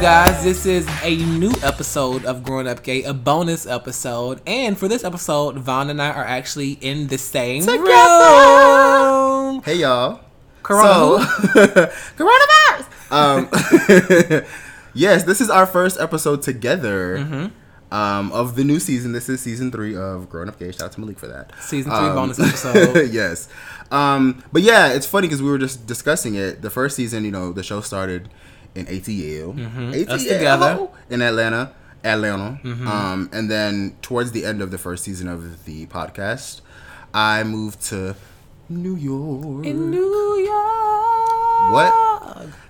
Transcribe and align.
What 0.00 0.06
up, 0.08 0.26
you 0.26 0.32
guys? 0.32 0.44
This 0.44 0.64
is 0.64 0.88
a 1.02 1.16
new 1.38 1.52
episode 1.62 2.24
of 2.24 2.42
Growing 2.42 2.66
Up 2.66 2.82
Gay, 2.82 3.02
a 3.02 3.12
bonus 3.12 3.66
episode. 3.66 4.40
And 4.46 4.78
for 4.78 4.88
this 4.88 5.04
episode, 5.04 5.56
Vaun 5.58 5.90
and 5.90 6.00
I 6.00 6.08
are 6.10 6.24
actually 6.24 6.72
in 6.80 7.08
the 7.08 7.18
same 7.18 7.60
Together. 7.60 7.82
room. 7.84 9.62
Hey 9.62 9.74
y'all. 9.76 10.20
Corona. 10.62 10.86
So, 10.86 11.18
coronavirus. 12.16 13.12
Um, 13.12 14.44
yes, 14.94 15.24
this 15.24 15.40
is 15.42 15.50
our 15.50 15.66
first 15.66 16.00
episode 16.00 16.40
together 16.42 17.18
Mm-hmm. 17.18 17.94
um, 17.94 18.32
of 18.32 18.56
the 18.56 18.64
new 18.64 18.80
season. 18.80 19.12
This 19.12 19.28
is 19.28 19.40
season 19.42 19.70
three 19.70 19.94
of 19.96 20.30
Grown 20.30 20.48
Up 20.48 20.58
Gay. 20.58 20.72
Shout 20.72 20.82
out 20.84 20.92
to 20.92 21.00
Malik 21.00 21.18
for 21.18 21.26
that. 21.28 21.52
Season 21.60 21.90
three 21.90 22.08
Um, 22.08 22.14
bonus 22.14 22.38
episode. 22.40 23.10
yes. 23.10 23.48
Um, 23.90 24.42
but 24.50 24.62
yeah, 24.62 24.92
it's 24.94 25.04
funny 25.06 25.26
because 25.28 25.42
we 25.42 25.50
were 25.50 25.58
just 25.58 25.86
discussing 25.86 26.36
it. 26.36 26.62
The 26.62 26.70
first 26.70 26.96
season, 26.96 27.24
you 27.26 27.30
know, 27.30 27.52
the 27.52 27.62
show 27.62 27.80
started 27.82 28.28
in 28.74 28.86
ATL, 28.86 29.54
Mm-hmm. 29.54 29.90
ATL 29.92 30.08
Us 30.10 30.22
together. 30.24 30.88
in 31.10 31.22
Atlanta, 31.22 31.72
Atlanta. 32.04 32.60
Mm-hmm. 32.62 32.86
Um, 32.88 33.28
and 33.32 33.50
then 33.50 33.96
towards 34.02 34.32
the 34.32 34.44
end 34.44 34.62
of 34.62 34.70
the 34.70 34.78
first 34.78 35.04
season 35.04 35.28
of 35.28 35.64
the 35.64 35.86
podcast, 35.86 36.60
I 37.12 37.42
moved 37.44 37.80
to 37.90 38.14
New 38.68 38.94
York. 38.96 39.66
In 39.66 39.90
New 39.90 40.36
York. 40.38 41.72
What? 41.72 41.92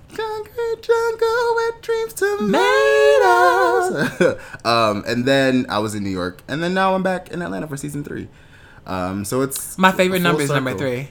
Concrete 0.09 0.83
jungle 0.83 1.55
where 1.55 1.73
dreams 1.83 2.13
to 2.15 2.39
Made 2.43 3.21
us. 3.25 4.37
um, 4.65 5.05
and 5.07 5.25
then 5.25 5.67
I 5.69 5.79
was 5.79 5.95
in 5.95 6.03
New 6.03 6.11
York, 6.11 6.43
and 6.49 6.63
then 6.63 6.75
now 6.75 6.95
I'm 6.95 7.03
back 7.03 7.31
in 7.31 7.43
Atlanta 7.43 7.69
for 7.69 7.77
season 7.77 8.03
three. 8.03 8.29
Um, 8.87 9.25
so 9.25 9.43
it's 9.43 9.79
My 9.79 9.93
favorite 9.93 10.21
number 10.23 10.43
is 10.43 10.51
number 10.51 10.77
three. 10.77 11.09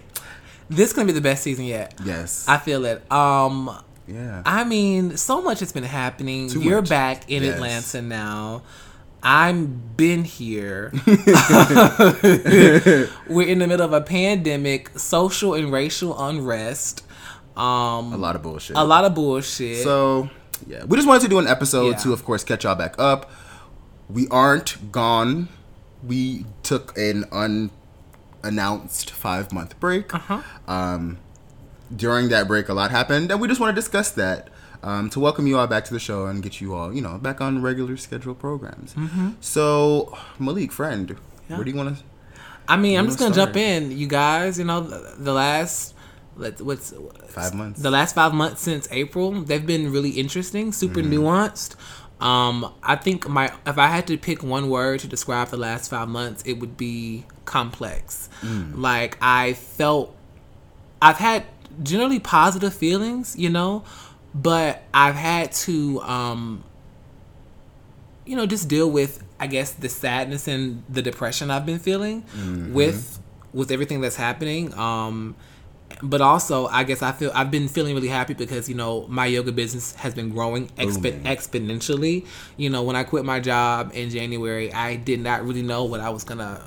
This 0.69 0.89
is 0.89 0.93
gonna 0.93 1.05
be 1.07 1.13
the 1.13 1.21
best 1.21 1.43
season 1.43 1.65
yet. 1.65 1.93
Yes. 2.03 2.45
I 2.47 2.57
feel 2.57 2.83
it. 2.85 3.09
Um, 3.11 3.71
yeah. 4.09 4.41
I 4.45 4.63
mean, 4.63 5.17
so 5.17 5.41
much 5.41 5.59
has 5.59 5.71
been 5.71 5.83
happening. 5.83 6.49
Too 6.49 6.61
You're 6.61 6.81
much. 6.81 6.89
back 6.89 7.29
in 7.29 7.43
Yes. 7.43 7.55
Atlanta 7.55 8.01
now. 8.07 8.61
I'm 9.21 9.65
been 9.97 10.23
here. 10.23 10.91
We're 13.27 13.47
in 13.47 13.59
the 13.59 13.67
middle 13.67 13.85
of 13.85 13.93
a 13.93 14.01
pandemic, 14.01 14.97
social 14.97 15.53
and 15.53 15.71
racial 15.71 16.17
unrest. 16.21 17.03
Um, 17.57 18.13
a 18.13 18.17
lot 18.17 18.35
of 18.37 18.41
bullshit. 18.43 18.77
a 18.77 18.83
lot 18.83 19.03
of 19.05 19.13
bullshit. 19.15 19.83
So 19.83 20.29
yeah, 20.67 20.85
we 20.85 20.95
just 20.97 21.07
wanted 21.07 21.23
to 21.23 21.27
do 21.27 21.39
an 21.39 21.47
episode 21.47 21.89
Yeah. 21.91 21.97
to, 21.97 22.13
of 22.13 22.23
course, 22.23 22.43
catch 22.43 22.63
y'all 22.63 22.75
back 22.75 22.95
up. 22.97 23.29
We 24.09 24.27
aren't 24.29 24.91
gone. 24.91 25.49
We 26.01 26.45
took 26.63 26.97
an 26.97 27.25
unannounced 27.31 29.11
five 29.11 29.51
month 29.51 29.77
break. 29.79 30.13
Uh-huh. 30.13 30.41
Um, 30.67 31.17
during 31.95 32.29
that 32.29 32.47
break, 32.47 32.69
a 32.69 32.73
lot 32.73 32.91
happened, 32.91 33.31
and 33.31 33.39
we 33.41 33.47
just 33.47 33.59
want 33.59 33.75
to 33.75 33.81
discuss 33.81 34.11
that 34.11 34.49
um, 34.83 35.09
to 35.11 35.19
welcome 35.19 35.47
you 35.47 35.57
all 35.57 35.67
back 35.67 35.85
to 35.85 35.93
the 35.93 35.99
show 35.99 36.25
and 36.27 36.41
get 36.43 36.61
you 36.61 36.73
all, 36.73 36.93
you 36.93 37.01
know, 37.01 37.17
back 37.17 37.41
on 37.41 37.61
regular 37.61 37.97
scheduled 37.97 38.39
programs. 38.39 38.95
So, 39.41 40.17
Malik, 40.39 40.71
friend, 40.71 41.09
Mm-hmm. 41.09 41.23
Yeah. 41.53 41.57
where 41.57 41.65
do 41.65 41.71
you 41.71 41.77
want 41.77 41.97
to? 41.97 42.03
I 42.67 42.77
mean, 42.77 42.99
I'm 42.99 43.07
just 43.07 43.17
gonna 43.17 43.33
start. 43.33 43.47
jump 43.49 43.57
in, 43.57 43.97
you 43.97 44.05
guys. 44.05 44.59
You 44.59 44.65
know, 44.65 44.81
the, 44.81 45.15
the 45.17 45.33
last 45.33 45.95
let's 46.37 46.61
what's 46.61 46.93
Five 47.27 47.55
months. 47.55 47.81
The 47.81 47.89
last 47.89 48.13
five 48.13 48.33
months 48.35 48.61
since 48.61 48.87
April, 48.91 49.31
they've 49.41 49.65
been 49.65 49.91
really 49.91 50.11
interesting, 50.11 50.71
super 50.71 50.99
Mm-hmm. 51.01 51.13
nuanced. 51.23 51.75
Um, 52.21 52.71
I 52.83 52.95
think 52.97 53.27
my 53.27 53.51
if 53.65 53.79
I 53.79 53.87
had 53.87 54.05
to 54.07 54.17
pick 54.17 54.43
one 54.43 54.69
word 54.69 54.99
to 54.99 55.07
describe 55.07 55.47
the 55.47 55.57
last 55.57 55.89
five 55.89 56.07
months, 56.07 56.43
it 56.45 56.59
would 56.59 56.77
be 56.77 57.25
complex. 57.45 58.29
Mm. 58.41 58.77
Like 58.77 59.17
I 59.21 59.53
felt, 59.53 60.15
I've 61.01 61.17
had 61.17 61.45
generally 61.81 62.19
positive 62.19 62.73
feelings, 62.73 63.35
you 63.37 63.49
know, 63.49 63.83
but 64.33 64.83
I've 64.93 65.15
had 65.15 65.51
to, 65.53 66.01
um, 66.01 66.63
you 68.25 68.35
know, 68.35 68.45
just 68.45 68.67
deal 68.67 68.89
with 68.89 69.23
I 69.39 69.47
guess 69.47 69.71
the 69.71 69.87
sadness 69.89 70.47
and 70.47 70.83
the 70.89 71.01
depression 71.01 71.49
I've 71.49 71.65
been 71.65 71.79
feeling 71.79 72.23
Mm-hmm. 72.23 72.73
with 72.73 73.19
with 73.53 73.71
everything 73.71 74.01
that's 74.01 74.15
happening. 74.17 74.73
Um, 74.75 75.35
but 76.03 76.21
also 76.21 76.67
I 76.67 76.83
guess 76.83 77.01
I 77.01 77.11
feel 77.13 77.31
I've 77.33 77.49
been 77.49 77.67
feeling 77.67 77.95
really 77.95 78.09
happy 78.09 78.33
because 78.35 78.69
you 78.69 78.75
know 78.75 79.07
my 79.07 79.25
yoga 79.25 79.51
business 79.51 79.95
has 79.95 80.13
been 80.13 80.29
growing 80.29 80.65
Booming. 80.77 81.23
exponentially. 81.23 82.25
You 82.57 82.69
know, 82.69 82.83
when 82.83 82.95
I 82.95 83.03
quit 83.03 83.25
my 83.25 83.39
job 83.39 83.91
in 83.93 84.09
January, 84.09 84.71
I 84.71 84.97
did 84.97 85.19
not 85.21 85.43
really 85.45 85.63
know 85.63 85.85
what 85.85 85.99
I 86.01 86.09
was 86.09 86.23
gonna 86.23 86.61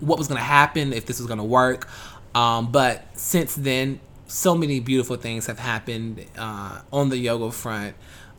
what 0.00 0.18
was 0.18 0.28
gonna 0.28 0.40
happen 0.40 0.92
if 0.92 1.06
this 1.06 1.18
was 1.18 1.26
gonna 1.26 1.44
work. 1.44 1.88
Um, 2.34 2.70
but 2.70 3.04
since 3.14 3.54
then, 3.54 3.98
so 4.34 4.52
many 4.56 4.80
beautiful 4.80 5.14
things 5.14 5.46
have 5.46 5.60
happened 5.60 6.26
uh, 6.36 6.80
on 6.92 7.08
the 7.08 7.16
yoga 7.16 7.52
front 7.52 7.94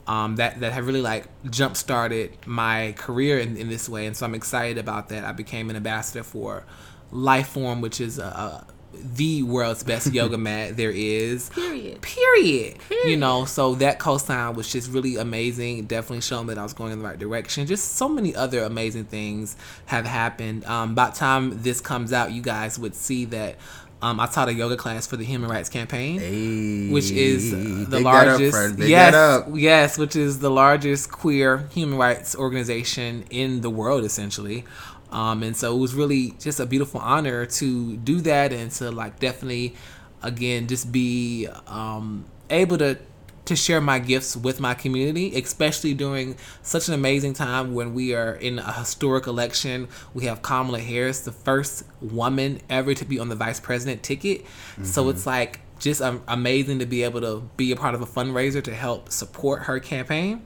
um, 0.08 0.36
that 0.36 0.60
that 0.60 0.74
have 0.74 0.86
really 0.86 1.02
like 1.02 1.26
jump 1.50 1.78
started 1.78 2.38
my 2.46 2.94
career 2.98 3.40
in, 3.40 3.56
in 3.56 3.70
this 3.70 3.88
way, 3.88 4.06
and 4.06 4.16
so 4.16 4.26
I'm 4.26 4.36
excited 4.36 4.78
about 4.78 5.08
that. 5.10 5.24
I 5.24 5.32
became 5.32 5.70
an 5.70 5.78
ambassador 5.78 6.24
for 6.24 6.66
Liforme, 7.14 7.80
which 7.80 8.02
is 8.02 8.20
a, 8.20 8.26
a 8.26 8.68
the 8.94 9.44
world's 9.44 9.84
best 9.84 10.14
yoga 10.14 10.38
mat 10.38 10.76
there 10.78 10.92
is. 10.92 11.50
Period. 11.50 12.02
Period. 12.02 12.78
You 13.06 13.18
know, 13.18 13.46
so 13.46 13.76
that 13.76 14.00
cosign 14.00 14.56
was 14.56 14.72
just 14.72 14.92
really 14.92 15.16
amazing. 15.16 15.86
Definitely 15.86 16.22
showed 16.22 16.48
that 16.48 16.58
I 16.58 16.64
was 16.64 16.74
going 16.74 16.92
in 16.92 17.00
the 17.00 17.06
right 17.06 17.18
direction. 17.18 17.66
Just 17.68 17.94
so 17.94 18.08
many 18.08 18.36
other 18.36 18.64
amazing 18.64 19.06
things 19.06 19.56
have 19.86 20.06
happened. 20.06 20.66
Um, 20.66 20.94
by 20.94 21.10
the 21.10 21.16
time 21.16 21.62
this 21.64 21.82
comes 21.82 22.14
out, 22.14 22.32
you 22.32 22.42
guys 22.42 22.78
would 22.78 22.96
see 22.96 23.26
that 23.26 23.56
um, 24.06 24.20
I 24.20 24.28
taught 24.28 24.50
a 24.50 24.54
yoga 24.54 24.78
class 24.78 25.08
for 25.08 25.18
the 25.18 25.26
Human 25.26 25.50
Rights 25.50 25.70
Campaign 25.70 26.20
Hey, 26.20 26.90
which 26.94 27.10
is 27.12 27.52
the 27.90 27.98
up, 27.98 28.04
largest. 28.04 28.78
Big 28.78 28.90
yes 28.90 29.14
up. 29.14 29.48
yes 29.54 29.98
which 29.98 30.16
is 30.16 30.40
the 30.40 30.52
largest 30.52 31.12
queer 31.12 31.68
human 31.72 31.98
rights 31.98 32.36
organization 32.36 33.26
in 33.30 33.62
the 33.62 33.70
world 33.70 34.04
essentially 34.04 34.64
um, 35.12 35.44
and 35.44 35.56
so 35.56 35.76
it 35.76 35.80
was 35.80 35.94
really 35.96 36.32
just 36.40 36.60
a 36.60 36.66
beautiful 36.66 37.00
honor 37.00 37.46
to 37.46 37.96
do 37.98 38.22
that 38.22 38.52
and 38.54 38.72
to 38.72 38.92
like 38.92 39.20
definitely 39.20 39.76
again 40.22 40.68
just 40.68 40.92
be 40.92 41.48
um, 41.68 42.26
able 42.50 42.78
to 42.78 42.98
to 43.46 43.56
share 43.56 43.80
my 43.80 44.00
gifts 44.00 44.36
with 44.36 44.60
my 44.60 44.74
community, 44.74 45.36
especially 45.36 45.94
during 45.94 46.36
such 46.62 46.88
an 46.88 46.94
amazing 46.94 47.34
time 47.34 47.74
when 47.74 47.94
we 47.94 48.14
are 48.14 48.34
in 48.34 48.60
a 48.60 48.72
historic 48.74 49.28
election. 49.28 49.88
We 50.14 50.26
have 50.26 50.42
Kamala 50.42 50.80
Harris, 50.80 51.22
the 51.22 51.32
first 51.32 51.84
woman 52.02 52.60
ever 52.70 52.94
to 52.96 53.06
be 53.06 53.20
on 53.20 53.30
the 53.30 53.36
vice 53.36 53.60
president 53.60 54.04
ticket. 54.04 54.46
So 54.84 55.10
it's 55.10 55.26
like 55.26 55.60
just 55.80 56.02
um, 56.02 56.24
amazing 56.28 56.80
to 56.80 56.86
be 56.86 57.04
able 57.04 57.22
to 57.22 57.48
be 57.56 57.72
a 57.72 57.76
part 57.76 57.94
of 57.96 58.02
a 58.02 58.06
fundraiser 58.06 58.64
to 58.64 58.74
help 58.74 59.12
support 59.12 59.64
her 59.64 59.80
campaign. 59.80 60.42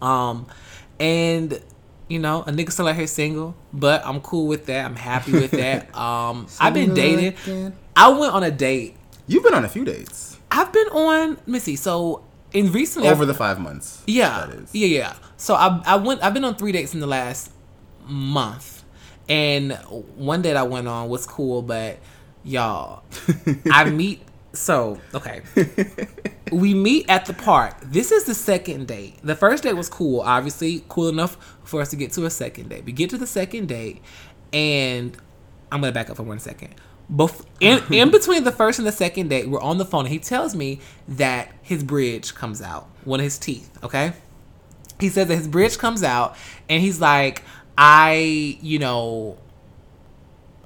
Um, 0.00 0.46
and 1.00 1.60
you 2.08 2.18
know, 2.18 2.42
a 2.42 2.50
nigga 2.50 2.70
still 2.70 2.88
out 2.88 2.96
here 2.96 3.06
single, 3.06 3.54
but 3.72 4.04
I'm 4.04 4.20
cool 4.20 4.46
with 4.46 4.66
that. 4.66 4.84
I'm 4.84 4.96
happy 4.96 5.32
with 5.32 5.52
that. 5.52 5.88
Um, 6.02 6.46
I've 6.60 6.74
been 6.74 6.94
dating. 6.94 7.72
I 7.96 8.08
went 8.08 8.34
on 8.34 8.42
a 8.42 8.50
date. 8.50 8.96
You've 9.26 9.42
been 9.42 9.54
on 9.54 9.64
a 9.64 9.68
few 9.68 9.84
dates 9.84 10.31
I've 10.52 10.72
been 10.72 10.88
on. 10.88 11.30
Let 11.30 11.48
me 11.48 11.58
see. 11.58 11.76
So 11.76 12.24
in 12.52 12.70
recently, 12.72 13.08
over 13.08 13.22
I've- 13.22 13.26
the 13.32 13.34
five 13.34 13.58
months. 13.58 14.02
yeah, 14.06 14.46
that 14.46 14.54
is. 14.58 14.70
yeah, 14.74 14.86
yeah. 14.86 15.14
So 15.36 15.54
I 15.54 15.80
I 15.86 15.96
went. 15.96 16.22
I've 16.22 16.34
been 16.34 16.44
on 16.44 16.54
three 16.56 16.72
dates 16.72 16.94
in 16.94 17.00
the 17.00 17.06
last 17.06 17.50
month, 18.06 18.84
and 19.28 19.72
one 20.16 20.42
date 20.42 20.56
I 20.56 20.62
went 20.64 20.86
on 20.88 21.08
was 21.08 21.26
cool, 21.26 21.62
but 21.62 21.98
y'all, 22.44 23.02
I 23.72 23.84
meet. 23.90 24.20
So 24.54 25.00
okay, 25.14 25.40
we 26.52 26.74
meet 26.74 27.08
at 27.08 27.24
the 27.24 27.32
park. 27.32 27.76
This 27.82 28.12
is 28.12 28.24
the 28.24 28.34
second 28.34 28.86
date. 28.86 29.14
The 29.22 29.34
first 29.34 29.62
date 29.62 29.72
was 29.76 29.88
cool, 29.88 30.20
obviously 30.20 30.84
cool 30.90 31.08
enough 31.08 31.38
for 31.64 31.80
us 31.80 31.88
to 31.90 31.96
get 31.96 32.12
to 32.12 32.26
a 32.26 32.30
second 32.30 32.68
date. 32.68 32.84
We 32.84 32.92
get 32.92 33.08
to 33.10 33.16
the 33.18 33.26
second 33.26 33.68
date, 33.68 34.02
and 34.52 35.16
I'm 35.70 35.80
gonna 35.80 35.92
back 35.92 36.10
up 36.10 36.16
for 36.18 36.22
one 36.24 36.38
second. 36.38 36.74
Bef- 37.12 37.44
in, 37.60 37.82
in 37.92 38.10
between 38.10 38.44
the 38.44 38.52
first 38.52 38.78
and 38.78 38.88
the 38.88 38.92
second 38.92 39.28
date, 39.28 39.48
we're 39.48 39.60
on 39.60 39.78
the 39.78 39.84
phone. 39.84 40.06
And 40.06 40.12
he 40.12 40.18
tells 40.18 40.54
me 40.54 40.80
that 41.08 41.50
his 41.60 41.84
bridge 41.84 42.34
comes 42.34 42.62
out, 42.62 42.88
one 43.04 43.20
of 43.20 43.24
his 43.24 43.38
teeth. 43.38 43.70
Okay, 43.84 44.14
he 44.98 45.08
says 45.08 45.28
that 45.28 45.36
his 45.36 45.48
bridge 45.48 45.78
comes 45.78 46.02
out, 46.02 46.36
and 46.68 46.80
he's 46.80 47.00
like, 47.00 47.42
I, 47.76 48.58
you 48.62 48.78
know, 48.78 49.36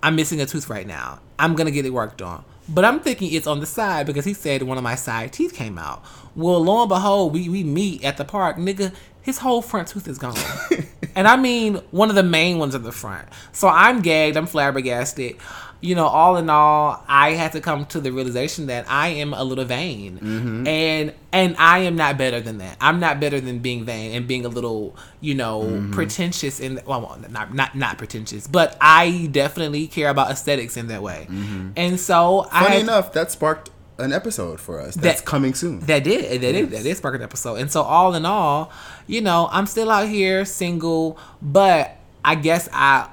I'm 0.03 0.15
missing 0.15 0.41
a 0.41 0.47
tooth 0.47 0.69
right 0.69 0.87
now. 0.87 1.21
I'm 1.39 1.55
gonna 1.55 1.71
get 1.71 1.85
it 1.85 1.91
worked 1.91 2.23
on. 2.23 2.45
But 2.69 2.85
I'm 2.85 3.01
thinking 3.01 3.33
it's 3.33 3.47
on 3.47 3.61
the 3.61 3.67
side 3.67 4.07
because 4.07 4.25
he 4.25 4.35
said 4.35 4.63
one 4.63 4.77
of 4.77 4.85
my 4.85 4.97
side 4.97 5.33
teeth 5.33 5.55
came 5.55 5.79
out. 5.79 6.05
Well, 6.35 6.63
lo 6.63 6.83
and 6.83 6.89
behold, 6.89 7.33
we, 7.33 7.49
we 7.49 7.63
meet 7.63 8.05
at 8.05 8.17
the 8.17 8.25
park, 8.25 8.57
nigga. 8.57 8.93
His 9.23 9.39
whole 9.39 9.63
front 9.63 9.89
tooth 9.89 10.07
is 10.07 10.19
gone, 10.19 10.37
and 11.17 11.27
I 11.27 11.37
mean 11.37 11.77
one 11.91 12.11
of 12.11 12.15
the 12.15 12.23
main 12.23 12.59
ones 12.59 12.77
in 12.77 12.85
the 12.85 12.93
front. 12.93 13.29
So 13.53 13.67
I'm 13.69 14.01
gagged. 14.01 14.37
I'm 14.37 14.47
flabbergasted. 14.47 15.37
You 15.81 15.95
know, 15.95 16.07
all 16.07 16.37
in 16.37 16.49
all, 16.49 17.05
I 17.07 17.31
had 17.33 17.53
to 17.53 17.61
come 17.61 17.85
to 17.87 18.01
the 18.01 18.11
realization 18.11 18.67
that 18.67 18.87
I 18.89 19.09
am 19.09 19.35
a 19.35 19.45
little 19.45 19.65
vain, 19.65 20.19
mm-hmm. 20.19 20.67
and 20.67 21.13
and 21.33 21.55
I 21.59 21.81
am 21.81 21.97
not 21.97 22.17
better 22.17 22.41
than 22.41 22.59
that. 22.59 22.77
I'm 22.81 22.99
not 22.99 23.21
better 23.21 23.41
than 23.41 23.59
being 23.59 23.85
vain 23.85 24.15
and 24.15 24.27
being 24.27 24.45
a 24.45 24.49
little, 24.49 24.97
you 25.21 25.35
know, 25.35 25.63
mm-hmm. 25.63 25.93
pretentious 25.93 26.61
in 26.61 26.81
well, 26.87 27.19
not 27.31 27.55
not 27.55 27.77
not 27.77 27.99
pretentious, 27.99 28.47
but 28.47 28.77
I 28.81 29.29
definitely 29.31 29.87
care 29.87 30.09
about 30.09 30.31
aesthetics 30.31 30.77
in 30.77 30.89
that 30.89 31.03
way. 31.03 31.27
Mm-hmm. 31.29 31.71
And 31.77 32.01
so 32.01 32.49
I 32.51 32.65
Funny 32.65 32.75
had- 32.77 32.83
enough, 32.83 33.13
that 33.13 33.31
sparked 33.31 33.71
an 33.99 34.13
episode 34.13 34.61
for 34.61 34.81
us 34.81 34.95
that's 34.95 35.21
That- 35.21 35.27
coming 35.27 35.55
soon. 35.55 35.81
That 35.81 36.05
did. 36.05 36.25
That 36.43 36.53
did. 36.53 36.71
That 36.71 36.83
did 36.83 36.97
spark 36.97 37.15
an 37.15 37.23
episode. 37.23 37.57
And 37.57 37.71
so, 37.71 37.83
all 37.83 38.15
in 38.15 38.27
all, 38.27 38.71
you 39.07 39.21
know, 39.21 39.49
I'm 39.51 39.67
still 39.67 39.91
out 39.91 40.09
here 40.09 40.45
single, 40.45 41.19
but 41.41 41.97
I 42.25 42.35
guess 42.35 42.69
I, 42.73 43.09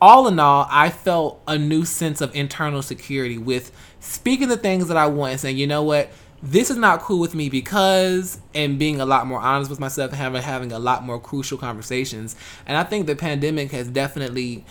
all 0.00 0.26
in 0.28 0.38
all, 0.38 0.66
I 0.70 0.90
felt 0.90 1.42
a 1.46 1.58
new 1.58 1.84
sense 1.84 2.20
of 2.20 2.34
internal 2.34 2.82
security 2.82 3.38
with 3.38 3.72
speaking 4.00 4.48
the 4.48 4.56
things 4.56 4.88
that 4.88 4.96
I 4.96 5.06
want 5.06 5.32
and 5.32 5.40
saying, 5.40 5.58
you 5.58 5.66
know 5.66 5.82
what, 5.82 6.10
this 6.42 6.70
is 6.70 6.76
not 6.76 7.00
cool 7.00 7.18
with 7.18 7.34
me 7.34 7.50
because, 7.50 8.40
and 8.54 8.78
being 8.78 9.00
a 9.00 9.04
lot 9.04 9.26
more 9.26 9.40
honest 9.40 9.68
with 9.68 9.78
myself 9.78 10.10
and 10.10 10.18
having, 10.18 10.40
having 10.42 10.72
a 10.72 10.78
lot 10.78 11.04
more 11.04 11.20
crucial 11.20 11.58
conversations. 11.58 12.34
And 12.66 12.78
I 12.78 12.84
think 12.84 13.06
the 13.06 13.16
pandemic 13.16 13.72
has 13.72 13.88
definitely 13.88 14.64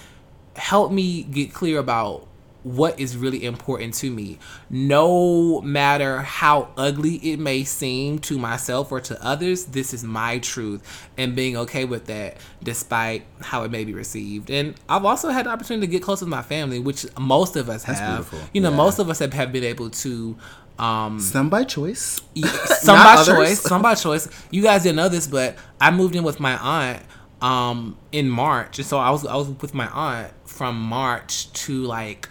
helped 0.56 0.94
me 0.94 1.24
get 1.24 1.54
clear 1.54 1.78
about 1.80 2.28
what 2.64 3.00
is 3.00 3.16
really 3.16 3.46
important 3.46 3.94
to 3.96 4.12
me. 4.12 4.38
No 4.70 5.62
matter 5.62 6.20
how 6.20 6.70
ugly 6.78 7.16
it 7.16 7.40
may 7.40 7.64
seem 7.64 8.20
to 8.20 8.38
myself 8.38 8.92
or 8.92 9.00
to 9.02 9.24
others, 9.26 9.66
this 9.66 9.94
is 9.94 10.04
my 10.04 10.40
truth 10.40 10.82
and 11.18 11.36
being 11.36 11.56
okay 11.58 11.86
with 11.86 12.06
that 12.08 12.38
despite 12.64 13.24
how 13.42 13.64
it 13.64 13.72
may 13.72 13.86
be 13.86 13.94
received. 13.94 14.50
And 14.50 14.76
I've 14.90 15.06
also 15.06 15.30
had 15.30 15.46
the 15.46 15.50
opportunity 15.52 15.88
to 15.88 15.92
get 15.92 16.02
close 16.04 16.20
with 16.20 16.30
my 16.30 16.42
family, 16.42 16.80
which 16.80 17.06
most 17.18 17.56
of 17.56 17.70
us 17.70 17.84
That's 17.84 18.00
have. 18.00 18.10
beautiful. 18.30 18.40
You 18.54 18.62
know, 18.62 18.72
Yeah. 18.72 18.76
most 18.78 19.00
of 19.00 19.10
us 19.10 19.20
have, 19.20 19.34
have 19.34 19.52
been 19.52 19.64
able 19.64 19.90
to 19.90 20.38
um 20.78 21.20
Some 21.20 21.50
by 21.50 21.66
choice. 21.66 22.22
some 22.82 22.98
by 22.98 23.14
others. 23.16 23.28
choice 23.28 23.62
some 23.62 23.82
by 23.82 23.96
choice 23.96 24.30
you 24.50 24.62
guys 24.62 24.84
didn't 24.84 24.96
know 24.96 25.10
this 25.10 25.28
but 25.28 25.58
i 25.82 25.92
moved 25.92 26.16
in 26.16 26.24
with 26.24 26.40
my 26.40 26.56
aunt 26.58 27.04
um 27.42 27.98
in 28.14 28.30
march 28.30 28.80
and 28.80 28.88
so 28.88 28.98
i 28.98 29.10
was 29.10 29.26
i 29.26 29.36
was 29.36 29.50
with 29.50 29.74
my 29.74 29.88
aunt 29.90 30.32
from 30.46 30.80
march 30.80 31.52
to 31.52 31.84
like 31.84 32.30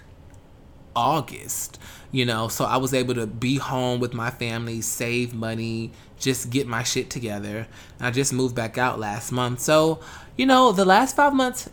august 0.99 1.79
you 2.11 2.25
know 2.27 2.49
so 2.49 2.65
i 2.65 2.77
was 2.77 2.93
able 2.93 3.15
to 3.15 3.27
be 3.27 3.56
home 3.56 4.00
with 4.00 4.12
my 4.15 4.31
family 4.31 4.81
save 4.81 5.33
money 5.35 5.91
just 6.19 6.50
get 6.50 6.67
my 6.67 6.83
shit 6.83 7.11
together. 7.11 7.69
And 7.99 8.06
i 8.09 8.11
just 8.11 8.33
moved 8.33 8.55
back 8.56 8.77
out 8.77 8.99
last 8.99 9.31
month. 9.31 9.61
So 9.61 10.00
you 10.37 10.47
know 10.47 10.73
the 10.73 10.85
last 10.85 11.15
five 11.15 11.33
months 11.33 11.71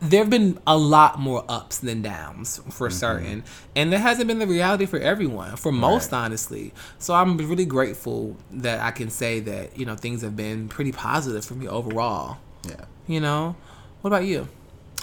there 0.00 0.20
have 0.20 0.28
been 0.30 0.58
a 0.66 0.76
lot 0.76 1.18
more 1.18 1.44
ups 1.48 1.78
than 1.78 2.02
downs 2.02 2.60
for 2.70 2.88
Mm-hmm. 2.88 2.96
certain. 2.98 3.44
And 3.76 3.90
that 3.92 4.00
hasn't 4.00 4.28
been 4.28 4.38
the 4.38 4.46
reality 4.46 4.84
for 4.86 4.98
everyone 4.98 5.56
for 5.56 5.72
most 5.72 6.12
Right. 6.12 6.18
honestly. 6.24 6.72
So 6.98 7.14
i'm 7.14 7.38
really 7.38 7.64
grateful 7.64 8.36
that 8.64 8.80
i 8.80 8.90
can 8.90 9.08
say 9.08 9.40
that 9.40 9.78
you 9.78 9.86
know 9.86 9.96
things 9.96 10.20
have 10.20 10.36
been 10.36 10.68
pretty 10.68 10.92
positive 10.92 11.42
for 11.44 11.54
me 11.54 11.66
overall. 11.66 12.36
Yeah. 12.68 12.84
you 13.06 13.20
know? 13.20 13.56
What 14.02 14.08
about 14.12 14.24
you? 14.26 14.48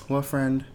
Well, 0.09 0.21
friend, 0.21 0.65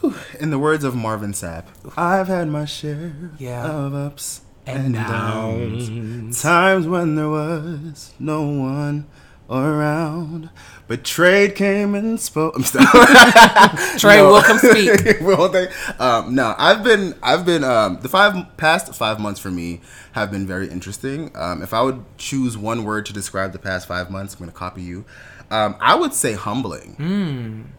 whew, 0.00 0.14
in 0.38 0.50
the 0.50 0.58
words 0.58 0.84
of 0.84 0.94
Marvin 0.94 1.32
Sapp, 1.32 1.64
I've 1.96 2.28
had 2.28 2.48
my 2.48 2.64
share 2.64 3.12
Yeah. 3.38 3.66
of 3.66 3.94
ups 3.94 4.42
And 4.66 4.86
and, 4.86 4.94
downs. 4.94 5.88
downs. 5.88 6.42
Times 6.42 6.86
when 6.86 7.16
there 7.16 7.28
was 7.28 8.12
no 8.18 8.42
one 8.42 9.06
around, 9.50 10.48
but 10.86 11.02
trade 11.02 11.56
came 11.56 11.94
and 11.96 12.20
spoke. 12.20 12.54
I'm 12.56 12.62
still. 12.62 12.82
Trey 13.98 14.18
No. 14.18 14.28
will 14.34 14.42
come 14.42 14.58
speak. 14.58 15.20
Will? 15.20 15.52
Um, 15.98 16.34
no, 16.36 16.54
I've 16.56 16.84
been, 16.84 17.14
I've 17.22 17.44
been, 17.44 17.64
um, 17.64 17.98
the 18.00 18.08
five 18.08 18.56
past 18.56 18.94
five 18.94 19.18
months 19.18 19.40
for 19.40 19.50
me 19.50 19.80
have 20.12 20.30
been 20.30 20.46
very 20.46 20.68
interesting. 20.68 21.32
Um, 21.34 21.62
if 21.62 21.74
I 21.74 21.82
would 21.82 22.04
choose 22.16 22.56
one 22.56 22.84
word 22.84 23.06
to 23.06 23.12
describe 23.12 23.52
the 23.52 23.58
past 23.58 23.88
five 23.88 24.08
months, 24.10 24.34
I'm 24.34 24.38
going 24.40 24.50
to 24.52 24.56
copy 24.56 24.82
you. 24.82 25.04
Um, 25.50 25.74
I 25.80 25.96
would 25.96 26.14
say 26.14 26.34
humbling. 26.34 26.94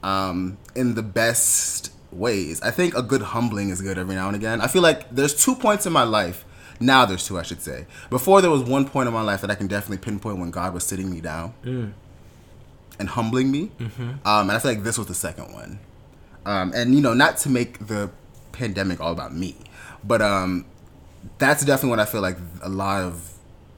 Um, 0.04 0.58
in 0.76 0.96
the 0.96 1.04
best 1.04 1.92
ways. 2.12 2.62
I 2.62 2.72
think 2.72 2.96
a 2.96 3.02
good 3.02 3.22
humbling 3.22 3.70
is 3.70 3.82
good 3.82 3.98
every 3.98 4.16
now 4.16 4.28
and 4.28 4.36
again. 4.36 4.62
I 4.62 4.68
feel 4.68 4.82
like 4.82 5.10
there's 5.14 5.36
two 5.44 5.56
points 5.56 5.86
in 5.86 5.94
my 5.94 6.04
life. 6.04 6.46
Now 6.80 7.06
there's 7.06 7.26
two, 7.26 7.38
I 7.38 7.44
should 7.44 7.62
say. 7.62 7.86
Before 8.10 8.42
there 8.42 8.50
was 8.52 8.64
one 8.64 8.88
point 8.88 9.08
in 9.08 9.14
my 9.14 9.22
life 9.22 9.42
that 9.42 9.52
I 9.52 9.56
can 9.56 9.68
definitely 9.68 10.00
pinpoint 10.00 10.40
when 10.40 10.52
God 10.52 10.74
was 10.74 10.84
sitting 10.84 11.10
me 11.12 11.22
down 11.22 11.54
and 13.00 13.10
humbling 13.10 13.52
me. 13.52 13.72
Um, 14.26 14.50
and 14.50 14.52
I 14.52 14.60
feel 14.60 14.72
like 14.72 14.84
this 14.84 14.98
was 14.98 15.08
the 15.08 15.14
second 15.16 15.54
one. 15.54 15.80
Um, 16.46 16.72
and 16.76 16.96
you 16.96 17.02
know, 17.02 17.14
not 17.14 17.38
to 17.38 17.50
make 17.50 17.86
the 17.88 18.10
pandemic 18.52 19.00
all 19.00 19.12
about 19.12 19.34
me, 19.36 19.56
but 20.04 20.22
um, 20.24 20.66
that's 21.38 21.64
definitely 21.64 21.92
what 21.92 22.00
I 22.00 22.06
feel 22.06 22.22
like 22.22 22.38
a 22.64 22.70
lot 22.70 23.04
of 23.04 23.31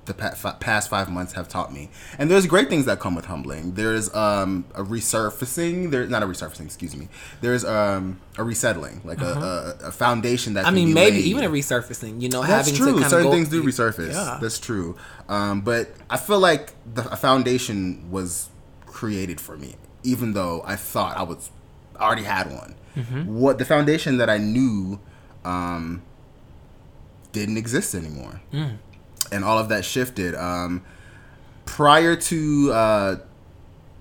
the 0.06 0.14
past 0.14 0.90
five 0.90 1.10
months 1.10 1.34
have 1.34 1.48
taught 1.48 1.72
me. 1.72 1.90
And 2.18 2.30
there's 2.30 2.46
great 2.46 2.68
things 2.70 2.86
that 2.86 3.00
come 3.00 3.16
with 3.16 3.26
humbling. 3.26 3.74
There's 3.74 4.14
um, 4.14 4.66
a 4.76 4.84
resurfacing. 4.84 5.92
There's 5.92 6.10
not 6.10 6.24
a 6.24 6.26
resurfacing. 6.26 6.66
Excuse 6.66 6.96
me. 6.96 7.08
There's 7.42 7.64
um, 7.64 8.20
a 8.38 8.44
resettling, 8.44 9.02
like 9.06 9.22
a, 9.22 9.78
a, 9.82 9.88
a 9.88 9.92
foundation 9.92 10.56
that. 10.56 10.62
Uh-huh. 10.62 10.72
i 10.72 10.74
mean 10.76 10.90
be 10.90 10.94
maybe 10.94 11.18
laid. 11.18 11.26
even 11.26 11.44
a 11.46 11.50
resurfacing 11.50 12.22
you 12.22 12.30
know 12.30 12.42
That's 12.42 12.70
having 12.70 12.76
true. 12.76 13.04
Certain 13.10 13.32
things 13.32 13.50
do 13.50 13.64
resurface. 13.64 14.14
Yeah. 14.14 14.38
That's 14.42 14.60
true. 14.60 14.98
Um, 15.30 15.62
but 15.62 15.92
I 16.10 16.18
feel 16.18 16.40
like 16.40 16.74
the 16.94 17.10
a 17.12 17.16
foundation 17.16 18.12
was 18.12 18.50
created 18.86 19.40
for 19.40 19.56
me, 19.58 19.76
even 20.04 20.34
though 20.34 20.64
I 20.66 20.76
thought 20.76 21.16
I 21.18 21.24
was 21.24 21.50
I 21.98 22.04
already 22.06 22.24
had 22.24 22.52
one. 22.52 22.76
Mm-hmm. 22.98 23.40
What 23.40 23.58
the 23.58 23.66
foundation 23.66 24.18
that 24.18 24.30
I 24.30 24.38
knew 24.38 25.00
um, 25.46 26.02
didn't 27.32 27.58
exist 27.58 27.96
anymore, 27.96 28.42
Mm. 28.52 28.78
And 29.32 29.44
all 29.44 29.58
of 29.58 29.70
that 29.70 29.86
shifted. 29.86 30.36
Um, 30.36 30.84
prior 31.66 32.16
to 32.16 32.72
uh, 32.74 33.16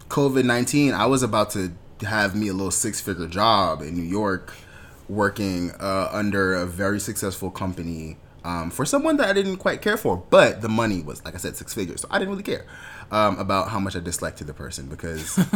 COVID 0.08 0.44
nineteen, 0.44 0.92
I 0.92 1.06
was 1.06 1.22
about 1.22 1.50
to 1.50 1.72
have 2.02 2.34
me 2.34 2.48
a 2.48 2.52
little 2.52 2.70
six 2.70 3.00
figure 3.00 3.28
job 3.28 3.82
in 3.82 3.94
New 3.94 4.02
York, 4.02 4.54
working 5.08 5.70
uh, 5.80 6.08
under 6.12 6.54
a 6.54 6.66
very 6.66 7.00
successful 7.00 7.50
company 7.50 8.16
um, 8.44 8.70
for 8.70 8.84
someone 8.84 9.16
that 9.18 9.28
I 9.28 9.32
didn't 9.32 9.58
quite 9.58 9.82
care 9.82 9.96
for. 9.96 10.22
But 10.30 10.62
the 10.62 10.68
money 10.68 11.02
was, 11.02 11.24
like 11.24 11.34
I 11.34 11.38
said, 11.38 11.56
six 11.56 11.74
figures, 11.74 12.00
so 12.00 12.08
I 12.10 12.18
didn't 12.18 12.30
really 12.30 12.42
care 12.42 12.66
um, 13.10 13.38
about 13.38 13.68
how 13.68 13.78
much 13.78 13.96
I 13.96 14.00
disliked 14.00 14.44
the 14.44 14.54
person 14.54 14.86
because. 14.86 15.38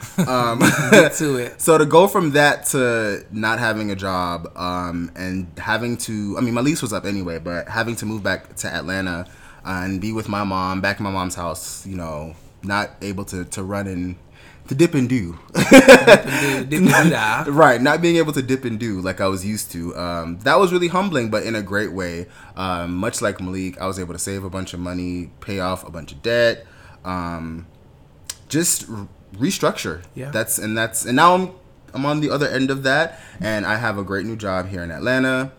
Um, 0.18 0.58
get 0.90 1.12
to 1.14 1.36
it 1.36 1.60
so 1.60 1.78
to 1.78 1.86
go 1.86 2.08
from 2.08 2.32
that 2.32 2.66
to 2.66 3.24
not 3.30 3.60
having 3.60 3.92
a 3.92 3.94
job 3.94 4.50
um, 4.56 5.12
and 5.14 5.46
having 5.56 5.96
to, 5.98 6.36
I 6.36 6.40
mean, 6.40 6.54
my 6.54 6.60
lease 6.60 6.82
was 6.82 6.92
up 6.92 7.04
anyway, 7.04 7.38
but 7.38 7.68
having 7.68 7.94
to 7.96 8.06
move 8.06 8.24
back 8.24 8.56
to 8.56 8.68
Atlanta 8.68 9.26
and 9.64 10.00
be 10.00 10.12
with 10.12 10.28
my 10.28 10.42
mom, 10.42 10.80
back 10.80 10.98
in 10.98 11.04
my 11.04 11.10
mom's 11.10 11.36
house, 11.36 11.86
you 11.86 11.96
know, 11.96 12.34
not 12.64 12.90
able 13.00 13.24
to, 13.26 13.44
to 13.44 13.62
run 13.62 13.86
and 13.86 14.16
to 14.68 14.74
dip 14.74 14.94
and 14.94 15.08
do. 15.08 15.38
Dip- 15.54 16.68
dip- 16.68 16.84
dip- 16.84 17.46
right, 17.48 17.80
not 17.80 18.00
being 18.00 18.16
able 18.16 18.32
to 18.32 18.42
dip 18.42 18.64
and 18.64 18.78
do 18.78 19.00
like 19.00 19.20
I 19.20 19.26
was 19.26 19.44
used 19.44 19.72
to. 19.72 19.96
Um, 19.96 20.38
that 20.40 20.58
was 20.58 20.72
really 20.72 20.88
humbling, 20.88 21.30
but 21.30 21.42
in 21.42 21.54
a 21.54 21.62
great 21.62 21.92
way. 21.92 22.26
Um, 22.56 22.94
much 22.96 23.22
like 23.22 23.40
Malik, 23.40 23.80
I 23.80 23.86
was 23.86 23.98
able 23.98 24.12
to 24.12 24.18
save 24.18 24.44
a 24.44 24.50
bunch 24.50 24.74
of 24.74 24.80
money, 24.80 25.30
pay 25.40 25.60
off 25.60 25.86
a 25.86 25.90
bunch 25.90 26.12
of 26.12 26.22
debt, 26.22 26.66
um, 27.04 27.66
just 28.48 28.86
restructure. 29.34 30.02
Yeah. 30.14 30.30
that's 30.30 30.58
and 30.58 30.76
that's 30.76 31.04
and 31.04 31.16
now 31.16 31.34
I'm 31.34 31.50
I'm 31.94 32.06
on 32.06 32.20
the 32.20 32.30
other 32.30 32.46
end 32.46 32.70
of 32.70 32.82
that, 32.82 33.20
and 33.40 33.66
I 33.66 33.76
have 33.76 33.98
a 33.98 34.04
great 34.04 34.26
new 34.26 34.36
job 34.36 34.68
here 34.68 34.82
in 34.82 34.90
Atlanta. 34.90 35.52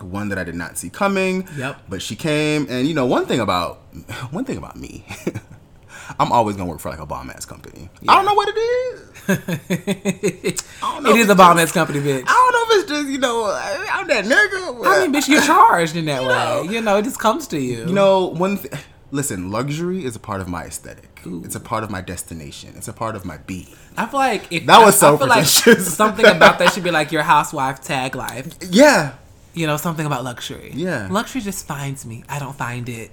One 0.00 0.30
that 0.30 0.38
I 0.38 0.44
did 0.44 0.54
not 0.54 0.78
see 0.78 0.90
coming. 0.90 1.46
Yep. 1.56 1.82
But 1.88 2.02
she 2.02 2.16
came, 2.16 2.66
and 2.68 2.88
you 2.88 2.94
know 2.94 3.06
one 3.06 3.26
thing 3.26 3.40
about 3.40 3.76
one 4.30 4.44
thing 4.44 4.58
about 4.58 4.76
me. 4.76 5.04
I'm 6.18 6.32
always 6.32 6.56
gonna 6.56 6.68
work 6.68 6.80
for 6.80 6.90
like 6.90 6.98
a 6.98 7.06
bomb 7.06 7.30
ass 7.30 7.44
company. 7.44 7.88
I 8.08 8.16
don't 8.16 8.26
know 8.26 8.34
what 8.34 8.48
it 8.48 8.58
is. 8.58 9.08
it 10.48 10.64
know 11.02 11.14
is 11.14 11.28
a 11.28 11.34
bomb 11.34 11.58
ass 11.58 11.70
company 11.70 12.00
bitch 12.00 12.24
I 12.26 12.32
don't 12.32 12.52
know 12.52 12.76
if 12.76 12.82
it's 12.82 12.90
just 12.90 13.08
you 13.08 13.18
know 13.18 13.44
I'm 13.92 14.06
that 14.08 14.24
nigga. 14.24 14.86
I 14.86 15.06
mean, 15.06 15.14
bitch, 15.14 15.28
you're 15.28 15.42
charged 15.42 15.96
in 15.96 16.06
that 16.06 16.22
know. 16.22 16.62
way. 16.62 16.72
You 16.72 16.80
know, 16.80 16.96
it 16.98 17.02
just 17.02 17.18
comes 17.18 17.46
to 17.48 17.60
you. 17.60 17.86
you 17.86 17.92
know 17.92 18.26
one. 18.26 18.58
Th- 18.58 18.72
listen, 19.12 19.50
luxury 19.52 20.04
is 20.04 20.16
a 20.16 20.18
part 20.18 20.40
of 20.40 20.48
my 20.48 20.64
aesthetic. 20.64 21.20
Ooh. 21.26 21.42
It's 21.44 21.54
a 21.54 21.60
part 21.60 21.84
of 21.84 21.90
my 21.90 22.00
destination. 22.00 22.72
It's 22.76 22.88
a 22.88 22.92
part 22.92 23.14
of 23.14 23.24
my 23.24 23.36
being. 23.36 23.76
I 23.96 24.06
feel 24.06 24.18
like 24.18 24.50
if 24.50 24.66
That 24.66 24.84
was 24.84 24.98
so 24.98 25.14
I 25.14 25.18
feel 25.18 25.28
like 25.28 25.44
something 25.80 26.26
about 26.26 26.58
that 26.58 26.72
should 26.72 26.82
be 26.82 26.90
like 26.90 27.12
your 27.12 27.22
housewife 27.22 27.80
tag 27.80 28.16
life. 28.16 28.48
Yeah, 28.68 29.14
You 29.54 29.66
know, 29.68 29.76
something 29.76 30.06
about 30.06 30.24
luxury. 30.24 30.72
Yeah. 30.74 31.06
luxury 31.10 31.42
just 31.42 31.66
finds 31.66 32.04
me. 32.04 32.24
I 32.28 32.38
don't 32.40 32.56
find 32.56 32.88
it. 32.88 33.10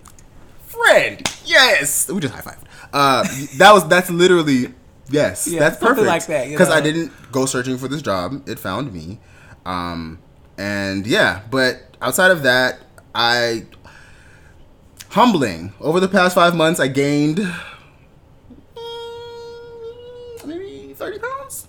friend. 0.65 1.21
Yes, 1.45 2.09
we 2.09 2.19
just 2.21 2.33
high 2.33 2.41
five. 2.41 2.57
Uh, 2.93 3.23
that 3.57 3.71
was 3.73 3.87
that's 3.87 4.09
literally 4.09 4.73
yes. 5.09 5.47
Yeah, 5.47 5.59
that's 5.59 5.77
perfect. 5.77 6.07
like 6.07 6.25
that, 6.27 6.47
Because 6.49 6.69
I 6.69 6.81
didn't 6.81 7.11
go 7.31 7.45
searching 7.45 7.77
for 7.77 7.87
this 7.87 8.01
job; 8.01 8.47
it 8.47 8.57
found 8.57 8.91
me. 8.93 9.19
Um, 9.65 10.19
and 10.57 11.05
yeah, 11.05 11.41
but 11.51 11.95
outside 12.01 12.31
of 12.31 12.43
that, 12.43 12.79
I 13.13 13.65
humbling 15.09 15.73
over 15.79 15.99
the 15.99 16.07
past 16.07 16.35
five 16.35 16.55
months. 16.55 16.79
I 16.79 16.87
gained 16.87 17.37
mm, 18.75 20.45
maybe 20.45 20.93
thirty 20.95 21.19
pounds. 21.19 21.67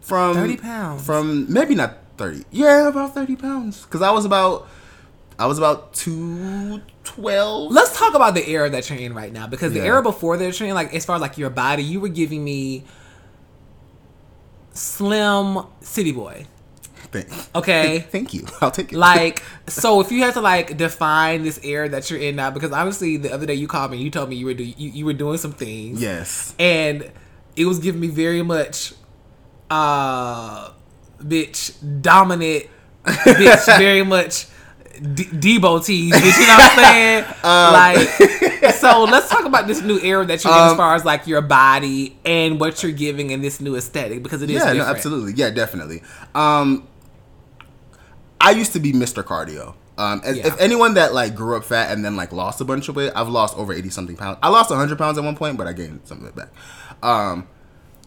From 0.00 0.34
30 0.34 0.54
Hmm. 0.56 0.60
pounds. 0.62 1.04
From 1.06 1.52
maybe 1.52 1.74
not 1.74 1.98
thirty. 2.16 2.44
Yeah, 2.50 2.88
about 2.88 3.14
thirty 3.14 3.36
pounds. 3.36 3.82
Because 3.84 4.02
I 4.02 4.10
was 4.10 4.24
about. 4.24 4.66
I 5.38 5.46
was 5.46 5.56
about 5.58 5.94
two 5.94 6.82
twelve. 7.02 7.72
Let's 7.72 7.96
talk 7.98 8.14
about 8.14 8.34
the 8.34 8.46
era 8.48 8.68
that 8.70 8.90
you're 8.90 8.98
in 8.98 9.14
right 9.14 9.32
now 9.32 9.46
because 9.46 9.72
the 9.72 9.78
Yeah. 9.78 9.86
era 9.86 10.02
before 10.02 10.36
that 10.36 10.60
you're 10.60 10.68
in, 10.68 10.74
like 10.74 10.92
as 10.94 11.04
far 11.06 11.16
as 11.16 11.22
like 11.22 11.38
your 11.38 11.48
body, 11.50 11.82
you 11.82 11.98
were 12.00 12.08
giving 12.08 12.44
me 12.44 12.84
slim 14.74 15.64
city 15.80 16.12
boy. 16.12 16.46
Thank, 17.12 17.28
Okay. 17.56 18.00
thank 18.10 18.32
you. 18.34 18.46
I'll 18.60 18.70
take 18.70 18.92
it. 18.92 18.96
Like, 18.98 19.42
so 19.68 20.00
if 20.00 20.12
you 20.12 20.20
had 20.22 20.34
to 20.34 20.40
like 20.40 20.76
define 20.76 21.42
this 21.42 21.58
era 21.64 21.88
that 21.88 22.10
you're 22.10 22.20
in 22.20 22.36
now, 22.36 22.50
because 22.50 22.72
obviously 22.72 23.16
the 23.16 23.32
other 23.32 23.46
day 23.46 23.54
you 23.54 23.66
called 23.66 23.90
me, 23.90 23.96
and 23.96 24.04
you 24.04 24.10
told 24.10 24.28
me 24.28 24.36
you 24.36 24.46
were 24.46 24.54
do, 24.54 24.64
you, 24.64 24.90
you 24.90 25.04
were 25.04 25.12
doing 25.12 25.38
some 25.38 25.52
things, 25.52 26.00
yes. 26.00 26.54
and 26.58 27.10
it 27.56 27.64
was 27.64 27.78
giving 27.80 28.00
me 28.00 28.06
very 28.08 28.42
much, 28.42 28.92
uh, 29.70 30.70
bitch 31.22 31.74
dominant, 32.02 32.66
bitch 33.04 33.66
very 33.78 34.02
much. 34.04 34.46
D- 35.00 35.24
Debo 35.24 35.82
tees, 35.82 36.12
bitch, 36.12 36.38
you 36.38 36.46
know 36.46 36.56
what 36.58 36.78
I'm 36.78 36.84
saying? 36.92 38.60
like, 38.60 38.74
so 38.74 39.04
let's 39.04 39.30
talk 39.30 39.46
about 39.46 39.66
this 39.66 39.80
new 39.80 39.98
era 39.98 40.26
that 40.26 40.44
you're 40.44 40.52
in 40.52 40.58
as 40.58 40.70
Um, 40.72 40.76
far 40.76 40.94
as 40.94 41.06
like 41.06 41.26
your 41.26 41.40
body 41.40 42.18
and 42.22 42.60
what 42.60 42.82
you're 42.82 42.92
giving 42.92 43.30
in 43.30 43.40
this 43.40 43.62
new 43.62 43.76
aesthetic 43.76 44.22
because 44.22 44.42
it 44.42 44.50
is 44.50 44.56
Yeah, 44.62 44.74
no, 44.74 44.84
absolutely. 44.84 45.32
Yeah, 45.32 45.48
definitely. 45.48 46.02
Um, 46.34 46.86
I 48.40 48.52
used 48.52 48.72
to 48.72 48.80
be 48.80 48.92
Mr. 48.92 49.22
Cardio. 49.22 49.74
Um, 49.98 50.22
as, 50.24 50.38
Yeah. 50.38 50.46
If 50.46 50.60
anyone 50.60 50.94
that 50.94 51.12
like 51.12 51.34
grew 51.34 51.56
up 51.56 51.64
fat 51.64 51.92
and 51.92 52.04
then 52.04 52.16
like 52.16 52.32
lost 52.32 52.60
a 52.60 52.64
bunch 52.64 52.88
of 52.88 52.96
weight, 52.96 53.12
I've 53.14 53.28
lost 53.28 53.56
over 53.56 53.72
eighty 53.72 53.90
something 53.90 54.16
pounds. 54.16 54.38
I 54.42 54.48
lost 54.48 54.72
hundred 54.72 54.98
pounds 54.98 55.18
at 55.18 55.24
one 55.24 55.36
point, 55.36 55.58
but 55.58 55.66
I 55.66 55.72
gained 55.72 56.00
some 56.04 56.22
of 56.22 56.26
it 56.26 56.34
back. 56.34 56.48
Um, 57.02 57.46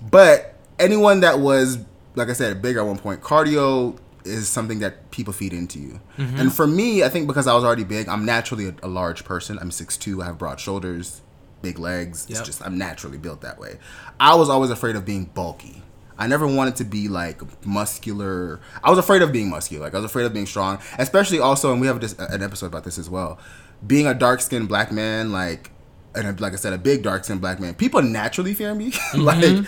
but 0.09 0.55
anyone 0.79 1.19
that 1.19 1.39
was 1.39 1.77
like 2.15 2.29
I 2.29 2.33
said 2.33 2.61
bigger 2.61 2.79
at 2.79 2.87
one 2.87 2.97
point, 2.97 3.21
cardio 3.21 3.97
is 4.25 4.47
something 4.47 4.79
that 4.79 5.11
people 5.11 5.33
feed 5.33 5.53
into 5.53 5.79
you. 5.79 5.99
Mm-hmm. 6.17 6.39
And 6.39 6.53
for 6.53 6.65
me, 6.65 7.03
I 7.03 7.09
think 7.09 7.27
because 7.27 7.47
I 7.47 7.53
was 7.53 7.63
already 7.63 7.83
big, 7.83 8.07
I'm 8.07 8.25
naturally 8.25 8.69
a, 8.69 8.75
a 8.83 8.87
large 8.87 9.25
person. 9.25 9.59
I'm 9.59 9.69
6'2", 9.69 10.21
I 10.21 10.27
have 10.27 10.37
broad 10.37 10.59
shoulders, 10.59 11.21
big 11.61 11.77
legs. 11.77 12.27
Yep. 12.29 12.39
It's 12.39 12.47
just 12.47 12.65
I'm 12.65 12.77
naturally 12.77 13.17
built 13.17 13.41
that 13.41 13.59
way. 13.59 13.77
I 14.19 14.35
was 14.35 14.49
always 14.49 14.69
afraid 14.69 14.95
of 14.95 15.05
being 15.05 15.25
bulky. 15.25 15.83
I 16.17 16.27
never 16.27 16.47
wanted 16.47 16.75
to 16.77 16.83
be 16.85 17.07
like 17.07 17.41
muscular. 17.65 18.59
I 18.83 18.89
was 18.89 18.99
afraid 18.99 19.21
of 19.21 19.31
being 19.31 19.49
muscular. 19.49 19.83
Like 19.83 19.93
I 19.93 19.97
was 19.97 20.05
afraid 20.05 20.25
of 20.25 20.33
being 20.33 20.45
strong, 20.45 20.79
especially 20.97 21.39
also, 21.39 21.71
and 21.71 21.81
we 21.81 21.87
have 21.87 21.99
this, 21.99 22.13
an 22.19 22.43
episode 22.43 22.67
about 22.67 22.83
this 22.83 22.97
as 22.97 23.09
well. 23.09 23.39
Being 23.85 24.07
a 24.07 24.13
dark 24.13 24.41
skinned 24.41 24.67
black 24.67 24.91
man, 24.91 25.31
like, 25.31 25.71
and 26.15 26.39
like 26.39 26.53
I 26.53 26.57
said, 26.57 26.73
a 26.73 26.77
big 26.77 27.03
dark 27.03 27.23
skinned 27.25 27.41
black 27.41 27.59
man, 27.59 27.73
people 27.75 28.01
naturally 28.01 28.53
fear 28.53 28.73
me. 28.75 28.91
Mm-hmm. 29.13 29.21
like, 29.21 29.67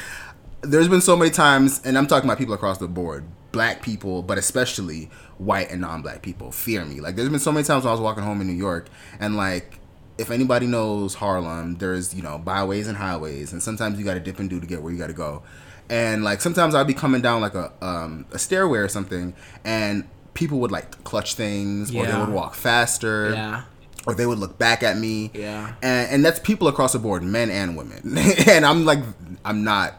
there's 0.62 0.88
been 0.88 1.02
so 1.02 1.16
many 1.16 1.32
times, 1.32 1.82
and 1.84 1.98
I'm 1.98 2.08
talking 2.08 2.28
about 2.28 2.38
people 2.38 2.54
across 2.54 2.78
the 2.78 2.88
board, 2.88 3.26
black 3.52 3.84
people, 3.84 4.24
but 4.24 4.38
especially 4.38 5.12
white 5.38 5.70
and 5.70 5.82
non-black 5.82 6.22
people 6.22 6.52
fear 6.52 6.84
me. 6.86 7.00
Like, 7.00 7.16
there's 7.16 7.30
been 7.30 7.40
so 7.40 7.52
many 7.52 7.66
times 7.66 7.84
when 7.84 7.90
I 7.90 7.94
was 7.94 8.02
walking 8.02 8.24
home 8.24 8.42
in 8.42 8.48
New 8.48 8.54
York, 8.54 8.90
and 9.20 9.38
like, 9.38 9.80
if 10.18 10.32
anybody 10.32 10.66
knows 10.66 11.16
Harlem, 11.16 11.76
there's 11.76 12.16
you 12.16 12.22
know 12.22 12.38
byways 12.38 12.88
and 12.88 12.98
highways, 12.98 13.52
and 13.52 13.62
sometimes 13.62 14.00
you 14.00 14.06
got 14.06 14.14
to 14.14 14.20
dip 14.20 14.40
and 14.40 14.50
do 14.50 14.60
to 14.60 14.68
get 14.68 14.82
where 14.82 14.92
you 14.92 14.98
got 14.98 15.08
to 15.08 15.14
go. 15.14 15.44
And 15.90 16.24
like 16.24 16.42
sometimes 16.42 16.74
I'd 16.76 16.88
be 16.88 16.94
coming 16.96 17.22
down 17.22 17.42
like 17.42 17.54
a 17.56 17.72
um, 17.82 18.26
a 18.32 18.40
stairway 18.40 18.80
or 18.80 18.88
something, 18.88 19.36
and 19.64 20.08
people 20.34 20.60
would 20.60 20.72
like 20.72 21.04
clutch 21.04 21.36
things, 21.36 21.94
or 21.96 22.06
they 22.06 22.18
would 22.18 22.30
walk 22.30 22.56
faster 22.56 23.32
Yeah. 23.32 23.64
or 24.08 24.14
they 24.16 24.26
would 24.26 24.40
look 24.40 24.58
back 24.58 24.84
at 24.84 24.98
me. 24.98 25.32
Yeah. 25.34 25.74
And, 25.82 26.12
and 26.12 26.26
that's 26.26 26.40
people 26.40 26.68
across 26.68 26.94
the 26.94 27.00
board, 27.00 27.24
men 27.24 27.50
and 27.52 27.78
women. 27.78 28.18
and 28.48 28.66
I'm 28.66 28.86
like, 28.86 29.00
I'm 29.46 29.64
not. 29.64 29.94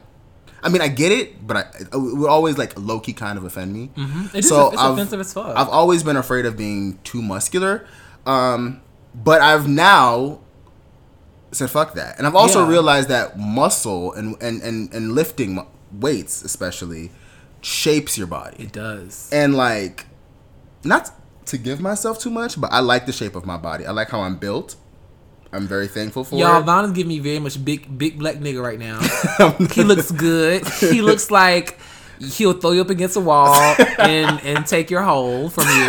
I 0.63 0.69
mean, 0.69 0.83
I 0.83 0.89
get 0.89 1.13
it, 1.13 1.47
but 1.47 1.57
I, 1.57 1.61
it 1.81 1.89
would 1.95 2.29
always 2.29 2.59
like 2.59 2.77
low 2.77 2.99
key 2.99 3.13
kind 3.13 3.39
of 3.39 3.45
offend 3.45 3.73
me. 3.73 3.91
It 3.97 4.39
is- 4.41 4.51
it's 4.51 4.53
I've- 4.53 4.77
offensive 4.77 5.21
as 5.21 5.33
fuck. 5.33 5.57
I've 5.57 5.69
always 5.69 6.03
been 6.03 6.17
afraid 6.17 6.45
of 6.47 6.57
being 6.57 6.99
too 7.05 7.23
muscular, 7.23 7.87
um, 8.27 8.81
but 9.15 9.41
I've 9.41 9.69
now 9.69 10.41
said 11.53 11.71
fuck 11.71 11.95
that, 11.95 12.19
and 12.19 12.27
I've 12.27 12.35
also 12.35 12.65
Yeah. 12.65 12.71
realized 12.71 13.09
that 13.09 13.39
muscle 13.39 14.13
and 14.15 14.37
and 14.43 14.61
and, 14.63 14.93
and 14.93 15.13
lifting 15.15 15.65
weights, 16.01 16.43
especially, 16.43 17.11
shapes 17.63 18.17
your 18.17 18.27
body 18.27 18.65
It 18.65 18.73
does. 18.73 19.29
and 19.33 19.55
like 19.55 20.07
not 20.85 21.11
to 21.47 21.59
give 21.59 21.81
myself 21.81 22.19
too 22.21 22.31
much 22.31 22.61
but 22.61 22.71
i 22.73 22.79
like 22.81 23.07
the 23.07 23.13
shape 23.13 23.35
of 23.35 23.45
my 23.47 23.57
body 23.57 23.87
i 23.87 23.91
like 23.91 24.09
how 24.11 24.21
i'm 24.21 24.37
built 24.37 24.77
i'm 25.53 25.67
very 25.67 25.89
thankful 25.89 26.23
for 26.25 26.37
Y'all, 26.39 26.61
it 26.61 26.65
Vaun 26.67 26.85
is 26.85 26.93
giving 26.93 27.09
me 27.09 27.19
very 27.19 27.39
much 27.41 27.65
big, 27.65 27.97
big 27.99 28.19
black 28.19 28.37
nigga 28.37 28.63
right 28.63 28.79
now. 28.79 28.99
he 29.73 29.83
looks 29.85 30.11
good. 30.11 30.67
He 30.69 31.01
looks 31.03 31.31
like 31.43 31.79
he'll 32.21 32.53
throw 32.53 32.73
you 32.73 32.81
up 32.83 32.91
against 32.91 33.17
a 33.17 33.21
wall 33.21 33.55
and 33.99 34.41
and 34.43 34.67
take 34.67 34.91
your 34.91 35.03
hole 35.03 35.49
from 35.49 35.65
you. 35.69 35.87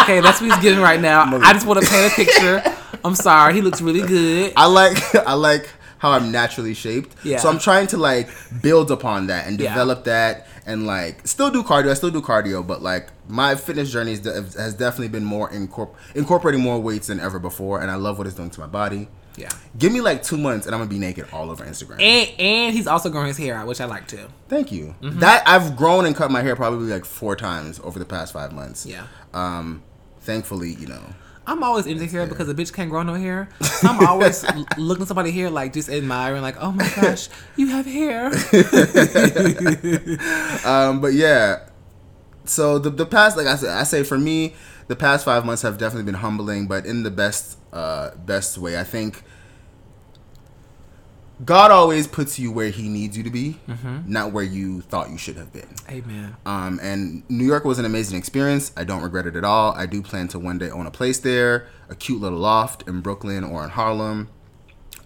Okay, 0.00 0.20
that's 0.20 0.40
what 0.40 0.50
he's 0.50 0.58
giving 0.62 0.82
right 0.82 1.00
now. 1.00 1.22
I 1.42 1.52
just 1.52 1.66
want 1.66 1.80
to 1.82 1.88
paint 1.88 2.12
a 2.12 2.16
picture. 2.16 2.62
I'm 3.04 3.14
sorry. 3.14 3.54
He 3.54 3.60
looks 3.60 3.80
really 3.80 4.02
good. 4.06 4.52
i 4.56 4.66
like 4.66 4.98
i 5.14 5.34
like 5.34 5.68
how 6.00 6.10
i'm 6.10 6.30
naturally 6.32 6.74
shaped 6.74 7.14
Yeah. 7.24 7.38
so 7.38 7.48
i'm 7.48 7.58
trying 7.58 7.86
to 7.88 7.96
like 7.96 8.28
build 8.60 8.90
upon 8.90 9.28
that 9.28 9.46
and 9.46 9.58
Yeah. 9.60 9.68
develop 9.70 10.04
that 10.04 10.46
and 10.66 10.86
like 10.86 11.26
still 11.26 11.50
do 11.50 11.62
cardio 11.62 11.90
i 11.90 11.94
still 11.94 12.10
do 12.10 12.20
cardio 12.20 12.66
but 12.66 12.82
like 12.82 13.08
my 13.28 13.54
fitness 13.54 13.90
journey 13.92 14.12
is, 14.12 14.24
has 14.56 14.74
definitely 14.74 15.08
been 15.08 15.24
more 15.24 15.48
incorpor- 15.50 15.94
incorporating 16.14 16.60
more 16.62 16.78
weights 16.80 17.06
than 17.06 17.20
ever 17.20 17.38
before 17.38 17.80
and 17.80 17.90
i 17.90 17.94
love 17.94 18.18
what 18.18 18.26
it's 18.26 18.36
doing 18.36 18.50
to 18.50 18.60
my 18.60 18.66
body 18.66 19.08
Yeah. 19.36 19.48
give 19.78 19.92
me 19.92 20.00
like 20.00 20.22
two 20.22 20.36
months 20.38 20.66
and 20.66 20.74
i'm 20.74 20.80
gonna 20.80 20.90
be 20.90 20.98
naked 20.98 21.26
all 21.32 21.50
over 21.50 21.64
instagram 21.64 22.00
And 22.00 22.28
and 22.40 22.74
he's 22.76 22.86
also 22.86 23.08
growing 23.10 23.28
his 23.28 23.38
hair 23.38 23.54
out, 23.56 23.66
which 23.66 23.80
I 23.80 23.84
like 23.84 24.06
too. 24.08 24.26
Thank 24.48 24.72
you. 24.72 24.94
Mm-hmm. 25.02 25.20
That 25.20 25.42
I've 25.46 25.76
grown 25.76 26.04
and 26.06 26.14
cut 26.16 26.30
my 26.30 26.42
hair 26.42 26.56
probably 26.56 26.90
like 26.90 27.04
four 27.04 27.36
times 27.36 27.78
over 27.84 27.98
the 27.98 28.04
past 28.04 28.32
five 28.32 28.52
months. 28.52 28.84
Yeah. 28.86 29.04
Um, 29.34 29.82
thankfully, 30.20 30.72
you 30.74 30.86
know. 30.86 31.02
I'm 31.50 31.64
always 31.64 31.86
into 31.86 32.04
insecure 32.04 32.26
because 32.26 32.48
a 32.48 32.54
bitch 32.54 32.72
can't 32.72 32.88
grow 32.90 33.02
no 33.02 33.14
hair. 33.14 33.48
I'm 33.82 34.06
always 34.06 34.44
looking 34.78 35.02
at 35.02 35.08
somebody's 35.08 35.34
hair 35.34 35.50
like 35.50 35.72
just 35.72 35.88
admiring, 35.88 36.42
like, 36.42 36.54
oh 36.60 36.70
my 36.70 36.88
gosh, 36.96 37.28
you 37.56 37.66
have 37.68 37.86
hair. 37.86 38.30
Um, 40.64 41.00
but 41.00 41.12
yeah. 41.14 41.66
So 42.44 42.78
the 42.78 42.90
the 42.90 43.04
past, 43.06 43.36
like 43.36 43.48
I 43.48 43.56
said, 43.56 43.70
I 43.70 43.82
say 43.82 44.04
for 44.04 44.16
me, 44.16 44.54
the 44.86 44.94
past 44.94 45.24
five 45.24 45.44
months 45.44 45.62
have 45.62 45.76
definitely 45.76 46.04
been 46.04 46.20
humbling, 46.20 46.68
but 46.68 46.86
in 46.86 47.02
the 47.02 47.10
best 47.10 47.58
uh 47.72 48.14
best 48.14 48.56
way. 48.56 48.78
I 48.78 48.84
think 48.84 49.24
God 51.44 51.70
always 51.70 52.06
puts 52.06 52.38
you 52.38 52.52
where 52.52 52.68
He 52.70 52.88
needs 52.88 53.16
you 53.16 53.22
to 53.22 53.30
be, 53.30 53.58
Mm-hmm. 53.68 54.12
not 54.12 54.32
where 54.32 54.44
you 54.44 54.82
thought 54.82 55.10
you 55.10 55.16
should 55.18 55.36
have 55.36 55.52
been. 55.52 55.68
Amen. 55.88 56.36
Um, 56.44 56.78
and 56.82 57.22
New 57.30 57.44
York 57.46 57.64
was 57.64 57.78
an 57.78 57.84
amazing 57.84 58.18
experience. 58.18 58.72
I 58.76 58.84
don't 58.84 59.02
regret 59.02 59.26
it 59.26 59.36
at 59.36 59.44
all. 59.44 59.72
I 59.72 59.86
do 59.86 60.02
plan 60.02 60.28
to 60.28 60.38
one 60.38 60.58
day 60.58 60.70
own 60.70 60.86
a 60.86 60.90
place 60.90 61.18
there, 61.20 61.68
a 61.88 61.94
cute 61.94 62.20
little 62.20 62.38
loft 62.38 62.86
in 62.88 63.00
Brooklyn 63.00 63.42
or 63.44 63.64
in 63.64 63.70
Harlem. 63.70 64.28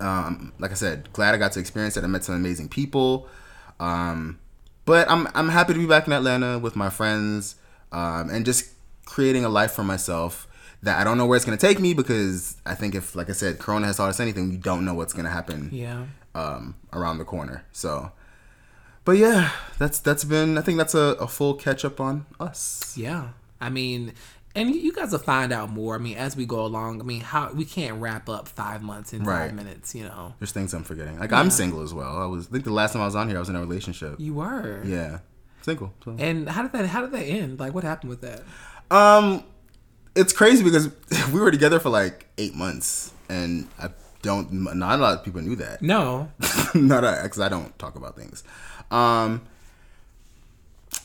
Um, 0.00 0.52
like 0.58 0.70
I 0.72 0.74
said, 0.74 1.12
glad 1.12 1.34
I 1.34 1.38
got 1.38 1.52
to 1.52 1.60
experience 1.60 1.96
it. 1.96 2.04
I 2.04 2.08
met 2.08 2.24
some 2.24 2.34
amazing 2.34 2.68
people. 2.68 3.28
Um, 3.78 4.38
but 4.84 5.08
I'm 5.10 5.28
I'm 5.34 5.48
happy 5.48 5.72
to 5.72 5.78
be 5.78 5.86
back 5.86 6.06
in 6.06 6.12
Atlanta 6.12 6.58
with 6.58 6.76
my 6.76 6.90
friends 6.90 7.56
um, 7.92 8.28
and 8.30 8.44
just 8.44 8.70
creating 9.06 9.44
a 9.44 9.48
life 9.48 9.72
for 9.72 9.84
myself 9.84 10.46
that 10.82 10.98
I 11.00 11.04
don't 11.04 11.16
know 11.16 11.26
where 11.26 11.36
it's 11.36 11.44
gonna 11.44 11.56
take 11.56 11.80
me 11.80 11.94
because 11.94 12.56
I 12.66 12.74
think 12.74 12.94
if, 12.94 13.14
like 13.16 13.30
I 13.30 13.32
said, 13.32 13.58
Corona 13.58 13.86
has 13.86 13.96
taught 13.96 14.10
us 14.10 14.20
anything, 14.20 14.50
we 14.50 14.56
don't 14.58 14.84
know 14.84 14.92
what's 14.94 15.12
gonna 15.14 15.30
happen 15.30 15.70
Yeah. 15.72 16.04
Um, 16.34 16.74
around 16.92 17.18
the 17.18 17.24
corner. 17.24 17.64
So, 17.72 18.12
but 19.04 19.12
yeah, 19.18 19.50
that's 19.78 19.98
that's 19.98 20.24
been. 20.24 20.56
I 20.58 20.60
think 20.62 20.78
that's 20.78 20.94
a, 20.94 21.16
a 21.20 21.26
full 21.28 21.54
catch 21.54 21.84
up 21.84 22.00
on 22.00 22.26
us. 22.40 22.94
Yeah. 22.96 23.28
I 23.60 23.70
mean, 23.70 24.12
and 24.54 24.74
you 24.74 24.92
guys 24.92 25.12
will 25.12 25.18
find 25.20 25.52
out 25.52 25.70
more. 25.70 25.94
I 25.94 25.98
mean, 25.98 26.16
as 26.16 26.36
we 26.36 26.44
go 26.46 26.64
along. 26.64 27.00
I 27.00 27.04
mean, 27.04 27.20
how 27.22 27.52
we 27.52 27.64
can't 27.64 28.00
wrap 28.00 28.28
up 28.28 28.48
five 28.48 28.82
months 28.82 29.12
in 29.12 29.24
Right. 29.24 29.46
five 29.46 29.54
minutes. 29.54 29.94
You 29.94 30.04
know, 30.04 30.34
There's 30.38 30.52
things 30.52 30.74
I'm 30.74 30.84
forgetting. 30.84 31.18
Like 31.18 31.32
I'm 31.32 31.50
single 31.50 31.82
as 31.82 31.92
well. 31.94 32.16
I 32.16 32.26
was. 32.26 32.48
I 32.48 32.50
think 32.50 32.64
the 32.64 32.72
last 32.72 32.92
time 32.92 33.02
I 33.02 33.06
was 33.06 33.14
on 33.16 33.28
here, 33.28 33.36
I 33.36 33.40
was 33.40 33.48
in 33.48 33.56
a 33.56 33.60
relationship. 33.60 34.16
you 34.18 34.34
were. 34.34 34.82
Yeah, 34.84 35.18
single. 35.62 35.92
So. 36.04 36.16
And 36.18 36.48
how 36.48 36.62
did 36.62 36.72
that? 36.72 36.86
How 36.86 37.00
did 37.02 37.12
that 37.12 37.24
end? 37.24 37.58
Like, 37.58 37.74
what 37.74 37.84
happened 37.84 38.10
with 38.10 38.20
that? 38.22 38.42
Um, 38.90 39.44
it's 40.14 40.32
crazy 40.32 40.62
because 40.62 40.88
we 41.32 41.40
were 41.40 41.50
together 41.50 41.78
for 41.80 41.90
like 41.90 42.26
eight 42.38 42.54
months, 42.54 43.12
and 43.28 43.68
I 43.78 43.88
don't. 44.24 44.52
Not 44.76 44.98
a 44.98 45.02
lot 45.02 45.18
of 45.18 45.24
people 45.24 45.40
knew 45.42 45.54
that. 45.56 45.80
No. 45.82 46.30
not 46.74 47.00
because 47.22 47.38
I 47.40 47.48
don't 47.48 47.78
talk 47.78 47.94
about 47.96 48.16
things. 48.16 48.42
Um, 48.90 49.42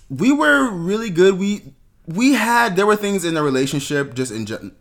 we 0.09 0.31
were 0.31 0.69
really 0.71 1.09
good. 1.09 1.37
We 1.37 1.73
we 2.07 2.33
had 2.33 2.75
there 2.75 2.85
were 2.85 2.95
things 2.95 3.23
in 3.25 3.33
the 3.35 3.43
relationship 3.43 4.13
just 4.15 4.31
in. 4.31 4.45
gen- 4.45 4.75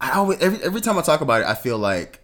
I 0.00 0.12
always 0.12 0.38
every 0.40 0.62
every 0.62 0.80
time 0.80 0.98
I 0.98 1.02
talk 1.02 1.20
about 1.20 1.42
it, 1.42 1.46
I 1.46 1.54
feel 1.54 1.78
like 1.78 2.20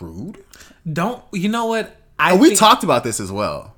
rude. 0.00 0.44
Don't. 0.90 1.22
You 1.32 1.48
know 1.48 1.66
what? 1.66 1.96
I 2.18 2.32
And 2.32 2.40
we 2.40 2.48
think- 2.48 2.58
talked 2.60 2.84
about 2.84 3.04
this 3.04 3.20
as 3.20 3.30
well. 3.30 3.74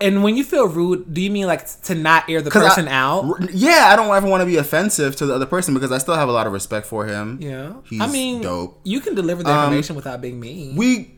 And 0.00 0.24
when 0.24 0.36
you 0.36 0.42
feel 0.44 0.66
rude, 0.66 1.14
do 1.14 1.20
you 1.22 1.30
mean 1.30 1.46
like 1.46 1.66
to 1.82 1.94
not 1.94 2.28
air 2.28 2.42
the 2.42 2.50
'Cause 2.50 2.62
I- 2.64 2.68
person 2.68 2.88
out? 2.88 3.24
r- 3.24 3.48
Yeah, 3.52 3.88
I 3.92 3.96
don't 3.96 4.14
ever 4.14 4.26
want 4.26 4.40
to 4.42 4.46
be 4.46 4.56
offensive 4.56 5.14
to 5.16 5.26
the 5.26 5.34
other 5.34 5.46
person 5.46 5.72
because 5.72 5.92
I 5.92 5.98
still 5.98 6.16
have 6.16 6.28
a 6.28 6.32
lot 6.32 6.46
of 6.48 6.52
respect 6.52 6.86
for 6.86 7.06
him. 7.06 7.38
Yeah. 7.40 7.74
he's 7.88 8.00
I 8.00 8.06
mean, 8.08 8.42
dope. 8.42 8.80
you 8.84 9.00
can 9.00 9.14
deliver 9.14 9.42
the 9.44 9.50
Um, 9.52 9.64
information 9.66 9.94
without 9.96 10.20
being 10.20 10.40
mean. 10.40 10.74
we 10.76 11.14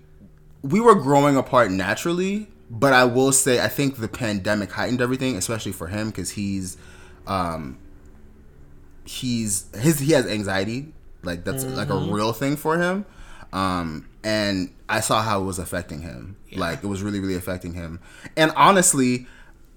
we 0.62 0.80
were 0.80 0.94
growing 0.94 1.36
apart 1.36 1.70
naturally 1.70 2.48
but 2.68 2.92
i 2.92 3.04
will 3.04 3.30
say 3.30 3.60
i 3.62 3.68
think 3.68 3.98
the 3.98 4.08
pandemic 4.08 4.72
heightened 4.72 5.00
everything 5.00 5.36
especially 5.36 5.70
for 5.70 5.86
him 5.86 6.08
because 6.08 6.30
he's 6.30 6.76
um 7.28 7.76
he's 9.04 9.66
his 9.78 10.00
he 10.00 10.12
has 10.12 10.26
anxiety 10.26 10.92
like 11.22 11.44
that's 11.44 11.64
like 11.64 11.90
a 11.90 11.96
real 11.96 12.32
thing 12.32 12.56
for 12.56 12.78
him 12.78 13.04
um 13.52 14.08
and 14.24 14.70
i 14.88 15.00
saw 15.00 15.22
how 15.22 15.40
it 15.40 15.44
was 15.44 15.58
affecting 15.58 16.02
him 16.02 16.36
like 16.54 16.82
it 16.82 16.86
was 16.86 17.02
really 17.02 17.20
really 17.20 17.34
affecting 17.36 17.74
him 17.74 18.00
and 18.36 18.50
honestly 18.56 19.26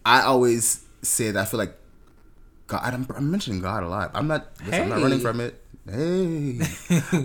i 0.05 0.21
always 0.21 0.85
say 1.01 1.31
that 1.31 1.41
i 1.41 1.45
feel 1.45 1.57
like 1.59 1.75
God, 2.67 2.93
I'm, 2.93 3.07
I'm 3.15 3.31
mentioning 3.31 3.61
God 3.61 3.81
a 3.81 3.87
lot. 3.87 4.11
I'm 4.13 4.27
not. 4.27 4.47
Listen, 4.63 4.83
I'm 4.83 4.89
not 4.89 5.01
running 5.01 5.19
from 5.19 5.39
it. 5.39 5.59
Hey, 5.89 6.59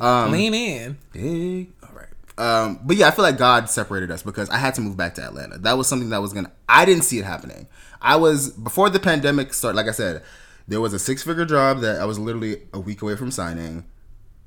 Um, 0.00 0.32
Lean 0.32 0.54
in. 0.54 0.96
hey. 1.12 1.68
All 1.82 1.90
right. 1.94 2.08
Um, 2.38 2.80
but 2.82 2.96
yeah, 2.96 3.08
I 3.08 3.10
feel 3.10 3.22
like 3.24 3.36
God 3.36 3.68
separated 3.68 4.10
us 4.10 4.22
because 4.22 4.48
I 4.48 4.56
had 4.56 4.74
to 4.76 4.80
move 4.80 4.96
back 4.96 5.16
to 5.16 5.22
Atlanta. 5.22 5.58
That 5.58 5.76
was 5.76 5.86
something 5.86 6.08
that 6.08 6.22
was 6.22 6.32
gonna. 6.32 6.50
I 6.66 6.86
didn't 6.86 7.04
see 7.04 7.18
it 7.18 7.26
happening. 7.26 7.68
I 8.00 8.16
was 8.16 8.52
before 8.52 8.88
the 8.88 8.98
pandemic 8.98 9.52
started. 9.52 9.76
Like 9.76 9.86
I 9.88 9.90
said, 9.92 10.22
there 10.66 10.80
was 10.80 10.94
a 10.94 10.98
six 10.98 11.22
figure 11.22 11.44
job 11.44 11.80
that 11.80 12.00
I 12.00 12.06
was 12.06 12.18
literally 12.18 12.62
a 12.72 12.80
week 12.80 13.02
away 13.02 13.16
from 13.16 13.30
signing. 13.30 13.84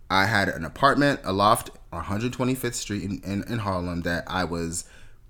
I 0.10 0.26
had 0.26 0.50
an 0.50 0.64
apartment, 0.64 1.22
a 1.24 1.34
loft 1.34 1.70
on 1.92 2.04
125th 2.04 2.74
Street 2.74 3.04
in, 3.04 3.22
in, 3.24 3.44
in 3.52 3.60
Harlem 3.60 4.02
that 4.02 4.24
I 4.28 4.44
was 4.44 4.86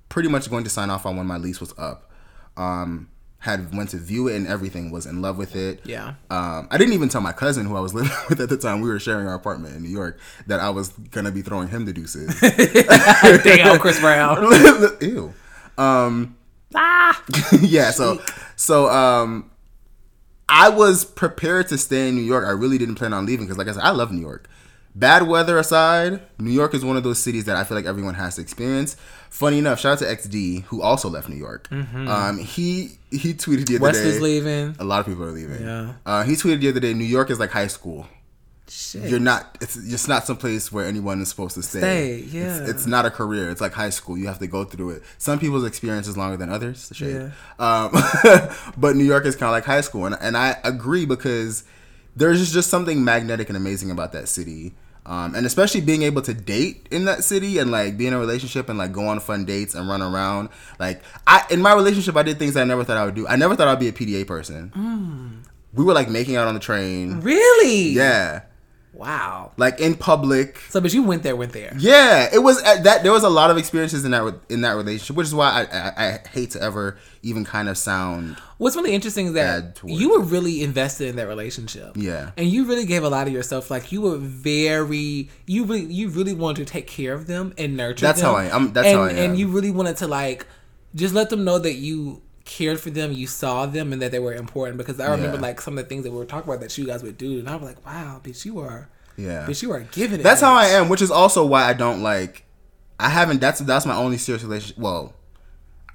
pretty 0.09 0.29
much 0.29 0.49
going 0.49 0.63
to 0.63 0.69
sign 0.69 0.89
off 0.89 1.05
on 1.05 1.17
when 1.17 1.25
my 1.25 1.37
lease 1.37 1.59
was 1.59 1.73
up. 1.77 2.11
Um, 2.55 3.09
had 3.39 3.75
went 3.75 3.89
to 3.89 3.97
view 3.97 4.27
it 4.27 4.35
and 4.35 4.47
everything, 4.47 4.89
was 4.91 5.05
in 5.05 5.21
love 5.21 5.37
with 5.37 5.55
it. 5.55 5.81
Yeah. 5.85 6.15
Um, 6.29 6.67
I 6.71 6.77
didn't 6.77 6.93
even 6.93 7.07
tell 7.07 7.21
my 7.21 7.31
cousin 7.31 7.65
who 7.65 7.75
I 7.75 7.79
was 7.79 7.93
living 7.95 8.11
with 8.29 8.41
at 8.41 8.49
the 8.49 8.57
time. 8.57 8.81
We 8.81 8.89
were 8.89 8.99
sharing 8.99 9.27
our 9.27 9.35
apartment 9.35 9.75
in 9.75 9.83
New 9.83 9.89
York 9.89 10.19
that 10.47 10.59
I 10.59 10.69
was 10.69 10.89
gonna 10.89 11.31
be 11.31 11.41
throwing 11.41 11.67
him 11.67 11.85
the 11.85 11.93
deuces. 11.93 12.39
Damn, 13.43 13.79
Chris 13.79 13.99
Brown. 13.99 14.43
Ew. 15.01 15.33
Um, 15.77 16.35
ah. 16.73 17.23
yeah. 17.61 17.91
So 17.91 18.21
so 18.55 18.89
um, 18.89 19.51
I 20.49 20.69
was 20.69 21.05
prepared 21.05 21.67
to 21.69 21.77
stay 21.77 22.09
in 22.09 22.15
New 22.15 22.23
York. 22.23 22.45
I 22.45 22.51
really 22.51 22.77
didn't 22.77 22.95
plan 22.95 23.13
on 23.13 23.25
leaving 23.25 23.45
because, 23.45 23.57
like 23.57 23.67
I 23.67 23.73
said, 23.73 23.83
I 23.83 23.91
love 23.91 24.11
New 24.11 24.21
York. 24.21 24.49
Bad 24.97 25.27
weather 25.27 25.59
aside, 25.59 26.21
New 26.39 26.49
York 26.49 26.73
is 26.73 26.83
one 26.83 26.97
of 26.97 27.03
those 27.03 27.19
cities 27.19 27.45
that 27.45 27.55
I 27.55 27.63
feel 27.63 27.77
like 27.77 27.85
everyone 27.85 28.15
has 28.15 28.35
to 28.37 28.41
experience. 28.41 28.95
Funny 29.29 29.59
enough, 29.59 29.79
shout 29.79 29.93
out 29.93 29.99
to 29.99 30.05
XD 30.05 30.63
who 30.63 30.81
also 30.81 31.07
left 31.07 31.29
New 31.29 31.35
York. 31.35 31.67
Um, 31.71 32.39
he 32.39 32.97
he 33.11 33.35
tweeted 33.35 33.67
the 33.67 33.75
other 33.75 33.83
West 33.83 33.99
day. 33.99 34.05
West 34.05 34.15
is 34.15 34.21
leaving. 34.21 34.75
A 34.79 34.83
lot 34.83 34.99
of 34.99 35.05
people 35.05 35.23
are 35.23 35.31
leaving. 35.31 35.61
Yeah. 35.61 35.93
Uh, 36.03 36.23
he 36.23 36.33
tweeted 36.33 36.61
the 36.61 36.69
other 36.69 36.79
day, 36.79 36.95
New 36.95 37.05
York 37.05 37.29
is 37.29 37.39
like 37.39 37.51
high 37.51 37.67
school. 37.67 38.07
Shit. 38.69 39.09
You're 39.09 39.19
not. 39.19 39.57
It's 39.61 39.75
just 39.87 40.09
not 40.09 40.25
some 40.25 40.35
place 40.35 40.71
where 40.71 40.87
anyone 40.87 41.21
is 41.21 41.29
supposed 41.29 41.53
to 41.55 41.61
stay. 41.61 41.79
Stay, 41.79 42.15
yeah. 42.31 42.61
It's, 42.61 42.69
it's 42.69 42.85
not 42.87 43.05
a 43.05 43.11
career. 43.11 43.51
It's 43.51 43.61
like 43.61 43.73
high 43.73 43.91
school. 43.91 44.17
You 44.17 44.25
have 44.27 44.39
to 44.39 44.47
go 44.47 44.63
through 44.63 44.89
it. 44.89 45.03
Some 45.19 45.37
people's 45.37 45.63
experience 45.63 46.07
is 46.07 46.17
longer 46.17 46.37
than 46.37 46.49
others. 46.49 46.89
The 46.89 46.95
shade. 46.95 47.31
Um, 47.59 47.91
but 48.77 48.95
New 48.95 49.05
York 49.05 49.25
is 49.25 49.35
kind 49.35 49.47
of 49.47 49.53
like 49.53 49.65
high 49.65 49.81
school, 49.81 50.07
and 50.07 50.17
and 50.19 50.35
I 50.35 50.57
agree 50.63 51.05
because 51.05 51.65
there's 52.15 52.51
just 52.51 52.71
something 52.71 53.03
magnetic 53.03 53.47
and 53.47 53.55
amazing 53.55 53.91
about 53.91 54.11
that 54.13 54.27
city. 54.27 54.73
Um, 55.07 55.35
and 55.35 55.45
especially 55.45 55.79
being 55.79 56.03
able 56.03 56.21
to 56.23 56.33
date 56.33 56.85
in 56.91 57.05
that 57.05 57.23
city 57.23 57.59
and 57.59 57.71
like 57.71 57.97
be 57.97 58.07
in 58.07 58.13
a 58.13 58.19
relationship 58.19 58.67
and 58.67 58.77
like 58.77 58.91
go 58.91 59.07
on 59.07 59.21
fun 59.21 59.45
dates 59.45 59.73
and 59.73 59.87
run 59.87 60.01
around. 60.01 60.49
Like 60.79 61.01
I 61.25 61.45
in 61.49 61.61
my 61.61 61.73
relationship, 61.73 62.17
I 62.17 62.23
did 62.23 62.37
things 62.37 62.57
I 62.57 62.65
never 62.65 62.83
thought 62.83 62.97
I 62.97 63.05
would 63.05 63.15
do. 63.15 63.25
I 63.25 63.37
never 63.37 63.55
thought 63.55 63.69
I'd 63.69 63.79
be 63.79 63.87
a 63.87 63.93
PDA 63.93 64.27
person. 64.27 64.71
Mm. 64.75 65.47
We 65.73 65.85
were 65.85 65.93
like 65.93 66.09
making 66.09 66.35
out 66.35 66.47
on 66.49 66.55
the 66.55 66.59
train. 66.59 67.21
Really? 67.21 67.89
Yeah, 67.89 68.41
Wow. 68.97 69.51
like 69.57 69.79
in 69.79 69.95
public. 69.95 70.57
So, 70.69 70.81
but 70.81 70.93
you 70.93 71.03
went 71.03 71.23
there, 71.23 71.35
went 71.35 71.53
there. 71.53 71.73
Yeah, 71.77 72.29
it 72.33 72.39
was 72.39 72.61
that. 72.63 73.03
There 73.03 73.11
was 73.11 73.23
a 73.23 73.29
lot 73.29 73.51
of 73.51 73.57
experiences 73.57 74.05
in 74.05 74.11
that 74.11 74.39
in 74.49 74.61
that 74.61 74.75
relationship, 74.75 75.15
which 75.15 75.27
is 75.27 75.35
why 75.35 75.67
I, 75.71 75.77
I, 75.77 76.07
I 76.07 76.27
hate 76.29 76.51
to 76.51 76.61
ever 76.61 76.97
even 77.21 77.43
kind 77.43 77.69
of 77.69 77.77
sound. 77.77 78.37
What's 78.57 78.75
really 78.75 78.93
interesting 78.93 79.27
is 79.27 79.33
that 79.33 79.79
you 79.83 80.11
were 80.11 80.21
really 80.21 80.63
invested 80.63 81.09
in 81.09 81.15
that 81.17 81.27
relationship. 81.27 81.91
Yeah. 81.95 82.31
And 82.37 82.47
you 82.47 82.65
really 82.65 82.85
gave 82.85 83.03
a 83.03 83.09
lot 83.09 83.27
of 83.27 83.33
yourself. 83.33 83.69
Like 83.69 83.91
you 83.91 84.01
were 84.01 84.17
very, 84.17 85.29
you 85.45 85.65
really, 85.65 85.85
you 85.85 86.09
really 86.09 86.33
wanted 86.33 86.65
to 86.65 86.71
take 86.71 86.87
care 86.87 87.13
of 87.13 87.27
them 87.27 87.53
and 87.57 87.77
nurture 87.77 88.05
That's 88.05 88.21
them. 88.21 88.31
how 88.31 88.37
I 88.37 88.45
am. 88.45 88.73
That's 88.73 88.87
and, 88.87 88.97
how 88.97 89.03
I 89.03 89.11
am. 89.11 89.17
And 89.17 89.39
you 89.39 89.47
really 89.47 89.71
wanted 89.71 89.97
to 89.97 90.07
like, 90.07 90.47
just 90.95 91.13
let 91.13 91.29
them 91.29 91.43
know 91.43 91.59
that 91.59 91.73
you 91.73 92.21
cared 92.47 92.79
for 92.79 92.89
them, 92.89 93.11
you 93.11 93.27
saw 93.27 93.67
them, 93.67 93.93
and 93.93 94.01
that 94.01 94.11
they 94.11 94.17
were 94.19 94.33
important. 94.33 94.77
Because 94.79 94.99
I 94.99 95.11
remember 95.11 95.35
Yeah. 95.35 95.41
like 95.43 95.61
some 95.61 95.77
of 95.77 95.83
the 95.85 95.89
things 95.89 96.03
that 96.05 96.11
we 96.11 96.17
were 96.17 96.25
talking 96.25 96.49
about 96.49 96.61
that 96.61 96.75
you 96.77 96.85
guys 96.87 97.03
would 97.03 97.17
do, 97.19 97.37
and 97.39 97.47
I 97.47 97.55
was 97.55 97.63
like, 97.69 97.85
wow, 97.85 98.19
bitch, 98.23 98.43
you 98.45 98.59
are, 98.59 98.89
Yeah, 99.15 99.45
bitch, 99.47 99.61
you 99.61 99.71
are 99.71 99.81
giving 99.91 100.19
it. 100.21 100.23
that's 100.23 100.41
how 100.41 100.55
I 100.55 100.65
am. 100.67 100.89
Which 100.89 101.01
is 101.03 101.11
also 101.11 101.45
why 101.45 101.63
I 101.65 101.73
don't 101.73 102.01
like. 102.01 102.45
I 102.99 103.09
haven't. 103.09 103.39
That's 103.41 103.59
that's 103.59 103.85
my 103.85 103.95
only 103.95 104.17
serious 104.17 104.43
relationship. 104.43 104.77
Well, 104.79 105.13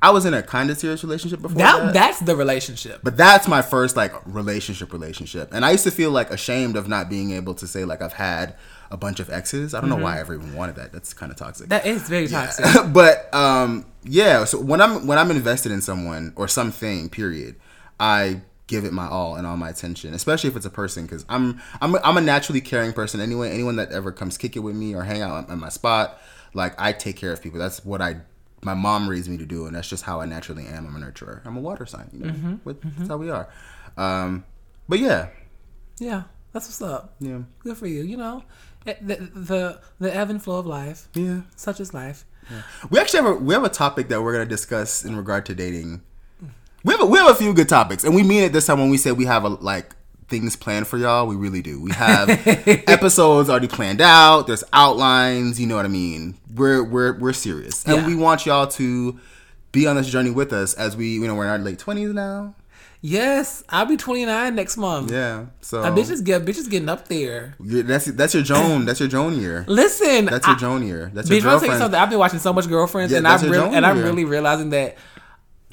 I 0.00 0.10
was 0.10 0.24
in 0.26 0.34
a 0.34 0.42
kind 0.42 0.70
of 0.70 0.78
serious 0.78 1.02
relationship 1.04 1.40
before 1.42 1.58
That, 1.58 1.78
that. 1.86 1.94
that's 1.94 2.20
the 2.20 2.34
relationship. 2.36 3.00
But 3.02 3.16
that's 3.16 3.46
my 3.48 3.62
first 3.62 3.96
like 3.96 4.12
relationship 4.26 4.92
relationship. 4.92 5.50
And 5.52 5.64
I 5.64 5.70
used 5.72 5.84
to 5.84 5.90
feel 5.90 6.10
like 6.10 6.30
ashamed 6.30 6.76
of 6.76 6.88
not 6.88 7.08
being 7.08 7.30
able 7.32 7.54
to 7.54 7.66
say 7.66 7.84
like 7.84 8.02
I've 8.02 8.12
had 8.14 8.54
a 8.92 8.96
bunch 8.96 9.18
of 9.20 9.28
exes. 9.30 9.72
I 9.74 9.80
don't 9.80 9.88
know 9.90 9.96
why 9.96 10.16
I 10.16 10.20
ever 10.20 10.34
even 10.34 10.54
wanted 10.54 10.76
that. 10.76 10.92
That's 10.92 11.12
kind 11.14 11.32
of 11.32 11.38
toxic. 11.38 11.68
That 11.70 11.86
is 11.86 12.08
very 12.08 12.28
toxic. 12.28 12.64
but 12.92 13.32
um 13.34 13.86
yeah, 14.04 14.44
so 14.44 14.60
when 14.60 14.80
I'm 14.80 15.06
when 15.08 15.18
I'm 15.18 15.30
invested 15.30 15.72
in 15.72 15.80
someone 15.80 16.32
or 16.36 16.46
something, 16.46 17.08
period, 17.08 17.56
I 17.98 18.42
give 18.68 18.84
it 18.84 18.92
my 18.92 19.06
all 19.08 19.34
and 19.36 19.46
all 19.46 19.56
my 19.56 19.68
attention, 19.70 20.14
especially 20.14 20.48
if 20.50 20.56
it's 20.56 20.66
a 20.66 20.70
person 20.70 21.08
cuz 21.08 21.24
I'm 21.28 21.60
I'm 21.80 21.96
I'm 22.04 22.16
a 22.16 22.20
naturally 22.20 22.60
caring 22.60 22.92
person 22.92 23.20
anyway. 23.20 23.50
Anyone 23.50 23.76
that 23.76 23.90
ever 23.92 24.12
comes 24.12 24.36
kick 24.38 24.56
it 24.56 24.60
with 24.60 24.76
me 24.76 24.94
or 24.94 25.02
hang 25.04 25.22
out 25.22 25.50
at 25.50 25.58
my 25.58 25.68
spot, 25.70 26.20
like 26.54 26.74
I 26.78 26.92
take 26.92 27.16
care 27.16 27.32
of 27.32 27.42
people. 27.42 27.58
That's 27.58 27.84
what 27.84 28.00
I 28.02 28.20
my 28.62 28.74
mom 28.74 29.08
raised 29.08 29.28
me 29.28 29.36
to 29.38 29.46
do 29.46 29.66
and 29.66 29.74
that's 29.74 29.88
just 29.88 30.04
how 30.04 30.20
I 30.20 30.26
naturally 30.26 30.66
am. 30.66 30.86
I'm 30.86 30.94
a 30.94 31.04
nurturer. 31.04 31.40
I'm 31.44 31.56
a 31.56 31.60
water 31.60 31.86
sign, 31.86 32.08
you 32.12 32.20
know. 32.26 32.58
What- 32.62 32.80
That's 32.96 33.08
how 33.08 33.16
we 33.16 33.30
are. 33.30 33.48
Um 33.96 34.44
but 34.88 34.98
yeah, 34.98 35.28
yeah, 35.98 36.24
that's 36.52 36.66
what's 36.68 36.82
up. 36.82 37.14
yeah. 37.20 37.38
Good 37.60 37.76
for 37.76 37.86
you. 37.86 38.02
You 38.02 38.16
know, 38.16 38.42
Eh, 38.86 38.94
the 39.00 39.16
the, 39.16 39.80
the 40.00 40.14
ebb 40.14 40.30
and 40.30 40.42
flow 40.42 40.58
of 40.58 40.66
life. 40.66 41.08
Yeah. 41.14 41.42
Such 41.56 41.80
is 41.80 41.94
life. 41.94 42.24
Yeah. 42.50 42.62
We 42.90 42.98
actually 42.98 43.22
have 43.22 43.26
a 43.26 43.34
we 43.36 43.54
have 43.54 43.64
a 43.64 43.68
topic 43.68 44.08
that 44.08 44.22
we're 44.22 44.32
gonna 44.32 44.46
discuss 44.46 45.04
in 45.04 45.16
regard 45.16 45.46
to 45.46 45.54
dating. 45.54 46.02
We 46.84 46.92
have 46.94 47.00
a, 47.02 47.06
we 47.06 47.18
have 47.18 47.30
a 47.30 47.34
few 47.36 47.54
good 47.54 47.68
topics, 47.68 48.02
and 48.02 48.12
we 48.14 48.24
mean 48.24 48.42
it 48.42 48.52
this 48.52 48.66
time 48.66 48.80
when 48.80 48.90
we 48.90 48.96
say 48.96 49.12
we 49.12 49.24
have 49.26 49.44
a 49.44 49.48
like 49.50 49.94
things 50.28 50.56
planned 50.56 50.88
for 50.88 50.98
y'all. 50.98 51.26
We 51.28 51.36
really 51.36 51.62
do. 51.62 51.80
We 51.80 51.92
have 51.92 52.28
episodes 52.88 53.48
already 53.48 53.68
planned 53.68 54.00
out. 54.00 54.46
There's 54.48 54.64
outlines. 54.72 55.60
You 55.60 55.68
know 55.68 55.76
what 55.76 55.84
I 55.84 55.88
mean. 55.88 56.36
We're 56.52 56.82
we're 56.82 57.16
we're 57.18 57.32
serious, 57.32 57.84
and 57.86 57.98
Yeah. 57.98 58.06
we 58.08 58.16
want 58.16 58.46
y'all 58.46 58.66
to 58.66 59.20
be 59.70 59.86
on 59.86 59.94
this 59.96 60.08
journey 60.10 60.30
with 60.30 60.52
us 60.52 60.74
as 60.74 60.96
we 60.96 61.14
you 61.14 61.26
know 61.28 61.36
we're 61.36 61.44
in 61.44 61.50
our 61.50 61.58
late 61.58 61.78
twenties 61.78 62.12
now. 62.12 62.54
Yes, 63.04 63.64
I'll 63.68 63.84
be 63.86 63.96
29 63.96 64.54
next 64.54 64.76
month. 64.76 65.10
Yeah, 65.10 65.46
so 65.60 65.82
A 65.82 65.90
bitches 65.90 66.22
get 66.24 66.44
bitches 66.44 66.70
getting 66.70 66.88
up 66.88 67.08
there. 67.08 67.56
you- 67.62 67.82
that's 67.82 68.04
that's 68.06 68.32
your 68.32 68.44
Joan. 68.44 68.84
That's 68.84 69.00
your 69.00 69.08
Joan 69.08 69.40
year. 69.40 69.64
Listen, 69.66 70.26
That's 70.26 70.46
your 70.46 70.54
I, 70.54 70.58
Joan 70.58 70.86
year. 70.86 71.10
That's 71.12 71.28
your 71.28 71.40
bitch, 71.40 71.44
I'll 71.44 71.58
tell 71.58 71.68
you 71.72 71.78
something. 71.78 71.98
I've 71.98 72.10
been 72.10 72.20
watching 72.20 72.38
so 72.38 72.52
much 72.52 72.68
girlfriends, 72.68 73.10
Yeah, 73.10 73.18
and 73.18 73.26
I'm 73.26 73.42
really, 73.50 73.74
and 73.76 73.84
I'm 73.84 73.98
really 74.02 74.24
realizing 74.24 74.70
that. 74.70 74.96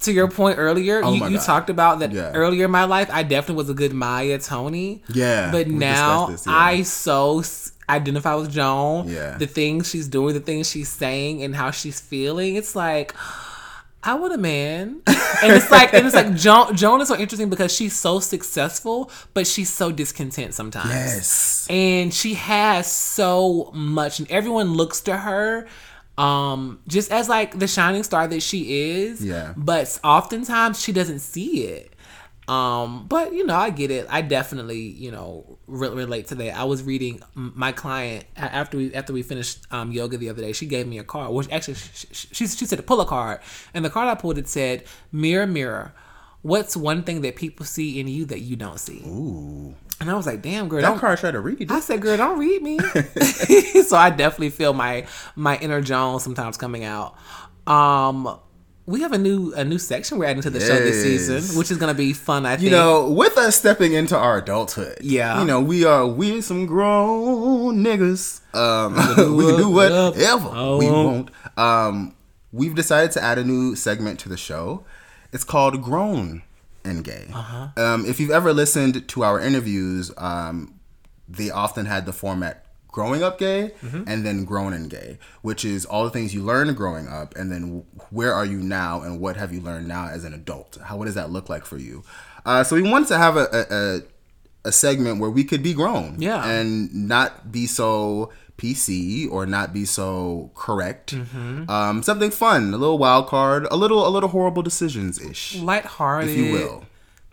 To 0.04 0.14
your 0.14 0.30
point 0.30 0.58
earlier, 0.58 1.02
Oh 1.04 1.14
you, 1.14 1.28
you 1.28 1.40
talked 1.40 1.70
about 1.70 2.00
that 2.00 2.14
Yeah. 2.14 2.32
earlier 2.32 2.64
in 2.66 2.72
my 2.72 2.86
life. 2.86 3.10
I 3.12 3.22
definitely 3.24 3.56
was 3.56 3.70
a 3.70 3.74
good 3.74 3.92
Maya 3.94 4.40
Toni. 4.40 5.04
Yeah, 5.14 5.52
but 5.52 5.68
now 5.68 6.28
this, 6.28 6.48
yeah. 6.48 6.54
I 6.56 6.84
so 6.84 7.44
identify 7.90 8.34
with 8.36 8.50
Joan. 8.50 9.10
Yeah. 9.10 9.38
the 9.38 9.46
things 9.46 9.90
she's 9.90 10.08
doing, 10.08 10.36
the 10.36 10.40
things 10.40 10.70
she's 10.70 10.88
saying, 10.88 11.44
and 11.44 11.54
how 11.54 11.72
she's 11.72 12.00
feeling. 12.00 12.56
It's 12.56 12.78
like 12.78 13.14
I 14.02 14.16
want 14.16 14.34
a 14.34 14.38
man, 14.38 15.02
and 15.08 15.54
it's 15.54 15.70
like 15.70 15.94
and 15.94 16.06
it's 16.06 16.16
like 16.16 16.34
Joan. 16.36 16.76
Joan 16.76 17.02
is 17.02 17.10
so 17.10 17.18
interesting 17.18 17.50
because 17.50 17.74
she's 17.74 17.94
so 17.96 18.20
successful, 18.20 19.12
but 19.34 19.46
she's 19.46 19.70
so 19.70 19.92
discontent 19.92 20.54
sometimes. 20.54 20.90
Yes. 20.90 21.68
and 21.70 22.14
she 22.14 22.36
has 22.36 22.90
so 22.92 23.72
much, 23.74 24.20
and 24.20 24.30
everyone 24.32 24.74
looks 24.74 25.02
to 25.02 25.18
her. 25.18 25.68
Um, 26.18 26.80
just 26.88 27.12
as 27.12 27.30
like 27.30 27.58
the 27.60 27.68
shining 27.68 28.04
star 28.04 28.28
that 28.28 28.42
she 28.44 29.02
is, 29.02 29.24
Yeah. 29.24 29.54
But 29.56 29.98
oftentimes 30.04 30.82
she 30.82 30.92
doesn't 30.92 31.20
see 31.20 31.64
it. 31.66 31.94
Um, 32.50 33.06
but 33.08 33.32
you 33.32 33.46
know, 33.46 33.56
I 33.56 33.70
get 33.70 33.92
it. 33.92 34.08
I 34.10 34.24
definitely, 34.24 34.80
you 34.80 35.12
know, 35.12 35.60
re- 35.68 35.90
relate 35.90 36.28
to 36.28 36.36
that. 36.36 36.58
I 36.58 36.64
was 36.64 36.82
reading 36.82 37.22
my 37.36 37.72
client 37.72 38.26
after 38.36 38.78
we 38.78 38.92
after 38.96 39.14
we 39.14 39.22
finished 39.22 39.68
um, 39.72 39.92
yoga 39.92 40.18
the 40.18 40.30
other 40.30 40.42
day. 40.42 40.52
She 40.52 40.66
gave 40.66 40.88
me 40.88 40.98
a 40.98 41.04
card, 41.04 41.32
which 41.32 41.48
actually 41.52 41.76
she, 41.76 42.08
she, 42.12 42.48
she, 42.48 42.66
said 42.66 42.78
to 42.78 42.84
pull 42.84 43.02
a 43.02 43.06
card, 43.06 43.42
and 43.76 43.86
the 43.86 43.92
card 43.92 44.08
I 44.08 44.16
pulled 44.16 44.40
it 44.40 44.48
said, 44.48 44.84
"Mirror, 45.12 45.46
mirror, 45.46 45.94
what's 46.42 46.76
one 46.76 47.04
thing 47.04 47.22
that 47.22 47.36
people 47.36 47.68
see 47.68 48.00
in 48.00 48.08
you 48.08 48.26
that 48.26 48.40
you 48.40 48.56
don't 48.56 48.80
see?" 48.80 49.04
Ooh, 49.06 49.76
And 50.02 50.10
I 50.10 50.16
was 50.16 50.26
like, 50.26 50.42
"Damn, 50.42 50.70
girl, 50.70 50.82
that 50.82 50.90
don't 50.90 50.98
card 50.98 51.20
tried 51.20 51.32
to 51.32 51.42
read. 51.42 51.72
I 51.72 51.82
said, 51.82 52.02
"Girl, 52.02 52.18
don't 52.18 52.40
read 52.40 52.64
me." 52.64 52.80
so 53.84 53.96
I 53.96 54.10
definitely 54.10 54.50
feel 54.50 54.74
my 54.74 55.06
my 55.36 55.56
inner 55.60 55.82
Joan's 55.82 56.24
sometimes 56.24 56.58
coming 56.58 56.84
out. 56.84 57.16
Um, 57.68 58.40
we 58.90 59.02
have 59.02 59.12
a 59.12 59.18
new 59.18 59.54
a 59.54 59.64
new 59.64 59.78
section 59.78 60.18
we're 60.18 60.26
adding 60.26 60.42
to 60.42 60.50
the 60.50 60.60
show 60.60 60.76
this 60.76 61.04
season, 61.04 61.58
which 61.58 61.70
is 61.70 61.78
gonna 61.78 61.94
be 61.94 62.12
fun. 62.14 62.46
I 62.46 62.56
think. 62.56 62.64
you 62.64 62.72
know, 62.72 63.10
with 63.10 63.38
us 63.38 63.56
stepping 63.56 63.94
into 63.94 64.18
our 64.18 64.40
adulthood, 64.40 64.98
Yeah. 65.02 65.40
you 65.40 65.46
know, 65.46 65.62
we 65.62 65.86
are 65.86 66.08
we 66.08 66.42
some 66.42 66.66
grown 66.66 67.84
niggas. 67.84 68.42
Um, 68.56 68.96
we 69.38 69.46
can 69.46 69.58
do 69.64 69.70
whatever 69.70 70.50
we 70.78 70.90
want. 70.90 71.30
Um, 71.56 72.16
we've 72.52 72.74
decided 72.74 73.12
to 73.12 73.24
add 73.24 73.38
a 73.38 73.44
new 73.44 73.76
segment 73.76 74.20
to 74.22 74.30
the 74.30 74.38
show. 74.38 74.84
It's 75.32 75.44
called 75.44 75.82
Grown 75.84 76.42
and 76.84 77.04
Gay. 77.04 77.28
Uh-huh. 77.32 77.68
Um, 77.78 78.06
if 78.08 78.20
you've 78.20 78.32
ever 78.32 78.52
listened 78.54 79.08
to 79.10 79.24
our 79.24 79.40
interviews, 79.40 80.12
um, 80.18 80.80
they 81.28 81.52
often 81.52 81.86
had 81.86 82.08
the 82.08 82.14
format 82.14 82.66
growing 82.92 83.22
up 83.24 83.38
gay 83.40 83.72
Mm-hmm. 83.84 84.04
and 84.08 84.26
then 84.26 84.46
grown 84.46 84.74
and 84.74 84.90
gay 84.90 85.18
which 85.42 85.64
is 85.64 85.86
all 85.86 86.04
the 86.04 86.10
things 86.10 86.34
you 86.34 86.42
learned 86.44 86.76
growing 86.76 87.08
up 87.08 87.36
and 87.36 87.52
then 87.52 87.84
where 88.10 88.34
are 88.34 88.46
you 88.46 88.58
now 88.58 89.02
and 89.02 89.20
what 89.20 89.36
have 89.38 89.54
you 89.54 89.62
learned 89.62 89.88
now 89.88 90.08
as 90.08 90.24
an 90.24 90.34
adult 90.34 90.78
how 90.84 90.98
what 90.98 91.06
does 91.06 91.16
that 91.16 91.30
look 91.32 91.50
like 91.50 91.66
for 91.66 91.78
you 91.78 92.04
Uh, 92.46 92.64
so 92.64 92.76
we 92.76 92.82
wanted 92.82 93.08
to 93.08 93.18
have 93.18 93.36
a, 93.38 93.46
a, 93.60 93.62
a 93.80 94.02
a 94.66 94.72
segment 94.72 95.20
where 95.22 95.30
we 95.30 95.44
could 95.46 95.64
be 95.64 95.74
grown, 95.74 96.16
Yeah. 96.20 96.44
and 96.46 96.94
not 96.94 97.50
be 97.52 97.66
so 97.66 98.30
PC 98.58 99.30
or 99.32 99.46
not 99.46 99.72
be 99.74 99.86
so 99.86 100.52
correct. 100.54 101.16
Mm-hmm. 101.16 101.70
Um, 101.70 102.04
something 102.04 102.30
fun, 102.32 102.74
a 102.74 102.78
little 102.78 102.98
wild 102.98 103.28
card, 103.28 103.68
a 103.72 103.78
little 103.78 104.06
a 104.06 104.12
little 104.16 104.30
horrible 104.30 104.62
decisions 104.62 105.20
ish, 105.22 105.56
lighthearted, 105.58 106.30
if 106.30 106.38
you 106.38 106.52
will. 106.54 106.86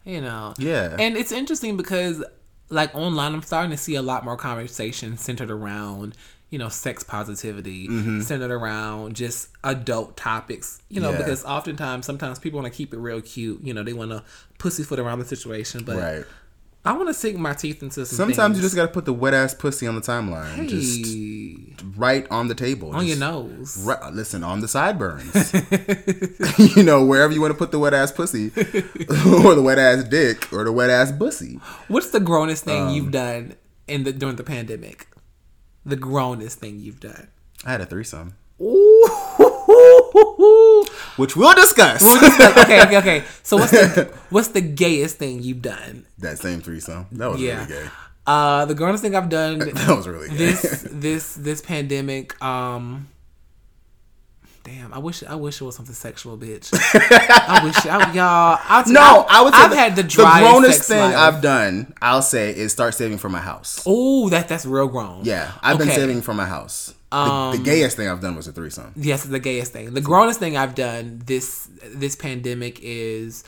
You 0.04 0.20
know, 0.20 0.54
Yeah. 0.58 0.94
And 1.00 1.16
it's 1.16 1.32
interesting 1.32 1.76
because, 1.76 2.22
like 2.68 2.94
online, 2.94 3.34
I'm 3.34 3.42
starting 3.42 3.70
to 3.70 3.76
see 3.76 3.94
a 3.94 4.02
lot 4.02 4.24
more 4.24 4.36
conversation 4.36 5.16
centered 5.16 5.50
around 5.50 6.16
you 6.50 6.58
know 6.60 6.68
sex 6.68 7.02
positivity, 7.02 7.88
Mm-hmm. 7.88 8.20
centered 8.20 8.50
around 8.52 9.16
just 9.16 9.48
adult 9.64 10.16
topics. 10.16 10.80
You 10.88 11.00
know, 11.00 11.10
Yeah. 11.10 11.18
because 11.18 11.44
oftentimes, 11.44 12.06
sometimes 12.06 12.38
people 12.38 12.60
want 12.60 12.72
to 12.72 12.76
keep 12.76 12.94
it 12.94 12.98
real 12.98 13.20
cute. 13.20 13.62
You 13.64 13.74
know, 13.74 13.82
they 13.82 13.92
want 13.92 14.10
to 14.12 14.22
pussyfoot 14.58 14.98
around 14.98 15.18
the 15.18 15.24
situation, 15.24 15.82
but 15.84 15.96
Right. 15.96 16.24
I 16.86 16.92
want 16.92 17.08
to 17.08 17.14
sink 17.14 17.36
my 17.38 17.52
teeth 17.54 17.82
into 17.82 18.06
some. 18.06 18.16
Sometimes 18.16 18.56
you 18.56 18.62
just 18.62 18.76
gotta 18.76 18.92
put 18.92 19.04
the 19.04 19.12
wet 19.12 19.34
ass 19.34 19.54
pussy 19.54 19.86
on 19.86 19.94
the 19.94 20.00
timeline, 20.00 20.54
Hey, 20.54 20.66
just 20.66 21.82
right 21.96 22.26
on 22.30 22.48
the 22.48 22.54
table, 22.54 22.94
on 22.94 23.06
your 23.06 23.16
nose. 23.16 23.76
Right, 23.84 24.12
listen 24.12 24.44
on 24.44 24.60
the 24.60 24.68
sideburns. 24.68 25.52
you 26.76 26.82
know, 26.82 27.04
wherever 27.04 27.32
you 27.32 27.40
want 27.40 27.52
to 27.52 27.58
put 27.58 27.70
the 27.72 27.78
wet 27.78 27.94
ass 27.94 28.12
pussy, 28.12 28.46
or 28.56 29.54
the 29.54 29.62
wet 29.64 29.78
ass 29.78 30.04
dick, 30.04 30.52
or 30.52 30.64
the 30.64 30.72
wet 30.72 30.90
ass 30.90 31.12
bussy. 31.12 31.58
What's 31.88 32.10
the 32.10 32.20
grownest 32.20 32.64
thing 32.64 32.82
Um, 32.82 32.94
you've 32.94 33.10
done 33.10 33.54
in 33.88 34.04
the 34.04 34.12
during 34.12 34.36
the 34.36 34.44
pandemic? 34.44 35.08
The 35.84 35.96
grownest 35.96 36.58
thing 36.60 36.80
you've 36.80 37.00
done. 37.00 37.28
I 37.64 37.72
had 37.72 37.80
a 37.80 37.86
threesome, 37.86 38.34
Ooh. 38.60 39.08
Which 41.16 41.36
we'll 41.36 41.54
discuss. 41.54 42.04
okay, 42.62 42.82
okay, 42.82 42.96
okay. 42.98 43.24
So 43.42 43.56
what's 43.56 43.70
the 43.72 44.12
what's 44.30 44.48
the 44.48 44.60
gayest 44.60 45.16
thing 45.18 45.42
you've 45.42 45.62
done? 45.62 46.06
that 46.18 46.38
same 46.38 46.60
threesome. 46.60 47.06
That 47.12 47.30
was 47.30 47.40
Yeah. 47.40 47.66
really 47.66 47.68
gay. 47.84 47.90
Uh, 48.26 48.64
the 48.64 48.74
grownest 48.74 49.02
thing 49.04 49.14
I've 49.14 49.28
done 49.28 49.58
That 49.74 49.96
was 49.96 50.08
really 50.08 50.28
gay. 50.28 50.36
this 50.36 50.86
this 50.90 51.34
this 51.34 51.60
pandemic. 51.60 52.40
Um, 52.42 53.06
damn, 54.64 54.92
I 54.92 54.98
wish 54.98 55.22
I 55.22 55.36
wish 55.36 55.60
it 55.60 55.64
was 55.64 55.76
something 55.76 55.94
sexual, 55.94 56.36
bitch. 56.36 56.70
I 56.94 57.60
wish 57.62 57.76
I, 57.86 58.12
y'all. 58.12 58.58
I'll 58.64 58.82
t- 58.84 58.92
no, 58.92 59.00
I, 59.28 59.38
I 59.38 59.42
would 59.42 59.54
say 59.54 59.60
I've 59.60 59.70
the, 59.70 59.76
had 59.76 59.96
the 59.96 60.02
the 60.02 60.08
driest 60.08 60.38
grownest 60.40 60.74
sex 60.78 60.88
thing 60.88 60.98
life. 61.12 61.16
I've 61.16 61.40
done. 61.40 61.94
I'll 62.02 62.22
say 62.22 62.50
is 62.50 62.72
start 62.72 62.94
saving 62.94 63.18
for 63.18 63.28
my 63.28 63.38
house. 63.38 63.82
Oh, 63.86 64.28
that 64.30 64.48
that's 64.48 64.66
real 64.66 64.88
grown. 64.88 65.20
Yeah, 65.24 65.52
I've 65.62 65.78
been 65.78 65.88
saving 65.88 66.22
for 66.22 66.34
my 66.34 66.46
house. 66.46 66.94
The, 67.24 67.30
Um, 67.32 67.56
the 67.56 67.62
gayest 67.62 67.96
thing 67.96 68.08
I've 68.08 68.20
done 68.20 68.36
was 68.36 68.46
a 68.46 68.52
threesome. 68.52 68.92
Yes, 68.96 69.24
the 69.24 69.38
gayest 69.40 69.72
thing. 69.72 69.94
The 69.94 70.00
grownest 70.02 70.38
thing 70.38 70.56
I've 70.56 70.74
done 70.74 71.22
this 71.24 71.68
this 71.94 72.14
pandemic 72.14 72.78
is, 72.82 73.42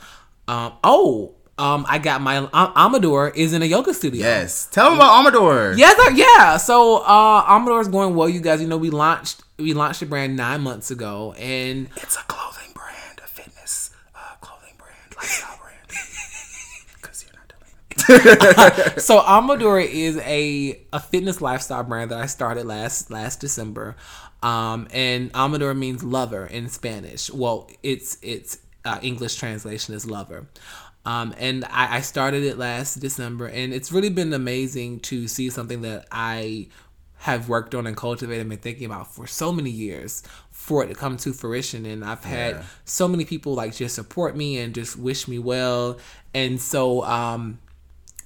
um, 0.47 0.73
oh, 0.83 1.35
um, 1.59 1.85
I 1.87 1.99
got 1.99 2.21
my 2.21 2.37
um, 2.37 2.49
Amador 2.75 3.29
is 3.35 3.53
in 3.53 3.61
a 3.61 3.65
yoga 3.65 3.93
studio. 3.93 4.21
Yes, 4.25 4.65
tell 4.71 4.85
them 4.89 4.95
about 4.95 5.19
Amador. 5.19 5.73
Yes, 5.77 5.95
sir. 5.97 6.11
yeah. 6.15 6.57
So 6.57 6.97
uh, 7.03 7.43
Amador 7.47 7.81
is 7.81 7.87
going 7.89 8.15
well. 8.15 8.29
You 8.29 8.39
guys, 8.41 8.61
you 8.61 8.67
know, 8.67 8.77
we 8.77 8.89
launched 8.89 9.43
we 9.57 9.73
launched 9.73 9.99
the 9.99 10.05
brand 10.05 10.35
nine 10.37 10.61
months 10.61 10.89
ago, 10.89 11.33
and 11.37 11.89
It's 11.97 12.15
a 12.15 12.23
clothing 12.23 12.71
brand, 12.73 13.19
a 13.23 13.27
fitness 13.27 13.91
uh, 14.15 14.19
clothing 14.41 14.73
brand, 14.77 14.95
lifestyle 15.17 15.59
brand. 15.61 15.83
Because 16.95 17.23
you're 17.23 17.33
not 17.35 17.49
telling 17.49 17.65
me. 17.67 17.73
so 18.97 19.21
Amador 19.25 19.79
is 19.79 20.17
a 20.17 20.79
a 20.93 20.99
fitness 20.99 21.41
lifestyle 21.41 21.83
brand 21.83 22.11
that 22.11 22.19
I 22.19 22.25
started 22.25 22.65
last 22.65 23.09
last 23.11 23.39
December, 23.39 23.95
um, 24.43 24.87
and 24.91 25.31
Amador 25.33 25.73
means 25.73 26.03
lover 26.03 26.45
in 26.45 26.69
Spanish. 26.69 27.31
Well, 27.31 27.69
it's 27.83 28.17
it's 28.21 28.59
uh, 28.85 28.99
English 29.01 29.35
translation 29.35 29.93
is 29.93 30.05
lover. 30.05 30.47
Um, 31.05 31.33
and 31.37 31.63
I, 31.65 31.97
I 31.97 32.01
started 32.01 32.43
it 32.43 32.57
last 32.57 32.95
December, 32.99 33.47
and 33.47 33.73
it's 33.73 33.91
really 33.91 34.09
been 34.09 34.33
amazing 34.33 34.99
to 35.01 35.27
see 35.27 35.49
something 35.49 35.81
that 35.81 36.05
I 36.11 36.67
have 37.23 37.49
worked 37.49 37.73
on 37.75 37.87
and 37.87 37.97
cultivated 37.97 38.41
and 38.41 38.49
been 38.49 38.59
thinking 38.59 38.85
about 38.85 39.13
for 39.13 39.25
so 39.27 39.51
many 39.51 39.69
years 39.69 40.23
for 40.51 40.83
it 40.83 40.87
to 40.87 40.93
come 40.95 41.17
to 41.17 41.33
fruition. 41.33 41.85
And 41.85 42.03
I've 42.03 42.23
had 42.23 42.55
Yeah. 42.55 42.63
so 42.85 43.07
many 43.07 43.25
people 43.25 43.55
like 43.55 43.75
just 43.75 43.95
support 43.95 44.35
me 44.37 44.57
and 44.59 44.73
just 44.75 44.97
wish 44.97 45.27
me 45.27 45.39
well. 45.39 45.97
And 46.33 46.61
so, 46.61 47.03
um, 47.03 47.59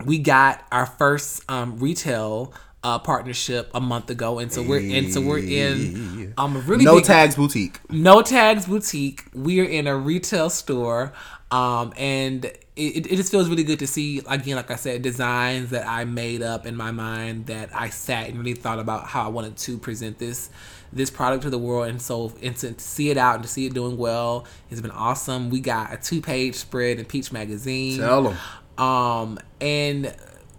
we 0.05 0.17
got 0.19 0.65
our 0.71 0.85
first 0.85 1.41
um, 1.49 1.77
retail 1.77 2.53
uh, 2.83 2.99
partnership 2.99 3.71
a 3.73 3.79
month 3.79 4.09
ago, 4.09 4.39
and 4.39 4.51
so 4.51 4.61
we're 4.61 4.79
in. 4.79 5.11
So 5.11 5.21
we're 5.21 5.37
in 5.39 6.33
um, 6.37 6.55
a 6.57 6.59
really 6.59 6.83
No 6.83 6.95
big, 6.95 7.05
tags 7.05 7.35
boutique. 7.35 7.79
no 7.89 8.21
tags 8.21 8.65
boutique. 8.65 9.23
We're 9.33 9.63
in 9.65 9.87
a 9.87 9.95
retail 9.95 10.49
store, 10.49 11.13
um, 11.51 11.93
and 11.95 12.43
it, 12.75 13.05
it 13.11 13.15
just 13.15 13.31
feels 13.31 13.47
really 13.47 13.63
good 13.63 13.79
to 13.79 13.87
see 13.87 14.21
again, 14.27 14.57
like 14.57 14.69
I 14.71 14.75
said, 14.75 15.01
designs 15.01 15.69
that 15.69 15.87
I 15.87 16.03
made 16.05 16.41
up 16.41 16.65
in 16.65 16.75
my 16.75 16.91
mind 16.91 17.45
that 17.45 17.69
I 17.73 17.89
sat 17.89 18.27
and 18.27 18.37
really 18.37 18.53
thought 18.55 18.79
about 18.79 19.05
how 19.05 19.23
I 19.23 19.27
wanted 19.29 19.55
to 19.57 19.77
present 19.77 20.17
this 20.19 20.49
this 20.91 21.09
product 21.09 21.43
to 21.43 21.49
the 21.49 21.57
world, 21.57 21.87
and 21.87 22.01
so 22.01 22.33
and 22.41 22.55
to, 22.57 22.73
to 22.73 22.79
see 22.83 23.09
it 23.11 23.17
out 23.17 23.35
and 23.35 23.43
to 23.43 23.49
see 23.49 23.65
it 23.65 23.73
doing 23.73 23.97
well 23.97 24.45
has 24.69 24.81
been 24.81 24.91
awesome. 24.91 25.49
We 25.49 25.61
got 25.61 25.93
a 25.93 25.97
two 25.97 26.19
page 26.21 26.55
spread 26.55 26.99
in 26.99 27.05
Peach 27.05 27.31
Magazine. 27.31 27.99
Tell 27.99 28.27
'em. 28.27 28.37
Um, 28.77 29.39
and 29.61 30.15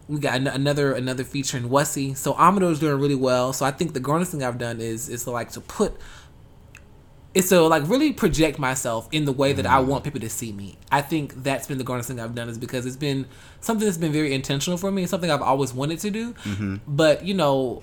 we 0.08 0.20
got 0.20 0.36
an- 0.36 0.46
another 0.46 0.92
another 0.92 1.24
feature 1.24 1.56
in 1.56 1.68
Wussy. 1.68 2.16
So 2.16 2.34
Amador's 2.38 2.80
doing 2.80 3.00
really 3.00 3.14
well. 3.14 3.52
So 3.52 3.64
I 3.64 3.70
think 3.70 3.94
the 3.94 4.00
grownest 4.00 4.32
thing 4.32 4.42
I've 4.42 4.58
done 4.58 4.80
is 4.80 5.08
is 5.08 5.24
to 5.24 5.30
like 5.30 5.50
to 5.52 5.60
put 5.60 5.96
it's 7.34 7.48
to 7.48 7.60
like 7.62 7.88
really 7.88 8.12
project 8.12 8.58
myself 8.58 9.08
in 9.10 9.24
the 9.24 9.32
way 9.32 9.52
that 9.52 9.66
I 9.66 9.80
mm-hmm. 9.80 9.90
want 9.90 10.04
people 10.04 10.20
to 10.20 10.30
see 10.30 10.52
me. 10.52 10.78
I 10.92 11.02
think 11.02 11.42
that's 11.42 11.66
been 11.66 11.78
the 11.78 11.84
grownest 11.84 12.08
thing 12.08 12.20
I've 12.20 12.34
done 12.34 12.48
is 12.48 12.58
because 12.58 12.86
it's 12.86 12.96
been 12.96 13.26
something 13.60 13.84
that's 13.84 13.98
been 13.98 14.12
very 14.12 14.32
intentional 14.32 14.78
for 14.78 14.90
me. 14.92 15.02
It's 15.02 15.10
something 15.10 15.30
I've 15.30 15.42
always 15.42 15.72
wanted 15.72 15.98
to 16.00 16.10
do. 16.10 16.32
Mm-hmm. 16.32 16.76
But 16.86 17.24
you 17.24 17.34
know, 17.34 17.82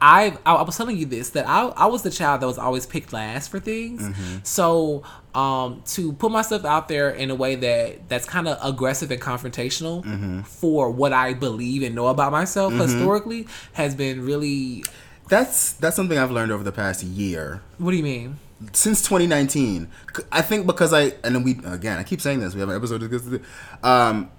I, 0.00 0.36
I 0.46 0.54
I 0.54 0.62
was 0.62 0.76
telling 0.76 0.96
you 0.96 1.06
this 1.06 1.30
that 1.30 1.48
I 1.48 1.66
I 1.76 1.86
was 1.86 2.02
the 2.02 2.10
child 2.10 2.42
that 2.42 2.46
was 2.46 2.58
always 2.58 2.86
picked 2.86 3.12
last 3.12 3.48
for 3.48 3.58
things. 3.58 4.02
Mm-hmm. 4.02 4.38
So 4.44 5.02
um 5.34 5.82
to 5.86 6.12
put 6.12 6.30
myself 6.30 6.64
out 6.64 6.88
there 6.88 7.10
in 7.10 7.30
a 7.30 7.34
way 7.34 7.54
that 7.54 8.08
that's 8.08 8.26
kind 8.26 8.46
of 8.48 8.58
aggressive 8.62 9.10
and 9.10 9.20
confrontational 9.20 10.44
for 10.46 10.90
what 10.90 11.12
I 11.12 11.32
believe 11.34 11.82
and 11.82 11.94
know 11.94 12.08
about 12.08 12.32
myself 12.32 12.72
historically 12.74 13.46
has 13.72 13.94
been 13.94 14.24
really. 14.24 14.84
That's 15.28 15.72
that's 15.74 15.96
something 15.96 16.18
I've 16.18 16.30
learned 16.30 16.52
over 16.52 16.62
the 16.64 16.72
past 16.72 17.02
year. 17.02 17.62
What 17.78 17.92
do 17.92 17.96
you 17.96 18.02
mean? 18.02 18.38
since 18.72 19.02
2019 19.02 19.88
I 20.30 20.40
think 20.40 20.68
because 20.68 20.92
i 20.92 21.12
and 21.24 21.34
then 21.34 21.42
we 21.42 21.58
again 21.64 21.98
i 21.98 22.04
keep 22.04 22.20
saying 22.20 22.38
this 22.38 22.54
we 22.54 22.60
have 22.60 22.68
an 22.68 22.76
episode 22.76 23.00
to 23.00 23.08
discuss 23.08 23.32
it. 23.32 23.42
um 23.82 24.30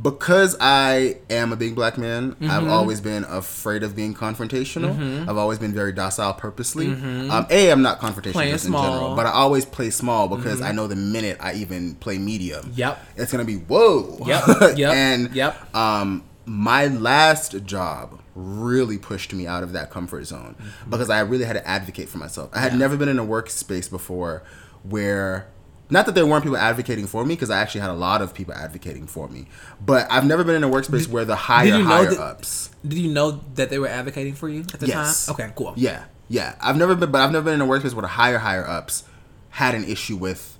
because 0.00 0.56
i 0.60 1.16
am 1.28 1.52
a 1.52 1.56
big 1.56 1.74
black 1.74 1.98
man 1.98 2.32
Mm-hmm. 2.32 2.50
i've 2.50 2.66
always 2.68 3.00
been 3.00 3.24
afraid 3.24 3.82
of 3.82 3.94
being 3.94 4.14
confrontational 4.14 5.28
i've 5.28 5.36
always 5.36 5.58
been 5.58 5.72
very 5.74 5.92
docile 5.92 6.32
purposely 6.32 6.86
um 6.88 7.46
a 7.50 7.70
i'm 7.70 7.82
not 7.82 8.00
confrontational 8.00 8.22
Mm-hmm. 8.22 8.32
Playing 8.32 8.52
just 8.52 8.66
in 8.66 8.72
general 8.72 8.88
small. 8.94 9.06
Mm-hmm. 9.08 9.16
but 9.16 9.26
i 9.26 9.30
always 9.32 9.64
play 9.66 9.90
small 9.90 10.28
because 10.28 10.62
i 10.62 10.72
know 10.72 10.86
the 10.86 10.96
minute 10.96 11.36
i 11.40 11.52
even 11.54 11.94
play 11.96 12.16
medium 12.18 12.72
Yep. 12.74 13.06
it's 13.16 13.30
gonna 13.32 13.44
be 13.44 13.56
whoa 13.56 14.18
Yep, 14.26 14.42
yep, 14.78 14.94
and 14.94 15.34
yep. 15.34 15.74
um 15.74 16.22
my 16.46 16.86
last 16.86 17.64
job 17.66 18.18
really 18.34 18.96
pushed 18.98 19.32
me 19.34 19.46
out 19.46 19.62
of 19.62 19.72
that 19.72 19.90
comfort 19.90 20.24
zone 20.24 20.56
Mm-hmm. 20.58 20.90
because 20.90 21.10
I 21.10 21.20
really 21.20 21.44
had 21.44 21.52
to 21.52 21.68
advocate 21.68 22.08
for 22.08 22.16
myself. 22.18 22.50
I 22.54 22.60
had 22.60 22.74
never 22.76 22.96
been 22.96 23.08
in 23.10 23.18
a 23.18 23.24
workspace 23.24 23.88
before 23.90 24.42
where 24.82 25.46
not 25.90 26.06
that 26.06 26.14
there 26.14 26.24
weren't 26.26 26.42
people 26.42 26.56
advocating 26.56 27.06
for 27.06 27.24
me 27.24 27.34
because 27.34 27.50
I 27.50 27.60
actually 27.60 27.82
had 27.82 27.90
a 27.90 27.94
lot 27.94 28.22
of 28.22 28.32
people 28.32 28.54
advocating 28.54 29.06
for 29.06 29.28
me, 29.28 29.46
but 29.84 30.06
I've 30.10 30.24
never 30.24 30.42
been 30.44 30.56
in 30.56 30.64
a 30.64 30.68
workspace 30.68 31.06
where 31.08 31.24
the 31.24 31.36
higher 31.36 31.66
you 31.66 31.78
know 31.78 31.84
higher 31.84 32.10
that- 32.10 32.18
ups. 32.20 32.70
Did 32.86 32.98
you 32.98 33.12
know 33.12 33.42
that 33.54 33.70
they 33.70 33.78
were 33.78 33.88
advocating 33.88 34.34
for 34.34 34.48
you 34.48 34.60
at 34.72 34.80
the 34.80 34.86
Yes. 34.86 35.26
time? 35.26 35.34
Okay, 35.34 35.52
cool. 35.54 35.74
Yeah, 35.76 36.04
yeah. 36.28 36.54
I've 36.60 36.76
never 36.76 36.94
been, 36.94 37.10
but 37.12 37.20
I've 37.20 37.30
never 37.32 37.44
been 37.44 37.54
in 37.54 37.60
a 37.60 37.66
workspace 37.66 37.92
where 37.94 38.02
the 38.02 38.08
higher 38.08 38.38
higher 38.38 38.66
ups 38.66 39.04
had 39.50 39.74
an 39.74 39.84
issue 39.84 40.16
with 40.16 40.56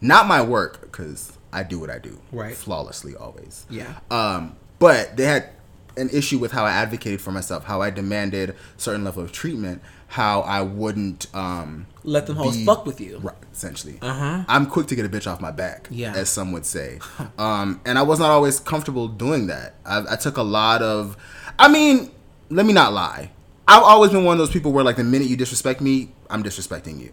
not 0.00 0.26
my 0.26 0.40
work 0.42 0.80
because 0.82 1.32
I 1.52 1.62
do 1.62 1.78
what 1.78 1.90
I 1.90 1.98
do 1.98 2.18
Right. 2.32 2.56
flawlessly 2.56 3.14
always. 3.14 3.66
Yeah. 3.70 3.92
Um, 4.10 4.56
but 4.78 5.16
they 5.16 5.24
had 5.26 5.50
an 5.96 6.08
issue 6.10 6.38
with 6.38 6.50
how 6.52 6.64
I 6.64 6.72
advocated 6.72 7.20
for 7.20 7.30
myself, 7.30 7.64
how 7.64 7.80
I 7.80 7.90
demanded 7.90 8.56
certain 8.76 9.04
level 9.04 9.22
of 9.22 9.30
treatment, 9.30 9.80
how 10.14 10.42
I 10.42 10.62
wouldn't 10.62 11.26
um, 11.34 11.86
Let 12.04 12.28
them 12.28 12.36
hoes 12.36 12.56
be- 12.56 12.64
fuck 12.64 12.86
with 12.86 13.00
you. 13.00 13.18
Right, 13.18 13.34
essentially. 13.52 13.98
Uh-huh. 14.00 14.44
I'm 14.46 14.66
quick 14.66 14.86
to 14.86 14.94
get 14.94 15.04
a 15.04 15.08
bitch 15.08 15.26
off 15.26 15.40
my 15.40 15.50
back, 15.50 15.88
Yeah. 15.90 16.12
as 16.14 16.28
some 16.30 16.52
would 16.52 16.64
say. 16.64 17.00
um, 17.38 17.80
and 17.84 17.98
I 17.98 18.02
was 18.02 18.20
not 18.20 18.30
always 18.30 18.60
comfortable 18.60 19.08
doing 19.08 19.48
that. 19.48 19.74
I, 19.84 20.04
I 20.10 20.16
took 20.16 20.36
a 20.36 20.42
lot 20.44 20.82
of. 20.82 21.16
I 21.58 21.66
mean, 21.66 22.12
let 22.48 22.64
me 22.64 22.72
not 22.72 22.92
lie. 22.92 23.32
I've 23.66 23.82
always 23.82 24.12
been 24.12 24.22
one 24.24 24.34
of 24.34 24.38
those 24.38 24.52
people 24.52 24.70
where, 24.70 24.84
like, 24.84 24.94
the 24.94 25.02
minute 25.02 25.26
you 25.26 25.36
disrespect 25.36 25.80
me, 25.80 26.12
I'm 26.30 26.44
disrespecting 26.44 27.00
you. 27.00 27.12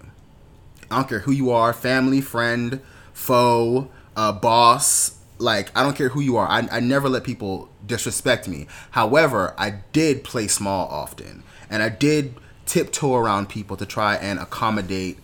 I 0.91 0.97
don't 0.97 1.09
care 1.09 1.19
who 1.21 1.31
you 1.31 1.49
are, 1.49 1.73
family, 1.73 2.21
friend, 2.21 2.81
foe, 3.13 3.89
uh, 4.15 4.31
boss. 4.31 5.17
Like, 5.39 5.71
I 5.75 5.81
don't 5.81 5.95
care 5.95 6.09
who 6.09 6.21
you 6.21 6.37
are. 6.37 6.47
I, 6.47 6.67
I 6.71 6.79
never 6.81 7.09
let 7.09 7.23
people 7.23 7.67
disrespect 7.83 8.47
me. 8.47 8.67
However, 8.91 9.55
I 9.57 9.79
did 9.91 10.23
play 10.23 10.47
small 10.47 10.87
often. 10.89 11.41
And 11.67 11.81
I 11.81 11.89
did 11.89 12.35
tiptoe 12.65 13.15
around 13.15 13.49
people 13.49 13.77
to 13.77 13.85
try 13.85 14.15
and 14.15 14.39
accommodate, 14.39 15.19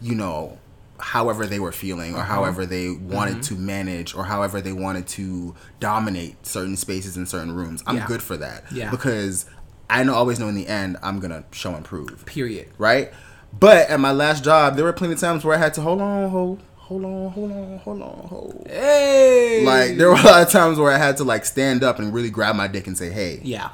you 0.00 0.14
know, 0.14 0.58
however 0.98 1.46
they 1.46 1.60
were 1.60 1.72
feeling 1.72 2.14
or 2.14 2.18
uh-huh. 2.18 2.34
however 2.34 2.66
they 2.66 2.90
wanted 2.90 3.34
mm-hmm. 3.34 3.40
to 3.42 3.54
manage 3.54 4.14
or 4.14 4.24
however 4.24 4.60
they 4.60 4.72
wanted 4.72 5.06
to 5.06 5.54
dominate 5.80 6.44
certain 6.46 6.76
spaces 6.76 7.16
in 7.16 7.26
certain 7.26 7.54
rooms. 7.54 7.82
I'm 7.86 7.98
Yeah. 7.98 8.06
good 8.06 8.22
for 8.22 8.36
that. 8.36 8.64
Yeah. 8.72 8.90
Because 8.90 9.46
I 9.88 10.02
know 10.02 10.14
always 10.14 10.38
know 10.38 10.48
in 10.48 10.54
the 10.54 10.66
end 10.66 10.96
I'm 11.02 11.20
gonna 11.20 11.44
show 11.52 11.74
and 11.74 11.84
prove. 11.84 12.24
Period. 12.26 12.68
Right? 12.78 13.12
But 13.58 13.88
at 13.88 14.00
my 14.00 14.12
last 14.12 14.44
job, 14.44 14.76
there 14.76 14.84
were 14.84 14.92
plenty 14.92 15.14
of 15.14 15.20
times 15.20 15.44
where 15.44 15.56
I 15.56 15.58
had 15.58 15.72
to 15.74 15.80
hold 15.80 16.00
on, 16.00 16.28
hold, 16.30 16.60
hold 16.76 17.04
on, 17.04 17.30
hold 17.30 17.52
on, 17.52 17.78
hold 17.78 18.02
on, 18.02 18.28
hold. 18.28 18.66
Hey. 18.68 19.62
Like 19.64 19.96
there 19.96 20.08
were 20.08 20.16
a 20.16 20.22
lot 20.22 20.42
of 20.42 20.50
times 20.50 20.78
where 20.78 20.92
I 20.92 20.98
had 20.98 21.16
to 21.18 21.24
like 21.24 21.44
stand 21.44 21.82
up 21.84 21.98
and 21.98 22.12
really 22.12 22.30
grab 22.30 22.56
my 22.56 22.66
dick 22.66 22.86
and 22.86 22.98
say, 22.98 23.10
"Hey, 23.10 23.40
Yeah. 23.42 23.70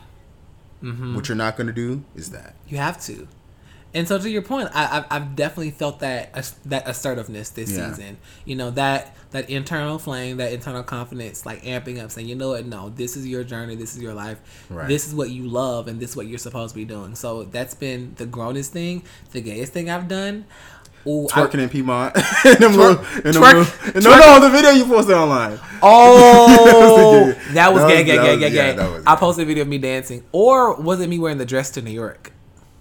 Mm-hmm. 0.84 1.14
what 1.14 1.28
you're 1.28 1.36
not 1.36 1.56
gonna 1.56 1.72
do 1.72 2.04
is 2.14 2.30
that." 2.30 2.54
You 2.68 2.76
have 2.78 3.00
to. 3.06 3.26
And 3.96 4.08
so 4.08 4.18
to 4.18 4.28
your 4.28 4.42
point, 4.42 4.70
I, 4.74 4.98
I've, 4.98 5.04
I've 5.08 5.36
definitely 5.36 5.70
felt 5.70 6.00
that 6.00 6.30
ass- 6.34 6.56
that 6.64 6.88
assertiveness 6.88 7.50
this 7.50 7.70
Yeah. 7.70 7.90
season. 7.90 8.18
You 8.44 8.56
know 8.56 8.70
that 8.72 9.16
that 9.30 9.48
internal 9.48 10.00
flame, 10.00 10.36
that 10.38 10.52
internal 10.52 10.82
confidence, 10.82 11.46
like 11.46 11.62
amping 11.62 12.02
up, 12.02 12.10
saying, 12.10 12.26
you 12.28 12.34
know 12.34 12.50
what, 12.50 12.66
no, 12.66 12.88
this 12.88 13.16
is 13.16 13.24
your 13.26 13.44
journey, 13.44 13.76
this 13.76 13.94
is 13.96 14.02
your 14.02 14.14
life, 14.14 14.38
Right. 14.68 14.88
this 14.88 15.06
is 15.06 15.14
what 15.14 15.30
you 15.30 15.44
love, 15.48 15.86
and 15.88 16.00
this 16.00 16.10
is 16.10 16.16
what 16.16 16.26
you're 16.26 16.38
supposed 16.38 16.74
to 16.74 16.76
be 16.76 16.84
doing. 16.84 17.14
So 17.14 17.44
that's 17.44 17.74
been 17.74 18.14
the 18.16 18.26
grownest 18.26 18.72
thing, 18.72 19.04
the 19.30 19.40
gayest 19.40 19.72
thing 19.72 19.88
I've 19.90 20.08
done. 20.08 20.44
Ooh, 21.06 21.26
I- 21.26 21.30
Twerking 21.32 21.60
in 21.62 21.68
Piedmont. 21.68 22.16
in 22.44 22.54
them 22.58 22.72
little, 22.74 23.04
in 23.16 23.32
them 23.32 23.42
twerk- 23.42 23.94
little- 23.94 24.10
no, 24.10 24.18
no, 24.18 24.40
the 24.40 24.50
video 24.50 24.70
you 24.70 24.84
posted 24.86 25.14
online. 25.14 25.58
Oh, 25.82 27.32
That 27.52 27.72
was 27.72 27.82
the 27.82 27.88
gay- 27.88 28.04
gay, 28.04 28.16
gay, 28.16 28.16
gay, 28.16 28.36
gay, 28.38 28.44
was- 28.46 28.54
yeah, 28.54 28.70
gay. 28.70 28.76
that 28.76 28.90
was 28.90 29.04
I 29.06 29.16
posted 29.16 29.42
a 29.44 29.46
video 29.46 29.62
of 29.62 29.68
me 29.68 29.78
dancing, 29.78 30.24
or 30.32 30.74
was 30.76 31.00
it 31.00 31.08
me 31.08 31.18
wearing 31.18 31.38
the 31.38 31.44
dress 31.46 31.70
to 31.72 31.82
New 31.82 31.90
York? 31.90 32.32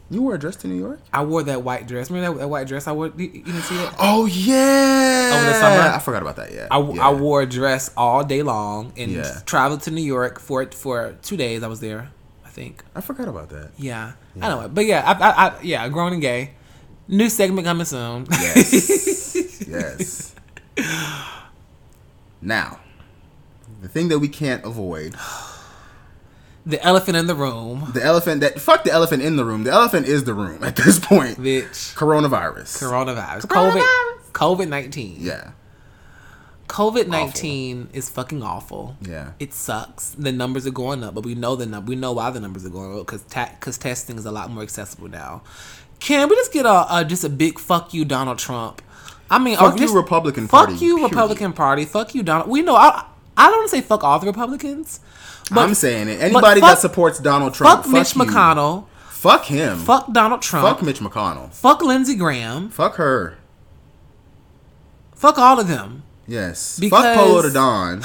You 0.10 0.22
wore 0.22 0.36
a 0.36 0.40
dress 0.40 0.58
to 0.58 0.68
New 0.68 0.76
York? 0.78 1.00
I 1.12 1.24
wore 1.24 1.42
that 1.44 1.64
white 1.64 1.88
dress. 1.88 2.12
Remember 2.12 2.34
that, 2.38 2.42
that 2.44 2.48
white 2.48 2.68
dress 2.68 2.88
I 2.88 2.92
wore? 2.92 3.08
You, 3.08 3.26
you 3.26 3.42
didn't 3.44 3.62
see 3.64 3.76
it? 3.76 3.90
Oh 3.98 4.26
yeah. 4.26 5.32
Over 5.34 5.46
the 5.48 5.54
summer? 5.60 5.96
I 5.96 6.00
forgot 6.00 6.22
about 6.22 6.36
that. 6.36 6.54
Yeah. 6.54 6.68
I, 6.70 6.80
yeah. 6.80 7.08
I 7.08 7.14
wore 7.14 7.42
a 7.42 7.46
dress 7.48 7.90
all 7.98 8.24
day 8.24 8.44
long 8.44 8.94
and 8.96 9.12
Yeah. 9.12 9.40
traveled 9.46 9.82
to 9.84 9.92
New 9.92 10.04
York 10.04 10.40
for 10.40 10.66
for 10.72 11.16
two 11.24 11.36
days. 11.38 11.64
I 11.64 11.68
was 11.68 11.80
there, 11.80 12.12
I 12.46 12.50
think. 12.50 12.84
I 12.96 13.02
forgot 13.02 13.28
about 13.28 13.50
that. 13.50 13.72
Yeah, 13.78 14.12
I 14.40 14.50
know 14.50 14.70
but 14.72 14.86
yeah, 14.86 15.02
I, 15.04 15.14
I, 15.30 15.48
I 15.48 15.62
yeah, 15.64 15.90
grown 15.90 16.14
and 16.14 16.22
gay. 16.22 16.52
New 17.08 17.30
segment 17.30 17.66
coming 17.66 17.86
soon. 17.86 18.28
Yes. 18.32 19.68
yes. 19.68 20.36
Now, 22.42 22.80
the 23.82 23.88
thing 23.88 24.08
that 24.10 24.20
we 24.20 24.28
can't 24.28 24.64
avoid, 24.66 25.16
the 26.66 26.82
elephant 26.84 27.18
in 27.18 27.28
the 27.28 27.36
room, 27.36 27.92
the 27.94 28.04
elephant 28.04 28.42
that 28.42 28.60
fuck 28.60 28.84
the 28.84 28.92
elephant 28.92 29.22
in 29.22 29.36
the 29.36 29.46
room. 29.46 29.64
The 29.64 29.72
elephant 29.72 30.08
is 30.08 30.24
the 30.24 30.34
room 30.34 30.64
at 30.64 30.76
this 30.76 31.00
point. 31.00 31.38
bitch. 31.38 31.94
Coronavirus. 31.96 32.82
Coronavirus, 32.82 33.42
Coronavirus. 33.48 34.32
COVID, 34.32 34.64
COVID 34.64 34.68
nineteen. 34.70 35.18
Yeah. 35.20 35.52
COVID 36.68 37.08
nineteen 37.08 37.90
is 37.94 38.10
fucking 38.10 38.42
awful. 38.42 38.98
Yeah. 39.02 39.34
It 39.40 39.54
sucks. 39.54 40.12
The 40.12 40.32
numbers 40.32 40.66
are 40.66 40.72
going 40.72 41.04
up, 41.04 41.14
but 41.14 41.26
we 41.26 41.36
know 41.36 41.56
the 41.56 41.66
num- 41.66 41.86
we 41.86 41.96
know 41.96 42.14
why 42.14 42.32
the 42.32 42.40
numbers 42.40 42.66
are 42.66 42.70
going 42.70 42.98
up 42.98 43.06
because 43.06 43.24
because 43.24 43.78
testing 43.78 44.18
is 44.18 44.26
a 44.26 44.32
lot 44.32 44.50
more 44.50 44.64
accessible 44.64 45.10
now. 45.10 45.44
Can 46.04 46.28
we 46.28 46.36
just 46.36 46.52
get 46.52 46.66
a, 46.66 46.98
a 46.98 47.06
just 47.06 47.24
a 47.24 47.30
big 47.30 47.58
fuck 47.60 47.94
you, 47.94 48.04
Donald 48.04 48.38
Trump? 48.38 48.82
I 49.32 49.40
mean, 49.40 49.56
Fuck 49.58 49.76
you, 49.76 49.80
just- 49.80 49.94
Republican 49.96 50.48
Fuck 50.48 50.68
Party, 50.68 50.86
you, 50.86 50.96
period. 50.98 51.12
Republican 51.12 51.54
Party. 51.54 51.86
Fuck 51.86 52.14
you, 52.14 52.24
Donald. 52.24 52.50
We 52.50 52.62
know. 52.62 52.76
I 52.76 53.06
I 53.38 53.48
don't 53.48 53.60
want 53.60 53.70
to 53.72 53.76
say 53.78 53.82
fuck 53.82 54.04
all 54.04 54.20
the 54.20 54.28
Republicans. 54.28 55.00
But 55.50 55.60
I'm 55.62 55.74
saying 55.74 56.10
it. 56.10 56.22
Anybody 56.22 56.60
fuck- 56.60 56.72
that 56.72 56.80
supports 56.80 57.20
Donald 57.20 57.54
Trump, 57.54 57.84
fuck 57.84 57.92
Mitch 57.92 58.16
you. 58.16 58.22
McConnell. 58.22 58.86
Fuck 59.10 59.46
him. 59.46 59.78
Fuck 59.80 60.12
Donald 60.12 60.42
Trump. 60.42 60.68
Fuck 60.68 60.82
Mitch 60.86 61.00
McConnell. 61.00 61.52
Fuck 61.54 61.82
Lindsey 61.82 62.16
Graham. 62.16 62.70
Fuck 62.70 62.96
her. 62.96 63.38
Fuck 65.16 65.38
all 65.38 65.60
of 65.60 65.68
them. 65.70 66.04
Yes. 66.28 66.80
Because- 66.80 67.04
Fuck 67.04 67.16
Polo 67.16 67.42
the 67.42 67.52
Don. 67.52 68.02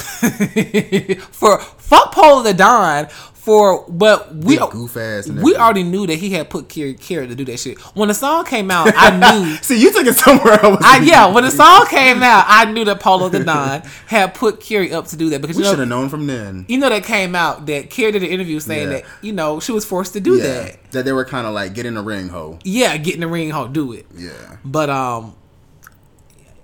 for 1.33 1.59
fuck 1.61 2.13
Paul 2.13 2.43
the 2.43 2.55
Don 2.55 3.07
for 3.49 3.87
but 3.89 4.35
we 4.35 4.59
Big 4.59 4.71
goof 4.71 4.95
ass 4.99 5.27
we 5.27 5.57
already 5.57 5.83
knew 5.83 6.07
that 6.07 6.17
he 6.17 6.29
had 6.31 6.51
put 6.51 6.69
Kira, 6.69 6.95
Kira 6.99 7.27
to 7.27 7.35
do 7.35 7.47
that 7.47 7.59
shit. 7.59 7.79
When 7.97 8.09
the 8.09 8.15
song 8.15 8.45
came 8.45 8.71
out, 8.71 8.93
I 8.95 9.17
knew. 9.17 9.57
See, 9.63 9.81
you 9.81 9.91
took 9.91 10.07
it 10.07 10.17
somewhere 10.17 10.63
else. 10.63 10.83
I, 10.85 10.99
yeah, 11.03 11.33
when 11.33 11.45
the 11.45 11.51
song 11.51 11.87
came 11.89 12.23
out, 12.23 12.45
I 12.47 12.71
knew 12.71 12.85
that 12.85 13.01
Polo 13.01 13.31
the 13.31 13.43
Don 13.43 13.81
had 14.07 14.35
put 14.35 14.61
Kiri 14.61 14.93
up 14.93 15.07
to 15.07 15.17
do 15.17 15.31
that 15.31 15.41
because 15.41 15.57
we 15.57 15.63
you 15.65 15.71
should 15.71 15.79
have 15.79 15.89
known 15.89 16.11
from 16.11 16.27
then. 16.27 16.67
you 16.69 16.77
know 16.77 16.91
that 16.91 17.05
came 17.05 17.35
out 17.35 17.65
that 17.67 17.89
Kira 17.89 18.13
did 18.13 18.23
an 18.23 18.29
interview 18.29 18.61
saying 18.61 18.91
Yeah. 18.91 18.97
that 18.99 19.05
you 19.23 19.33
know 19.33 19.61
she 19.61 19.73
was 19.73 19.87
forced 19.87 20.13
to 20.13 20.21
do 20.21 20.37
Yeah. 20.37 20.43
that. 20.43 20.91
That 20.93 21.05
they 21.07 21.13
were 21.13 21.25
kind 21.25 21.47
of 21.47 21.55
like, 21.55 21.73
get 21.75 21.87
in 21.87 21.95
the 21.95 22.03
ring, 22.03 22.29
ho. 22.29 22.59
Yeah, 22.65 22.97
get 22.99 23.15
in 23.15 23.21
the 23.21 23.29
ring, 23.29 23.49
ho, 23.51 23.67
do 23.67 23.93
it. 23.95 24.05
Yeah. 24.15 24.57
But 24.65 24.91
um, 24.91 25.35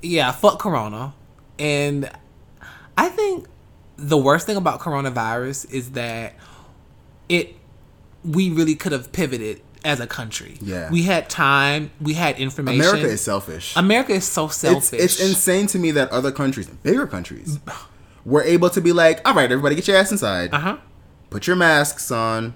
yeah, 0.03 0.33
fuck 0.33 0.59
Corona, 0.59 1.15
and 1.59 2.11
I 2.99 3.09
think 3.09 3.47
the 3.97 4.19
worst 4.19 4.45
thing 4.47 4.57
about 4.57 4.81
coronavirus 4.81 5.71
is 5.73 5.93
that 5.93 6.35
it 7.29 7.57
we 8.25 8.51
really 8.51 8.75
could 8.75 8.93
have 8.93 9.13
pivoted 9.13 9.61
as 9.85 10.01
a 10.01 10.07
country. 10.07 10.57
Yeah. 10.63 10.91
we 10.91 11.03
had 11.03 11.29
time, 11.29 11.91
we 12.01 12.15
had 12.15 12.39
information. 12.39 12.81
America 12.81 13.07
is 13.07 13.21
selfish. 13.21 13.77
America 13.77 14.13
is 14.13 14.25
so 14.25 14.49
selfish. 14.49 14.99
it's 14.99 15.21
insane 15.21 15.67
to 15.69 15.79
me 15.79 15.91
that 15.93 16.11
other 16.11 16.33
countries, 16.33 16.67
bigger 16.69 17.07
countries, 17.07 17.59
were 18.25 18.43
able 18.43 18.71
to 18.71 18.81
be 18.81 18.93
like, 18.93 19.21
all 19.29 19.35
right, 19.35 19.51
everybody 19.51 19.75
get 19.75 19.87
your 19.87 19.97
ass 19.97 20.11
inside. 20.11 20.55
Uh 20.55 20.59
huh. 20.59 20.77
Put 21.31 21.47
your 21.47 21.57
masks 21.57 22.11
on. 22.11 22.55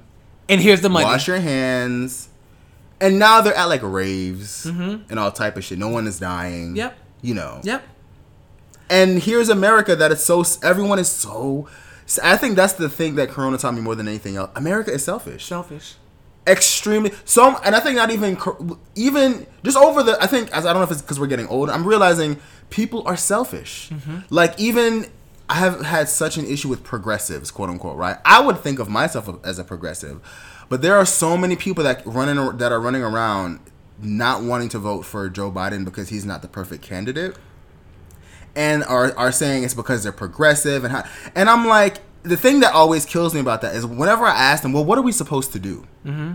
And 0.48 0.60
here's 0.60 0.80
the 0.80 0.88
money. 0.88 1.04
Wash 1.04 1.28
your 1.28 1.40
hands. 1.40 2.30
And 3.00 3.18
now 3.18 3.42
they're 3.42 3.54
at 3.54 3.66
like 3.66 3.82
raves 3.82 4.64
and 4.66 5.18
all 5.18 5.30
type 5.30 5.56
of 5.56 5.64
shit. 5.64 5.78
No 5.78 5.88
one 5.88 6.06
is 6.06 6.18
dying. 6.18 6.68
Mm-hmm. 6.68 6.76
Yep. 6.76 6.98
You 7.20 7.34
know. 7.34 7.60
Yep. 7.62 7.84
And 8.90 9.22
here's 9.22 9.50
America 9.50 9.94
that 9.94 10.10
is 10.10 10.24
so 10.24 10.44
everyone 10.62 10.98
is 10.98 11.08
so 11.08 11.68
I 12.22 12.36
think 12.36 12.56
that's 12.56 12.74
the 12.74 12.88
thing 12.88 13.16
that 13.16 13.28
Corona 13.28 13.58
taught 13.58 13.74
me 13.74 13.80
more 13.82 13.94
than 13.94 14.08
anything 14.08 14.36
else. 14.36 14.50
America 14.54 14.92
is 14.92 15.04
selfish. 15.04 15.44
Selfish. 15.44 15.96
extremely 16.46 17.12
so 17.26 17.58
and 17.62 17.76
i 17.76 17.80
think 17.80 17.94
not 17.94 18.10
even 18.10 18.34
cor- 18.34 18.78
even 18.94 19.46
just 19.62 19.76
over 19.76 20.02
the 20.02 20.16
i 20.22 20.26
think 20.26 20.50
as 20.52 20.64
i 20.64 20.72
don't 20.72 20.80
know 20.80 20.84
if 20.84 20.90
it's 20.90 21.02
because 21.02 21.20
we're 21.20 21.26
getting 21.26 21.46
older 21.48 21.70
i'm 21.70 21.86
realizing 21.86 22.38
people 22.70 23.06
are 23.06 23.18
selfish 23.18 23.90
mm-hmm. 23.90 24.20
like 24.30 24.58
even 24.58 25.04
i 25.50 25.56
have 25.56 25.84
had 25.84 26.08
such 26.08 26.38
an 26.38 26.46
issue 26.46 26.68
with 26.68 26.82
progressives 26.82 27.50
quote 27.50 27.68
unquote 27.68 27.98
right 27.98 28.16
i 28.24 28.40
would 28.40 28.58
think 28.60 28.78
of 28.78 28.88
myself 28.88 29.28
as 29.44 29.58
a 29.58 29.64
progressive 29.64 30.22
but 30.70 30.80
there 30.80 30.96
are 30.96 31.04
so 31.04 31.36
many 31.36 31.54
people 31.54 31.84
that 31.84 32.00
running 32.06 32.56
that 32.56 32.72
are 32.72 32.80
running 32.80 33.02
around 33.02 33.60
not 34.00 34.42
wanting 34.42 34.70
to 34.70 34.78
vote 34.78 35.02
for 35.02 35.28
joe 35.28 35.52
biden 35.52 35.84
because 35.84 36.08
he's 36.08 36.24
not 36.24 36.40
the 36.40 36.48
perfect 36.48 36.82
candidate 36.82 37.36
and 38.58 38.82
are 38.84 39.16
are 39.16 39.30
saying 39.30 39.62
it's 39.62 39.72
because 39.72 40.02
they're 40.02 40.12
progressive 40.12 40.82
and 40.84 40.92
how, 40.92 41.04
and 41.34 41.48
I'm 41.48 41.66
like 41.66 42.00
the 42.24 42.36
thing 42.36 42.60
that 42.60 42.74
always 42.74 43.06
kills 43.06 43.32
me 43.32 43.40
about 43.40 43.62
that 43.62 43.74
is 43.74 43.86
whenever 43.86 44.24
I 44.26 44.34
ask 44.34 44.62
them, 44.62 44.72
well, 44.72 44.84
what 44.84 44.98
are 44.98 45.02
we 45.02 45.12
supposed 45.12 45.52
to 45.52 45.60
do? 45.60 45.86
Mm-hmm. 46.04 46.32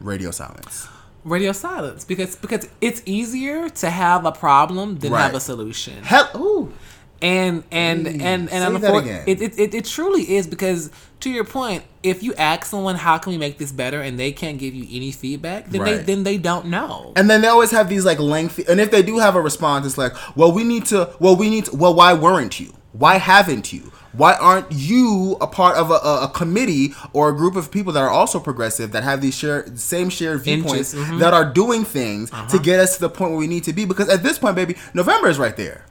Radio 0.00 0.30
silence. 0.30 0.88
Radio 1.24 1.52
silence 1.52 2.04
because 2.04 2.36
because 2.36 2.68
it's 2.80 3.02
easier 3.04 3.68
to 3.68 3.90
have 3.90 4.24
a 4.24 4.32
problem 4.32 4.98
than 4.98 5.12
have 5.12 5.34
a 5.34 5.40
solution. 5.40 6.02
Hell, 6.02 6.30
ooh, 6.36 6.72
and 7.20 7.64
and 7.70 8.06
and 8.06 8.48
and 8.50 8.76
again. 8.76 9.24
it, 9.26 9.42
it, 9.42 9.58
it 9.58 9.74
it 9.74 9.84
truly 9.84 10.36
is 10.36 10.46
because 10.46 10.90
to 11.20 11.30
your 11.30 11.44
point, 11.44 11.84
if 12.02 12.22
you 12.22 12.34
ask 12.34 12.66
someone 12.66 12.94
how 12.96 13.18
can 13.18 13.32
we 13.32 13.38
make 13.38 13.58
this 13.58 13.72
better 13.72 14.00
and 14.00 14.18
they 14.18 14.32
can't 14.32 14.58
give 14.58 14.74
you 14.74 14.86
any 14.90 15.10
feedback, 15.10 15.66
then 15.66 15.84
they 15.84 15.96
then 15.98 16.22
they 16.24 16.38
don't 16.38 16.66
know. 16.66 17.12
and 17.16 17.28
then 17.28 17.40
they 17.40 17.48
always 17.48 17.70
have 17.70 17.88
these 17.88 18.04
like 18.04 18.18
lengthy, 18.18 18.64
and 18.68 18.80
if 18.80 18.90
they 18.90 19.02
do 19.02 19.18
have 19.18 19.34
a 19.34 19.40
response, 19.40 19.86
it's 19.86 19.98
like, 19.98 20.12
well, 20.36 20.52
we 20.52 20.64
need 20.64 20.86
to, 20.86 21.12
well, 21.18 21.36
we 21.36 21.50
need 21.50 21.66
to, 21.66 21.76
well, 21.76 21.94
why 21.94 22.12
weren't 22.12 22.60
you? 22.60 22.74
Why 22.92 23.18
haven't 23.18 23.72
you? 23.72 23.92
Why 24.12 24.34
aren't 24.34 24.72
you 24.72 25.36
a 25.40 25.46
part 25.46 25.76
of 25.76 25.90
a, 25.90 25.94
a, 25.94 26.24
a 26.24 26.28
committee 26.28 26.94
or 27.12 27.28
a 27.28 27.36
group 27.36 27.54
of 27.54 27.70
people 27.70 27.92
that 27.92 28.00
are 28.00 28.10
also 28.10 28.40
progressive 28.40 28.92
that 28.92 29.04
have 29.04 29.20
these 29.20 29.36
share, 29.36 29.66
same 29.76 30.08
shared 30.08 30.42
viewpoints 30.42 30.94
mhm. 30.94 31.20
that 31.20 31.34
are 31.34 31.44
doing 31.44 31.84
things 31.84 32.30
to 32.50 32.58
get 32.58 32.80
us 32.80 32.94
to 32.94 33.00
the 33.00 33.10
point 33.10 33.30
where 33.30 33.38
we 33.38 33.46
need 33.46 33.64
to 33.64 33.72
be? 33.72 33.84
Because 33.84 34.08
at 34.08 34.22
this 34.22 34.38
point, 34.38 34.56
baby, 34.56 34.76
November 34.94 35.28
is 35.28 35.38
right 35.38 35.56
there. 35.56 35.84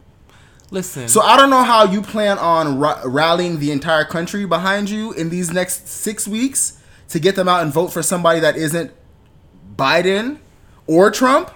Listen, 0.69 1.07
So 1.07 1.21
I 1.21 1.37
don't 1.37 1.49
know 1.49 1.63
how 1.63 1.85
you 1.85 2.01
plan 2.01 2.37
on 2.37 2.77
ra- 2.77 3.01
rallying 3.05 3.59
the 3.59 3.71
entire 3.71 4.03
country 4.03 4.45
behind 4.45 4.89
you 4.89 5.13
in 5.13 5.29
these 5.29 5.51
next 5.51 5.87
six 5.87 6.27
weeks 6.27 6.81
to 7.09 7.19
get 7.19 7.35
them 7.35 7.47
out 7.47 7.63
and 7.63 7.71
vote 7.71 7.87
for 7.87 8.03
somebody 8.03 8.41
that 8.41 8.57
isn't 8.57 8.91
Biden 9.77 10.39
or 10.85 11.09
Trump. 11.09 11.51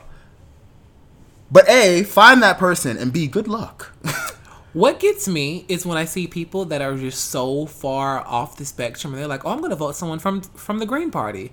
But 1.51 1.67
A, 1.69 2.03
find 2.03 2.41
that 2.41 2.57
person 2.57 2.97
and 2.97 3.11
B, 3.11 3.27
good 3.27 3.49
luck. 3.49 3.91
what 4.73 5.01
gets 5.01 5.27
me 5.27 5.65
is 5.67 5.85
when 5.85 5.97
I 5.97 6.05
see 6.05 6.27
people 6.27 6.63
that 6.65 6.81
are 6.81 6.95
just 6.95 7.25
so 7.25 7.65
far 7.65 8.25
off 8.25 8.55
the 8.55 8.63
spectrum 8.63 9.13
and 9.13 9.21
they're 9.21 9.27
like, 9.27 9.43
"Oh, 9.43 9.49
I'm 9.49 9.59
going 9.59 9.71
to 9.71 9.75
vote 9.75 9.97
someone 9.97 10.19
from 10.19 10.41
from 10.41 10.79
the 10.79 10.85
Green 10.85 11.11
Party." 11.11 11.51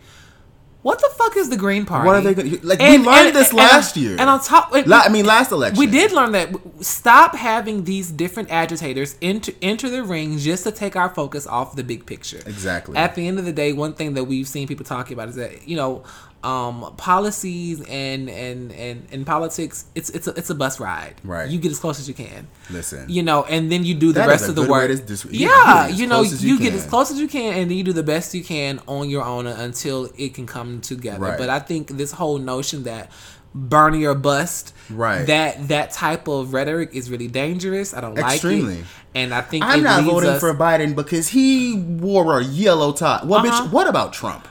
What 0.82 1.00
the 1.00 1.10
fuck 1.16 1.36
is 1.36 1.50
the 1.50 1.56
Green 1.56 1.84
Party? 1.84 2.06
What 2.06 2.14
are 2.16 2.20
they 2.20 2.34
gonna- 2.34 2.56
like, 2.62 2.78
we 2.78 2.98
learned 2.98 3.34
this 3.34 3.52
last 3.52 3.96
on- 3.96 4.02
year. 4.02 4.16
And 4.18 4.30
on 4.30 4.40
top, 4.40 4.72
La- 4.86 5.00
I 5.04 5.08
mean, 5.08 5.26
last 5.26 5.50
election. 5.50 5.78
We 5.78 5.86
did 5.86 6.12
learn 6.12 6.32
that. 6.32 6.50
Stop 6.80 7.34
having 7.34 7.82
these 7.84 8.10
different 8.10 8.50
agitators 8.50 9.16
enter 9.20 9.52
enter 9.60 9.90
the 9.90 10.04
ring 10.04 10.38
just 10.38 10.62
to 10.64 10.70
take 10.70 10.94
our 10.94 11.08
focus 11.08 11.46
off 11.48 11.74
the 11.74 11.82
big 11.82 12.06
picture. 12.06 12.40
Exactly. 12.46 12.96
At 12.96 13.16
the 13.16 13.26
end 13.26 13.38
of 13.40 13.44
the 13.44 13.52
day, 13.52 13.72
one 13.72 13.92
thing 13.94 14.14
that 14.14 14.24
we've 14.24 14.46
seen 14.46 14.68
people 14.68 14.86
talking 14.86 15.14
about 15.14 15.28
is 15.28 15.34
that 15.34 15.66
you 15.68 15.76
know 15.76 16.04
um, 16.44 16.94
policies 16.96 17.80
and 17.88 18.28
and 18.30 18.70
and 18.72 19.06
in 19.10 19.24
politics, 19.24 19.86
it's 19.94 20.08
it's 20.10 20.26
a, 20.28 20.30
it's 20.34 20.50
a 20.50 20.54
bus 20.54 20.78
ride. 20.78 21.14
Right. 21.24 21.48
You 21.50 21.58
get 21.58 21.72
as 21.72 21.78
close 21.80 21.98
as 21.98 22.06
you 22.08 22.14
can. 22.14 22.46
Listen. 22.70 23.06
You 23.08 23.22
know, 23.22 23.44
and 23.44 23.72
then 23.72 23.84
you 23.84 23.94
do 23.94 24.08
the 24.12 24.20
That 24.20 24.28
rest 24.28 24.48
of 24.48 24.54
the 24.54 24.66
work. 24.66 24.88
dis- 25.06 25.24
you 25.24 25.48
yeah, 25.48 25.88
get 25.88 25.98
you 25.98 26.06
know, 26.06 26.22
you, 26.22 26.36
you 26.36 26.58
get 26.60 26.74
as 26.74 26.86
close 26.86 27.10
as 27.10 27.18
you 27.20 27.26
can, 27.28 27.54
and 27.54 27.70
then 27.70 27.76
you 27.76 27.82
do 27.84 27.92
the 27.92 28.02
best 28.04 28.34
you 28.34 28.44
can 28.44 28.80
on 28.86 29.10
your 29.10 29.24
own 29.24 29.46
until 29.48 30.10
it 30.16 30.34
can 30.34 30.46
come 30.46 30.80
together. 30.80 31.18
Right. 31.26 31.38
But 31.38 31.48
I 31.48 31.58
think 31.58 31.88
this 31.96 32.12
whole 32.12 32.38
notion 32.38 32.84
that 32.84 33.10
burn 33.54 33.94
your 33.98 34.14
bust, 34.14 34.74
Right. 34.90 35.26
That 35.26 35.68
that 35.68 35.90
type 35.90 36.28
of 36.28 36.54
rhetoric 36.54 36.90
is 36.94 37.10
really 37.10 37.28
dangerous. 37.28 37.92
I 37.92 38.00
don't 38.00 38.14
like 38.14 38.34
Extremely. 38.34 38.78
it, 38.78 38.84
and 39.14 39.34
I 39.34 39.40
think 39.42 39.64
I'm 39.64 39.82
not 39.82 40.04
voting 40.04 40.30
us- 40.30 40.40
for 40.40 40.54
Biden 40.54 40.94
because 40.94 41.28
he 41.28 41.74
wore 41.74 42.38
a 42.40 42.44
yellow 42.44 42.92
tie. 42.92 43.20
Well, 43.24 43.40
Uh-huh. 43.44 43.64
bitch, 43.66 43.72
what 43.72 43.86
about 43.88 44.12
Trump? 44.12 44.46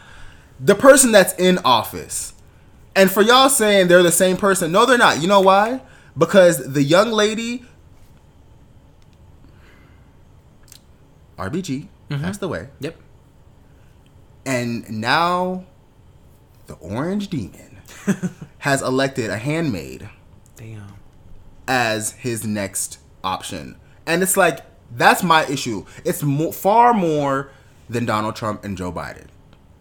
The 0.59 0.75
person 0.75 1.11
that's 1.11 1.33
in 1.35 1.59
office. 1.59 2.33
And 2.95 3.11
for 3.11 3.21
y'all 3.21 3.49
saying 3.49 3.87
they're 3.89 4.01
the 4.03 4.11
same 4.11 4.37
person, 4.37 4.71
no, 4.71 4.85
they're 4.85 4.97
not. 4.97 5.21
You 5.21 5.27
know 5.27 5.41
why? 5.41 5.81
Because 6.17 6.73
the 6.73 6.81
young 6.83 7.11
lady, 7.11 7.63
RBG, 11.37 11.87
Mm-hmm. 12.09 12.23
passed 12.23 12.41
away. 12.41 12.69
Yep. 12.79 12.95
And 14.45 14.89
now 14.89 15.65
the 16.67 16.75
Orange 16.75 17.27
Demon 17.27 17.79
has 18.59 18.81
elected 18.81 19.29
a 19.29 19.37
handmaid 19.37 20.09
Damn. 20.55 20.93
as 21.67 22.11
his 22.13 22.45
next 22.45 22.99
option. 23.25 23.75
And 24.05 24.23
it's 24.23 24.37
like 24.37 24.61
that's 24.95 25.21
my 25.21 25.45
issue. 25.47 25.85
It's 26.05 26.23
far 26.55 26.93
more 26.93 27.51
than 27.89 28.05
Donald 28.05 28.37
Trump 28.37 28.63
and 28.63 28.77
Joe 28.77 28.93
Biden. 28.93 29.27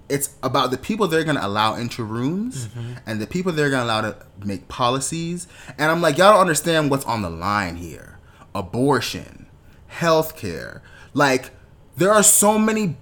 It's 0.09 0.37
about 0.42 0.71
the 0.71 0.79
people 0.79 1.09
they're 1.09 1.25
going 1.25 1.37
to 1.37 1.47
allow 1.47 1.75
into 1.75 2.05
rooms 2.05 2.69
mm-hmm. 2.69 2.95
and 3.07 3.21
the 3.21 3.27
people 3.27 3.53
they're 3.53 3.71
going 3.71 3.83
to 3.83 3.87
allow 3.87 4.01
to 4.03 4.16
make 4.45 4.69
policies. 4.69 5.49
And 5.79 5.90
I'm 5.90 6.01
like, 6.01 6.19
y'all 6.19 6.33
don't 6.33 6.40
understand 6.40 6.90
what's 6.90 7.05
on 7.05 7.23
the 7.23 7.31
line 7.31 7.77
here. 7.77 8.19
Abortion, 8.55 9.47
healthcare. 9.90 10.81
Like 11.12 11.51
there 11.97 12.12
are 12.12 12.23
so 12.23 12.59
many 12.59 12.97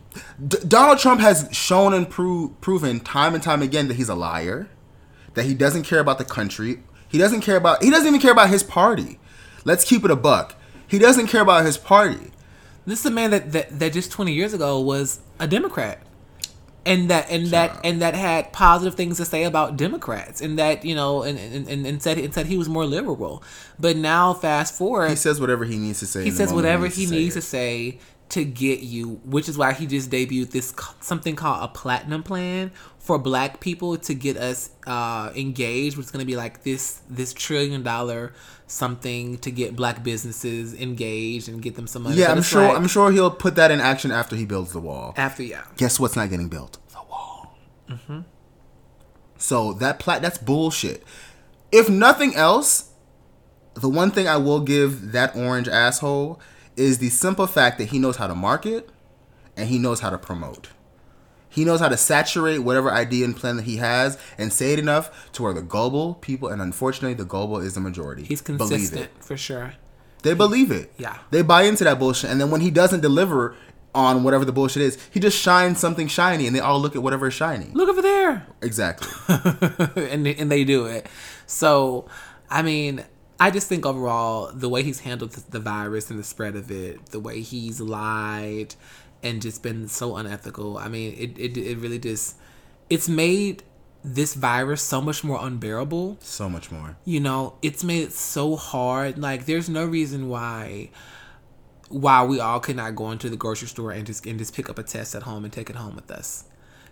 D- 0.47 0.59
Donald 0.67 0.99
Trump 0.99 1.21
has 1.21 1.49
shown 1.53 1.93
and 1.93 2.09
pro- 2.09 2.49
proven 2.61 3.01
time 3.01 3.35
and 3.35 3.43
time 3.43 3.63
again 3.63 3.89
that 3.89 3.95
he's 3.95 4.09
a 4.09 4.15
liar 4.15 4.69
that 5.35 5.45
he 5.45 5.55
doesn't 5.55 5.83
care 5.83 5.99
about 5.99 6.19
the 6.19 6.25
country. 6.25 6.83
He 7.09 7.19
doesn't 7.19 7.43
care 7.43 7.57
about. 7.57 7.83
He 7.83 7.91
doesn't 7.91 8.07
even 8.07 8.21
care 8.21 8.33
about 8.33 8.51
his 8.51 8.63
party. 8.63 9.19
Let's 9.65 9.85
keep 9.85 10.05
it 10.05 10.11
a 10.11 10.17
buck. 10.17 10.57
He 10.87 10.99
doesn't 10.99 11.27
care 11.29 11.43
about 11.43 11.65
his 11.65 11.77
party. 11.77 12.31
This 12.87 13.01
is 13.01 13.07
a 13.07 13.11
man 13.11 13.31
that, 13.31 13.53
that, 13.53 13.79
that 13.79 13.93
just 13.93 14.13
20 14.13 14.33
years 14.33 14.53
ago 14.53 14.81
was 14.81 15.21
a 15.39 15.47
Democrat. 15.47 16.01
And 16.87 17.09
that 17.11 17.31
and 17.31 17.47
that 17.49 17.81
and 17.83 18.03
that 18.03 18.15
had 18.15 18.53
positive 18.53 18.95
things 18.95 19.17
to 19.17 19.25
say 19.25 19.45
about 19.45 19.77
Democrats 19.77 20.41
and 20.41 20.59
that 20.59 20.85
you 20.85 20.95
know 20.95 21.23
and, 21.23 21.39
and, 21.39 21.87
and, 21.87 22.03
said 22.03 22.19
and 22.19 22.35
said 22.35 22.47
he 22.47 22.59
was 22.59 22.69
more 22.69 22.85
liberal, 22.85 23.43
but 23.79 23.97
now 23.97 24.35
fast 24.35 24.75
forward 24.75 25.09
He 25.11 25.17
says 25.17 25.41
whatever 25.41 25.65
he 25.65 25.79
needs 25.79 26.01
to 26.01 26.07
say. 26.07 26.25
he 26.25 26.31
says 26.31 26.53
whatever 26.53 26.87
he 26.87 27.07
say 27.07 27.15
needs 27.15 27.37
it. 27.37 27.41
to 27.41 27.47
say 27.47 27.99
to 28.31 28.45
get 28.45 28.81
you, 28.81 29.21
which 29.25 29.49
is 29.49 29.57
why 29.57 29.73
he 29.73 29.87
just 29.87 30.11
debuted 30.11 30.51
this 30.51 30.75
something 31.01 31.37
called 31.37 31.63
a 31.63 31.69
platinum 31.69 32.23
plan 32.23 32.71
for 32.99 33.19
Black 33.19 33.61
people 33.61 33.97
to 33.99 34.15
get 34.15 34.37
us 34.37 34.71
uh, 34.87 35.31
engaged. 35.37 35.97
Which 35.97 36.07
is 36.07 36.11
going 36.11 36.23
to 36.23 36.27
be 36.27 36.37
like 36.37 36.65
this 36.65 37.01
this 37.09 37.33
trillion 37.33 37.83
dollar 37.83 38.33
something 38.75 39.39
to 39.39 39.51
get 39.51 39.77
Black 39.77 40.03
businesses 40.03 40.75
engaged 40.75 41.49
and 41.49 41.63
get 41.63 41.77
them 41.77 41.87
some 41.87 42.03
money. 42.03 42.17
Yeah, 42.17 42.33
I'm 42.33 42.43
sure. 42.43 42.63
like, 42.63 42.77
I'm 42.77 42.89
sure 42.89 43.13
he'll 43.13 43.31
put 43.31 43.55
that 43.57 43.71
in 43.71 43.81
action 43.81 44.11
after 44.11 44.37
he 44.37 44.45
builds 44.45 44.73
the 44.73 44.81
wall. 44.81 45.15
after 45.17 45.43
yeah. 45.43 45.65
Guess 45.77 46.01
what's 46.01 46.17
not 46.17 46.29
getting 46.31 46.49
built? 46.49 46.79
The 46.91 47.03
wall. 47.09 47.57
Mm-hmm. 47.89 48.21
So 49.39 49.73
that 49.75 49.99
plat 49.99 50.23
that's 50.23 50.39
bullshit. 50.39 51.05
If 51.71 51.89
nothing 51.89 52.35
else, 52.35 52.91
the 53.75 53.89
one 53.89 54.11
thing 54.11 54.29
I 54.29 54.37
will 54.37 54.61
give 54.61 55.13
that 55.13 55.37
orange 55.37 55.69
asshole 55.69 56.41
is 56.77 56.99
the 56.99 57.11
simple 57.11 57.47
fact 57.47 57.79
that 57.79 57.87
he 57.87 57.99
knows 57.99 58.17
how 58.17 58.27
to 58.27 58.35
market 58.35 58.91
and 59.57 59.69
he 59.69 59.79
knows 59.79 60.01
how 60.01 60.11
to 60.11 60.19
promote. 60.19 60.69
He 61.55 61.65
knows 61.65 61.79
how 61.79 61.89
to 61.89 61.97
saturate 61.97 62.65
whatever 62.65 62.91
idea 62.91 63.25
and 63.25 63.37
plan 63.37 63.57
that 63.57 63.63
he 63.63 63.77
has 63.77 64.19
and 64.37 64.53
say 64.53 64.73
it 64.73 64.81
enough 64.81 65.31
to 65.35 65.43
where 65.45 65.53
the 65.53 65.63
global 65.63 66.15
people, 66.15 66.49
and 66.49 66.61
unfortunately, 66.61 67.15
the 67.15 67.25
global 67.25 67.59
is 67.59 67.75
the 67.75 67.81
majority. 67.81 68.25
He's 68.25 68.43
Believe 68.43 68.59
consistent 68.59 69.03
it. 69.03 69.11
for 69.25 69.37
sure. 69.37 69.75
They 70.23 70.35
believe 70.35 70.73
it. 70.73 70.93
Yeah. 70.99 71.19
They 71.31 71.43
buy 71.43 71.63
into 71.63 71.85
that 71.85 72.01
bullshit. 72.01 72.31
And 72.31 72.41
then 72.41 72.51
when 72.51 72.61
he 72.61 72.73
doesn't 72.73 73.03
deliver 73.03 73.55
on 73.95 74.25
whatever 74.25 74.45
the 74.45 74.51
bullshit 74.53 74.83
is, 74.83 74.99
he 75.13 75.21
just 75.21 75.39
shines 75.39 75.79
something 75.79 76.09
shiny 76.09 76.49
and 76.49 76.57
they 76.57 76.61
all 76.61 76.81
look 76.81 76.97
at 76.97 77.03
whatever 77.03 77.29
is 77.29 77.35
shiny. 77.35 77.67
Look 77.73 77.89
over 77.89 78.03
there. 78.03 78.47
Exactly. 78.61 79.09
and 80.11 80.27
they, 80.27 80.35
and 80.35 80.51
they 80.51 80.65
do 80.65 80.87
it. 80.87 81.07
So, 81.47 82.09
I 82.51 82.63
mean, 82.63 83.05
I 83.39 83.51
just 83.53 83.69
think 83.69 83.87
overall 83.87 84.51
the 84.53 84.69
way 84.69 84.83
he's 84.83 85.01
handled 85.01 85.33
the, 85.33 85.51
the 85.51 85.61
virus 85.61 86.11
and 86.11 86.19
the 86.19 86.25
spread 86.25 86.57
of 86.57 86.71
it, 86.71 87.07
the 87.07 87.21
way 87.21 87.41
he's 87.43 87.81
lied 87.81 88.75
and 89.25 89.43
just 89.43 89.63
been 89.63 89.89
so 89.89 90.15
unethical. 90.17 90.79
I 90.79 90.89
mean, 90.89 91.15
it 91.19 91.39
it, 91.39 91.57
it 91.57 91.79
really 91.79 91.99
just 91.99 92.37
it's 92.89 93.09
made 93.09 93.63
this 94.07 94.35
virus 94.35 94.83
so 94.83 95.01
much 95.01 95.25
more 95.25 95.39
unbearable. 95.45 96.19
so 96.21 96.49
much 96.49 96.71
more. 96.71 96.97
You 97.07 97.21
know, 97.21 97.55
it's 97.63 97.83
made 97.83 98.03
it 98.03 98.13
so 98.13 98.55
hard. 98.55 99.17
Like, 99.19 99.47
there's 99.47 99.69
no 99.69 99.87
reason 99.87 100.29
why 100.29 100.91
why 101.89 102.25
we 102.25 102.41
all 102.41 102.61
could 102.61 102.77
not 102.77 102.95
go 102.97 103.11
into 103.11 103.29
the 103.31 103.37
grocery 103.37 103.69
store 103.69 103.93
and 103.93 104.07
just 104.07 104.27
and 104.27 104.39
just 104.39 104.55
pick 104.55 104.69
up 104.69 104.79
a 104.79 104.83
test 104.83 105.15
at 105.15 105.23
home 105.23 105.45
and 105.45 105.53
take 105.53 105.71
it 105.71 105.77
home 105.77 105.95
with 105.97 106.11
us. 106.11 106.45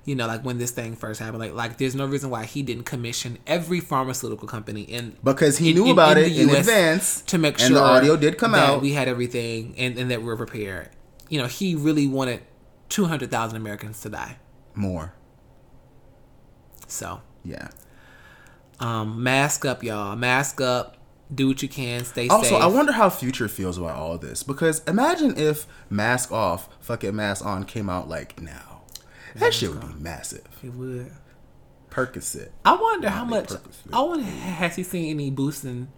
You 0.04 0.16
know, 0.16 0.26
like 0.26 0.44
when 0.44 0.58
this 0.58 0.70
thing 0.72 0.96
first 0.96 1.20
happened, 1.20 1.38
like 1.40 1.54
like 1.54 1.78
there's 1.78 1.94
no 1.94 2.06
reason 2.06 2.28
why 2.30 2.44
he 2.44 2.62
didn't 2.62 2.84
commission 2.84 3.38
every 3.46 3.80
pharmaceutical 3.80 4.48
company 4.48 4.82
in 4.82 5.16
Because 5.22 5.58
he 5.58 5.70
in- 5.70 5.76
knew 5.76 5.84
in- 5.86 5.90
about 5.92 6.18
in 6.18 6.24
it 6.24 6.36
in 6.38 6.50
advance. 6.50 7.22
to 7.22 7.38
make 7.38 7.54
and 7.60 7.68
sure 7.68 7.76
the 7.76 7.82
audio 7.82 8.16
did 8.16 8.36
come 8.38 8.52
that 8.52 8.68
out. 8.70 8.82
we 8.82 8.92
had 8.94 9.06
everything 9.08 9.74
and, 9.78 9.96
and 9.98 10.10
that 10.10 10.20
we 10.20 10.26
were 10.26 10.36
prepared. 10.36 10.88
You 11.32 11.38
know, 11.40 11.46
he 11.46 11.74
really 11.74 12.06
wanted 12.06 12.42
two 12.90 13.06
hundred 13.06 13.30
thousand 13.30 13.56
Americans 13.56 14.02
to 14.02 14.10
die. 14.10 14.36
more. 14.74 15.14
So, 16.86 17.22
Yeah. 17.42 17.68
um, 18.80 19.22
mask 19.22 19.64
up, 19.64 19.82
y'all. 19.82 20.14
Mask 20.14 20.60
up. 20.60 20.98
Do 21.34 21.48
what 21.48 21.62
you 21.62 21.68
can. 21.68 22.04
Stay 22.04 22.28
Also, 22.28 22.42
safe. 22.44 22.52
Also, 22.52 22.64
I 22.64 22.70
wonder 22.70 22.92
how 22.92 23.08
Future 23.08 23.48
feels 23.48 23.78
about 23.78 23.96
all 23.96 24.18
this 24.18 24.42
because 24.42 24.82
imagine 24.86 25.38
if 25.38 25.66
Mask 25.88 26.30
Off, 26.30 26.68
Fuck 26.80 27.04
It 27.04 27.12
Mask 27.12 27.46
On 27.46 27.64
came 27.64 27.88
out 27.88 28.10
like 28.10 28.42
now. 28.42 28.82
That 29.36 29.54
shit 29.54 29.70
would 29.70 29.80
be 29.80 29.94
massive. 30.02 30.46
It 30.62 30.74
would. 30.74 31.10
Percocet. 31.90 32.50
I 32.66 32.76
wonder 32.76 33.08
how 33.08 33.24
much. 33.24 33.48
purpose, 33.48 33.82
I 33.90 34.02
wonder 34.02 34.24
has 34.26 34.76
he 34.76 34.82
seen 34.82 35.08
any 35.08 35.30
boosting 35.30 35.88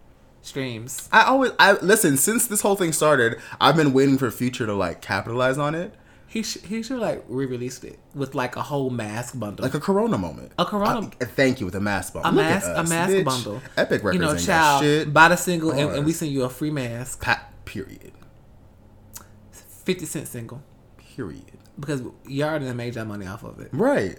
streams? 0.44 1.08
I 1.12 1.24
always 1.24 1.52
I 1.58 1.72
listen 1.80 2.16
since 2.16 2.46
this 2.46 2.60
whole 2.60 2.76
thing 2.76 2.92
started. 2.92 3.38
I've 3.60 3.76
been 3.76 3.92
waiting 3.92 4.18
for 4.18 4.30
Future 4.30 4.66
to 4.66 4.74
like 4.74 5.00
capitalize 5.00 5.58
on 5.58 5.74
it, 5.74 5.94
He 6.26 6.42
sh- 6.42 6.62
he 6.66 6.82
should 6.82 6.98
like 6.98 7.24
re-released 7.28 7.84
it 7.84 7.98
with 8.14 8.34
like 8.34 8.56
a 8.56 8.62
whole 8.62 8.90
mask 8.90 9.38
bundle, 9.38 9.62
like 9.64 9.74
a 9.74 9.80
Corona 9.80 10.18
moment. 10.18 10.52
A 10.58 10.64
Corona- 10.64 11.10
I- 11.20 11.24
thank 11.24 11.60
you 11.60 11.66
with 11.66 11.74
a 11.74 11.80
mask 11.80 12.14
bundle. 12.14 12.32
a 12.32 12.34
Look 12.34 12.44
mask, 12.44 12.66
a 12.68 12.82
mask 12.88 13.12
bitch. 13.12 13.24
bundle. 13.24 13.62
Epic 13.76 14.02
Records 14.04 14.14
You 14.14 14.20
know, 14.20 14.36
child, 14.36 14.82
shit. 14.82 15.12
buy 15.12 15.28
the 15.28 15.36
single 15.36 15.70
and, 15.72 15.90
and 15.96 16.06
we 16.06 16.12
send 16.12 16.32
you 16.32 16.42
a 16.44 16.48
free 16.50 16.70
mask, 16.70 17.20
Pat. 17.22 17.50
Period. 17.64 18.12
fifty 19.50 20.06
cent 20.06 20.28
single, 20.28 20.62
Period. 20.98 21.44
because 21.78 22.02
y'all 22.26 22.48
already 22.48 22.66
done 22.66 22.76
made 22.76 22.94
your 22.94 23.04
money 23.04 23.26
off 23.26 23.42
of 23.44 23.60
it. 23.60 23.68
Right. 23.72 24.18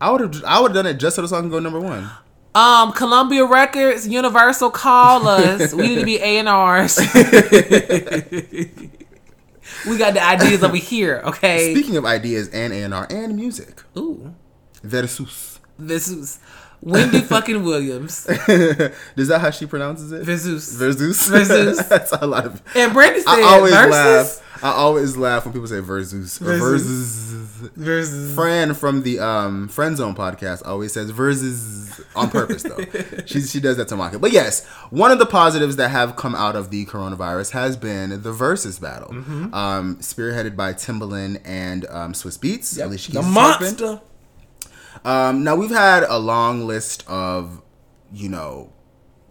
I 0.00 0.10
would 0.10 0.20
have. 0.20 0.44
I 0.44 0.60
would 0.60 0.72
have 0.72 0.74
done 0.84 0.86
it 0.86 0.98
just 0.98 1.16
so 1.16 1.22
the 1.22 1.28
song 1.28 1.42
can 1.42 1.50
go 1.50 1.60
number 1.60 1.80
one. 1.80 2.10
Um, 2.54 2.92
Columbia 2.92 3.44
Records, 3.44 4.06
Universal, 4.06 4.70
call 4.70 5.26
us. 5.26 5.74
we 5.74 5.88
need 5.88 5.98
to 5.98 6.04
be 6.04 6.18
A 6.18 6.38
and 6.38 6.48
R's. 6.48 6.98
we 9.88 9.98
got 9.98 10.14
the 10.14 10.22
ideas 10.24 10.62
over 10.62 10.76
here, 10.76 11.20
okay? 11.24 11.74
Speaking 11.74 11.96
of 11.96 12.04
ideas 12.04 12.48
and 12.50 12.72
A 12.72 12.82
and 12.82 12.94
R 12.94 13.08
and 13.10 13.34
music, 13.34 13.82
Ooh, 13.98 14.34
Versus. 14.84 15.58
is 15.80 16.38
Wendy 16.84 17.20
fucking 17.20 17.62
Williams. 17.64 18.26
Is 18.48 19.28
that 19.28 19.40
how 19.40 19.50
she 19.50 19.66
pronounces 19.66 20.12
it? 20.12 20.22
Versus. 20.22 20.76
Versus. 20.76 21.26
Versus. 21.28 21.88
That's 21.88 22.12
a 22.12 22.26
lot 22.26 22.44
of. 22.44 22.62
And 22.76 22.92
Brandy 22.92 23.20
said 23.20 23.30
I 23.30 23.42
always 23.42 23.72
versus. 23.72 23.90
laugh. 23.90 24.40
I 24.62 24.70
always 24.70 25.16
laugh 25.16 25.44
when 25.44 25.52
people 25.52 25.66
say 25.66 25.80
versus. 25.80 26.38
Versus. 26.38 27.70
versus. 27.76 28.34
Fran 28.34 28.74
from 28.74 29.02
the 29.02 29.18
um, 29.18 29.68
Friend 29.68 29.96
Zone 29.96 30.14
podcast 30.14 30.62
always 30.66 30.92
says 30.92 31.10
versus 31.10 32.00
on 32.14 32.30
purpose 32.30 32.62
though. 32.62 32.78
she 33.26 33.40
she 33.42 33.60
does 33.60 33.76
that 33.78 33.88
to 33.88 33.96
mock 33.96 34.14
it. 34.14 34.20
But 34.20 34.32
yes, 34.32 34.64
one 34.90 35.10
of 35.10 35.18
the 35.18 35.26
positives 35.26 35.76
that 35.76 35.88
have 35.90 36.16
come 36.16 36.34
out 36.34 36.54
of 36.56 36.70
the 36.70 36.86
coronavirus 36.86 37.50
has 37.52 37.76
been 37.76 38.22
the 38.22 38.32
versus 38.32 38.78
battle, 38.78 39.08
Mm-hmm. 39.10 39.54
um, 39.54 39.96
spearheaded 39.96 40.54
by 40.56 40.72
Timbaland 40.74 41.40
and 41.44 41.86
um, 41.86 42.12
Swizz 42.12 42.38
Beatz. 42.38 42.82
Alicia 42.82 43.12
the 43.12 43.20
Keys' 43.20 43.34
husband. 43.34 44.00
Um, 45.04 45.44
now 45.44 45.56
we've 45.56 45.70
had 45.70 46.02
a 46.04 46.18
long 46.18 46.66
list 46.66 47.04
of, 47.08 47.62
you 48.12 48.28
know, 48.28 48.72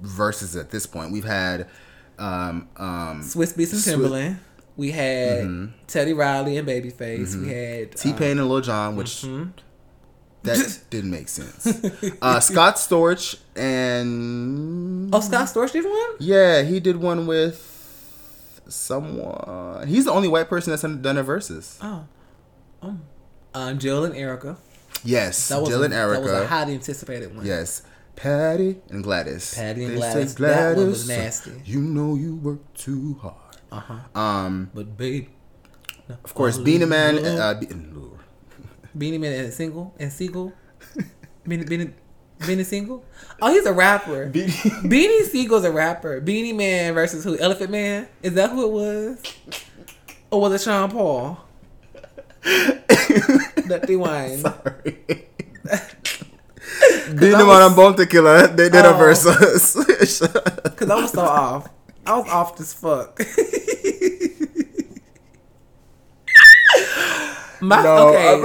verses 0.02 0.56
at 0.56 0.70
this 0.72 0.86
point. 0.86 1.12
We've 1.12 1.24
had, 1.24 1.68
um, 2.20 2.68
um, 2.78 3.22
Swizz 3.22 3.54
Beatz 3.56 3.74
and 3.74 4.02
Swi- 4.02 4.08
Timbaland. 4.10 4.38
We 4.76 4.92
had 4.92 5.72
Teddy 5.88 6.14
Riley 6.14 6.58
and 6.58 6.68
Babyface. 6.68 7.36
We 7.40 7.48
had 7.50 7.96
T 7.96 8.12
uh, 8.12 8.16
Pain 8.18 8.40
and 8.40 8.50
Lil 8.50 8.62
Jon, 8.62 8.96
which 8.96 9.22
That 10.44 10.80
didn't 10.90 11.12
make 11.12 11.30
sense. 11.30 11.68
Uh, 12.22 12.40
Scott 12.40 12.76
Storch 12.78 13.38
and 13.56 15.14
Oh, 15.14 15.20
Scott 15.22 15.46
Storch 15.48 15.72
did 15.74 15.86
one. 15.86 16.16
yeah, 16.20 16.64
he 16.64 16.80
did 16.80 16.98
one 16.98 17.28
with 17.28 18.62
someone. 18.68 19.88
He's 19.88 20.06
the 20.06 20.12
only 20.12 20.28
white 20.28 20.50
person 20.50 20.72
that's 20.72 20.82
done 20.82 21.18
a 21.18 21.24
versus. 21.24 21.78
Oh, 21.82 22.06
oh, 22.82 22.98
um, 23.54 23.78
Jill 23.80 24.04
and 24.06 24.16
Erica. 24.16 24.58
Yes, 25.04 25.50
That 25.50 25.60
was 25.62 25.70
Jill 25.70 25.82
a, 25.82 25.86
and 25.86 25.94
Erica. 25.94 26.22
That 26.22 26.34
was 26.34 26.42
a 26.44 26.48
highly 26.48 26.74
anticipated 26.76 27.36
one. 27.36 27.46
Yes. 27.46 27.84
Patty 28.16 28.80
and 28.90 29.04
Gladys. 29.04 29.56
Patty 29.56 29.86
and 29.86 29.96
Gladys. 29.96 30.36
Gladys. 30.36 30.56
That 30.58 30.78
one 30.78 30.88
was 30.88 31.08
nasty. 31.08 31.52
You 31.66 31.82
know 31.82 32.16
you 32.16 32.36
work 32.36 32.60
too 32.74 33.16
hard. 33.22 33.36
Uh 33.72 33.80
huh. 33.80 34.20
Um, 34.20 34.70
But 34.74 34.96
babe, 34.96 35.30
of 36.24 36.34
course, 36.34 36.58
Beenie 36.60 36.86
Man. 36.86 37.16
Lord. 37.16 37.26
Uh, 37.28 37.54
Be- 37.56 37.68
Beenie 38.96 39.18
Man 39.18 39.46
and 39.46 39.54
Single 39.54 39.96
and 40.00 40.12
Sigel. 40.14 40.54
Beanie 41.48 41.68
Beanie 41.68 41.94
Beanie 42.40 42.66
Single. 42.66 43.04
Oh, 43.42 43.52
he's 43.52 43.66
a 43.66 43.74
rapper. 43.74 44.30
Beanie 44.32 45.24
Sigel's 45.24 45.64
a 45.66 45.72
rapper. 45.72 46.22
Beenie 46.22 46.54
Man 46.54 46.94
versus 46.94 47.24
who? 47.24 47.38
Elephant 47.40 47.72
Man. 47.72 48.08
Is 48.22 48.34
that 48.36 48.52
who 48.52 48.64
it 48.66 48.72
was? 48.72 49.24
Or 50.30 50.42
was 50.42 50.54
it 50.54 50.62
Sean 50.64 50.92
Paul? 50.92 51.43
Dirty 53.68 53.96
wine. 53.96 54.38
Sorry. 54.40 54.98
Beenie 57.16 57.44
Man 57.44 57.62
and 57.62 57.76
Bounty 57.76 58.06
Killer. 58.06 58.48
They 58.48 58.70
did 58.70 58.86
a 58.86 58.94
Oh. 58.94 58.98
versus. 58.98 59.74
Cause 60.76 60.90
I 60.90 60.96
was 60.96 61.12
so 61.12 61.22
off. 61.22 61.70
I 62.06 62.18
was 62.18 62.28
off 62.30 62.60
as 62.60 62.74
fuck. 62.74 63.20
My 67.62 67.82
no, 67.82 68.10
okay. 68.10 68.36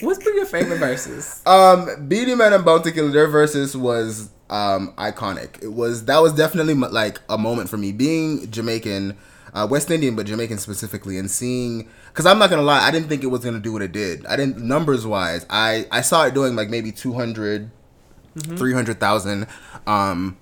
What's 0.00 0.24
been 0.24 0.34
your 0.36 0.46
favorite 0.46 0.78
verses? 0.78 1.40
Um, 1.46 2.08
Beenie 2.08 2.34
Man 2.34 2.52
and 2.52 2.64
Bounty 2.64 2.90
Killer, 2.90 3.12
their 3.12 3.28
versus 3.28 3.76
was 3.76 4.30
um 4.50 4.92
iconic. 4.98 5.62
It 5.62 5.72
was 5.72 6.06
that 6.06 6.18
was 6.18 6.32
definitely 6.32 6.74
like 6.74 7.20
a 7.28 7.38
moment 7.38 7.68
for 7.70 7.76
me 7.76 7.92
being 7.92 8.50
Jamaican, 8.50 9.16
uh, 9.54 9.66
West 9.70 9.90
Indian, 9.90 10.16
but 10.16 10.26
Jamaican 10.26 10.58
specifically, 10.58 11.16
and 11.18 11.30
seeing 11.30 11.88
because 12.08 12.26
I'm 12.26 12.38
not 12.38 12.50
gonna 12.50 12.62
lie, 12.62 12.80
I 12.80 12.90
didn't 12.90 13.08
think 13.08 13.22
it 13.22 13.28
was 13.28 13.44
gonna 13.44 13.60
do 13.60 13.72
what 13.72 13.82
it 13.82 13.92
did. 13.92 14.26
I 14.26 14.36
didn't 14.36 14.58
numbers 14.58 15.06
wise. 15.06 15.46
I 15.48 15.86
I 15.90 16.00
saw 16.00 16.24
it 16.26 16.34
doing 16.34 16.56
like 16.56 16.68
maybe 16.70 16.90
200, 16.92 17.70
300,000 18.56 19.46
um 19.86 20.36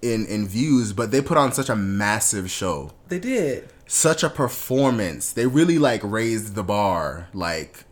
in 0.00 0.26
in 0.26 0.46
views, 0.48 0.92
but 0.92 1.10
they 1.10 1.20
put 1.20 1.36
on 1.38 1.52
such 1.52 1.68
a 1.68 1.76
massive 1.76 2.50
show 2.50 2.92
They 3.08 3.18
did. 3.20 3.68
such 3.86 4.22
a 4.24 4.30
performance. 4.30 5.32
They 5.32 5.46
really 5.46 5.78
like 5.78 6.00
raised 6.02 6.54
the 6.54 6.62
bar, 6.64 7.28
like 7.32 7.84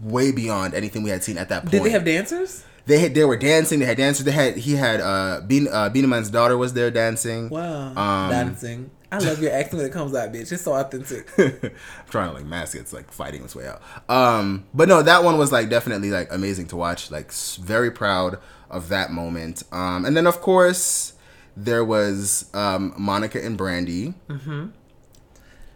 way 0.00 0.32
beyond 0.32 0.74
anything 0.74 1.02
we 1.04 1.10
had 1.10 1.22
seen 1.22 1.38
at 1.38 1.48
that 1.50 1.62
point. 1.62 1.70
Did 1.72 1.84
they 1.84 1.90
have 1.90 2.04
dancers? 2.04 2.64
They 2.86 2.98
had, 3.00 3.14
they 3.14 3.24
were 3.24 3.36
dancing. 3.36 3.80
They 3.80 3.84
had 3.84 3.98
dancers. 3.98 4.24
They 4.24 4.32
had 4.32 4.56
he 4.56 4.74
had 4.74 5.00
uh 5.00 5.42
Bean 5.46 5.68
uh 5.70 5.90
Beenie 5.90 6.08
Man's 6.08 6.30
daughter 6.30 6.56
was 6.56 6.72
there 6.72 6.90
dancing. 6.90 7.50
Wow. 7.50 7.88
Um, 7.94 8.30
dancing. 8.30 8.90
I 9.10 9.18
love 9.18 9.40
your 9.40 9.52
accent 9.52 9.78
when 9.78 9.86
it 9.86 9.92
comes 9.92 10.14
out, 10.14 10.32
bitch. 10.32 10.52
It's 10.52 10.62
so 10.62 10.74
authentic. 10.74 11.30
I'm 11.38 11.72
trying 12.10 12.28
to 12.28 12.34
like 12.34 12.44
mask 12.44 12.74
it. 12.76 12.80
It's 12.80 12.92
like 12.92 13.10
fighting 13.10 13.42
its 13.42 13.56
way 13.56 13.66
out. 13.66 13.80
Um, 14.08 14.66
but 14.74 14.86
no, 14.88 15.02
that 15.02 15.24
one 15.24 15.38
was 15.38 15.50
like 15.50 15.70
definitely 15.70 16.10
like 16.10 16.30
amazing 16.30 16.66
to 16.68 16.76
watch. 16.76 17.10
Like 17.10 17.32
very 17.32 17.90
proud 17.90 18.38
of 18.70 18.88
that 18.90 19.10
moment. 19.10 19.62
Um, 19.72 20.04
and 20.04 20.14
then 20.16 20.26
of 20.26 20.40
course 20.42 21.14
there 21.56 21.84
was 21.84 22.50
um 22.54 22.92
Monica 22.98 23.42
and 23.42 23.56
Brandy. 23.56 24.12
Mm-hmm. 24.28 24.66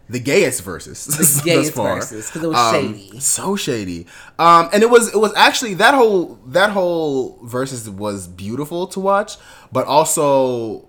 The 0.09 0.19
gayest 0.19 0.61
verses. 0.61 1.05
The 1.05 1.41
gayest 1.45 1.73
verses, 1.73 2.29
'cause 2.29 2.43
it 2.43 2.47
was 2.47 2.71
shady. 2.71 3.19
So 3.19 3.55
shady. 3.55 4.05
Um, 4.37 4.69
and 4.71 4.83
it 4.83 4.89
was 4.91 5.11
it 5.11 5.17
was 5.17 5.33
actually 5.35 5.73
that 5.75 5.95
whole 5.95 6.39
that 6.47 6.69
whole 6.69 7.39
verses 7.43 7.89
was 7.89 8.27
beautiful 8.27 8.85
to 8.87 8.99
watch, 8.99 9.37
but 9.71 9.87
also 9.87 10.87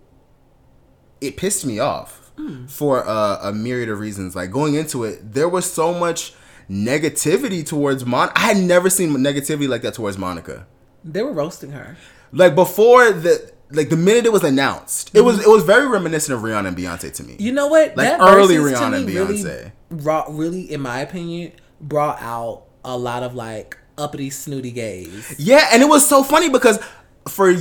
it 1.22 1.38
pissed 1.38 1.64
me 1.64 1.78
off 1.78 2.23
for 2.68 3.00
a, 3.00 3.38
a 3.44 3.52
myriad 3.52 3.88
of 3.88 3.98
reasons. 4.00 4.34
Like 4.36 4.50
going 4.50 4.74
into 4.74 5.04
it, 5.04 5.32
there 5.34 5.48
was 5.48 5.70
so 5.70 5.94
much 5.94 6.34
negativity 6.70 7.66
towards 7.66 8.04
Mon. 8.04 8.30
I 8.34 8.40
had 8.40 8.56
never 8.56 8.90
seen 8.90 9.10
negativity 9.10 9.68
like 9.68 9.82
that 9.82 9.94
towards 9.94 10.18
Monica. 10.18 10.66
they 11.04 11.22
were 11.22 11.32
roasting 11.32 11.70
her. 11.72 11.96
Like 12.32 12.54
before 12.54 13.12
the 13.12 13.52
like 13.70 13.88
the 13.90 13.96
minute 13.96 14.26
it 14.26 14.32
was 14.32 14.44
announced, 14.44 15.10
it 15.14 15.20
was 15.22 15.38
it 15.40 15.48
was 15.48 15.62
very 15.64 15.86
reminiscent 15.86 16.36
of 16.36 16.42
Rihanna 16.42 16.68
and 16.68 16.76
Beyonce 16.76 17.12
to 17.14 17.22
me. 17.24 17.36
You 17.38 17.52
know 17.52 17.68
what? 17.68 17.96
Like 17.96 18.08
That 18.08 18.20
early 18.20 18.56
Rihanna 18.56 18.96
and 18.98 19.06
really 19.06 19.38
Beyonce. 19.38 19.72
Brought, 19.90 20.34
really, 20.34 20.72
in 20.72 20.80
my 20.80 21.00
opinion, 21.00 21.52
brought 21.80 22.20
out 22.20 22.64
a 22.84 22.96
lot 22.98 23.22
of 23.22 23.34
like 23.34 23.78
uppity, 23.96 24.30
snooty 24.30 24.72
gays. 24.72 25.34
Yeah, 25.38 25.68
and 25.72 25.82
it 25.82 25.86
was 25.88 26.06
so 26.06 26.22
funny 26.24 26.48
because 26.48 26.78
for 27.28 27.54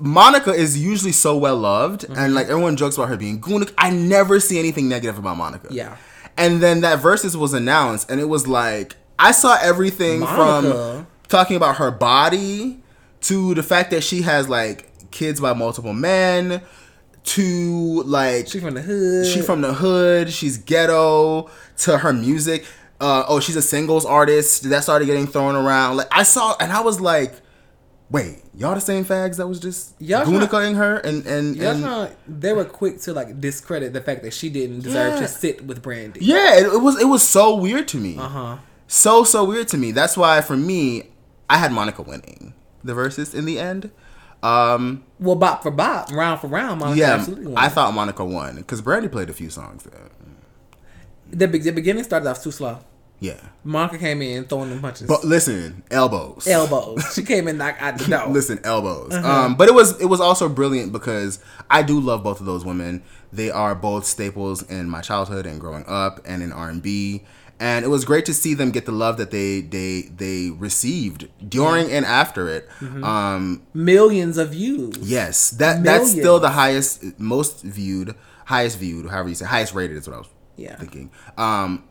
Monica 0.00 0.52
is 0.52 0.78
usually 0.78 1.12
so 1.12 1.36
well 1.36 1.56
loved, 1.56 2.02
Mm-hmm. 2.02 2.18
and 2.18 2.34
like 2.34 2.48
everyone 2.48 2.76
jokes 2.76 2.96
about 2.96 3.08
her 3.08 3.16
being 3.16 3.40
goonic. 3.40 3.72
I 3.78 3.90
never 3.90 4.40
see 4.40 4.58
anything 4.58 4.88
negative 4.88 5.18
about 5.18 5.36
Monica. 5.36 5.68
Yeah. 5.70 5.96
And 6.36 6.62
then 6.62 6.82
that 6.82 7.00
versus 7.00 7.36
was 7.36 7.52
announced, 7.54 8.10
and 8.10 8.20
it 8.20 8.28
was 8.28 8.46
like 8.46 8.94
I 9.18 9.32
saw 9.32 9.58
everything 9.60 10.20
Monica. 10.20 10.72
from 10.72 11.06
talking 11.28 11.56
about 11.56 11.76
her 11.76 11.90
body 11.90 12.80
to 13.22 13.54
the 13.54 13.62
fact 13.64 13.90
that 13.90 14.04
she 14.04 14.22
has 14.22 14.48
like 14.48 15.10
kids 15.10 15.40
by 15.40 15.52
multiple 15.52 15.92
men 15.92 16.62
to 17.24 18.02
like 18.04 18.48
She 18.48 18.60
from 18.60 18.74
the 18.74 18.82
hood. 18.82 19.26
she 19.26 19.40
from 19.42 19.60
the 19.60 19.72
hood. 19.74 20.30
She's 20.30 20.58
ghetto. 20.58 21.50
To 21.78 21.98
her 21.98 22.12
music. 22.12 22.64
Uh, 23.00 23.24
oh, 23.28 23.38
she's 23.38 23.54
a 23.56 23.62
singles 23.62 24.04
artist. 24.04 24.68
That 24.70 24.82
started 24.82 25.06
getting 25.06 25.26
thrown 25.28 25.54
around. 25.54 25.96
Like 25.98 26.08
I 26.10 26.22
saw, 26.24 26.56
and 26.58 26.72
I 26.72 26.80
was 26.80 27.00
like, 27.00 27.32
"Wait, 28.10 28.38
y'all 28.54 28.74
the 28.74 28.80
same 28.80 29.04
fags 29.04 29.36
that 29.36 29.46
was 29.46 29.60
just 29.60 29.94
Y'all 30.00 30.24
goonicaing 30.24 30.76
her?" 30.76 30.96
And 30.98 31.26
and, 31.26 31.56
Y'all 31.56 31.70
and 31.72 31.82
trying, 31.84 32.10
they 32.26 32.52
were 32.52 32.64
quick 32.64 33.00
to 33.02 33.12
like 33.12 33.40
discredit 33.40 33.92
the 33.92 34.00
fact 34.00 34.22
that 34.22 34.32
she 34.32 34.48
didn't 34.48 34.80
deserve 34.80 35.14
Yeah. 35.14 35.20
to 35.20 35.28
sit 35.28 35.64
with 35.66 35.82
Brandy. 35.82 36.20
yeah, 36.22 36.56
it, 36.58 36.66
it 36.66 36.80
was 36.80 37.00
it 37.00 37.06
was 37.06 37.22
so 37.22 37.54
weird 37.54 37.88
to 37.88 37.96
me. 37.98 38.16
Uh 38.16 38.28
huh. 38.28 38.56
So 38.86 39.24
so 39.24 39.44
weird 39.44 39.68
to 39.68 39.76
me. 39.78 39.92
That's 39.92 40.16
why 40.16 40.40
for 40.40 40.56
me, 40.56 41.10
I 41.50 41.58
had 41.58 41.72
Monica 41.72 42.02
winning 42.02 42.54
the 42.82 42.94
verses 42.94 43.34
in 43.34 43.44
the 43.44 43.58
end. 43.58 43.90
Um, 44.42 45.02
Well, 45.18 45.34
bop 45.34 45.62
for 45.64 45.70
bop, 45.72 46.12
round 46.12 46.40
for 46.40 46.46
round, 46.46 46.78
Monica 46.80 46.98
yeah, 47.00 47.14
absolutely 47.14 47.46
won. 47.48 47.62
I 47.64 47.68
thought 47.68 47.92
Monica 47.92 48.24
won 48.24 48.54
because 48.56 48.80
Brandy 48.80 49.08
played 49.08 49.28
a 49.28 49.32
few 49.32 49.50
songs 49.50 49.82
there. 49.82 50.00
the, 51.30 51.48
be- 51.48 51.58
the 51.58 51.72
beginning 51.72 52.04
started 52.04 52.28
off 52.30 52.42
too 52.42 52.52
slow. 52.52 52.78
Yeah, 53.20 53.40
Monica 53.64 53.98
came 53.98 54.22
in 54.22 54.44
throwing 54.44 54.70
them 54.70 54.80
punches. 54.80 55.08
but 55.08 55.24
listen, 55.24 55.82
elbows. 55.90 56.46
elbows. 56.46 57.02
She 57.14 57.22
came 57.32 57.48
in 57.48 57.58
like 57.58 57.80
I 57.82 57.90
don't 57.90 58.08
know. 58.08 58.28
Listen, 58.30 58.60
elbows. 58.62 59.12
Uh-huh. 59.12 59.28
Um, 59.46 59.56
but 59.56 59.68
it 59.68 59.74
was 59.74 60.00
it 60.00 60.06
was 60.06 60.20
also 60.20 60.48
brilliant 60.48 60.92
because 60.92 61.40
I 61.68 61.82
do 61.82 61.98
love 62.00 62.22
both 62.22 62.38
of 62.40 62.46
those 62.46 62.64
women. 62.64 63.02
They 63.32 63.50
are 63.50 63.74
both 63.74 64.04
staples 64.06 64.62
in 64.62 64.88
my 64.88 65.00
childhood 65.00 65.46
and 65.46 65.60
growing 65.60 65.84
up, 65.88 66.20
and 66.24 66.42
in 66.42 66.52
R 66.52 66.68
and 66.70 66.80
B. 66.82 67.24
And 67.60 67.84
it 67.84 67.88
was 67.88 68.04
great 68.04 68.24
to 68.26 68.34
see 68.34 68.54
them 68.54 68.70
get 68.70 68.86
the 68.86 68.92
love 68.92 69.16
that 69.16 69.32
they 69.32 69.62
they 69.62 70.02
they 70.14 70.50
received 70.50 71.26
during 71.50 71.90
and 71.90 72.04
after 72.04 72.48
it. 72.48 72.68
Mm-hmm. 72.78 73.02
Um, 73.02 73.62
Millions 73.74 74.38
of 74.38 74.50
views. 74.50 74.96
yes, 74.98 75.50
that 75.50 75.82
that's 75.82 76.12
still 76.12 76.38
the 76.38 76.50
highest, 76.50 77.18
most 77.18 77.62
viewed, 77.64 78.14
highest 78.44 78.78
viewed, 78.78 79.10
however 79.10 79.28
you 79.30 79.34
say, 79.34 79.44
highest 79.44 79.74
rated 79.74 79.96
is 79.96 80.06
what 80.06 80.14
I 80.14 80.18
was 80.18 80.28
Yeah. 80.56 80.76
thinking. 80.76 81.10
Um, 81.36 81.87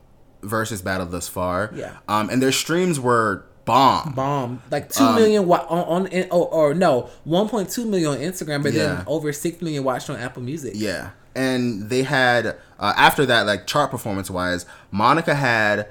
versus 0.48 0.82
battle 0.82 1.06
thus 1.06 1.28
far. 1.28 1.72
Yeah. 1.76 1.98
Um, 2.08 2.30
and 2.30 2.42
their 2.42 2.52
streams 2.52 3.00
were 3.00 3.46
bomb. 3.66 4.14
Bomb 4.14 4.62
like 4.72 4.92
two 4.92 5.04
Um, 5.04 5.16
million 5.16 5.46
wa- 5.46 5.66
on, 5.70 6.08
on 6.08 6.24
or, 6.32 6.48
or 6.48 6.74
no 6.74 7.10
one 7.26 7.50
point 7.50 7.70
two 7.70 7.86
million 7.86 8.12
on 8.12 8.18
Instagram, 8.20 8.64
but 8.64 8.74
Yeah. 8.74 8.88
then 8.88 9.04
over 9.08 9.32
six 9.34 9.62
million 9.62 9.84
watched 9.84 10.10
on 10.10 10.16
Apple 10.18 10.42
Music. 10.42 10.74
Yeah, 10.76 11.10
and 11.36 11.90
they 11.90 12.04
had 12.04 12.56
uh, 12.80 12.94
after 12.96 13.26
that, 13.26 13.46
like 13.46 13.68
chart 13.68 13.92
performance 13.92 14.30
wise, 14.32 14.66
Monica 14.92 15.36
had 15.36 15.88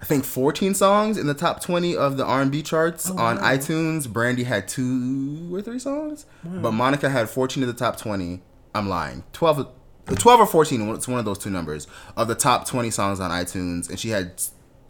I 0.00 0.04
think 0.04 0.24
14 0.26 0.74
songs 0.74 1.16
in 1.16 1.26
the 1.26 1.32
top 1.34 1.60
20 1.62 1.96
of 1.96 2.18
the 2.18 2.24
R&B 2.24 2.62
charts 2.62 3.10
Oh, 3.10 3.16
on 3.16 3.38
iTunes. 3.38 4.06
Brandy 4.06 4.44
had 4.44 4.68
two 4.68 5.48
or 5.50 5.62
three 5.62 5.78
songs, 5.78 6.26
but 6.44 6.72
Monica 6.72 7.08
had 7.08 7.30
14 7.30 7.62
of 7.62 7.66
the 7.68 7.72
top 7.72 7.96
20. 7.96 8.42
I'm 8.74 8.88
lying, 8.90 9.24
12, 9.32 9.66
12 10.06 10.40
or 10.40 10.46
14. 10.46 10.88
It's 10.90 11.08
one 11.08 11.18
of 11.18 11.24
those 11.24 11.38
two 11.38 11.50
numbers 11.50 11.86
of 12.16 12.28
the 12.28 12.34
top 12.34 12.66
20 12.66 12.90
songs 12.90 13.20
on 13.20 13.30
iTunes, 13.30 13.88
and 13.88 13.98
she 13.98 14.10
had 14.10 14.40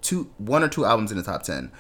two, 0.03 0.31
one 0.39 0.63
or 0.63 0.69
two 0.69 0.85
albums 0.85 1.11
in 1.11 1.17
the 1.17 1.23
top 1.23 1.43
10. 1.43 1.71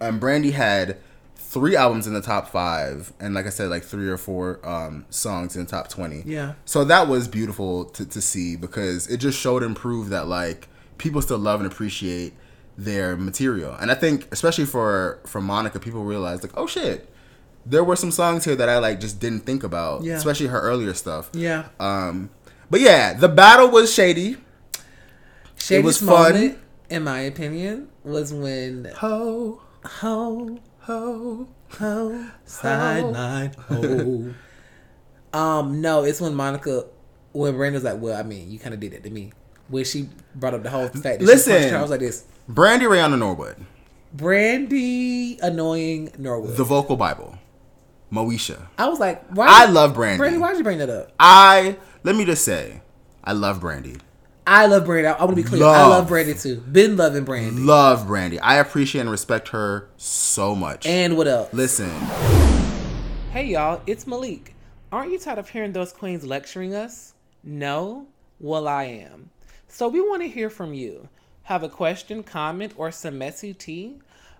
And 0.00 0.20
Brandy 0.20 0.52
had 0.52 0.98
three 1.34 1.76
albums 1.76 2.06
in 2.06 2.14
the 2.14 2.22
top 2.22 2.48
five, 2.48 3.12
and 3.20 3.34
like 3.34 3.46
I 3.46 3.50
said, 3.50 3.68
like 3.68 3.82
three 3.82 4.08
or 4.08 4.16
four 4.16 4.60
um, 4.66 5.06
songs 5.10 5.56
in 5.56 5.64
the 5.64 5.70
top 5.70 5.88
20. 5.88 6.22
Yeah. 6.26 6.54
So 6.64 6.84
that 6.84 7.08
was 7.08 7.28
beautiful 7.28 7.86
to, 7.86 8.06
to 8.06 8.20
see 8.20 8.56
because 8.56 9.06
it 9.08 9.18
just 9.18 9.38
showed 9.38 9.62
and 9.62 9.74
proved 9.74 10.10
that 10.10 10.28
like 10.28 10.68
people 10.98 11.22
still 11.22 11.38
love 11.38 11.60
and 11.60 11.70
appreciate 11.70 12.34
their 12.76 13.16
material. 13.16 13.74
And 13.74 13.90
I 13.90 13.94
think 13.94 14.28
especially 14.32 14.66
for 14.66 15.20
for 15.24 15.40
Monica, 15.40 15.80
people 15.80 16.04
realize 16.04 16.42
like, 16.42 16.52
oh 16.56 16.66
shit, 16.66 17.08
there 17.66 17.84
were 17.84 17.96
some 17.96 18.10
songs 18.12 18.44
here 18.44 18.54
that 18.56 18.68
I 18.68 18.78
like 18.78 19.00
just 19.00 19.18
didn't 19.20 19.40
think 19.40 19.62
about. 19.64 20.02
Yeah. 20.04 20.14
Especially 20.16 20.46
her 20.46 20.60
earlier 20.60 20.94
stuff. 20.94 21.30
Yeah. 21.34 21.66
Um 21.80 22.30
but 22.70 22.80
yeah, 22.80 23.12
the 23.12 23.28
battle 23.28 23.68
was 23.70 23.92
shady. 23.92 24.36
Shady 25.56 25.82
was 25.82 25.98
fun. 25.98 26.32
moment. 26.32 26.58
in 26.90 27.02
my 27.04 27.20
opinion, 27.20 27.88
was 28.04 28.32
when 28.32 28.90
Ho, 28.96 29.60
ho 29.84 30.58
ho. 30.80 31.48
ho 31.70 32.26
sideline 32.44 33.52
ho. 33.68 34.32
Um, 35.32 35.80
no, 35.80 36.04
it's 36.04 36.20
when 36.20 36.34
Monica, 36.34 36.84
when 37.32 37.56
Brandy 37.56 37.78
like, 37.80 38.00
"Well, 38.00 38.16
I 38.18 38.22
mean, 38.22 38.50
you 38.50 38.58
kind 38.58 38.72
of 38.74 38.80
did 38.80 38.94
it 38.94 39.02
to 39.04 39.10
me." 39.10 39.32
When 39.68 39.84
she 39.84 40.08
brought 40.34 40.54
up 40.54 40.62
the 40.62 40.70
whole 40.70 40.88
fact 40.88 41.18
that 41.18 41.22
Listen. 41.22 41.70
her, 41.70 41.78
I 41.78 41.82
was 41.82 41.90
like, 41.90 42.00
"This 42.00 42.24
Brandy 42.48 42.86
Rayana 42.86 43.18
Norwood, 43.18 43.56
Brandy 44.14 45.38
annoying 45.42 46.12
Norwood." 46.18 46.56
the 46.56 46.64
vocal 46.64 46.96
Bible, 46.96 47.36
Moesha. 48.12 48.66
I 48.78 48.88
was 48.88 49.00
like, 49.00 49.26
"Why?" 49.28 49.46
I 49.48 49.66
love 49.66 49.94
Brandy. 49.94 50.18
Brandy. 50.18 50.38
Why'd 50.38 50.56
you 50.56 50.62
bring 50.64 50.78
that 50.78 50.90
up? 50.90 51.12
I 51.18 51.76
let 52.02 52.14
me 52.16 52.24
just 52.24 52.44
say, 52.44 52.82
I 53.24 53.32
love 53.32 53.60
Brandy. 53.60 53.96
I 54.48 54.66
love 54.66 54.84
Brandy. 54.86 55.08
I, 55.08 55.12
I 55.14 55.24
want 55.24 55.36
to 55.36 55.42
be 55.42 55.48
clear. 55.48 55.60
I 55.64 55.66
Love. 55.66 55.88
love 55.90 56.08
Brandy 56.08 56.34
too. 56.34 56.56
Been 56.60 56.96
loving 56.96 57.24
Brandy. 57.24 57.60
Love 57.60 58.06
Brandy. 58.06 58.38
I 58.38 58.56
appreciate 58.58 59.00
and 59.00 59.10
respect 59.10 59.48
her 59.48 59.88
so 59.96 60.54
much. 60.54 60.86
And 60.86 61.16
what 61.16 61.26
else? 61.26 61.52
Listen, 61.52 61.90
Hey 63.32 63.46
y'all, 63.46 63.82
it's 63.86 64.06
Malik. 64.06 64.54
Aren't 64.92 65.10
you 65.10 65.18
tired 65.18 65.38
of 65.38 65.48
hearing 65.50 65.72
those 65.72 65.92
queens 65.92 66.24
lecturing 66.24 66.74
us? 66.74 67.12
No? 67.42 68.06
Well, 68.38 68.68
I 68.68 68.84
am. 68.84 69.30
So 69.68 69.88
we 69.88 70.00
want 70.00 70.22
to 70.22 70.28
hear 70.28 70.48
from 70.48 70.72
you. 70.72 71.08
Have 71.42 71.62
a 71.62 71.68
question, 71.68 72.22
comment, 72.22 72.72
or 72.76 72.90
some 72.92 73.18
messy 73.18 73.52
tea? 73.52 73.98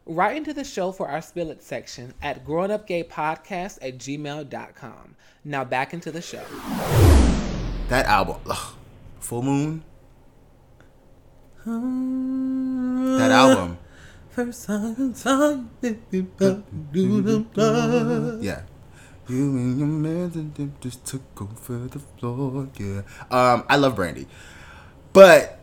Write 0.08 0.36
into 0.36 0.54
the 0.54 0.62
show 0.62 0.92
for 0.92 1.08
our 1.08 1.20
Spill 1.20 1.50
It 1.50 1.64
section 1.64 2.14
at 2.22 2.46
grownupgaypodcast 2.46 3.78
at 3.82 3.98
gmail.com. 3.98 5.16
Now 5.44 5.64
back 5.64 5.92
into 5.92 6.12
the 6.12 6.22
show. 6.22 6.44
that 7.88 8.06
album, 8.06 8.36
ugh, 8.48 8.74
Full 9.18 9.42
Moon. 9.42 9.82
That 11.64 13.32
album, 13.32 13.78
First 14.30 14.66
time, 14.66 15.12
time, 15.14 15.70
yeah. 15.82 15.90
You 19.28 19.56
and 19.56 19.78
your 19.78 19.88
man 19.88 20.74
just 20.80 21.04
took 21.04 21.22
over 21.42 21.88
the 21.88 21.98
floor, 21.98 22.68
yeah. 22.78 23.02
Um, 23.32 23.64
I 23.68 23.74
love 23.74 23.96
Brandy, 23.96 24.28
but 25.12 25.58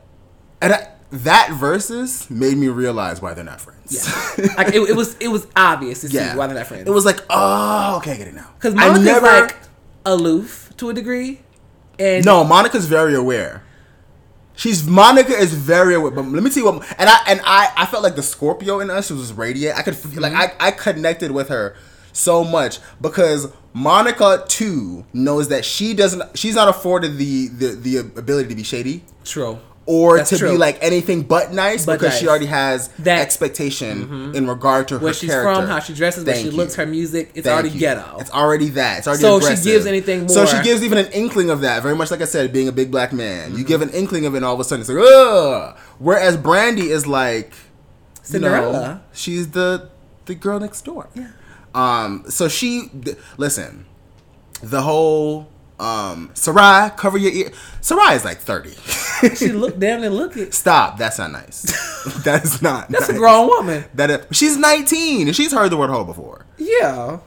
and 0.62 0.74
I, 0.74 0.90
that 1.12 1.52
verses 1.54 2.30
made 2.30 2.58
me 2.58 2.68
realize 2.68 3.22
why 3.22 3.34
they're 3.34 3.46
not 3.46 3.62
friends. 3.62 3.73
Yeah. 3.90 4.02
like 4.58 4.68
it, 4.70 4.82
it 4.90 4.96
was 4.96 5.16
it 5.20 5.28
was 5.28 5.48
obvious 5.56 6.02
to 6.02 6.10
see 6.10 6.16
yeah. 6.16 6.36
why 6.36 6.48
they're 6.48 6.56
not 6.56 6.68
friends. 6.68 6.88
It 6.88 6.92
was 6.92 7.06
like, 7.06 7.20
oh, 7.30 7.98
okay, 7.98 8.14
I 8.14 8.18
get 8.18 8.28
it 8.30 8.34
now. 8.36 8.50
because 8.56 8.74
Monica's 8.76 9.04
never- 9.06 9.26
like 9.28 9.56
aloof 10.06 10.72
to 10.78 10.90
a 10.90 10.94
degree, 10.94 11.42
and 12.00 12.26
No, 12.26 12.44
Monica's 12.44 12.86
very 12.88 13.14
aware. 13.16 13.64
She's 14.56 14.88
Monica 14.88 15.34
is 15.34 15.54
very 15.54 15.96
aware. 15.96 16.12
But 16.12 16.26
let 16.26 16.44
me 16.44 16.50
see 16.52 16.62
what. 16.62 16.76
And 17.00 17.10
I 17.10 17.18
and 17.28 17.42
I 17.44 17.72
I 17.76 17.86
felt 17.88 18.04
like 18.04 18.16
the 18.16 18.22
Scorpio 18.24 18.80
in 18.82 18.90
us 18.92 19.10
was 19.10 19.34
radiate. 19.34 19.76
I 19.76 19.82
could 19.82 19.96
feel 19.96 20.22
like 20.22 20.32
Mm-hmm. 20.34 20.62
I 20.62 20.68
I 20.68 20.72
connected 20.72 21.32
with 21.32 21.50
her 21.50 21.76
so 22.12 22.44
much 22.44 22.80
because 23.02 23.48
Monica 23.74 24.46
too 24.48 25.06
knows 25.12 25.48
that 25.50 25.66
she 25.66 25.96
doesn't. 25.96 26.38
She's 26.38 26.54
not 26.54 26.68
afforded 26.68 27.18
the 27.18 27.48
the 27.48 27.68
the 27.70 27.98
ability 27.98 28.50
to 28.50 28.56
be 28.56 28.62
shady 28.64 29.04
true. 29.26 29.58
Or 29.86 30.18
That's 30.18 30.30
to 30.30 30.38
true. 30.38 30.52
be 30.52 30.58
like 30.58 30.78
anything 30.82 31.24
but 31.24 31.52
nice 31.52 31.86
But 31.86 32.00
because 32.00 32.18
she 32.18 32.28
already 32.28 32.46
has 32.46 32.88
That- 33.00 33.20
expectation 33.22 34.34
in 34.34 34.48
regard 34.48 34.88
to 34.88 34.98
her 34.98 35.04
where 35.04 35.14
she's 35.14 35.30
character. 35.30 35.54
from, 35.62 35.68
how 35.68 35.80
she 35.80 35.94
dresses, 35.94 36.24
where 36.24 36.34
Thank 36.36 36.46
she 36.46 36.52
you. 36.52 36.58
looks, 36.58 36.76
her 36.76 36.86
music, 36.86 37.32
it's 37.36 37.46
Thank 37.46 37.54
already 37.54 37.70
you. 37.72 37.80
ghetto. 37.82 38.18
It's 38.20 38.32
already 38.32 38.70
that. 38.70 39.00
It's 39.00 39.08
already 39.08 39.22
So 39.22 39.40
she 39.42 39.62
gives 39.64 39.86
anything 39.86 40.30
So 40.30 40.46
she 40.46 40.62
gives 40.64 40.84
even 40.84 40.98
an 40.98 41.08
inkling 41.12 41.50
of 41.50 41.62
that. 41.62 41.84
Very 41.84 41.96
much 41.96 42.12
like 42.12 42.22
I 42.22 42.26
said, 42.26 42.54
being 42.54 42.68
a 42.70 42.72
big 42.72 42.92
black 42.92 43.12
man, 43.12 43.50
Mm-hmm. 43.50 43.58
you 43.58 43.66
give 43.66 43.82
an 43.82 43.90
inkling 43.90 44.26
of 44.26 44.34
it, 44.36 44.38
and 44.38 44.46
all 44.46 44.54
of 44.54 44.60
a 44.60 44.64
sudden 44.64 44.82
it's 44.82 44.90
like, 44.90 45.04
ugh. 45.06 45.78
Whereas 46.00 46.38
Brandy 46.38 46.90
is 46.90 47.06
like 47.06 47.54
you 48.32 48.40
know, 48.40 49.02
she's 49.12 49.50
the 49.50 49.90
the 50.26 50.36
girl 50.36 50.60
next 50.62 50.86
door. 50.86 51.10
Yeah. 51.14 51.28
Um. 51.76 52.24
So 52.30 52.48
she 52.48 52.88
th- 53.04 53.18
listen. 53.38 53.86
The 54.62 54.84
whole 54.84 55.50
um 55.80 56.30
Sarai 56.34 56.92
cover 56.96 57.18
your 57.18 57.32
ear. 57.32 57.52
Sarai 57.82 58.16
is 58.16 58.24
like 58.24 58.38
thirty. 58.38 58.72
she 59.36 59.50
looked 59.52 59.80
down 59.80 60.04
and 60.04 60.16
look 60.16 60.38
it. 60.38 60.54
Stop. 60.54 60.98
That's 60.98 61.18
not 61.18 61.32
nice. 61.32 61.62
that 62.24 62.44
is 62.44 62.62
not. 62.62 62.90
That's 62.90 63.10
a 63.10 63.14
grown 63.14 63.48
woman. 63.48 63.86
That 63.96 64.10
is, 64.12 64.26
she's 64.32 64.58
nineteen 64.58 65.28
and 65.28 65.36
she's 65.36 65.52
heard 65.52 65.72
the 65.72 65.78
word 65.78 65.90
hoe 65.90 66.04
before. 66.06 66.46
Yeah, 66.58 67.20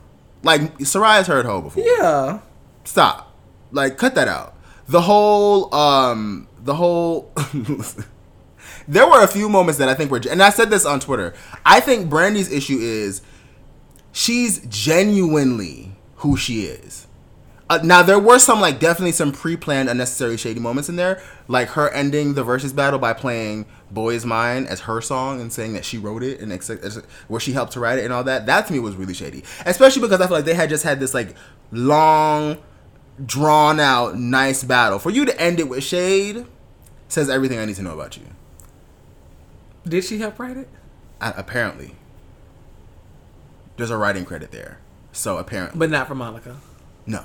Like 0.42 0.80
Sarai's 0.86 1.26
heard 1.26 1.44
hoe 1.47 1.61
before. 1.62 1.82
yeah. 1.84 2.40
stop 2.84 3.34
like 3.72 3.99
cut 3.99 4.14
that 4.14 4.28
out 4.28 4.55
the 4.86 5.01
whole 5.01 5.74
um 5.74 6.47
the 6.61 6.74
whole 6.76 7.32
there 8.88 9.07
were 9.07 9.22
a 9.22 9.26
few 9.26 9.49
moments 9.49 9.78
that 9.78 9.88
i 9.88 9.94
think 9.94 10.09
were 10.11 10.20
and 10.30 10.40
i 10.40 10.51
said 10.51 10.70
this 10.70 10.86
on 10.86 11.01
twitter 11.01 11.34
i 11.64 11.80
think 11.80 12.09
brandy's 12.09 12.51
issue 12.53 12.78
is 12.78 13.22
she's 14.12 14.61
genuinely 14.68 15.97
who 16.16 16.36
she 16.36 16.62
is 16.62 17.05
uh, 17.68 17.80
now 17.82 18.00
there 18.02 18.18
were 18.18 18.38
some 18.38 18.60
like 18.60 18.78
definitely 18.78 19.12
some 19.12 19.32
pre-planned 19.32 19.88
unnecessary 19.88 20.36
shady 20.36 20.60
moments 20.60 20.88
in 20.88 20.96
there. 20.96 21.20
Like 21.48 21.68
her 21.70 21.90
ending 21.90 22.34
the 22.34 22.44
versus 22.44 22.72
battle 22.72 22.98
by 22.98 23.12
playing 23.12 23.66
boy 23.90 24.14
is 24.14 24.24
mine 24.24 24.66
as 24.66 24.80
her 24.80 25.00
song 25.00 25.40
and 25.40 25.52
saying 25.52 25.72
that 25.72 25.84
she 25.84 25.98
wrote 25.98 26.22
it 26.22 26.40
and 26.40 26.52
ex- 26.52 26.70
ex- 26.70 27.00
where 27.28 27.40
she 27.40 27.52
helped 27.52 27.72
to 27.72 27.80
write 27.80 27.98
it 27.98 28.04
and 28.04 28.12
all 28.12 28.22
that. 28.24 28.46
That 28.46 28.66
to 28.68 28.72
me 28.72 28.78
was 28.78 28.94
really 28.94 29.14
shady. 29.14 29.42
Especially 29.64 30.00
because 30.02 30.20
i 30.20 30.26
feel 30.26 30.36
like 30.36 30.44
they 30.44 30.54
had 30.54 30.68
just 30.68 30.84
had 30.84 31.00
this 31.00 31.12
like 31.12 31.34
long 31.72 32.58
drawn 33.24 33.80
out 33.80 34.16
nice 34.16 34.62
battle. 34.62 34.98
For 35.00 35.10
you 35.10 35.24
to 35.24 35.40
end 35.40 35.58
it 35.58 35.68
with 35.68 35.82
shade 35.82 36.46
says 37.08 37.28
everything 37.30 37.58
i 37.58 37.64
need 37.64 37.76
to 37.76 37.82
know 37.82 37.94
about 37.94 38.16
you. 38.16 38.24
Did 39.84 40.04
she 40.04 40.18
help 40.18 40.38
write 40.38 40.56
it? 40.56 40.68
uh, 41.20 41.32
apparently. 41.36 41.94
There's 43.76 43.90
a 43.90 43.96
writing 43.96 44.24
credit 44.24 44.52
there. 44.52 44.78
So 45.12 45.38
apparently. 45.38 45.78
But 45.78 45.90
not 45.90 46.06
for 46.08 46.14
Monica. 46.14 46.58
no 47.06 47.24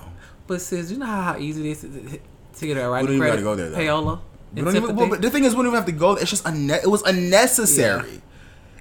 But 0.52 0.60
sis, 0.60 0.92
you 0.92 0.98
know 0.98 1.06
how, 1.06 1.38
easy 1.38 1.70
it 1.70 1.72
is 1.72 1.80
to, 1.80 1.88
to 1.88 2.68
get 2.68 2.76
a 2.76 2.82
don't 2.82 3.04
even 3.04 3.20
credit? 3.20 3.42
go 3.42 3.56
there, 3.56 3.70
though. 3.70 3.78
Payola. 3.78 4.20
We 4.54 4.60
and 4.60 4.66
don't 4.66 4.76
even, 4.76 4.96
well, 4.98 5.08
but 5.08 5.22
the 5.22 5.30
thing 5.30 5.46
is, 5.46 5.54
we 5.56 5.60
don't 5.60 5.68
even 5.68 5.78
have 5.78 5.86
to 5.86 5.94
go. 5.94 6.16
It's 6.16 6.30
just 6.30 6.44
unne- 6.44 6.84
it 6.84 6.88
was 6.88 7.02
unnecessary. 7.04 8.22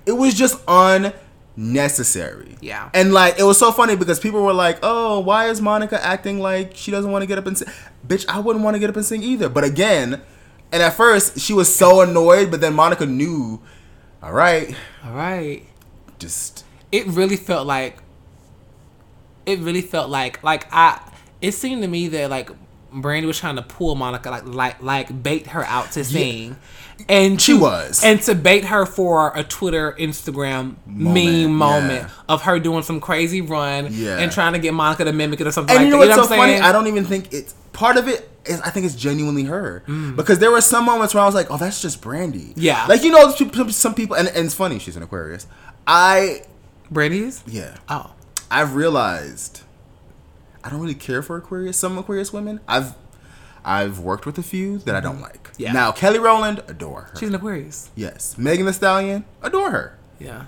It 0.05 0.11
was 0.11 0.35
just 0.35 0.61
unnecessary. 0.67 2.57
Yeah. 2.61 2.91
And 2.93 3.13
like 3.13 3.39
it 3.39 3.45
was 3.45 3.57
so 3.57 3.71
funny 3.71 3.95
because 3.95 4.19
people 4.19 4.43
were 4.43 4.53
like, 4.53 4.81
"Oh, 4.83 5.21
why 5.21 5.49
is 5.49 5.61
Monica 5.61 6.05
acting 6.05 6.41
like 6.41 6.75
she 6.75 6.91
doesn't 6.91 7.13
want 7.13 7.23
to 7.23 7.29
get 7.29 7.39
up 7.39 7.47
and 7.47 7.57
sing?" 7.57 7.69
Bitch, 8.05 8.27
I 8.29 8.41
wouldn't 8.41 8.65
want 8.65 8.75
to 8.75 8.81
get 8.81 8.91
up 8.91 8.97
and 8.97 9.05
sing 9.05 9.23
either. 9.23 9.49
But 9.49 9.63
again, 9.63 10.21
and 10.73 10.83
at 10.83 10.95
first 10.95 11.39
she 11.39 11.53
was 11.53 11.73
so 11.73 12.01
annoyed, 12.01 12.51
but 12.51 12.61
then 12.61 12.75
Monica 12.75 13.07
knew. 13.07 13.63
All 14.25 14.33
right, 14.33 14.75
All 15.05 15.15
right. 15.15 15.63
just 16.19 16.65
It 16.91 17.07
really 17.07 17.37
felt 17.37 17.65
like. 17.65 17.99
It 19.47 19.61
really 19.61 19.83
felt 19.83 20.11
like 20.11 20.43
like 20.43 20.67
I. 20.73 21.01
It 21.43 21.53
seemed 21.53 21.83
to 21.83 21.89
me 21.89 22.09
that 22.09 22.31
like 22.31 22.51
Brandy 22.93 23.27
was 23.27 23.39
trying 23.39 23.57
to 23.57 23.63
pull 23.63 23.95
Monica 23.95 24.31
like 24.31 24.47
like 24.47 24.83
like 24.83 25.23
bait 25.23 25.47
her 25.49 25.65
out 25.65 25.93
to 25.93 26.05
sing, 26.05 26.57
and 27.09 27.41
She 27.41 27.53
to- 27.55 27.61
was. 27.61 28.03
and 28.05 28.21
to 28.23 28.35
bait 28.35 28.65
her 28.65 28.85
for 28.85 29.33
a 29.37 29.45
Twitter 29.45 29.95
Instagram 29.99 30.75
Moment, 30.87 31.15
meme 31.47 31.55
moment 31.55 32.03
yeah. 32.03 32.09
of 32.29 32.43
her 32.43 32.59
doing 32.59 32.83
some 32.83 33.01
crazy 33.01 33.41
run 33.41 33.89
Yeah. 33.91 34.19
and 34.19 34.31
trying 34.33 34.55
to 34.55 34.59
get 34.59 34.75
Monica 34.75 35.05
to 35.05 35.13
mimic 35.13 35.41
it 35.41 35.47
or 35.47 35.53
something 35.53 35.75
And 35.77 35.85
like 35.85 35.87
you 35.87 35.91
know 35.99 36.05
that. 36.05 36.17
what's 36.17 36.17
You 36.17 36.23
know 36.23 36.23
so 36.25 36.31
what 36.31 36.35
I'm 36.35 36.41
funny? 36.41 36.53
saying? 36.55 36.63
I 36.65 36.73
don't 36.73 36.87
even 36.89 37.05
think 37.05 37.33
it's 37.33 37.55
part 37.73 37.97
of 37.97 38.09
it. 38.09 38.27
Is, 38.47 38.61
I 38.63 38.71
think 38.71 38.87
it's 38.87 38.95
genuinely 38.97 39.45
her 39.45 39.85
Mm. 39.87 40.17
because 40.17 40.39
there 40.41 40.51
were 40.51 40.63
some 40.63 40.85
moments 40.87 41.15
where 41.15 41.23
I 41.23 41.27
was 41.27 41.35
like, 41.35 41.51
"Oh, 41.51 41.59
that's 41.59 41.81
just 41.83 42.01
Brandy." 42.01 42.55
Yeah. 42.57 42.87
like 42.89 43.05
you 43.05 43.11
know, 43.13 43.31
some, 43.69 43.95
people, 43.95 44.17
and, 44.17 44.29
and 44.29 44.47
it's 44.47 44.55
funny. 44.55 44.79
She's 44.79 44.97
an 44.97 45.03
Aquarius. 45.03 45.47
I 45.87 46.43
Brandy 46.91 47.21
is. 47.21 47.43
yeah, 47.47 47.77
Oh, 47.89 48.11
I've 48.51 48.75
realized 48.75 49.61
I 50.65 50.71
don't 50.71 50.81
really 50.81 50.95
care 50.95 51.23
for 51.23 51.37
Aquarius. 51.37 51.77
Some 51.77 51.97
Aquarius 51.99 52.33
women. 52.33 52.61
I've 52.69 52.95
I've 53.65 53.99
worked 53.99 54.25
with 54.27 54.39
a 54.39 54.43
few 54.43 54.79
that 54.79 54.95
I 54.95 55.01
don't 55.01 55.21
like. 55.21 55.45
Mm-hmm. 55.53 55.63
Yeah. 55.63 55.73
Now 55.73 55.93
Kelly 55.93 56.19
Rowland, 56.19 56.63
adore 56.69 57.03
her. 57.03 57.17
she's 57.19 57.29
an 57.29 57.35
Aquarius. 57.35 57.91
yes. 57.95 58.37
Megan 58.39 58.67
Thee 58.67 58.73
Stallion, 58.73 59.25
adore 59.43 59.71
her. 59.71 59.99
Yeah. 60.19 60.45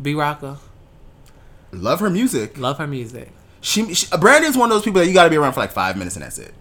B 0.00 0.12
Rocka, 0.14 0.58
Love 1.72 2.00
her 2.00 2.08
music. 2.10 2.56
love 2.58 2.78
her 2.78 2.86
music. 2.86 3.30
She, 3.60 3.92
she 3.92 4.06
Brandy's 4.16 4.56
one 4.56 4.70
of 4.70 4.76
those 4.76 4.84
people 4.84 5.00
that 5.00 5.06
you 5.08 5.12
got 5.14 5.24
to 5.24 5.30
be 5.30 5.36
around 5.36 5.52
for 5.54 5.60
like 5.60 5.72
five 5.72 5.96
minutes 5.96 6.14
and 6.16 6.24
that's 6.24 6.38
it. 6.38 6.54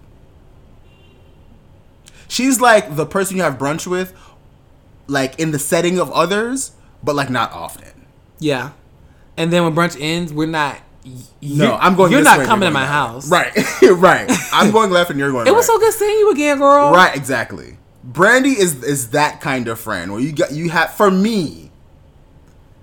She's 2.27 2.59
like 2.59 2.95
the 2.95 3.05
person 3.05 3.37
you 3.37 3.43
have 3.43 3.57
brunch 3.57 3.87
with, 3.87 4.13
like 5.07 5.39
in 5.39 5.51
the 5.51 5.59
setting 5.59 5.97
of 5.99 6.11
others, 6.11 6.71
but 7.03 7.15
like 7.15 7.29
not 7.29 7.51
often. 7.53 8.05
Yeah. 8.39 8.71
And 9.37 9.53
then 9.53 9.63
when 9.63 9.75
brunch 9.75 9.95
ends, 9.99 10.33
we're 10.33 10.47
not. 10.47 10.79
No, 11.41 11.75
I'm 11.75 11.95
going. 11.95 12.11
You're 12.11 12.23
not 12.23 12.45
coming 12.45 12.67
to 12.67 12.73
my 12.73 12.85
house. 12.85 13.29
Right, 13.29 13.53
right. 13.81 14.29
I'm 14.51 14.71
going 14.71 14.91
left 14.91 15.09
and 15.09 15.19
you're 15.19 15.31
going. 15.31 15.47
It 15.47 15.55
was 15.55 15.65
so 15.65 15.77
good 15.79 15.93
seeing 15.93 16.19
you 16.19 16.31
again, 16.31 16.59
girl. 16.59 16.91
Right, 16.91 17.15
exactly. 17.15 17.77
Brandy 18.03 18.51
is 18.51 18.83
is 18.83 19.09
that 19.11 19.41
kind 19.41 19.67
of 19.67 19.79
friend 19.79 20.11
where 20.11 20.21
you 20.21 20.31
got 20.31 20.51
you 20.51 20.69
have 20.69 20.93
for 20.93 21.11
me. 21.11 21.71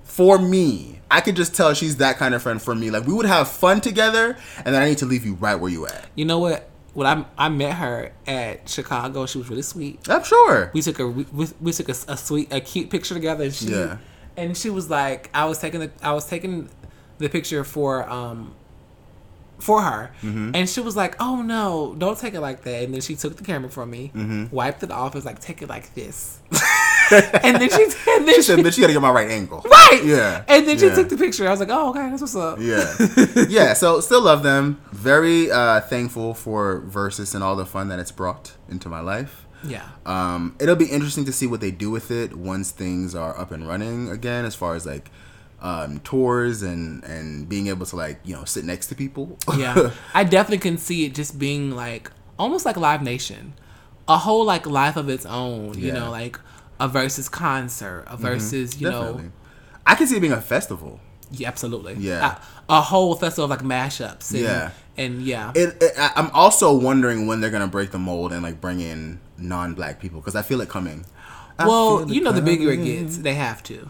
For 0.05 0.39
me, 0.39 1.01
I 1.11 1.21
could 1.21 1.35
just 1.35 1.55
tell 1.57 1.75
she's 1.75 1.97
that 1.97 2.19
kind 2.19 2.35
of 2.35 2.43
friend 2.43 2.63
for 2.63 2.75
me. 2.75 2.91
Like 2.91 3.07
we 3.07 3.13
would 3.15 3.27
have 3.27 3.49
fun 3.49 3.81
together, 3.81 4.37
and 4.65 4.75
then 4.75 4.83
I 4.83 4.89
need 4.89 4.99
to 4.99 5.07
leave 5.07 5.25
you 5.25 5.35
right 5.35 5.57
where 5.57 5.71
you 5.71 5.87
at. 5.87 6.07
You 6.15 6.25
know 6.25 6.39
what? 6.39 6.71
when 6.95 7.07
I 7.07 7.25
I 7.37 7.49
met 7.49 7.75
her 7.75 8.13
at 8.27 8.69
Chicago, 8.69 9.27
she 9.27 9.39
was 9.39 9.51
really 9.51 9.63
sweet. 9.63 10.09
I'm 10.09 10.25
sure. 10.25 10.71
We 10.73 10.81
took 10.81 10.99
a 11.01 11.09
we, 11.09 11.27
we 11.61 11.73
took 11.73 11.89
a, 11.89 11.97
a 12.09 12.17
sweet 12.17 12.53
a 12.53 12.61
cute 12.61 12.89
picture 12.89 13.15
together. 13.15 13.45
And 13.45 13.55
she, 13.55 13.67
Yeah. 13.67 13.99
And 14.37 14.57
she 14.57 14.71
was 14.71 14.91
like, 14.91 15.31
I 15.35 15.45
was 15.45 15.59
taking 15.59 15.81
the 15.81 15.91
I 16.03 16.13
was 16.13 16.27
taking 16.27 16.71
the 17.19 17.29
picture 17.29 17.65
for 17.65 18.09
um 18.09 18.55
for 19.59 19.83
her, 19.83 20.11
Mm-hmm. 20.23 20.51
and 20.55 20.69
she 20.69 20.81
was 20.81 20.97
like, 20.97 21.15
"Oh 21.21 21.41
no, 21.41 21.95
don't 21.97 22.19
take 22.19 22.35
it 22.35 22.41
like 22.41 22.63
that." 22.65 22.83
And 22.85 22.93
then 22.93 23.01
she 23.01 23.15
took 23.15 23.37
the 23.37 23.45
camera 23.45 23.71
from 23.71 23.91
me, 23.91 24.11
Mm-hmm. 24.15 24.55
wiped 24.55 24.83
it 24.83 24.91
off, 24.91 25.13
and 25.13 25.15
was 25.15 25.25
like, 25.25 25.39
"Take 25.41 25.63
it 25.63 25.69
like 25.69 25.95
this." 25.95 26.41
and 27.11 27.61
then 27.61 27.69
she 27.71 27.83
and 28.11 28.27
then 28.27 28.35
She 28.35 28.43
said, 28.43 28.59
"Bitch, 28.61 28.77
you 28.77 28.83
gotta 28.83 28.93
get 28.93 29.01
my 29.03 29.11
right 29.11 29.31
angle." 29.31 29.61
right, 29.65 30.03
Yeah. 30.05 30.43
And 30.49 30.67
then 30.67 30.79
she 30.79 30.87
Yeah. 30.87 30.95
took 30.95 31.09
the 31.09 31.17
picture. 31.17 31.47
I 31.47 31.51
was 31.51 31.61
like, 31.61 31.69
"Oh, 31.71 31.91
okay, 31.91 32.09
that's 32.11 32.21
what's 32.21 32.35
up." 32.37 32.59
Yeah. 32.61 32.93
yeah, 33.49 33.73
so 33.75 34.01
still 34.01 34.23
love 34.23 34.43
them. 34.43 34.81
Very 34.93 35.51
uh, 35.51 35.81
thankful 35.83 36.35
for 36.35 36.81
Versus 36.81 37.35
and 37.35 37.45
all 37.45 37.57
the 37.57 37.67
fun 37.67 37.89
that 37.89 37.99
it's 37.99 38.13
brought 38.13 38.53
into 38.69 38.89
my 38.89 39.01
life. 39.01 39.47
yeah. 39.67 39.89
Um, 40.05 40.57
it'll 40.61 40.77
be 40.77 40.87
interesting 40.87 41.25
to 41.27 41.33
see 41.33 41.47
what 41.47 41.61
they 41.61 41.71
do 41.71 41.91
with 41.91 42.11
it 42.11 42.37
once 42.37 42.71
things 42.71 43.15
are 43.15 43.39
up 43.39 43.51
and 43.53 43.67
running 43.69 44.11
again, 44.11 44.45
as 44.45 44.55
far 44.55 44.75
as 44.75 44.85
like 44.85 45.11
um, 45.65 45.99
tours 46.01 46.63
and 46.63 47.03
and 47.05 47.49
being 47.49 47.67
able 47.69 47.87
to 47.87 47.97
like 47.97 48.21
you 48.25 48.37
know 48.37 48.45
sit 48.45 48.65
next 48.65 48.87
to 48.89 48.95
people. 48.95 49.37
yeah 49.57 49.91
i 50.15 50.23
definitely 50.23 50.59
can 50.59 50.77
see 50.79 51.05
it 51.07 51.15
just 51.15 51.39
being 51.39 51.71
like 51.71 52.11
almost 52.39 52.65
like 52.67 52.77
live 52.77 53.03
nation 53.03 53.55
a 54.07 54.19
whole 54.19 54.45
like 54.45 54.67
life 54.67 54.97
of 54.97 55.09
its 55.09 55.25
own 55.27 55.79
you 55.79 55.87
Yeah. 55.89 55.95
know 56.01 56.11
like 56.11 56.39
a 56.79 56.87
versus 56.89 57.29
concert 57.31 58.05
a 58.09 58.17
versus 58.17 58.81
you 58.81 58.91
know 58.91 59.23
I 59.87 59.95
can 59.97 60.07
see 60.07 60.17
it 60.17 60.21
being 60.21 60.33
a 60.33 60.41
festival. 60.41 61.01
yeah, 61.31 61.49
absolutely 61.49 61.95
Yeah. 61.95 62.39
a, 62.69 62.75
a 62.79 62.81
whole 62.83 63.15
festival 63.17 63.45
of 63.45 63.51
like 63.51 63.61
mashups 63.75 64.31
and, 64.33 64.41
Yeah. 64.43 64.71
and 64.99 65.23
yeah 65.23 65.53
It, 65.55 65.77
it, 65.83 65.93
I'm 65.99 66.31
also 66.33 66.77
wondering 66.77 67.27
when 67.27 67.41
they're 67.41 67.51
gonna 67.57 67.67
break 67.79 67.91
the 67.91 67.99
mold 67.99 68.33
and 68.35 68.43
like 68.43 68.61
bring 68.61 68.81
in 68.81 69.21
non-black 69.39 69.99
people 70.01 70.21
because 70.21 70.37
I 70.37 70.43
feel 70.43 70.61
it 70.61 70.69
coming. 70.69 71.07
I 71.59 71.67
well 71.69 71.99
feel 72.01 72.13
you 72.15 72.21
know 72.21 72.33
the 72.33 72.43
bigger 72.43 72.71
it 72.73 72.85
gets 72.85 73.17
they 73.19 73.35
have 73.35 73.63
to 73.71 73.89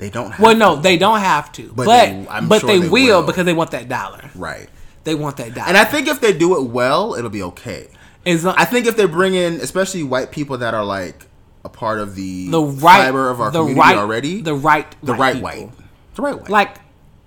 They 0.00 0.10
don't. 0.10 0.30
Have 0.32 0.40
well 0.40 0.56
no 0.56 0.76
they 0.76 0.96
don't 0.96 1.20
have 1.20 1.52
to 1.52 1.68
But 1.74 1.86
but 1.86 2.06
they- 2.06 2.26
but 2.48 2.60
sure 2.60 2.68
they, 2.68 2.78
they 2.80 2.88
will 2.88 3.20
will. 3.20 3.26
because 3.26 3.44
they 3.44 3.52
want 3.52 3.70
that 3.70 3.88
dollar 3.88 4.30
right. 4.34 4.68
they 5.04 5.14
want 5.14 5.36
that 5.36 5.54
dollar 5.54 5.68
And 5.68 5.76
I 5.76 5.84
think 5.84 6.08
if 6.08 6.20
they 6.20 6.32
do 6.32 6.56
it 6.56 6.64
well, 6.70 7.14
it'll 7.14 7.30
be 7.30 7.42
okay. 7.44 7.88
As 8.26 8.44
long- 8.44 8.54
I 8.58 8.64
think 8.64 8.86
if 8.86 8.96
they 8.96 9.04
bring 9.06 9.34
in, 9.34 9.54
especially 9.60 10.02
white 10.02 10.30
people 10.32 10.58
that 10.58 10.74
are 10.74 10.84
like 10.84 11.26
a 11.64 11.68
part 11.68 11.98
of 12.00 12.14
the, 12.14 12.48
the 12.50 12.60
right 12.62 13.04
fiber 13.04 13.28
of 13.30 13.40
our 13.40 13.50
the 13.50 13.58
community 13.60 13.80
right 13.80 13.96
already, 13.98 14.40
the 14.40 14.54
right 14.54 14.86
the 15.02 15.14
right 15.14 15.34
people. 15.34 15.48
white, 15.50 15.70
the 16.14 16.22
right 16.22 16.34
white, 16.40 16.48
like 16.48 16.78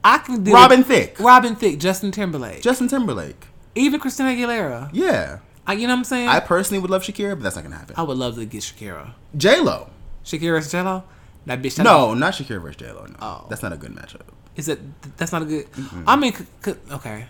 I 0.04 0.18
can 0.18 0.44
do 0.44 0.52
Robin 0.52 0.84
Thicke. 0.84 1.20
Robin 1.20 1.56
Thicke, 1.56 1.80
Justin 1.80 2.12
Timberlake, 2.12 2.62
Justin 2.64 2.88
Timberlake. 2.88 3.46
even 3.76 4.00
Christina 4.00 4.30
Aguilera. 4.32 4.90
Yeah, 4.92 5.40
I, 5.68 5.74
you 5.74 5.86
know 5.88 5.94
what 5.94 6.00
I'm 6.00 6.04
saying? 6.04 6.28
I 6.30 6.40
personally 6.40 6.82
would 6.82 6.90
love 6.92 7.04
Shakira, 7.04 7.36
but 7.36 7.44
that's 7.44 7.56
not 7.56 7.64
gonna 7.64 7.78
happen. 7.78 7.94
I 7.98 8.02
would 8.02 8.18
love 8.18 8.36
to 8.36 8.46
get 8.46 8.62
Shakira. 8.64 9.14
J 9.38 9.60
Lo. 9.62 9.90
Shakira's 10.26 10.72
Jello. 10.72 11.04
That 11.04 11.06
bitch. 11.48 11.76
that- 11.76 11.84
No, 11.84 12.14
not 12.14 12.34
Shakira 12.34 12.62
versus 12.62 12.78
J 12.78 12.92
Lo. 12.92 13.06
No, 13.06 13.16
Oh. 13.22 13.46
that's 13.50 13.62
not 13.64 13.74
a 13.74 13.78
good 13.78 13.94
matchup. 13.94 14.22
is 14.56 14.68
it? 14.70 14.80
That's 15.18 15.32
not 15.32 15.42
a 15.42 15.46
good. 15.46 15.68
I 16.08 16.16
mean, 16.16 16.34
c- 16.34 16.46
c- 16.64 16.76
okay, 16.92 17.28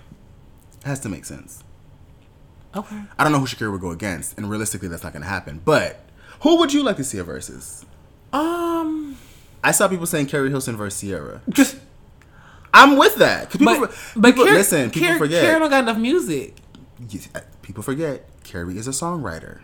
It 0.81 0.87
has 0.87 0.99
to 1.01 1.09
make 1.09 1.25
sense. 1.25 1.63
okay. 2.75 3.01
I 3.17 3.23
don't 3.23 3.31
know 3.31 3.39
who 3.39 3.45
Shakira 3.47 3.71
would 3.71 3.81
go 3.81 3.91
against, 3.91 4.37
and 4.37 4.49
realistically, 4.49 4.87
that's 4.89 5.03
not 5.03 5.13
gonna 5.13 5.25
happen. 5.25 5.61
But 5.63 6.03
who 6.41 6.57
would 6.59 6.73
you 6.73 6.83
like 6.83 6.97
to 6.97 7.03
see 7.03 7.17
a 7.17 7.23
versus? 7.23 7.85
Um, 8.33 9.15
I 9.63 9.71
saw 9.71 9.87
people 9.87 10.05
saying 10.05 10.25
Keri 10.27 10.49
Hilson 10.49 10.75
versus 10.75 10.99
Ciara. 10.99 11.41
Just, 11.49 11.77
I'm 12.73 12.97
with 12.97 13.15
that. 13.17 13.49
people, 13.51 13.65
but 13.79 13.95
but 14.15 14.29
people- 14.29 14.43
Karen, 14.45 14.57
listen, 14.57 14.89
people 14.89 15.07
Karen, 15.07 15.19
forget. 15.19 15.43
Karen 15.43 15.61
don't 15.61 15.69
got 15.69 15.83
enough 15.83 15.97
music. 15.97 16.55
Uh, 17.35 17.39
people 17.61 17.83
forget 17.83 18.27
Carrie 18.43 18.77
is 18.77 18.87
a 18.87 18.91
songwriter. 18.91 19.59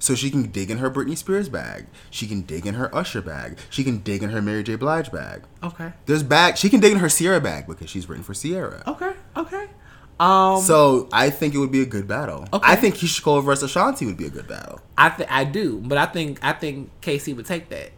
So 0.00 0.14
she 0.14 0.30
can 0.30 0.44
dig 0.44 0.70
in 0.70 0.78
her 0.78 0.90
Britney 0.90 1.16
Spears 1.16 1.48
bag. 1.48 1.86
She 2.10 2.26
can 2.28 2.42
dig 2.42 2.66
in 2.66 2.74
her 2.74 2.94
Usher 2.94 3.20
bag. 3.20 3.58
She 3.68 3.82
can 3.82 3.98
dig 3.98 4.22
in 4.22 4.30
her 4.30 4.40
Mary 4.40 4.62
J. 4.62 4.76
Blige 4.76 5.10
bag. 5.10 5.42
Okay, 5.62 5.92
There's 6.06 6.22
bag. 6.22 6.56
She 6.56 6.68
can 6.68 6.78
dig 6.80 6.92
in 6.92 6.98
her 6.98 7.08
Ciara 7.08 7.40
bag 7.40 7.66
because 7.66 7.90
she's 7.90 8.08
written 8.08 8.22
for 8.24 8.32
Ciara. 8.34 8.82
okay, 8.86 9.12
okay. 9.36 9.66
Um, 10.20 10.60
So 10.62 11.08
I 11.12 11.30
think 11.30 11.54
it 11.54 11.58
would 11.58 11.70
be 11.72 11.80
a 11.82 11.86
good 11.86 12.06
battle. 12.08 12.46
Okay. 12.52 12.72
I 12.72 12.76
think 12.76 12.96
Keyshia 12.96 13.22
Cole 13.22 13.40
versus 13.40 13.64
Ashanti 13.70 14.04
would 14.06 14.16
be 14.16 14.26
a 14.26 14.30
good 14.30 14.48
battle. 14.48 14.80
I 14.96 15.10
th- 15.10 15.28
I 15.30 15.44
do, 15.44 15.80
but 15.84 15.96
I 15.98 16.06
think 16.06 16.38
I 16.42 16.52
think 16.52 16.90
Casey 17.00 17.32
would 17.34 17.46
take 17.46 17.68
that. 17.70 17.90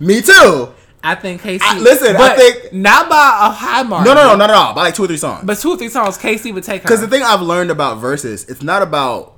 Me 0.00 0.20
too. 0.22 0.70
I 1.04 1.14
think 1.16 1.42
Casey. 1.42 1.64
I- 1.64 1.78
listen, 1.78 2.16
I 2.16 2.36
think- 2.36 2.72
not 2.72 3.08
by 3.08 3.16
a 3.46 3.50
high 3.50 3.82
mark. 3.82 4.04
No, 4.04 4.14
no, 4.14 4.22
no, 4.24 4.36
no, 4.36 4.46
no. 4.46 4.72
By 4.74 4.82
like 4.82 4.94
two 4.94 5.04
or 5.04 5.06
three 5.08 5.16
songs. 5.16 5.44
But 5.44 5.58
two 5.58 5.70
or 5.70 5.76
three 5.76 5.88
songs, 5.88 6.16
Casey 6.16 6.52
would 6.52 6.62
take 6.64 6.82
her. 6.82 6.86
Because 6.88 7.00
the 7.00 7.08
thing 7.08 7.22
I've 7.22 7.42
learned 7.42 7.70
about 7.72 7.98
versus, 7.98 8.44
it's 8.48 8.62
not 8.62 8.82
about 8.82 9.31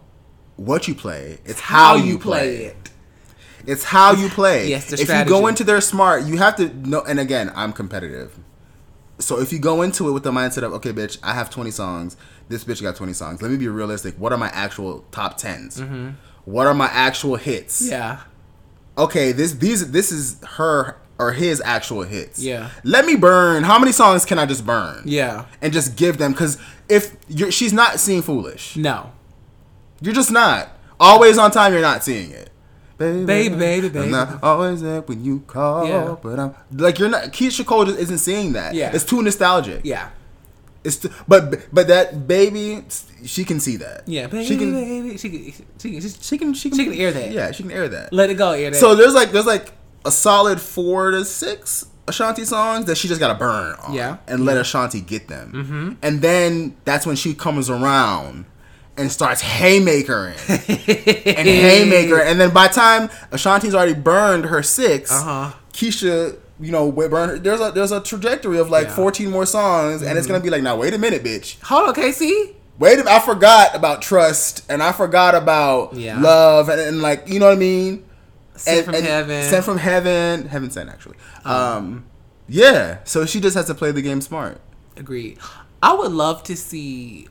what 0.57 0.89
you 0.89 0.95
play. 0.95 1.39
It's 1.45 1.61
how 1.61 1.97
how, 1.99 2.05
you 2.05 2.19
play 2.19 2.57
it. 2.67 2.91
It's 3.67 3.85
how 3.85 4.13
you 4.13 4.29
play. 4.41 4.69
Yes, 4.69 4.91
the 4.91 5.01
if 5.01 5.09
you 5.09 5.25
go 5.25 5.47
into 5.47 5.65
there 5.65 5.81
smart, 5.81 6.25
you 6.25 6.39
have 6.39 6.57
to 6.57 6.69
know. 6.87 7.03
And 7.03 7.19
again, 7.21 7.53
I'm 7.55 7.73
competitive. 7.73 8.39
So 9.19 9.41
if 9.41 9.53
you 9.53 9.59
go 9.59 9.83
into 9.83 10.09
it 10.09 10.13
with 10.13 10.25
the 10.25 10.33
mindset 10.33 10.65
of, 10.65 10.73
okay, 10.75 10.93
bitch, 10.93 11.19
I 11.23 11.35
have 11.35 11.49
20 11.49 11.71
songs. 11.71 12.17
This 12.49 12.65
bitch 12.65 12.83
got 12.83 12.97
20 12.97 13.13
songs. 13.13 13.41
Let 13.41 13.51
me 13.51 13.57
be 13.57 13.69
realistic. 13.69 14.17
What 14.19 14.33
are 14.33 14.39
my 14.39 14.49
actual 14.49 15.05
top 15.13 15.41
10s? 15.41 16.15
What 16.45 16.67
are 16.67 16.75
my 16.75 16.89
actual 16.89 17.37
hits? 17.37 17.83
Mm-hmm. 17.83 17.93
Yeah. 17.93 18.21
Okay, 18.97 19.33
this 19.33 19.53
these 19.55 19.91
this 19.91 20.13
is 20.13 20.41
her 20.57 20.97
or 21.19 21.33
his 21.33 21.61
actual 21.65 22.03
hits. 22.03 22.39
Yeah. 22.39 22.71
Let 22.83 23.07
me 23.07 23.17
burn. 23.17 23.63
How 23.65 23.79
many 23.79 23.93
songs 23.93 24.25
can 24.25 24.39
I 24.39 24.47
just 24.47 24.67
burn? 24.67 25.03
Yeah. 25.05 25.47
And 25.63 25.73
just 25.73 25.97
give 25.97 26.19
them 26.19 26.33
because 26.33 26.59
if 26.89 27.17
you're, 27.29 27.51
she's 27.51 27.73
not 27.73 28.01
seeing 28.01 28.23
foolish, 28.23 28.77
No. 28.77 29.13
You're 30.05 30.15
just 30.15 30.31
not. 30.31 30.69
Always 31.01 31.39
on 31.39 31.51
time, 31.51 31.73
you're 31.73 31.83
not 31.83 32.05
seeing 32.05 32.31
it. 32.31 32.51
Baby, 32.97 33.25
Baby, 33.25 33.57
baby, 33.89 33.99
I'm 33.99 34.11
not 34.13 34.43
always 34.43 34.81
there 34.81 35.01
when 35.01 35.25
you 35.25 35.41
call, 35.41 35.87
Yeah. 35.89 36.15
but 36.23 36.39
I'm 36.39 36.55
like 36.71 37.01
you're 37.01 37.09
not. 37.09 37.25
Keyshia 37.33 37.67
Cole 37.67 37.85
just 37.87 37.99
isn't 37.99 38.19
seeing 38.19 38.53
that. 38.53 38.75
Yeah. 38.75 38.93
it's 38.95 39.03
too 39.05 39.21
nostalgic. 39.21 39.81
Yeah. 39.85 40.11
it's 40.85 40.99
too, 40.99 41.11
but 41.27 41.67
but 41.73 41.89
that 41.89 42.29
baby, 42.29 42.85
she 43.25 43.45
can 43.45 43.59
see 43.59 43.77
that. 43.79 44.07
Yeah. 44.07 44.29
Baby, 44.29 44.45
she 44.47 44.57
can. 44.57 44.73
baby. 44.73 45.19
She 45.19 45.29
can. 45.31 45.53
She 45.81 45.91
can. 45.91 46.01
She 46.21 46.39
can. 46.39 46.55
She 46.55 46.71
can. 46.71 46.79
She 46.79 46.85
can 46.85 46.93
air 46.95 47.11
that. 47.11 47.33
Yeah, 47.33 47.51
she 47.51 47.65
can 47.65 47.73
air 47.73 47.89
that. 47.89 48.13
let 48.13 48.31
it 48.31 48.35
go. 48.35 48.53
Air 48.53 48.71
that. 48.71 48.77
So 48.77 48.95
there's 48.95 49.15
like 49.15 49.33
there's 49.33 49.47
like 49.47 49.73
a 50.05 50.13
solid 50.13 50.61
four 50.61 51.11
to 51.11 51.25
six 51.25 51.87
Ashanti 52.07 52.45
songs 52.45 52.85
that 52.85 52.97
she 52.97 53.09
just 53.09 53.19
gotta 53.19 53.35
burn 53.35 53.75
on. 53.83 53.95
Yeah. 53.95 54.19
And 54.29 54.45
let 54.45 54.57
Ashanti 54.57 55.01
get 55.01 55.27
them. 55.27 55.53
Mm-hmm. 55.53 55.93
And 56.01 56.23
then 56.23 56.77
that's 56.85 57.07
when 57.07 57.17
she 57.17 57.35
comes 57.35 57.69
around 57.69 58.45
and 58.97 59.11
starts 59.11 59.43
haymakering 59.43 60.37
and 61.27 61.49
haymaker. 61.49 62.21
And 62.21 62.41
then 62.41 62.51
by 62.53 62.69
the 62.69 62.75
time 62.75 63.11
Ashanti's 63.33 63.75
already 63.75 63.95
burned 63.95 64.47
her 64.47 64.63
6 64.63 65.11
Uh-huh. 65.11 65.53
Keyshia, 65.73 66.39
you 66.61 66.71
know, 66.71 66.93
burn 66.93 67.31
her. 67.31 67.39
There's 67.39 67.61
a 67.61 67.73
there's 67.73 67.91
a 67.93 68.01
trajectory 68.01 68.59
of 68.59 68.71
like 68.71 68.87
Yeah. 68.89 68.95
14 68.97 69.31
more 69.31 69.47
songs, 69.47 70.03
and 70.03 70.17
it's 70.17 70.27
gonna 70.27 70.41
be 70.41 70.51
like, 70.51 70.63
now 70.63 70.77
wait 70.77 70.95
a 70.95 70.99
minute, 70.99 71.25
bitch. 71.25 71.61
Hold 71.63 71.89
on, 71.89 71.95
Casey. 71.95 72.57
Wait, 72.79 72.99
a- 72.99 73.11
I 73.11 73.19
forgot 73.21 73.75
about 73.75 74.03
trust, 74.03 74.65
and 74.69 74.83
I 74.83 74.93
forgot 74.93 75.35
about 75.35 75.95
Yeah. 75.95 76.21
love, 76.21 76.69
and, 76.69 76.81
and 76.81 77.03
like 77.03 77.29
you 77.29 77.39
know 77.41 77.47
what 77.47 77.53
I 77.57 77.57
mean. 77.57 78.05
Sent 78.57 78.77
And- 78.79 78.85
from 78.87 78.95
and 78.95 79.05
heaven. 79.05 79.51
Sent 79.51 79.65
from 79.65 79.79
heaven. 79.79 80.47
Heaven 80.47 80.71
sent, 80.71 80.89
actually. 80.89 81.17
Um, 81.45 82.05
yeah. 82.49 82.99
So 83.03 83.27
she 83.27 83.41
just 83.41 83.57
has 83.57 83.67
to 83.67 83.75
play 83.75 83.91
the 83.91 84.01
game 84.03 84.21
smart. 84.21 84.61
Agreed. 84.97 85.39
I 85.83 85.93
would 85.93 86.13
love 86.13 86.45
to 86.45 86.57
see. 86.57 87.27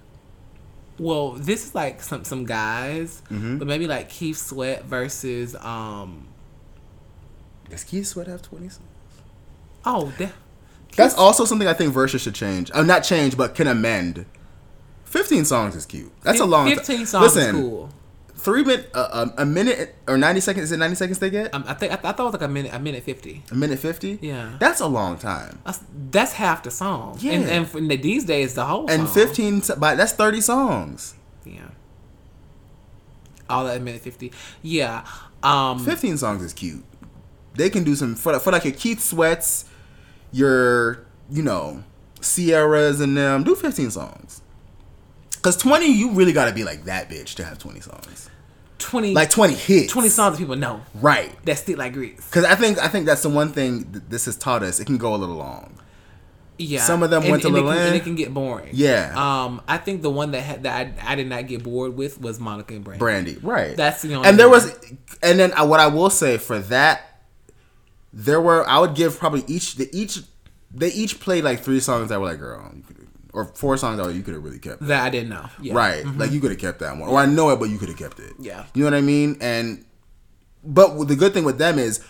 Well, 1.00 1.32
this 1.32 1.66
is 1.66 1.76
like 1.76 2.02
some 2.02 2.24
some 2.24 2.46
guys, 2.46 3.22
Mm-hmm. 3.32 3.58
but 3.58 3.68
maybe 3.68 3.88
like 3.88 4.10
Keith 4.10 4.38
Sweat 4.38 4.86
versus 4.86 5.56
um. 5.56 6.28
Does 7.70 7.84
Keith 7.84 8.06
Sweat 8.06 8.28
have 8.28 8.42
20 8.44 8.70
songs? 8.70 8.82
Oh, 9.86 10.14
de- 10.18 10.32
That's 10.96 11.16
also 11.16 11.46
something 11.46 11.68
I 11.68 11.74
think 11.74 11.92
Versus 11.94 12.22
should 12.22 12.36
change. 12.36 12.70
Uh, 12.74 12.84
not 12.84 13.04
change, 13.04 13.36
but 13.36 13.56
can 13.56 13.66
amend. 13.68 14.26
15 15.06 15.46
songs 15.46 15.76
is 15.76 15.86
cute. 15.86 16.12
That's 16.22 16.40
a 16.40 16.46
long 16.46 16.68
Fifteen 16.70 17.06
songs 17.06 17.36
Listen, 17.36 17.56
is 17.56 17.62
cool. 17.62 17.90
Three 18.44 18.64
minute, 18.64 18.90
uh, 18.94 19.28
a, 19.38 19.44
a 19.44 19.46
minute 19.46 19.96
or 20.06 20.18
90 20.18 20.42
seconds. 20.42 20.66
Is 20.66 20.72
it 20.74 20.78
90 20.78 20.96
seconds 20.96 21.20
they 21.20 21.30
get? 21.30 21.54
Um, 21.54 21.64
I 21.66 21.74
think 21.74 21.94
I, 21.94 21.96
I 21.96 22.12
thought 22.12 22.20
it 22.20 22.24
was 22.24 22.34
like 22.34 22.42
a 22.42 22.48
minute, 22.50 22.74
a 22.74 22.80
minute 22.80 23.04
fifty. 23.04 23.42
a 23.50 23.56
minute 23.56 23.80
50? 23.80 24.20
Yeah. 24.22 24.58
That's 24.60 24.82
a 24.82 24.88
long 24.88 25.18
time. 25.18 25.60
That's, 25.66 25.80
that's 26.12 26.34
half 26.34 26.62
the 26.64 26.70
song. 26.72 27.18
Yeah. 27.22 27.32
And, 27.34 27.46
and 27.46 27.68
for, 27.70 27.80
these 27.80 28.26
days, 28.26 28.54
the 28.56 28.66
whole 28.66 28.90
And 28.92 29.08
song. 29.08 29.14
15, 29.16 29.58
s- 29.60 29.72
but 29.78 29.96
that's 29.96 30.12
30 30.12 30.42
songs. 30.42 31.16
Yeah. 31.46 31.70
All 33.50 33.66
that 33.66 33.82
minute 33.82 34.02
fifty. 34.02 34.32
Yeah. 34.62 35.06
Um. 35.42 35.80
15 35.80 36.18
songs 36.18 36.42
is 36.44 36.54
cute. 36.54 36.84
They 37.56 37.70
can 37.70 37.84
do 37.84 37.96
some 37.96 38.16
for, 38.16 38.38
for 38.40 38.52
like 38.52 38.64
your 38.66 38.74
Keith 38.74 39.00
Sweats, 39.02 39.66
your 40.32 41.06
you 41.30 41.44
know 41.44 41.84
Ciaras 42.22 43.02
and 43.02 43.16
them. 43.18 43.44
Do 43.44 43.56
15 43.56 43.92
songs. 43.92 44.42
Cause 45.42 45.58
20, 45.58 45.88
you 45.88 46.12
really 46.12 46.32
got 46.32 46.46
to 46.46 46.54
be 46.54 46.64
like 46.64 46.86
that 46.86 47.10
bitch 47.10 47.36
to 47.36 47.44
have 47.44 47.60
20 47.60 47.82
songs. 47.82 48.30
Twenty. 48.80 49.14
Like 49.14 49.30
20 49.30 49.54
hits. 49.54 49.94
twenty 49.94 50.10
songs 50.10 50.36
that 50.36 50.40
people 50.44 50.56
know. 50.56 50.82
Right. 50.96 51.34
That 51.46 51.58
stick 51.58 51.78
like 51.78 51.94
grease. 51.94 52.26
Because 52.26 52.44
I 52.46 52.56
think 52.56 52.80
I 52.80 52.88
think 52.88 53.06
that's 53.06 53.22
the 53.24 53.30
one 53.30 53.52
thing 53.54 53.84
th- 53.92 54.04
this 54.10 54.26
has 54.26 54.36
taught 54.38 54.64
us. 54.64 54.80
It 54.80 54.86
can 54.86 54.98
go 54.98 55.16
a 55.16 55.18
little 55.18 55.36
long. 55.36 55.80
Yeah, 56.60 56.82
Some 56.82 57.02
of 57.02 57.10
them 57.10 57.24
and, 57.24 57.32
went 57.32 57.42
to 57.44 57.48
and 57.48 57.56
Lil 57.56 57.74
can, 57.74 57.78
and 57.88 57.96
it 57.96 58.04
can 58.04 58.14
get 58.14 58.32
boring. 58.32 58.70
Yeah. 58.74 59.14
Um, 59.16 59.62
I 59.68 59.78
think 59.80 60.04
the 60.04 60.12
one 60.12 60.32
that 60.32 60.42
had, 60.42 60.64
that 60.64 60.94
I, 61.04 61.14
I 61.14 61.16
did 61.16 61.28
not 61.28 61.48
get 61.48 61.64
bored 61.64 61.98
with 61.98 62.22
was 62.22 62.40
Monica 62.40 62.76
and 62.76 62.84
Brandy. 62.84 63.00
Brandy, 63.00 63.38
right? 63.42 63.76
That's 63.76 64.04
the 64.04 64.14
only 64.14 64.30
And 64.30 64.40
there 64.40 64.48
one. 64.50 64.62
was, 64.62 64.94
and 65.24 65.40
then 65.40 65.52
uh, 65.54 65.66
what 65.66 65.80
I 65.80 65.88
will 65.88 66.12
say 66.12 66.38
for 66.38 66.60
that, 66.60 67.22
there 68.14 68.40
were 68.40 68.68
I 68.70 68.78
would 68.80 68.94
give 68.94 69.18
probably 69.18 69.44
each 69.48 69.76
the 69.76 69.90
each 69.92 70.20
they 70.72 70.90
each 70.90 71.20
played 71.20 71.44
like 71.44 71.62
three 71.62 71.80
songs 71.80 72.10
that 72.10 72.20
were 72.20 72.28
like 72.28 72.40
girl, 72.40 72.72
or 73.34 73.46
four 73.46 73.76
songs 73.78 73.98
that 73.98 74.14
you 74.14 74.22
could 74.22 74.36
have 74.36 74.44
really 74.44 74.60
kept. 74.60 74.82
that 74.88 75.04
I 75.04 75.10
didn't 75.10 75.30
know. 75.30 75.50
Yeah. 75.62 75.74
Right, 75.74 76.06
mm-hmm. 76.06 76.20
like 76.20 76.32
you 76.32 76.40
could 76.40 76.52
have 76.52 76.60
kept 76.60 76.80
that 76.80 76.98
one, 76.98 77.10
or 77.10 77.18
I 77.18 77.26
know 77.26 77.50
it, 77.50 77.60
but 77.60 77.70
you 77.70 77.78
could 77.78 77.90
have 77.90 77.98
kept 77.98 78.20
it. 78.20 78.34
Yeah. 78.40 78.66
you 78.74 78.84
know 78.84 78.92
what 78.92 78.98
I 78.98 79.02
mean. 79.02 79.38
And 79.42 79.86
but 80.64 81.08
the 81.08 81.16
good 81.16 81.34
thing 81.34 81.44
with 81.44 81.58
them 81.58 81.78
is 81.78 82.04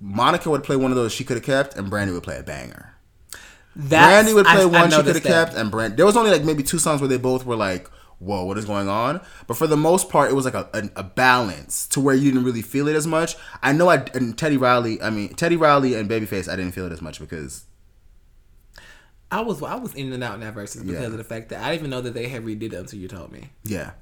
Monica 0.00 0.50
would 0.50 0.64
play 0.64 0.76
one 0.76 0.90
of 0.90 0.96
those 0.96 1.12
she 1.12 1.24
could 1.24 1.36
have 1.36 1.44
kept, 1.44 1.76
and 1.76 1.90
Brandy 1.90 2.12
would 2.12 2.22
play 2.22 2.38
a 2.38 2.42
banger. 2.42 2.94
That's, 3.74 4.06
Brandy 4.06 4.34
would 4.34 4.46
play 4.46 4.62
I 4.62 4.64
one 4.64 4.90
she 4.90 4.96
could 4.96 5.14
have 5.14 5.22
kept, 5.22 5.54
and 5.54 5.70
Brand. 5.70 5.96
There 5.96 6.06
was 6.06 6.16
only 6.16 6.30
like 6.30 6.44
maybe 6.44 6.62
two 6.62 6.78
songs 6.78 7.00
where 7.00 7.08
they 7.08 7.18
both 7.18 7.46
were 7.46 7.56
like, 7.56 7.88
"Whoa, 8.18 8.44
what 8.44 8.58
is 8.58 8.64
going 8.64 8.88
on?" 8.88 9.20
But 9.46 9.56
for 9.56 9.66
the 9.66 9.76
most 9.76 10.10
part, 10.10 10.30
it 10.30 10.34
was 10.34 10.44
like 10.44 10.54
a, 10.54 10.68
a, 10.74 10.90
a 10.96 11.02
balance 11.02 11.86
to 11.88 12.00
where 12.00 12.14
you 12.14 12.30
didn't 12.30 12.44
really 12.44 12.62
feel 12.62 12.86
it 12.88 12.96
as 12.96 13.06
much. 13.06 13.36
I 13.62 13.72
know 13.72 13.88
I 13.88 14.04
and 14.14 14.36
Teddy 14.36 14.56
Riley. 14.56 15.00
I 15.00 15.10
mean 15.10 15.34
Teddy 15.34 15.56
Riley 15.56 15.94
and 15.94 16.08
Babyface. 16.08 16.52
I 16.52 16.56
didn't 16.56 16.72
feel 16.72 16.86
it 16.86 16.92
as 16.92 17.00
much 17.00 17.18
because 17.18 17.64
I 19.32 19.40
was 19.40 19.62
I 19.62 19.74
was 19.74 19.94
in 19.94 20.12
and 20.12 20.22
out 20.22 20.34
in 20.34 20.40
that 20.40 20.54
verses 20.54 20.82
because 20.84 21.00
Yeah. 21.00 21.06
of 21.06 21.16
the 21.16 21.24
fact 21.24 21.48
that 21.48 21.60
I 21.60 21.70
didn't 21.70 21.80
even 21.80 21.90
know 21.90 22.00
that 22.02 22.14
they 22.14 22.28
had 22.28 22.44
redid 22.44 22.64
it 22.64 22.74
until 22.74 22.98
you 23.00 23.08
told 23.08 23.32
me. 23.32 23.50
yeah, 23.64 23.92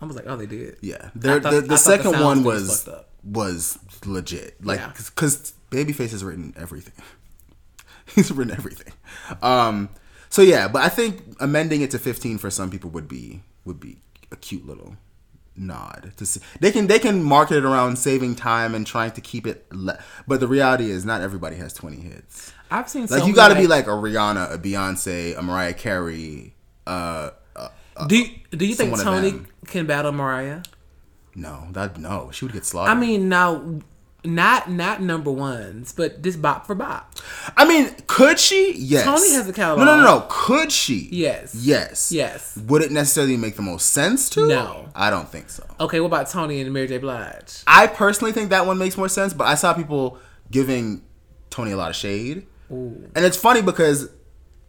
I 0.00 0.04
was 0.06 0.14
like, 0.14 0.26
oh, 0.28 0.36
they 0.36 0.46
did. 0.46 0.76
yeah. 0.80 1.10
The 1.16 1.40
thought- 1.40 1.42
the, 1.42 1.50
the 1.50 1.60
thought 1.62 1.68
the 1.68 1.76
second 1.78 2.20
one 2.20 2.44
was 2.44 2.86
was 2.86 2.98
was 3.24 3.78
legit. 4.06 4.64
Like 4.64 4.78
Yeah. 4.78 4.92
because 4.94 5.52
Babyface 5.72 6.10
has 6.12 6.22
written 6.22 6.54
everything. 6.56 6.94
He's 8.14 8.30
written 8.30 8.54
everything. 8.54 8.92
Um. 9.42 9.88
So 10.30 10.42
yeah, 10.42 10.68
but 10.68 10.82
I 10.82 10.88
think 10.90 11.22
amending 11.40 11.80
it 11.80 11.90
to 11.92 11.98
15 11.98 12.38
for 12.38 12.50
some 12.50 12.70
people 12.70 12.90
would 12.90 13.08
be 13.08 13.42
would 13.64 13.80
be 13.80 13.98
a 14.30 14.36
cute 14.36 14.66
little 14.66 14.96
nod 15.56 16.12
to 16.18 16.26
see. 16.26 16.40
They 16.60 16.70
can 16.70 16.86
they 16.86 16.98
can 16.98 17.22
market 17.22 17.56
it 17.56 17.64
around 17.64 17.96
saving 17.96 18.36
time 18.36 18.74
and 18.74 18.86
trying 18.86 19.12
to 19.12 19.20
keep 19.20 19.46
it. 19.46 19.66
Le- 19.72 19.98
but 20.26 20.40
the 20.40 20.46
reality 20.48 20.90
is, 20.90 21.04
not 21.04 21.20
everybody 21.22 21.56
has 21.56 21.72
20 21.72 21.96
hits. 21.96 22.52
I've 22.70 22.88
seen 22.88 23.02
Like 23.02 23.20
so 23.20 23.26
you 23.26 23.34
got 23.34 23.48
to 23.48 23.54
be 23.54 23.66
like 23.66 23.86
a 23.86 23.90
Rihanna, 23.90 24.54
a 24.54 24.58
Beyonce, 24.58 25.36
a 25.36 25.42
Mariah 25.42 25.74
Carey. 25.74 26.54
Uh, 26.86 27.30
uh, 27.56 28.06
Do 28.06 28.16
you, 28.16 28.30
do 28.50 28.66
you 28.66 28.74
think 28.74 28.98
Toni 29.00 29.40
can 29.66 29.86
battle 29.86 30.12
Mariah? 30.12 30.62
no, 31.34 31.68
that 31.72 31.98
no, 31.98 32.30
she 32.32 32.44
would 32.44 32.52
get 32.52 32.64
slaughtered. 32.64 32.96
I 32.96 33.00
mean, 33.00 33.28
now 33.28 33.80
not 34.24 34.70
not 34.70 35.00
number 35.00 35.30
ones, 35.30 35.92
but 35.92 36.22
just 36.22 36.42
bop 36.42 36.66
for 36.66 36.74
bop. 36.74 37.14
I 37.56 37.66
mean, 37.66 37.94
could 38.06 38.38
she? 38.38 38.74
Yes. 38.76 39.04
Toni 39.04 39.32
has 39.34 39.48
a 39.48 39.52
catalog. 39.52 39.78
No, 39.78 39.84
no, 39.84 39.96
no, 39.96 40.18
no. 40.18 40.26
Could 40.28 40.72
she? 40.72 41.08
Yes. 41.12 41.54
Yes. 41.54 42.10
Yes. 42.10 42.56
Would 42.66 42.82
it 42.82 42.90
necessarily 42.90 43.36
make 43.36 43.56
the 43.56 43.62
most 43.62 43.90
sense 43.90 44.28
to? 44.30 44.48
No. 44.48 44.88
I 44.94 45.10
don't 45.10 45.28
think 45.28 45.50
so. 45.50 45.64
Okay, 45.80 46.00
what 46.00 46.06
about 46.06 46.28
Toni 46.28 46.60
and 46.60 46.72
Mary 46.72 46.88
J. 46.88 46.98
Blige? 46.98 47.62
I 47.66 47.86
personally 47.86 48.32
think 48.32 48.50
that 48.50 48.66
one 48.66 48.78
makes 48.78 48.96
more 48.96 49.08
sense, 49.08 49.32
but 49.32 49.46
I 49.46 49.54
saw 49.54 49.72
people 49.72 50.18
giving 50.50 51.02
Toni 51.50 51.70
a 51.70 51.76
lot 51.76 51.90
of 51.90 51.96
shade. 51.96 52.46
And 53.14 53.24
it's 53.24 53.36
funny 53.36 53.62
because 53.62 54.10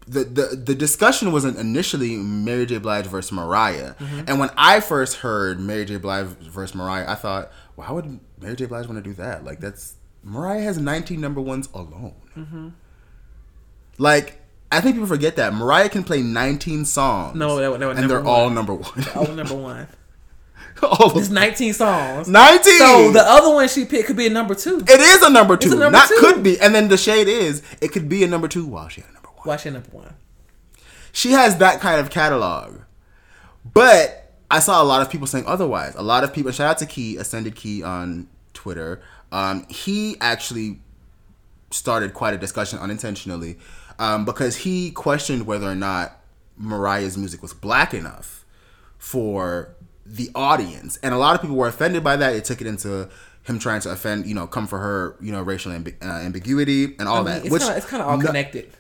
the, 0.08 0.24
the 0.24 0.56
the 0.56 0.76
discussion 0.76 1.32
wasn't 1.32 1.58
initially 1.58 2.16
Mary 2.16 2.66
J. 2.66 2.80
Blige 2.80 3.06
versus 3.06 3.32
Mariah. 3.32 3.94
Mm-hmm. 3.96 4.22
And 4.28 4.40
when 4.40 4.50
I 4.58 4.80
first 4.80 5.18
heard 5.18 5.60
Mary 5.60 5.86
J. 5.86 5.98
Blige 5.98 6.28
versus 6.28 6.76
Mariah, 6.76 7.06
I 7.08 7.16
thought, 7.16 7.52
well, 7.76 7.88
how 7.88 7.96
would 7.96 8.20
Mary 8.42 8.56
J. 8.56 8.66
Blige 8.66 8.88
want 8.88 9.04
to 9.04 9.08
do 9.08 9.14
that? 9.16 9.44
Like 9.44 9.60
that's 9.60 9.96
Mariah 10.24 10.62
has 10.62 10.78
19 10.80 11.22
number 11.22 11.42
ones 11.42 11.70
alone. 11.74 12.16
Mm-hmm. 12.36 12.70
Like 14.00 14.42
I 14.72 14.82
think 14.82 14.96
people 14.96 15.08
forget 15.08 15.36
that 15.36 15.54
Mariah 15.54 15.90
can 15.90 16.04
play 16.04 16.22
19 16.22 16.86
songs. 16.86 17.36
No, 17.36 17.58
that 17.58 17.80
that 17.80 17.90
and 17.90 18.00
number 18.00 18.08
they're 18.08 18.26
all 18.26 18.50
number 18.50 18.74
one. 18.74 19.06
Oh, 19.16 19.34
number 19.34 19.56
one. 19.56 19.88
all 20.84 21.18
It's 21.18 21.30
19 21.30 21.74
songs. 21.74 22.28
19. 22.28 22.78
So 22.78 23.12
the 23.12 23.22
other 23.22 23.54
one 23.54 23.68
she 23.68 23.86
picked 23.86 24.08
could 24.08 24.18
be 24.18 24.28
a 24.28 24.30
number 24.30 24.56
two. 24.56 24.80
It 24.80 25.00
is 25.00 25.22
a 25.22 25.30
number 25.30 25.58
two. 25.58 25.74
a 25.74 25.76
number 25.76 25.92
Not 25.92 26.08
two. 26.08 26.16
could 26.20 26.44
be. 26.44 26.60
And 26.60 26.74
then 26.74 26.88
the 26.88 26.98
shade 26.98 27.28
is 27.28 27.62
it 27.82 27.92
could 27.92 28.10
be 28.10 28.24
a 28.24 28.28
number 28.28 28.48
two 28.48 28.66
while 28.66 28.88
she 28.90 29.02
had 29.02 29.10
a 29.10 29.14
number 29.14 29.30
one. 29.30 29.48
Why 29.48 29.58
she 29.58 29.70
had 29.70 29.74
number 29.74 29.90
one? 29.92 30.16
She 31.12 31.32
has 31.32 31.58
that 31.58 31.80
kind 31.82 32.00
of 32.00 32.10
catalog. 32.10 32.80
But 33.74 34.34
I 34.52 34.60
saw 34.60 34.82
a 34.82 34.86
lot 34.86 35.02
of 35.02 35.10
people 35.10 35.28
saying 35.28 35.46
otherwise. 35.48 35.96
A 35.96 36.02
lot 36.02 36.24
of 36.24 36.34
people 36.34 36.52
shout 36.52 36.70
out 36.72 36.78
to 36.80 36.86
Key, 36.86 37.18
Ascended 37.18 37.56
Key 37.56 37.84
on 37.84 38.28
Twitter. 38.54 39.02
Um, 39.32 39.66
he 39.70 40.18
actually 40.22 40.80
started 41.72 42.14
quite 42.14 42.34
a 42.34 42.38
discussion 42.38 42.80
unintentionally 42.80 43.58
um, 44.00 44.26
because 44.26 44.58
he 44.58 44.90
questioned 44.92 45.46
whether 45.46 45.70
or 45.70 45.76
not 45.76 46.20
Mariah's 46.58 47.18
music 47.18 47.42
was 47.42 47.54
black 47.54 47.94
enough 47.94 48.44
for 48.98 49.76
the 50.10 50.30
audience, 50.34 50.98
and 51.04 51.14
a 51.14 51.18
lot 51.18 51.36
of 51.36 51.42
people 51.42 51.56
were 51.56 51.68
offended 51.68 52.04
by 52.04 52.16
that. 52.18 52.34
It 52.34 52.46
took 52.46 52.62
it 52.62 52.68
into 52.68 53.10
him 53.44 53.60
trying 53.60 53.82
to 53.82 53.92
offend, 53.92 54.26
you 54.26 54.36
know, 54.36 54.48
come 54.48 54.68
for 54.68 54.80
her, 54.80 55.16
you 55.22 55.32
know, 55.32 55.42
racial 55.42 55.72
ambi- 55.72 55.96
uh, 56.04 56.20
ambiguity 56.20 56.96
and 57.00 57.08
all 57.08 57.18
I 57.18 57.18
mean, 57.18 57.26
that. 57.26 57.46
it's 57.46 57.58
kinda, 57.58 57.78
it's 57.78 57.86
kind 57.86 58.02
of 58.02 58.10
all 58.10 58.18
no- 58.18 58.26
connected. 58.26 58.72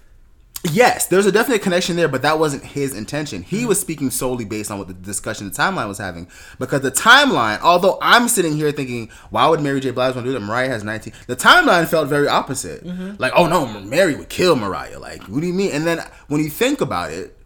Yes, 0.69 1.07
there's 1.07 1.25
a 1.25 1.31
definite 1.31 1.61
connection 1.61 1.95
there, 1.95 2.09
but 2.09 2.21
that 2.23 2.37
wasn't 2.37 2.65
his 2.65 2.93
intention. 2.93 3.43
Mm-hmm. 3.43 3.55
He 3.55 3.65
was 3.65 3.79
speaking 3.79 4.11
solely 4.11 4.43
based 4.43 4.69
on 4.69 4.77
what 4.77 4.89
the 4.89 4.93
discussion 4.93 5.49
the 5.49 5.55
timeline 5.55 5.87
was 5.87 5.99
having. 5.99 6.27
Because 6.57 6.81
the 6.81 6.91
timeline, 6.91 7.61
although 7.61 7.97
I'm 8.01 8.27
sitting 8.27 8.57
here 8.57 8.73
thinking, 8.73 9.09
why 9.29 9.47
would 9.47 9.61
Mary 9.61 9.79
J. 9.79 9.91
Blige 9.91 10.15
want 10.15 10.25
to 10.25 10.33
do 10.33 10.37
that? 10.37 10.45
Mariah 10.45 10.67
has 10.67 10.83
19. 10.83 11.13
The 11.27 11.37
timeline 11.37 11.87
felt 11.87 12.09
very 12.09 12.27
opposite. 12.27 12.83
Mm-hmm. 12.83 13.13
Like, 13.19 13.31
oh 13.37 13.47
no, 13.47 13.79
Mary 13.79 14.15
would 14.15 14.27
kill 14.27 14.57
Mariah. 14.57 14.99
Like, 14.99 15.23
what 15.23 15.39
do 15.39 15.47
you 15.47 15.53
mean? 15.53 15.71
And 15.71 15.87
then 15.87 16.05
when 16.27 16.43
you 16.43 16.49
think 16.49 16.81
about 16.81 17.11
it, 17.11 17.37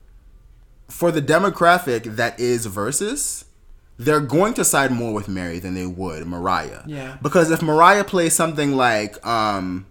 for 0.90 1.12
the 1.12 1.22
demographic 1.22 2.16
that 2.16 2.40
is 2.40 2.66
versus, 2.66 3.46
they're 4.06 4.20
going 4.20 4.54
to 4.56 4.64
side 4.66 4.92
more 4.92 5.14
with 5.14 5.28
Mary 5.28 5.60
than 5.60 5.74
they 5.76 5.86
would 5.86 6.26
Mariah. 6.28 6.82
Yeah. 6.86 7.18
Because 7.22 7.52
if 7.52 7.62
Mariah 7.62 8.04
plays 8.04 8.34
something 8.34 8.76
like 8.76 9.26
um, 9.26 9.86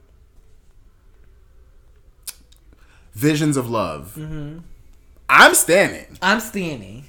Visions 3.14 3.56
of 3.56 3.68
Love, 3.70 4.14
Mm-hmm. 4.18 4.58
I'm 5.34 5.54
standing. 5.54 6.18
I'm 6.20 6.40
standing. 6.40 7.04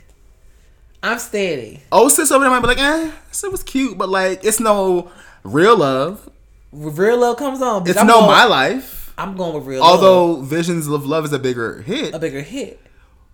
I'm 1.01 1.19
steady. 1.19 1.81
Oh, 1.91 2.07
sis 2.07 2.31
over 2.31 2.41
there 2.45 2.49
might 2.49 2.61
be 2.61 2.67
like, 2.67 2.79
eh, 2.79 3.11
this 3.27 3.43
was 3.43 3.61
cute, 3.63 3.97
but 3.97 4.07
like, 4.07 4.45
it's 4.45 4.61
no 4.61 5.11
real 5.43 5.75
love. 5.75 6.29
Real 6.71 7.17
love 7.19 7.35
comes 7.35 7.61
on. 7.61 7.85
It's 7.85 7.97
I'm 7.99 8.07
no 8.07 8.19
going, 8.21 8.27
my 8.31 8.45
life. 8.45 9.13
I'm 9.17 9.35
going 9.35 9.53
with 9.55 9.65
real 9.65 9.81
love. 9.81 9.91
Although 10.01 10.41
Visions 10.41 10.87
of 10.87 11.05
Love 11.05 11.25
is 11.25 11.33
a 11.33 11.39
bigger 11.39 11.81
hit, 11.81 12.13
a 12.15 12.19
bigger 12.19 12.39
hit. 12.41 12.79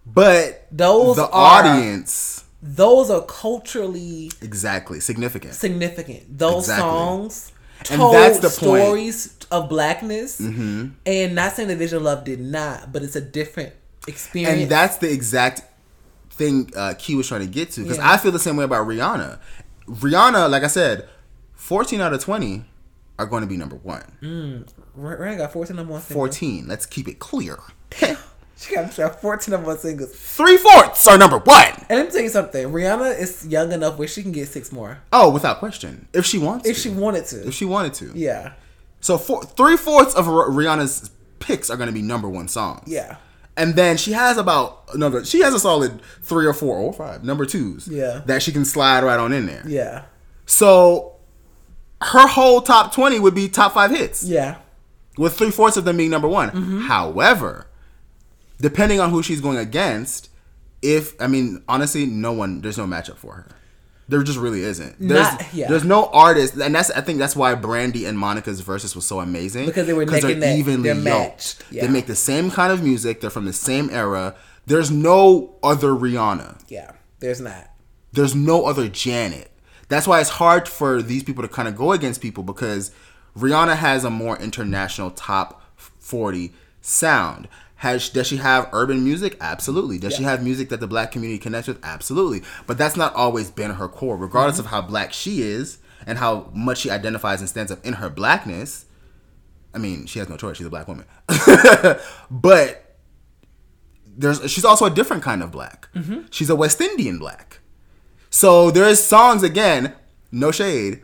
but 0.07 0.65
Those 0.71 1.17
the 1.17 1.29
audience 1.31 2.43
Those 2.61 3.09
are 3.09 3.21
culturally 3.21 4.31
exactly 4.41 4.99
significant. 4.99 5.53
significant. 5.53 6.37
Those 6.37 6.63
Exactly. 6.65 6.89
songs 6.89 7.51
And 7.89 7.99
told 7.99 8.15
that's 8.15 8.39
the 8.39 8.49
point. 8.49 8.81
stories 8.83 9.37
of 9.51 9.69
blackness. 9.69 10.39
And 10.39 10.95
not 11.35 11.53
saying 11.53 11.69
that 11.69 11.77
Vision 11.77 11.97
of 11.97 12.03
Love 12.03 12.23
did 12.25 12.41
not, 12.41 12.91
but 12.91 13.01
it's 13.03 13.15
a 13.15 13.21
different 13.21 13.73
experience. 14.07 14.61
and 14.63 14.69
that's 14.71 14.97
the 14.97 15.11
exact 15.11 15.61
thing 16.31 16.69
uh, 16.75 16.93
Key 16.97 17.15
was 17.15 17.27
trying 17.27 17.41
to 17.41 17.47
get 17.47 17.71
to 17.71 17.81
because 17.83 17.97
Yeah. 17.97 18.11
I 18.11 18.17
feel 18.17 18.31
the 18.31 18.39
same 18.39 18.57
way 18.57 18.63
about 18.65 18.87
Rihanna. 18.87 19.39
Rihanna, 19.87 20.49
like 20.49 20.63
I 20.63 20.67
said, 20.67 21.07
14 21.53 22.01
out 22.01 22.13
of 22.13 22.21
20 22.21 22.65
are 23.17 23.25
going 23.25 23.41
to 23.41 23.47
be 23.47 23.57
number 23.57 23.75
one. 23.77 24.03
Rihanna 24.97 25.37
got 25.37 25.53
14 25.53 25.75
number 25.75 25.93
one 25.93 26.01
14. 26.01 26.67
Let's 26.67 26.85
keep 26.85 27.07
it 27.07 27.19
clear. 27.19 27.57
She 28.59 28.75
got 28.75 28.93
she 28.93 29.01
14 29.01 29.51
number 29.53 29.67
one 29.67 29.77
singles. 29.79 30.11
Three 30.13 30.57
fourths 30.57 31.07
are 31.07 31.17
number 31.17 31.37
one. 31.37 31.73
And 31.89 31.99
let 31.99 32.05
me 32.07 32.11
tell 32.11 32.21
you 32.21 32.29
something. 32.29 32.67
Rihanna 32.67 33.17
is 33.17 33.47
young 33.47 33.71
enough 33.71 33.97
where 33.97 34.07
she 34.07 34.21
can 34.21 34.31
get 34.33 34.49
six 34.49 34.71
more 34.71 34.99
Oh, 35.13 35.29
without 35.29 35.59
question. 35.59 36.07
If 36.13 36.25
she 36.25 36.37
wants 36.37 36.67
if 36.67 36.75
to. 36.75 36.81
she 36.81 36.89
wanted 36.89 37.25
to. 37.27 37.47
if 37.47 37.53
she 37.53 37.63
wanted 37.65 37.93
to. 37.95 38.11
yeah, 38.15 38.53
So 38.99 39.17
four, 39.17 39.43
three 39.43 39.77
fourths 39.77 40.13
of 40.13 40.25
Rihanna's 40.25 41.09
picks 41.39 41.69
are 41.69 41.77
going 41.77 41.87
to 41.87 41.93
be 41.93 42.01
number 42.01 42.27
one 42.27 42.49
songs. 42.49 42.83
yeah, 42.85 43.15
And 43.55 43.75
then 43.75 43.95
she 43.95 44.11
has 44.11 44.37
about 44.37 44.83
another. 44.93 45.23
She 45.23 45.39
has 45.41 45.53
a 45.53 45.59
solid 45.59 46.01
three 46.21 46.45
or 46.45 46.53
four 46.53 46.75
or 46.77 46.91
five 46.91 47.23
number 47.23 47.45
twos. 47.45 47.87
Yeah. 47.87 48.23
That 48.25 48.43
she 48.43 48.51
can 48.51 48.65
slide 48.65 49.05
right 49.05 49.19
on 49.19 49.31
in 49.31 49.45
there. 49.45 49.63
yeah, 49.65 50.03
So 50.45 51.13
her 52.01 52.27
whole 52.27 52.59
top 52.61 52.93
twenty 52.93 53.19
would 53.19 53.35
be 53.35 53.47
top 53.47 53.73
five 53.73 53.91
hits. 53.91 54.21
yeah. 54.23 54.57
With 55.17 55.37
three 55.37 55.51
fourths 55.51 55.77
of 55.77 55.85
them 55.85 55.95
being 55.97 56.09
number 56.09 56.27
one. 56.27 56.49
Mm-hmm. 56.49 56.79
However, 56.87 57.67
depending 58.61 58.99
on 58.99 59.09
who 59.09 59.23
she's 59.23 59.41
going 59.41 59.57
against, 59.57 60.29
if 60.81 61.19
I 61.21 61.27
mean 61.27 61.63
honestly, 61.67 62.05
no 62.05 62.31
one 62.31 62.61
there's 62.61 62.77
no 62.77 62.85
matchup 62.85 63.17
for 63.17 63.33
her. 63.33 63.47
There 64.07 64.23
just 64.23 64.39
really 64.39 64.63
isn't. 64.63 64.95
There's, 64.99 65.19
Not- 65.31 65.53
yeah. 65.53 65.67
there's 65.67 65.83
no 65.83 66.07
artist, 66.07 66.55
and 66.55 66.73
that's 66.73 66.89
I 66.91 67.01
think 67.01 67.19
that's 67.19 67.35
why 67.35 67.53
Brandy 67.53 68.05
and 68.05 68.17
Monica's 68.17 68.59
verses 68.61 68.95
was 68.95 69.05
so 69.05 69.19
amazing 69.19 69.67
Because 69.67 69.85
they 69.85 69.93
were 69.93 70.03
neck 70.05 70.21
they're 70.23 70.35
neck. 70.35 70.57
evenly 70.57 70.81
They're 70.89 70.95
yoked. 70.95 71.05
matched. 71.05 71.63
Yeah. 71.69 71.85
They 71.85 71.89
make 71.93 72.07
the 72.07 72.15
same 72.15 72.49
kind 72.49 72.73
of 72.73 72.81
music. 72.83 73.21
They're 73.21 73.29
from 73.29 73.45
the 73.45 73.53
same 73.53 73.89
era. 73.91 74.35
There's 74.65 74.89
no 74.89 75.55
other 75.61 75.89
Rihanna. 75.89 76.59
Yeah, 76.69 76.93
there's 77.19 77.39
not. 77.39 77.69
There's 78.11 78.33
no 78.33 78.65
other 78.65 78.87
Janet. 78.87 79.51
That's 79.89 80.07
why 80.07 80.21
it's 80.21 80.29
hard 80.31 80.67
for 80.67 81.01
these 81.03 81.23
people 81.23 81.43
to 81.43 81.47
kind 81.47 81.67
of 81.67 81.75
go 81.75 81.91
against 81.91 82.19
people 82.21 82.43
because 82.43 82.91
Rihanna 83.37 83.75
has 83.75 84.03
a 84.03 84.09
more 84.09 84.39
international 84.39 85.11
top 85.11 85.61
40 85.77 86.51
sound. 86.81 87.47
Has 87.79 88.09
does 88.09 88.27
she 88.27 88.37
have 88.37 88.67
urban 88.73 89.03
music? 89.05 89.37
Absolutely. 89.39 89.97
Does 89.99 90.13
she 90.15 90.23
have 90.23 90.43
music 90.43 90.67
that 90.69 90.79
the 90.81 90.87
black 90.87 91.11
community 91.13 91.39
connects 91.39 91.67
with? 91.69 91.79
Absolutely. 91.83 92.41
But 92.67 92.77
that's 92.77 92.97
not 92.97 93.13
always 93.15 93.49
been 93.51 93.71
her 93.71 93.87
core, 93.87 94.17
regardless 94.17 94.57
Mm-hmm. 94.57 94.65
of 94.65 94.71
how 94.71 94.81
black 94.81 95.13
she 95.13 95.41
is 95.41 95.77
and 96.05 96.17
how 96.17 96.49
much 96.53 96.79
she 96.79 96.89
identifies 96.91 97.39
and 97.39 97.49
stands 97.49 97.71
up 97.71 97.85
in 97.85 97.93
her 97.93 98.09
blackness. 98.09 98.85
I 99.73 99.77
mean, 99.77 100.07
she 100.07 100.19
has 100.19 100.27
no 100.27 100.35
choice. 100.35 100.57
She's 100.57 100.65
a 100.65 100.69
black 100.69 100.87
woman. 100.89 101.05
but 102.31 102.97
there's 104.05 104.49
she's 104.51 104.65
also 104.65 104.85
a 104.85 104.89
different 104.89 105.23
kind 105.23 105.41
of 105.41 105.51
black. 105.51 105.87
Mm-hmm. 105.95 106.23
She's 106.31 106.49
a 106.49 106.55
West 106.55 106.81
Indian 106.81 107.17
black. 107.17 107.59
So 108.29 108.71
there's 108.71 109.01
songs 109.01 109.41
again, 109.43 109.93
no 110.31 110.51
shade. 110.51 111.03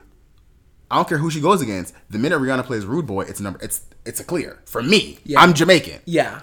I 0.92 0.98
don't 0.98 1.08
care 1.08 1.18
who 1.20 1.32
she 1.32 1.42
goes 1.42 1.62
against. 1.62 1.94
The 2.10 2.18
minute 2.20 2.40
Rihanna 2.40 2.66
plays 2.66 2.86
Rude 2.86 3.08
Boy, 3.08 3.22
it's 3.22 3.40
a 3.40 3.44
number. 3.44 3.60
It's 3.64 3.82
it's 4.06 4.20
a 4.20 4.24
clear 4.24 4.62
for 4.66 4.84
me. 4.84 5.20
Yeah. 5.24 5.40
I'm 5.42 5.54
Jamaican. 5.54 6.02
Yeah. 6.06 6.42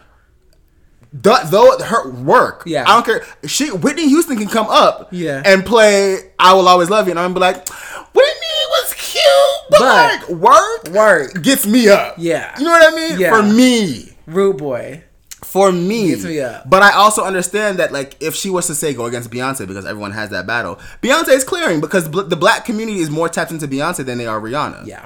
Th- 1.12 1.42
though 1.46 1.76
her 1.78 2.10
work, 2.10 2.62
Yeah. 2.64 2.84
I 2.86 2.94
don't 2.94 3.04
care. 3.04 3.22
She 3.46 3.70
Whitney 3.70 4.08
Houston 4.08 4.38
can 4.38 4.48
come 4.48 4.66
up, 4.68 5.08
Yeah. 5.10 5.42
and 5.44 5.64
play 5.64 6.30
"I 6.38 6.54
Will 6.54 6.66
Always 6.68 6.88
Love 6.88 7.06
You," 7.06 7.10
and 7.10 7.20
I'm 7.20 7.34
be 7.34 7.40
like, 7.40 7.68
Whitney 8.14 8.62
was 8.70 8.94
cute, 8.94 9.22
but, 9.70 9.78
But- 9.78 10.20
like 10.20 10.28
work, 10.30 10.88
Work. 10.90 11.42
gets 11.42 11.66
me 11.66 11.88
up. 11.88 12.14
Yeah. 12.16 12.58
you 12.58 12.64
know 12.64 12.70
what 12.70 12.92
I 12.92 12.96
mean. 12.96 13.20
Yeah. 13.20 13.36
For 13.36 13.42
me, 13.42 14.16
Rude 14.26 14.56
boy. 14.56 15.02
for 15.44 15.70
me, 15.70 16.08
Gets 16.08 16.24
me 16.24 16.40
up. 16.40 16.70
But 16.70 16.82
I 16.82 16.92
also 16.92 17.24
understand 17.24 17.78
that, 17.78 17.92
like, 17.92 18.16
if 18.20 18.34
she 18.34 18.48
was 18.48 18.66
to 18.68 18.74
say 18.74 18.94
go 18.94 19.04
against 19.04 19.28
Beyonce 19.30 19.66
because 19.68 19.84
everyone 19.84 20.12
has 20.12 20.30
that 20.30 20.46
battle, 20.46 20.78
Beyonce 21.02 21.28
is 21.30 21.44
clearing 21.44 21.80
because 21.82 22.08
bl- 22.08 22.22
the 22.22 22.36
black 22.36 22.64
community 22.64 23.00
is 23.00 23.10
more 23.10 23.28
tapped 23.28 23.50
into 23.50 23.68
Beyonce 23.68 24.02
than 24.06 24.16
they 24.16 24.26
are 24.26 24.40
Rihanna. 24.40 24.86
Yeah. 24.86 25.04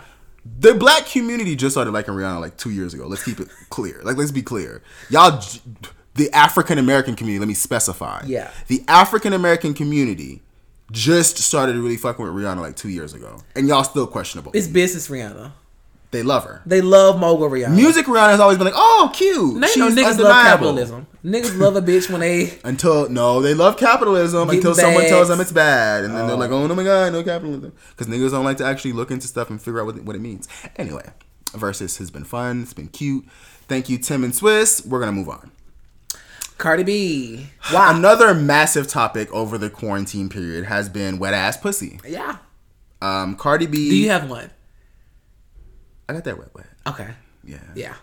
The 0.61 0.75
black 0.75 1.07
community 1.07 1.57
just 1.57 1.75
started 1.75 1.91
liking 1.91 2.15
Rihanna 2.15 2.41
like 2.41 2.57
two 2.57 2.71
years 2.71 2.95
ago. 2.95 3.09
Let's 3.09 3.25
keep 3.25 3.41
it 3.41 3.49
clear. 3.71 4.01
Like, 4.05 4.17
let's 4.17 4.31
be 4.31 4.43
clear. 4.43 4.81
Y'all, 5.11 5.43
the 6.17 6.31
African 6.33 6.79
American 6.79 7.15
community, 7.17 7.39
let 7.41 7.49
me 7.49 7.55
specify. 7.55 8.23
Yeah. 8.27 8.51
The 8.69 8.83
African 8.89 9.33
American 9.33 9.75
community 9.75 10.43
just 10.93 11.39
started 11.39 11.77
really 11.77 11.97
fucking 11.97 12.25
with 12.25 12.33
Rihanna 12.35 12.61
like 12.61 12.77
two 12.77 12.89
years 12.89 13.13
ago. 13.15 13.43
And 13.55 13.67
y'all 13.69 13.85
still 13.85 14.07
questionable. 14.07 14.53
It's 14.55 14.69
business 14.69 15.09
Rihanna. 15.09 15.53
they 16.13 16.23
love 16.23 16.45
her. 16.45 16.63
They 16.65 16.81
love 16.81 17.19
mogul 17.19 17.51
Rihanna. 17.51 17.75
Music 17.75 18.07
Rihanna 18.07 18.31
has 18.31 18.41
always 18.41 18.57
been 18.57 18.67
like, 18.67 18.75
oh, 18.77 19.11
cute. 19.13 19.57
Know 19.57 19.67
She's 19.67 19.83
niggas 19.95 20.19
love 20.19 20.45
capitalism. 20.47 21.07
Niggas 21.25 21.59
love 21.59 21.75
a 21.75 21.83
bitch 21.83 22.09
when 22.09 22.21
they 22.21 22.57
Until 22.65 23.09
no, 23.09 23.43
they 23.43 23.53
love 23.53 23.77
capitalism 23.77 24.49
until 24.49 24.75
someone 24.75 25.07
tells 25.07 25.27
them 25.29 25.41
it's 25.41 25.51
bad, 25.51 26.05
and 26.05 26.15
then 26.15 26.27
they're 26.29 26.37
Oh. 26.37 26.39
like, 26.39 26.51
"Oh 26.53 26.67
no, 26.69 26.75
my 26.77 26.85
god, 26.85 27.13
no 27.13 27.25
capitalism," 27.25 27.73
because 27.91 28.07
niggas 28.07 28.31
don't 28.31 28.45
like 28.45 28.59
to 28.59 28.65
actually 28.65 28.93
look 28.93 29.11
into 29.11 29.27
stuff 29.27 29.51
and 29.51 29.61
figure 29.61 29.81
out 29.81 29.87
what 29.87 29.97
it, 29.97 30.05
what 30.05 30.15
it 30.15 30.21
means. 30.21 30.49
Anyway, 30.77 31.05
versus 31.53 31.97
has 31.97 32.13
been 32.13 32.23
fun. 32.25 32.63
It's 32.63 32.73
been 32.73 32.87
cute. 32.87 33.25
Thank 33.67 33.89
you, 33.89 33.99
Tim 33.99 34.23
and 34.23 34.33
Swizz. 34.33 34.87
We're 34.87 35.01
gonna 35.01 35.11
move 35.11 35.29
on. 35.29 35.51
Cardi 36.59 36.83
B. 36.85 37.47
Wow. 37.73 37.95
Another 37.97 38.35
massive 38.35 38.89
topic 38.89 39.31
over 39.33 39.59
the 39.59 39.69
quarantine 39.71 40.29
period 40.29 40.65
has 40.65 40.89
been 40.89 41.19
wet 41.19 41.35
ass 41.35 41.57
pussy. 41.57 42.01
yeah. 42.07 42.39
Um, 43.03 43.37
Cardi 43.37 43.67
B. 43.67 43.91
Do 43.91 43.97
you 43.97 44.09
have 44.11 44.29
one? 44.31 44.51
I 46.09 46.15
got 46.15 46.25
that 46.25 46.39
wet 46.39 46.49
wet. 46.55 46.67
Okay. 46.87 47.09
Yeah. 47.45 47.59
Yeah. 47.75 47.95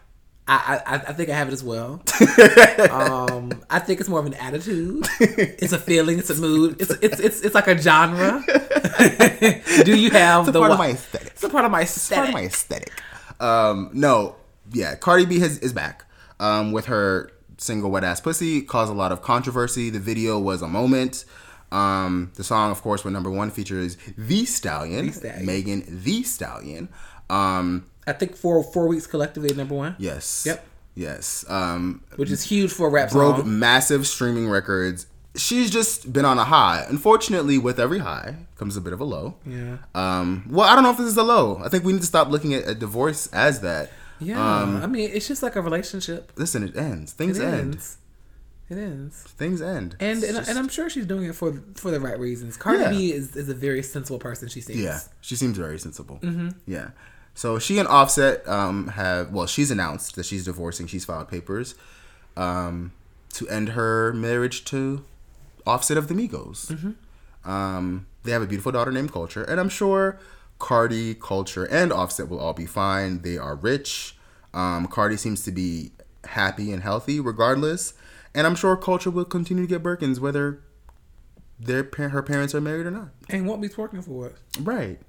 I, 0.47 0.82
I, 0.86 0.95
I 0.95 1.14
think 1.14 1.30
I 1.30 1.36
have 1.36 1.47
it 1.47 1.54
as 1.54 1.64
well. 1.64 2.01
um, 2.91 3.64
I 3.70 3.80
think 3.80 4.01
it's 4.01 4.10
more 4.10 4.20
of 4.20 4.26
an 4.26 4.34
attitude. 4.36 5.06
It's 5.20 5.72
a 5.72 5.80
feeling. 5.80 6.20
It's 6.20 6.30
a 6.30 6.36
mood. 6.36 6.82
It's 6.82 6.91
it's 7.01 7.20
it's, 7.20 7.41
it's 7.41 7.56
like 7.56 7.68
a 7.68 7.78
genre. 7.78 8.43
Do 9.86 9.97
you 9.97 10.10
have 10.12 10.41
It's 10.41 10.49
a 10.49 10.51
the 10.51 10.60
part 10.60 10.72
of 10.72 10.78
one- 10.78 10.89
my 10.89 10.89
aesthetic. 10.91 11.28
It's 11.30 11.43
a 11.43 11.49
part 11.49 11.64
of 11.66 11.72
my 11.72 11.82
It's 11.82 12.10
part 12.10 12.28
aesthetic. 12.28 12.30
of 12.30 12.34
my 12.34 12.43
aesthetic. 12.45 12.91
Um, 13.39 13.89
no, 13.93 14.36
yeah, 14.74 14.95
Cardi 14.95 15.26
B 15.26 15.39
has, 15.39 15.60
is 15.60 15.72
back 15.74 16.04
um, 16.41 16.72
with 16.74 16.86
her 16.86 17.32
single 17.58 17.91
"Wet 17.91 18.04
Ass 18.04 18.20
Pussy." 18.22 18.62
Caused 18.62 18.91
a 18.91 18.95
lot 18.95 19.12
of 19.12 19.22
controversy. 19.22 19.89
The 19.89 19.99
video 19.99 20.39
was 20.39 20.62
a 20.62 20.68
moment. 20.68 21.26
Um, 21.72 22.32
the 22.36 22.43
song, 22.43 22.70
of 22.72 22.82
course, 22.82 23.04
went 23.04 23.14
number 23.14 23.32
one. 23.32 23.49
Features 23.49 23.97
the 24.18 24.45
Stallion, 24.45 25.08
The 25.08 25.14
Stallion. 25.14 25.45
Megan 25.45 25.84
the 26.04 26.24
Stallion. 26.24 26.89
Um, 27.30 27.88
I 28.06 28.14
think 28.14 28.36
four 28.36 28.64
four 28.64 28.88
weeks 28.88 29.08
collectively 29.08 29.49
at 29.49 29.58
number 29.58 29.76
one, 29.76 29.95
yes. 29.97 30.43
Yep. 30.45 30.66
Yes. 30.95 31.43
Um, 31.49 32.04
which 32.18 32.30
is 32.30 32.43
huge 32.43 32.72
for 32.72 32.88
a 32.88 32.91
rap 32.91 33.10
broke 33.12 33.38
song. 33.38 33.60
massive 33.60 34.06
streaming 34.06 34.47
records. 34.47 35.08
She's 35.36 35.72
just 35.72 36.14
been 36.14 36.26
on 36.26 36.38
a 36.38 36.43
high. 36.43 36.86
Unfortunately, 36.88 37.58
with 37.58 37.80
every 37.80 37.97
high 37.99 38.36
comes 38.56 38.78
a 38.78 38.82
bit 38.82 38.93
of 38.93 38.99
a 38.99 39.04
low. 39.04 39.34
Yeah. 39.47 39.78
Um, 39.95 40.45
well, 40.47 40.68
I 40.70 40.76
don't 40.76 40.84
know 40.84 40.91
if 40.91 40.97
this 40.97 41.08
is 41.08 41.18
a 41.18 41.24
low. 41.24 41.60
I 41.66 41.70
think 41.70 41.84
we 41.84 41.93
need 41.93 42.01
to 42.01 42.06
stop 42.08 42.28
looking 42.30 42.54
at 42.54 42.68
a 42.68 42.76
divorce 42.76 43.26
as 43.34 43.62
that. 43.62 43.89
Yeah. 44.24 44.62
Um, 44.62 44.78
I 44.84 44.88
mean, 44.88 45.10
it's 45.14 45.28
just 45.28 45.44
like 45.44 45.56
a 45.56 45.62
relationship. 45.62 46.32
listen, 46.36 46.64
it 46.64 46.76
ends. 46.76 47.14
Things 47.14 47.38
It 47.40 47.46
end. 47.46 47.60
ends. 47.74 47.98
It 48.70 48.78
ends. 48.78 49.22
Things 49.24 49.62
end. 49.62 49.96
And 50.00 50.24
and, 50.24 50.36
just- 50.38 50.50
and 50.50 50.58
I'm 50.58 50.70
sure 50.70 50.90
she's 50.90 51.06
doing 51.06 51.26
it 51.26 51.36
for 51.36 51.62
for 51.76 51.92
the 51.92 52.00
right 52.00 52.18
reasons. 52.20 52.58
Cardi 52.58 52.80
Yeah. 52.84 52.90
B 52.92 53.12
is, 53.12 53.36
is 53.36 53.50
a 53.50 53.54
very 53.54 53.84
sensible 53.84 54.20
person. 54.20 54.48
She 54.48 54.62
seems. 54.62 54.80
yeah, 54.80 55.00
she 55.22 55.36
seems 55.36 55.58
very 55.58 55.78
sensible. 55.78 56.20
Mm-hmm. 56.22 56.50
Yeah. 56.66 56.90
So 57.36 57.60
she 57.60 57.78
and 57.80 57.88
Offset 57.88 58.48
um, 58.48 58.88
have 58.90 59.32
well, 59.32 59.48
she's 59.48 59.70
announced 59.72 60.16
that 60.16 60.26
she's 60.26 60.46
divorcing. 60.46 60.88
She's 60.88 61.04
filed 61.06 61.28
papers 61.30 61.76
um, 62.38 62.94
to 63.34 63.48
end 63.50 63.70
her 63.70 64.14
marriage 64.14 64.64
to 64.66 65.04
Offset 65.66 65.98
of 65.98 66.08
the 66.08 66.14
Migos. 66.14 66.68
Mm-hmm. 66.72 67.50
Um, 67.50 68.08
they 68.24 68.32
have 68.32 68.42
a 68.42 68.48
beautiful 68.48 68.72
daughter 68.72 68.92
named 68.92 69.12
Culture, 69.12 69.44
and 69.44 69.60
I'm 69.60 69.70
sure 69.70 70.18
Cardi, 70.64 71.14
Culture, 71.14 71.66
and 71.66 71.91
Offset 71.91 72.30
will 72.30 72.39
all 72.39 72.53
be 72.53 72.66
fine. 72.66 73.22
They 73.22 73.38
are 73.38 73.53
rich. 73.53 74.16
Um, 74.53 74.88
Cardi 74.88 75.18
seems 75.18 75.43
to 75.43 75.51
be 75.51 75.91
happy 76.24 76.72
and 76.72 76.82
healthy, 76.82 77.20
regardless, 77.20 77.95
and 78.34 78.47
I'm 78.47 78.55
sure 78.55 78.78
Culture 78.78 79.11
will 79.11 79.26
continue 79.26 79.64
to 79.64 79.68
get 79.68 79.84
Birkins 79.84 80.20
whether 80.20 80.61
their 81.59 81.84
her 81.97 82.24
parents 82.24 82.55
are 82.55 82.61
married 82.61 82.86
or 82.86 82.91
not. 82.91 83.09
And 83.30 83.45
won't 83.45 83.61
be 83.61 83.68
twerking 83.68 84.05
for 84.05 84.28
it. 84.28 84.36
Right. 84.61 85.01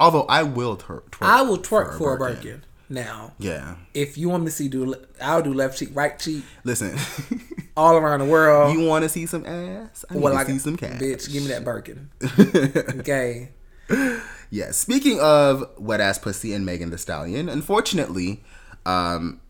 Although 0.00 0.22
I 0.22 0.42
will 0.42 0.74
twerk. 0.74 1.10
twerk 1.10 1.26
I 1.26 1.42
will 1.42 1.58
twerk 1.58 1.98
for 1.98 2.14
a 2.14 2.18
Birkin. 2.18 2.64
Now, 2.88 3.32
Yeah. 3.38 3.74
if 3.92 4.16
you 4.16 4.30
want 4.30 4.44
me 4.44 4.48
to 4.48 4.56
see 4.56 4.68
do, 4.68 4.94
I'll 5.20 5.42
do 5.42 5.52
left 5.52 5.78
cheek, 5.78 5.90
right 5.92 6.18
cheek, 6.18 6.44
Listen, 6.64 6.98
all 7.76 7.94
around 7.98 8.20
the 8.20 8.24
world. 8.26 8.72
you 8.74 8.86
want 8.86 9.02
to 9.02 9.10
see 9.10 9.26
some 9.26 9.44
ass? 9.44 10.06
I 10.08 10.14
need 10.14 10.22
well, 10.22 10.32
to 10.32 10.38
like 10.38 10.46
see 10.46 10.58
some 10.58 10.78
cash. 10.78 10.98
bitch, 10.98 11.30
give 11.30 11.42
me 11.42 11.48
that 11.50 11.62
Birkin. 11.62 12.08
okay. 13.00 13.50
Yeah. 14.50 14.70
Speaking 14.70 15.20
of 15.20 15.64
wet 15.78 16.00
ass 16.00 16.18
pussy 16.18 16.52
and 16.52 16.64
Megan 16.64 16.90
the 16.90 16.98
Stallion, 16.98 17.48
unfortunately, 17.48 18.42
um, 18.86 19.40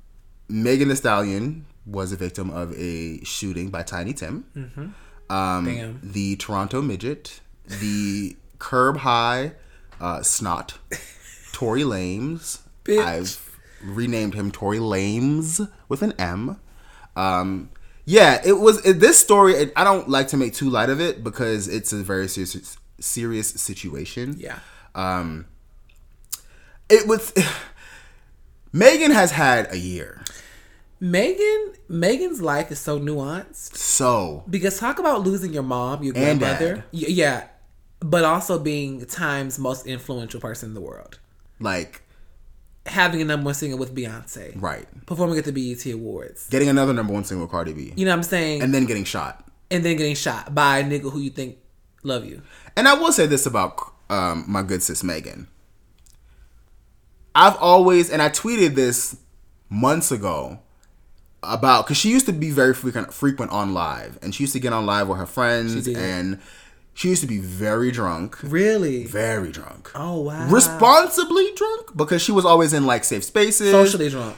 Megan 0.49 0.89
the 0.89 0.97
Stallion 0.97 1.67
was 1.87 2.13
a 2.13 2.17
victim 2.17 2.51
of 2.51 2.73
a 2.79 3.23
shooting 3.25 3.71
by 3.71 3.83
Tiny 3.83 4.13
Tim. 4.13 4.95
Um, 5.31 6.01
The 6.03 6.37
Toronto 6.37 6.81
midget, 6.83 7.41
the 7.67 8.37
curb 8.59 8.99
high 8.99 9.53
uh, 10.01 10.23
snot, 10.23 10.75
Tory 11.53 11.85
Lames. 11.85 12.61
Bitch. 12.85 13.03
I've 13.03 13.59
renamed 13.83 14.35
him 14.35 14.51
Tory 14.51 14.79
Lames 14.79 15.61
with 15.89 16.03
an 16.03 16.13
M. 16.19 16.61
Um, 17.17 17.71
yeah, 18.05 18.41
it 18.45 18.55
was 18.55 18.85
it, 18.85 19.01
this 19.01 19.19
story. 19.19 19.55
It, 19.55 19.73
I 19.77 19.85
don't 19.85 20.09
like 20.09 20.29
to 20.29 20.37
make 20.37 20.53
too 20.53 20.69
light 20.69 20.91
of 20.91 21.01
it 21.01 21.25
because 21.25 21.69
it's 21.69 21.93
a 21.93 22.03
very 22.03 22.29
serious 22.29 22.77
serious 23.01 23.49
situation. 23.49 24.37
Yeah. 24.39 24.59
Um, 24.95 25.47
it 26.89 27.07
was. 27.09 27.33
Megan 28.73 29.13
has 29.13 29.31
had 29.31 29.73
a 29.73 29.79
year, 29.79 30.21
Megan, 30.99 31.75
Megan's 31.89 32.41
life 32.43 32.73
is 32.73 32.79
so 32.81 32.99
nuanced 32.99 33.77
so 33.77 34.43
because 34.51 34.79
talk 34.81 34.99
about 34.99 35.21
losing 35.23 35.53
your 35.53 35.63
mom, 35.63 36.03
your 36.03 36.13
grandmother. 36.13 36.85
Y- 36.93 37.05
yeah, 37.09 37.47
but 38.01 38.25
also 38.25 38.59
being 38.59 39.05
time's 39.07 39.59
most 39.59 39.87
influential 39.87 40.41
person 40.41 40.71
in 40.71 40.75
the 40.75 40.81
world, 40.81 41.21
like 41.61 42.03
having 42.87 43.23
a 43.23 43.25
number 43.25 43.45
one 43.45 43.55
single 43.55 43.79
with 43.79 43.95
Beyonce, 43.95 44.61
right, 44.61 44.89
performing 45.07 45.39
at 45.39 45.45
the 45.45 45.53
BET 45.53 45.87
Awards. 45.93 46.49
getting 46.49 46.69
another 46.69 46.93
number 46.93 47.13
one 47.13 47.23
single 47.25 47.45
with 47.47 47.53
Cardi 47.53 47.73
B, 47.73 47.93
You 47.95 48.05
know 48.07 48.11
what 48.11 48.17
I'm 48.17 48.23
saying? 48.25 48.61
and 48.63 48.75
then 48.75 48.87
getting 48.87 49.05
shot. 49.05 49.45
and 49.71 49.85
then 49.85 49.97
getting 49.97 50.17
shot 50.17 50.53
by 50.53 50.79
a 50.79 50.85
nigga 50.85 51.13
who 51.13 51.21
you 51.21 51.31
think 51.31 51.59
love 52.03 52.25
you. 52.25 52.43
And 52.77 52.89
I 52.89 52.95
will 52.95 53.13
say 53.13 53.27
this 53.27 53.47
about 53.47 53.77
um, 54.11 54.45
my 54.49 54.63
good 54.63 54.83
sis 54.83 55.03
Megan. 55.05 55.49
I've 57.35 57.57
always, 57.57 58.11
and 58.11 58.23
I 58.23 58.29
tweeted 58.29 58.75
this 58.75 59.17
months 59.69 60.13
ago 60.13 60.61
about 61.43 61.85
because 61.85 61.97
she 61.97 62.11
used 62.11 62.27
to 62.27 62.33
be 62.33 62.51
very 62.51 62.75
frequent, 62.75 63.13
frequent 63.13 63.51
on 63.51 63.75
live, 63.75 64.19
and 64.23 64.35
she 64.35 64.45
used 64.45 64.53
to 64.53 64.61
get 64.61 64.73
on 64.73 64.87
live 64.87 65.09
with 65.09 65.19
her 65.19 65.27
friends, 65.27 65.85
did. 65.85 65.97
and 65.97 66.41
she 66.95 67.09
used 67.09 67.23
to 67.23 67.27
be 67.27 67.39
very 67.39 67.91
drunk, 67.91 68.39
Really? 68.43 69.05
very 69.05 69.51
drunk, 69.51 69.91
Oh 69.97 70.21
wow. 70.21 70.49
responsibly 70.49 71.51
drunk 71.57 71.97
because 71.97 72.23
she 72.23 72.31
was 72.31 72.45
always 72.45 72.73
in 72.73 72.87
like 72.87 73.03
safe 73.05 73.25
spaces, 73.25 73.73
Socially 73.73 74.09
drunk. 74.11 74.37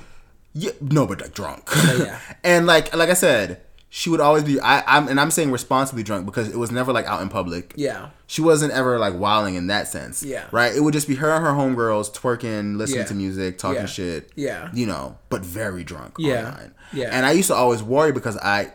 Yeah, 0.54 0.70
no, 0.80 1.06
but 1.06 1.20
like 1.20 1.34
drunk. 1.34 1.68
yeah. 1.98 2.18
and 2.44 2.66
like 2.66 2.96
like 2.96 3.10
I 3.10 3.14
said, 3.14 3.60
she 3.88 4.10
would 4.10 4.20
always 4.20 4.44
be. 4.44 4.60
I, 4.60 4.82
I'm 4.86 5.08
and 5.08 5.18
I'm 5.20 5.30
saying 5.30 5.50
responsibly 5.52 6.02
drunk 6.02 6.26
because 6.26 6.48
it 6.48 6.56
was 6.58 6.70
never 6.70 6.92
like 6.92 7.06
out 7.06 7.22
in 7.22 7.28
public. 7.28 7.72
Yeah. 7.76 8.10
She 8.26 8.42
wasn't 8.42 8.72
ever 8.72 8.98
like 8.98 9.14
wilding 9.14 9.54
in 9.54 9.68
that 9.68 9.88
sense. 9.88 10.22
Yeah. 10.22 10.46
Right. 10.50 10.74
It 10.74 10.80
would 10.80 10.92
just 10.92 11.06
be 11.08 11.14
her 11.16 11.30
and 11.30 11.44
her 11.44 11.52
homegirls 11.52 12.12
twerking, 12.12 12.76
listening 12.76 13.00
Yeah. 13.00 13.06
to 13.06 13.14
music, 13.14 13.58
talking 13.58 13.82
Yeah. 13.82 13.86
shit. 13.86 14.30
Yeah. 14.34 14.70
You 14.74 14.86
know, 14.86 15.18
but 15.30 15.42
very 15.44 15.84
drunk. 15.84 16.16
Yeah. 16.18 16.48
Online. 16.48 16.74
Yeah. 16.92 17.10
And 17.12 17.24
I 17.24 17.32
used 17.32 17.48
to 17.48 17.54
always 17.54 17.82
worry 17.82 18.12
because 18.12 18.36
I, 18.38 18.72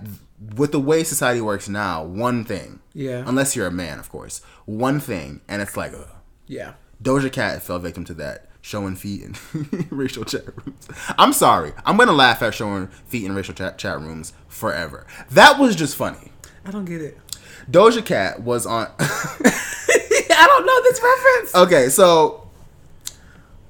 with 0.55 0.71
the 0.71 0.79
way 0.79 1.03
society 1.03 1.41
works 1.41 1.67
now, 1.69 2.03
one 2.03 2.43
thing. 2.45 2.79
Yeah. 2.93 3.23
Unless 3.25 3.55
you're 3.55 3.67
a 3.67 3.71
man, 3.71 3.99
of 3.99 4.09
course. 4.09 4.41
One 4.65 4.99
thing, 4.99 5.41
and 5.47 5.61
it's 5.61 5.75
like, 5.77 5.93
ugh. 5.93 6.07
Yeah. 6.47 6.73
Doja 7.03 7.31
Cat 7.31 7.61
fell 7.63 7.79
victim 7.79 8.05
to 8.05 8.13
that, 8.15 8.47
showing 8.61 8.95
feet 8.95 9.23
in 9.23 9.87
racial 9.89 10.23
chat 10.23 10.43
rooms. 10.65 10.87
I'm 11.17 11.33
sorry. 11.33 11.73
I'm 11.85 11.97
gonna 11.97 12.11
laugh 12.11 12.41
at 12.41 12.53
showing 12.53 12.87
feet 13.07 13.25
in 13.25 13.33
racial 13.35 13.53
chat 13.53 13.77
chat 13.77 13.99
rooms 13.99 14.33
forever. 14.47 15.05
That 15.31 15.57
was 15.59 15.75
just 15.75 15.95
funny. 15.95 16.31
I 16.65 16.71
don't 16.71 16.85
get 16.85 17.01
it. 17.01 17.17
Doja 17.69 18.03
Cat 18.05 18.41
was 18.41 18.65
on. 18.65 18.87
I 18.99 20.45
don't 20.47 20.65
know 20.65 20.81
this 20.83 21.01
reference. 21.01 21.55
okay, 21.55 21.89
so 21.89 22.49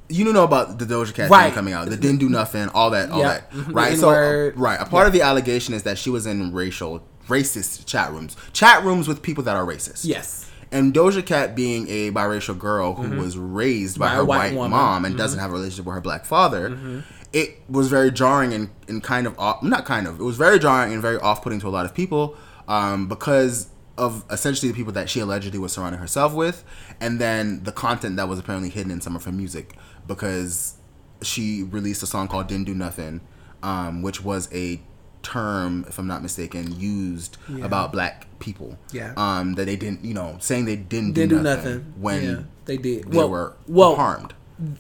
you 0.10 0.32
know 0.32 0.44
about 0.44 0.78
the 0.78 0.86
Doja 0.86 1.14
Cat 1.14 1.30
Right. 1.30 1.46
thing 1.46 1.54
coming 1.54 1.74
out. 1.74 1.90
The 1.90 1.96
didn't 1.98 2.20
do 2.20 2.28
nothing, 2.30 2.68
all 2.70 2.90
that, 2.92 3.10
all 3.12 3.20
Yeah. 3.20 3.28
that. 3.28 3.52
Mhm. 3.52 3.74
Right. 3.74 3.98
So 3.98 4.10
N-word. 4.10 4.58
right. 4.60 4.80
A 4.82 4.86
part 4.86 5.08
of 5.08 5.14
the 5.14 5.22
allegation 5.22 5.74
is 5.74 5.84
that 5.84 5.98
she 5.98 6.10
was 6.10 6.26
in 6.26 6.52
racial 6.54 7.02
racist 7.30 7.86
chat 7.86 8.12
rooms, 8.12 8.36
chat 8.52 8.84
rooms 8.84 9.08
with 9.08 9.22
people 9.22 9.44
that 9.46 9.56
are 9.56 9.66
racist. 9.66 10.02
yes. 10.04 10.48
And 10.72 10.94
Doja 10.94 11.26
Cat 11.26 11.56
being 11.56 11.88
a 11.90 12.12
biracial 12.12 12.58
girl 12.58 12.94
who 12.94 13.18
was 13.20 13.38
raised 13.38 14.00
by, 14.00 14.08
Mm-hmm. 14.08 14.14
By 14.14 14.16
her 14.18 14.26
white 14.26 14.54
white. 14.54 14.64
Mm-hmm. 14.66 14.72
mom 14.72 15.06
and 15.06 15.18
doesn't 15.18 15.40
have 15.40 15.52
a 15.52 15.54
relationship 15.54 15.86
with 15.86 15.96
her 15.96 16.02
black 16.02 16.26
father, 16.26 17.04
it 17.34 17.62
was 17.70 17.88
very 17.90 18.12
jarring 18.12 18.54
and, 18.54 18.70
and 18.88 19.04
kind 19.04 19.28
of 19.28 19.38
off, 19.40 19.62
not 19.64 19.86
kind 19.86 20.08
of 20.08 20.20
it 20.20 20.24
was 20.24 20.38
very 20.38 20.60
jarring 20.60 20.94
and 20.94 21.02
very 21.02 21.18
off 21.20 21.42
putting 21.42 21.60
to 21.60 21.68
a 21.68 21.70
lot 21.70 21.86
of 21.86 21.94
people 21.94 22.36
um, 22.68 23.08
because 23.08 23.70
of 23.98 24.24
essentially 24.32 24.72
the 24.72 24.76
people 24.76 24.94
that 24.94 25.10
she 25.10 25.20
allegedly 25.20 25.60
was 25.60 25.74
surrounding 25.74 26.00
herself 26.00 26.34
with, 26.34 26.64
and 27.00 27.20
then 27.20 27.64
the 27.64 27.72
content 27.72 28.16
that 28.16 28.28
was 28.30 28.40
apparently 28.40 28.70
hidden 28.70 28.92
in 28.92 29.02
some 29.02 29.16
of 29.16 29.26
her 29.26 29.32
music 29.32 29.76
because 30.08 30.76
she 31.22 31.64
released 31.64 32.02
a 32.02 32.08
song 32.08 32.28
called 32.28 32.48
"Didn't 32.48 32.66
Do 32.66 32.74
Nothing," 32.74 33.22
um, 33.62 34.02
which 34.02 34.24
was 34.24 34.48
a 34.54 34.82
term, 35.24 35.86
if 35.88 36.00
I'm 36.00 36.08
not 36.08 36.22
mistaken, 36.22 36.80
used 36.80 37.38
Yeah. 37.50 37.66
about 37.66 37.92
black 37.92 38.26
people. 38.40 38.78
Yeah. 38.92 39.14
Um, 39.18 39.54
that 39.56 39.66
they 39.66 39.76
didn't, 39.76 40.04
you 40.04 40.14
know, 40.14 40.38
saying 40.40 40.66
they 40.66 40.76
didn't, 40.76 41.14
Didn't 41.14 41.30
do, 41.38 41.42
nothing 41.44 41.64
nothing. 41.66 41.94
when 42.00 42.24
Yeah, 42.24 42.36
they 42.66 42.78
did. 42.78 43.12
they 43.12 43.18
Well- 43.18 43.30
were 43.30 43.54
well- 43.68 43.96
harmed. 43.96 44.34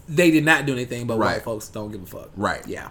They 0.08 0.30
did 0.32 0.46
not 0.46 0.66
do 0.66 0.74
anything, 0.74 1.08
but 1.08 1.18
Right. 1.18 1.36
white 1.38 1.44
folks 1.44 1.68
don't 1.68 1.92
give 1.92 2.04
a 2.04 2.06
fuck. 2.06 2.30
Right. 2.38 2.62
Yeah. 2.68 2.90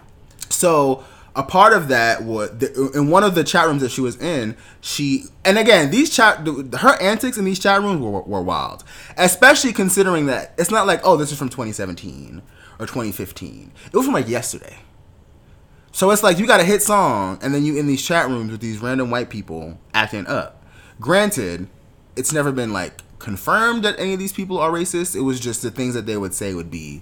So 0.49 1.03
a 1.35 1.43
part 1.43 1.71
of 1.71 1.87
that 1.87 2.23
was 2.25 2.49
the, 2.57 2.91
in 2.93 3.09
one 3.09 3.23
of 3.23 3.35
the 3.35 3.43
chat 3.45 3.65
rooms 3.67 3.81
that 3.81 3.91
she 3.91 4.01
was 4.01 4.17
in. 4.17 4.55
She 4.81 5.25
and 5.45 5.57
again 5.57 5.89
these 5.91 6.09
chat 6.09 6.45
her 6.79 7.01
antics 7.01 7.37
in 7.37 7.45
these 7.45 7.59
chat 7.59 7.81
rooms 7.81 8.01
were, 8.01 8.21
were 8.23 8.41
wild, 8.41 8.83
especially 9.17 9.71
considering 9.71 10.25
that 10.25 10.53
it's 10.57 10.69
not 10.71 10.85
like 10.87 10.99
oh 11.05 11.15
this 11.15 11.31
is 11.31 11.37
from 11.37 11.47
2017 11.47 12.41
or 12.79 12.85
2015. 12.85 13.71
It 13.85 13.95
was 13.95 14.05
from 14.05 14.13
like 14.13 14.27
yesterday. 14.27 14.75
So 15.91 16.09
it's 16.11 16.23
like 16.23 16.39
you 16.39 16.47
got 16.47 16.59
a 16.59 16.63
hit 16.63 16.81
song 16.81 17.39
and 17.41 17.53
then 17.53 17.65
you 17.65 17.77
in 17.77 17.87
these 17.87 18.01
chat 18.01 18.27
rooms 18.29 18.51
with 18.51 18.61
these 18.61 18.79
random 18.79 19.09
white 19.11 19.29
people 19.29 19.77
acting 19.93 20.25
up. 20.27 20.63
Granted, 20.99 21.67
it's 22.15 22.31
never 22.31 22.51
been 22.51 22.71
like 22.71 23.01
confirmed 23.19 23.83
that 23.83 23.99
any 23.99 24.13
of 24.13 24.19
these 24.19 24.33
people 24.33 24.57
are 24.57 24.71
racist. 24.71 25.15
It 25.15 25.21
was 25.21 25.39
just 25.39 25.61
the 25.61 25.71
things 25.71 25.93
that 25.93 26.05
they 26.05 26.17
would 26.17 26.33
say 26.33 26.53
would 26.53 26.71
be 26.71 27.01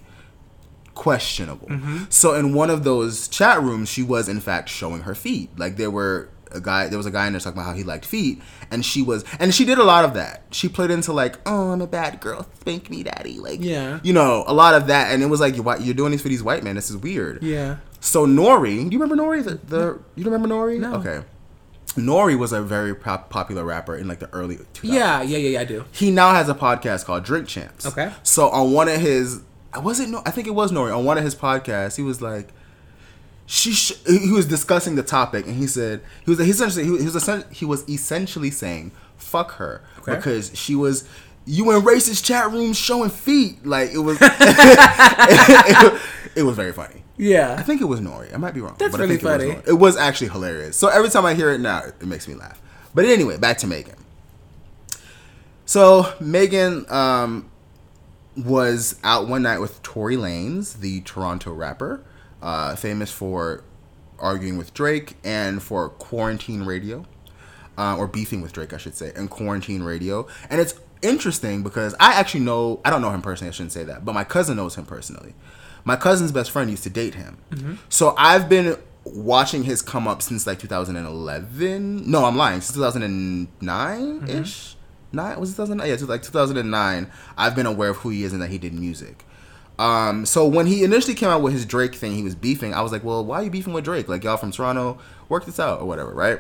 questionable. 0.96 1.68
Mm-hmm. 1.68 2.06
So 2.10 2.34
in 2.36 2.54
one 2.54 2.70
of 2.70 2.84
those 2.84 3.28
chat 3.28 3.62
rooms, 3.62 3.90
she 3.90 4.04
was 4.04 4.28
in 4.28 4.40
fact 4.42 4.70
showing 4.70 5.02
her 5.04 5.16
feet. 5.16 5.50
Like 5.58 5.78
there 5.78 5.92
were 5.92 6.30
a 6.52 6.60
guy, 6.60 6.88
there 6.88 6.98
was 6.98 7.06
a 7.06 7.12
guy 7.12 7.28
in 7.28 7.34
there 7.34 7.40
talking 7.40 7.60
about 7.60 7.70
how 7.70 7.76
he 7.76 7.84
liked 7.84 8.06
feet, 8.06 8.42
and 8.72 8.84
she 8.84 9.02
was, 9.04 9.24
and 9.40 9.54
she 9.54 9.66
did 9.66 9.78
a 9.78 9.84
lot 9.84 10.04
of 10.04 10.16
that. 10.16 10.44
She 10.52 10.68
played 10.68 10.90
into 10.92 11.14
like, 11.14 11.36
oh, 11.46 11.72
I'm 11.72 11.82
a 11.82 11.88
bad 11.88 12.20
girl, 12.20 12.48
spank 12.60 12.90
me, 12.90 13.04
daddy. 13.04 13.38
Like, 13.40 13.60
Yeah. 13.62 14.00
you 14.04 14.14
know, 14.14 14.44
a 14.48 14.54
lot 14.54 14.74
of 14.74 14.88
that, 14.88 15.14
and 15.14 15.22
it 15.22 15.28
was 15.28 15.40
like, 15.40 15.56
you're, 15.56 15.78
you're 15.78 15.94
doing 15.94 16.12
this 16.12 16.22
for 16.24 16.28
these 16.28 16.42
white 16.44 16.64
men. 16.64 16.76
This 16.76 16.90
is 16.90 16.98
weird. 16.98 17.44
Yeah. 17.44 17.78
So 18.00 18.26
Nori, 18.26 18.90
do 18.90 18.96
you 18.96 19.02
remember 19.02 19.22
Nori? 19.22 19.44
The, 19.44 19.56
the 19.68 20.00
you 20.16 20.24
remember 20.26 20.48
Nori? 20.48 20.80
No. 20.80 20.96
Okay. 20.96 21.22
Nori 21.96 22.38
was 22.38 22.54
a 22.54 22.62
very 22.62 22.96
pop- 22.96 23.30
popular 23.30 23.64
rapper 23.66 23.96
in 23.96 24.08
like 24.08 24.20
the 24.20 24.30
early 24.34 24.58
2000s. 24.58 24.80
Yeah. 24.84 25.22
Yeah. 25.22 25.38
Yeah. 25.38 25.50
Yeah. 25.50 25.60
I 25.62 25.64
do. 25.66 25.86
He 25.92 26.12
now 26.12 26.32
has 26.34 26.48
a 26.50 26.54
podcast 26.54 27.06
called 27.06 27.24
Drink 27.24 27.48
Champs. 27.48 27.86
Okay. 27.86 28.12
So 28.24 28.50
on 28.50 28.72
one 28.72 28.88
of 28.88 29.02
his, 29.02 29.42
I 29.74 29.80
was 29.80 30.00
it 30.00 30.10
no? 30.10 30.22
I 30.26 30.32
think 30.32 30.48
it 30.48 30.52
was 30.56 30.72
Nori. 30.72 30.96
On 30.96 31.04
one 31.04 31.18
of 31.18 31.24
his 31.24 31.36
podcasts, 31.36 31.96
he 31.98 32.04
was 32.04 32.22
like, 32.22 32.50
she. 33.46 33.74
Sh-, 33.74 33.94
he 34.08 34.32
was 34.32 34.46
discussing 34.46 34.96
the 34.96 35.04
topic, 35.04 35.46
and 35.46 35.56
he 35.56 35.68
said 35.68 36.02
he 36.24 36.30
was 36.32 36.40
he 36.40 36.50
essentially 36.50 36.86
he 36.86 36.92
was, 36.92 37.00
he 37.02 37.06
was 37.06 37.16
essen- 37.16 37.46
he 37.52 37.66
was 37.66 37.90
essentially 37.90 38.52
saying 38.52 38.92
fuck 39.18 39.54
her 39.54 39.84
Okay. 40.00 40.16
because 40.16 40.56
she 40.58 40.76
was. 40.76 41.08
You 41.46 41.72
in 41.76 41.82
racist 41.82 42.24
chat 42.24 42.52
rooms 42.52 42.78
showing 42.78 43.10
feet 43.10 43.66
like 43.66 43.92
it 43.92 43.98
was. 43.98 44.18
it, 44.22 46.02
it 46.36 46.44
was 46.44 46.56
very 46.56 46.72
funny. 46.72 47.04
I 47.58 47.64
think 47.64 47.82
it 47.82 47.86
was 47.86 48.00
Nori. 48.00 48.34
I 48.34 48.38
might 48.38 48.54
be 48.54 48.62
wrong. 48.62 48.76
That's 48.80 48.92
but 48.92 49.02
I 49.02 49.04
really 49.04 49.18
think 49.18 49.24
it 49.24 49.38
was 49.38 49.44
funny. 49.44 49.62
Nori. 49.62 49.68
It 49.68 49.74
was 49.74 49.98
actually 49.98 50.30
hilarious. 50.30 50.78
So 50.78 50.88
every 50.88 51.10
time 51.10 51.26
I 51.26 51.34
hear 51.34 51.52
it 51.52 51.60
now, 51.60 51.84
it 51.84 52.06
makes 52.06 52.28
me 52.28 52.34
laugh. 52.34 52.62
But 52.96 53.06
anyway, 53.06 53.38
back 53.38 53.58
to 53.60 53.68
Megan. 53.68 53.96
So 55.66 56.14
Megan 56.20 56.90
um, 56.90 57.52
was 58.38 59.00
out 59.04 59.28
one 59.28 59.42
night 59.42 59.60
with 59.60 59.84
Tory 59.84 60.16
Lanez, 60.16 60.80
the 60.80 61.02
Toronto 61.02 61.52
rapper, 61.54 62.04
uh, 62.42 62.76
famous 62.76 63.12
for 63.12 63.64
arguing 64.18 64.58
with 64.58 64.74
Drake 64.74 65.18
and 65.24 65.62
for 65.62 65.90
Quarantine 65.90 66.64
Radio, 66.64 67.06
uh, 67.78 67.98
or 67.98 68.08
beefing 68.08 68.42
with 68.42 68.54
Drake, 68.54 68.74
I 68.74 68.78
should 68.78 68.96
say, 68.96 69.12
and 69.16 69.30
Quarantine 69.30 69.84
Radio. 69.84 70.26
And 70.50 70.60
it's 70.62 70.74
interesting 71.02 71.64
because 71.64 71.96
I 72.00 72.14
actually 72.14 72.42
know 72.42 72.80
I 72.86 72.90
don't 72.90 73.02
know 73.02 73.12
him 73.12 73.22
personally. 73.22 73.50
I 73.50 73.52
shouldn't 73.52 73.74
say 73.74 73.84
that, 73.84 74.06
but 74.06 74.14
my 74.14 74.24
cousin 74.24 74.58
knows 74.58 74.76
him 74.76 74.86
personally. 74.86 75.36
My 75.90 75.96
cousin's 75.96 76.32
best 76.32 76.52
friend 76.52 76.70
used 76.70 76.84
to 76.84 76.92
date 76.92 77.16
him, 77.16 77.40
so 77.90 78.14
I've 78.16 78.48
been 78.48 78.78
watching 79.04 79.64
his 79.64 79.82
come 79.82 80.08
up 80.08 80.22
since 80.22 80.46
like 80.46 80.60
2011. 80.60 82.12
No, 82.12 82.26
I'm 82.26 82.38
lying. 82.38 82.62
Since 82.62 82.76
2009 82.76 84.30
ish. 84.30 84.76
Nine 85.12 85.40
was 85.40 85.50
it 85.50 85.54
2009? 85.54 85.88
Yeah, 85.88 85.94
it 85.96 86.00
was 86.00 86.08
like 86.08 86.22
2009. 86.22 87.12
I've 87.36 87.56
been 87.56 87.66
aware 87.66 87.90
of 87.90 87.98
who 87.98 88.10
he 88.10 88.24
is 88.24 88.34
and 88.34 88.42
that 88.44 88.52
he 88.52 88.60
did 88.60 88.72
music. 88.72 89.26
Um, 89.80 90.28
so 90.28 90.46
when 90.46 90.68
he 90.68 90.84
initially 90.84 91.16
came 91.16 91.30
out 91.30 91.42
with 91.42 91.54
his 91.54 91.66
Drake 91.66 91.96
thing, 91.96 92.14
he 92.14 92.22
was 92.22 92.36
beefing. 92.36 92.76
I 92.76 92.82
was 92.82 92.92
like, 92.92 93.04
well, 93.04 93.26
why 93.26 93.38
are 93.40 93.44
you 93.44 93.50
beefing 93.50 93.74
with 93.74 93.84
Drake? 93.84 94.08
Like 94.08 94.24
y'all 94.24 94.38
from 94.38 94.52
Toronto, 94.52 95.00
work 95.28 95.48
this 95.48 95.60
out 95.60 95.82
or 95.82 95.88
whatever, 95.88 96.14
right? 96.14 96.40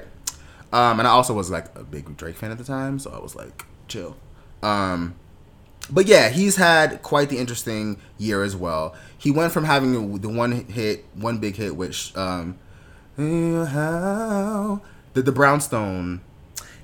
Um, 0.72 1.00
and 1.00 1.08
I 1.08 1.12
also 1.12 1.34
was 1.34 1.50
like 1.50 1.76
a 1.76 1.84
big 1.84 2.16
Drake 2.18 2.36
fan 2.36 2.52
at 2.52 2.60
the 2.60 2.64
time, 2.64 3.00
so 3.00 3.10
I 3.10 3.20
was 3.20 3.36
like, 3.36 3.66
chill. 3.88 4.16
Um, 4.62 5.16
but 5.92 6.06
yeah, 6.08 6.30
he's 6.30 6.56
had 6.56 7.02
quite 7.02 7.30
the 7.30 7.38
interesting 7.38 7.98
year 8.18 8.44
as 8.44 8.56
well. 8.56 8.96
He 9.18 9.32
went 9.32 9.52
from 9.52 9.66
having 9.66 10.20
the 10.20 10.30
one 10.30 10.52
hit, 10.66 11.06
one 11.14 11.40
big 11.40 11.56
hit, 11.56 11.76
which 11.76 12.16
um, 12.16 12.58
how 13.18 14.82
the 15.14 15.22
the 15.22 15.32
Brownstone. 15.32 16.22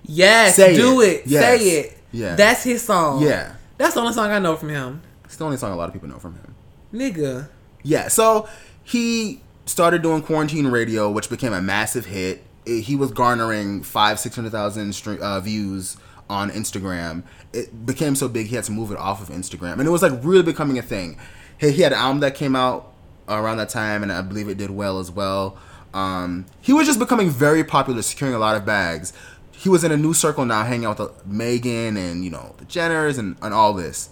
Yes. 0.03 0.55
Say 0.55 0.75
do 0.75 1.01
it. 1.01 1.07
it. 1.21 1.27
Yes. 1.27 1.43
Say 1.61 1.65
it. 1.79 1.97
Yeah. 2.11 2.35
That's 2.35 2.63
his 2.63 2.81
song. 2.81 3.21
Yeah, 3.23 3.55
That's 3.77 3.93
the 3.95 3.99
only 4.01 4.13
song 4.13 4.31
I 4.31 4.39
know 4.39 4.55
from 4.55 4.69
him. 4.69 5.01
it's 5.25 5.35
the 5.35 5.45
only 5.45 5.57
song 5.57 5.71
a 5.73 5.75
lot 5.75 5.87
of 5.89 5.93
people 5.93 6.07
know 6.07 6.19
from 6.19 6.35
him. 6.35 6.55
Nigga. 6.93 7.49
Yeah, 7.83 8.07
so 8.07 8.47
he 8.83 9.41
started 9.65 10.01
doing 10.01 10.21
quarantine 10.21 10.67
radio, 10.67 11.09
which 11.11 11.29
became 11.29 11.53
a 11.53 11.61
massive 11.61 12.05
hit. 12.05 12.43
It- 12.65 12.81
he 12.81 12.95
was 12.95 13.11
garnering 13.11 13.83
five, 13.83 14.19
six 14.19 14.35
hundred 14.35 14.51
thousand 14.51 14.95
uh, 15.21 15.39
views 15.41 15.97
on 16.29 16.49
Instagram. 16.51 17.23
It 17.53 17.85
became 17.85 18.15
so 18.15 18.27
big 18.27 18.47
he 18.47 18.55
had 18.55 18.65
to 18.65 18.71
move 18.71 18.91
it 18.91 18.97
off 18.97 19.21
of 19.21 19.29
Instagram, 19.35 19.73
and 19.73 19.83
it 19.87 19.91
was 19.91 20.01
like 20.01 20.13
really 20.23 20.43
becoming 20.43 20.77
a 20.77 20.81
thing. 20.81 21.17
He, 21.57 21.71
he 21.71 21.81
had 21.81 21.91
an 21.93 21.99
album 21.99 22.19
that 22.21 22.35
came 22.35 22.55
out 22.55 22.91
around 23.27 23.57
that 23.57 23.69
time, 23.69 24.03
and 24.03 24.11
I 24.11 24.21
believe 24.21 24.47
it 24.49 24.57
did 24.57 24.69
well 24.71 24.99
as 24.99 25.09
well. 25.11 25.57
Um, 25.93 26.45
he 26.61 26.73
was 26.73 26.85
just 26.87 26.99
becoming 26.99 27.29
very 27.29 27.63
popular, 27.63 28.01
securing 28.01 28.33
a 28.35 28.39
lot 28.39 28.55
of 28.57 28.65
bags. 28.65 29.13
He 29.51 29.69
was 29.69 29.83
in 29.83 29.91
a 29.91 29.97
new 29.97 30.13
circle 30.13 30.43
now, 30.45 30.63
hanging 30.65 30.85
out 30.85 30.99
with 30.99 31.09
uh, 31.09 31.13
Megan 31.25 31.95
and 31.97 32.23
you 32.25 32.29
know 32.29 32.53
the 32.57 32.65
Jenners 32.65 33.17
and, 33.17 33.37
and 33.41 33.53
all 33.53 33.73
this. 33.73 34.09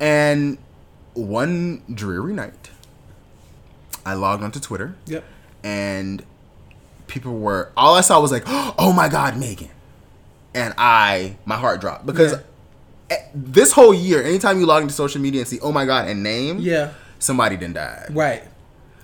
And 0.00 0.58
one 1.14 1.82
dreary 1.92 2.32
night, 2.32 2.70
I 4.06 4.14
logged 4.14 4.42
onto 4.42 4.60
Twitter 4.60 4.94
Yep. 5.06 5.24
and 5.62 6.24
people 7.08 7.38
were 7.38 7.72
all 7.76 7.94
I 7.96 8.00
saw 8.00 8.20
was 8.20 8.32
like, 8.32 8.44
"Oh 8.46 8.92
my 8.96 9.08
god, 9.08 9.36
Megan," 9.36 9.68
and 10.58 10.74
I 10.76 11.36
my 11.44 11.56
heart 11.56 11.80
dropped 11.80 12.04
because 12.06 12.32
Yeah. 13.10 13.16
this 13.34 13.72
whole 13.72 13.94
year, 13.94 14.22
anytime 14.22 14.60
you 14.60 14.66
log 14.66 14.82
into 14.82 14.94
social 14.94 15.20
media 15.20 15.40
and 15.40 15.48
see 15.48 15.58
"Oh 15.60 15.72
my 15.72 15.84
god" 15.86 16.08
and 16.08 16.22
name, 16.22 16.58
Yeah. 16.58 16.90
somebody 17.18 17.56
didn't 17.56 17.74
die. 17.74 18.06
Right. 18.10 18.42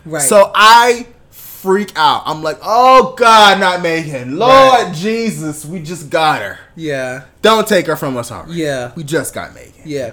Right. 0.05 0.22
So 0.22 0.50
I 0.55 1.07
freak 1.30 1.92
out. 1.96 2.24
I'm 2.26 2.42
like, 2.42 2.59
"Oh 2.62 3.14
God, 3.16 3.59
not 3.59 3.80
Megan! 3.82 4.38
Lord 4.38 4.50
Right. 4.88 4.94
Jesus, 4.94 5.64
we 5.64 5.80
just 5.80 6.11
got 6.11 6.42
her. 6.42 6.59
yeah. 6.76 7.22
Don't 7.40 7.66
take 7.66 7.86
her 7.86 7.96
from 7.96 8.16
us 8.16 8.30
already. 8.30 8.52
Yeah. 8.55 8.92
we 8.96 9.05
just 9.05 9.32
got 9.34 9.55
Megan." 9.55 9.72
Yeah. 9.84 10.12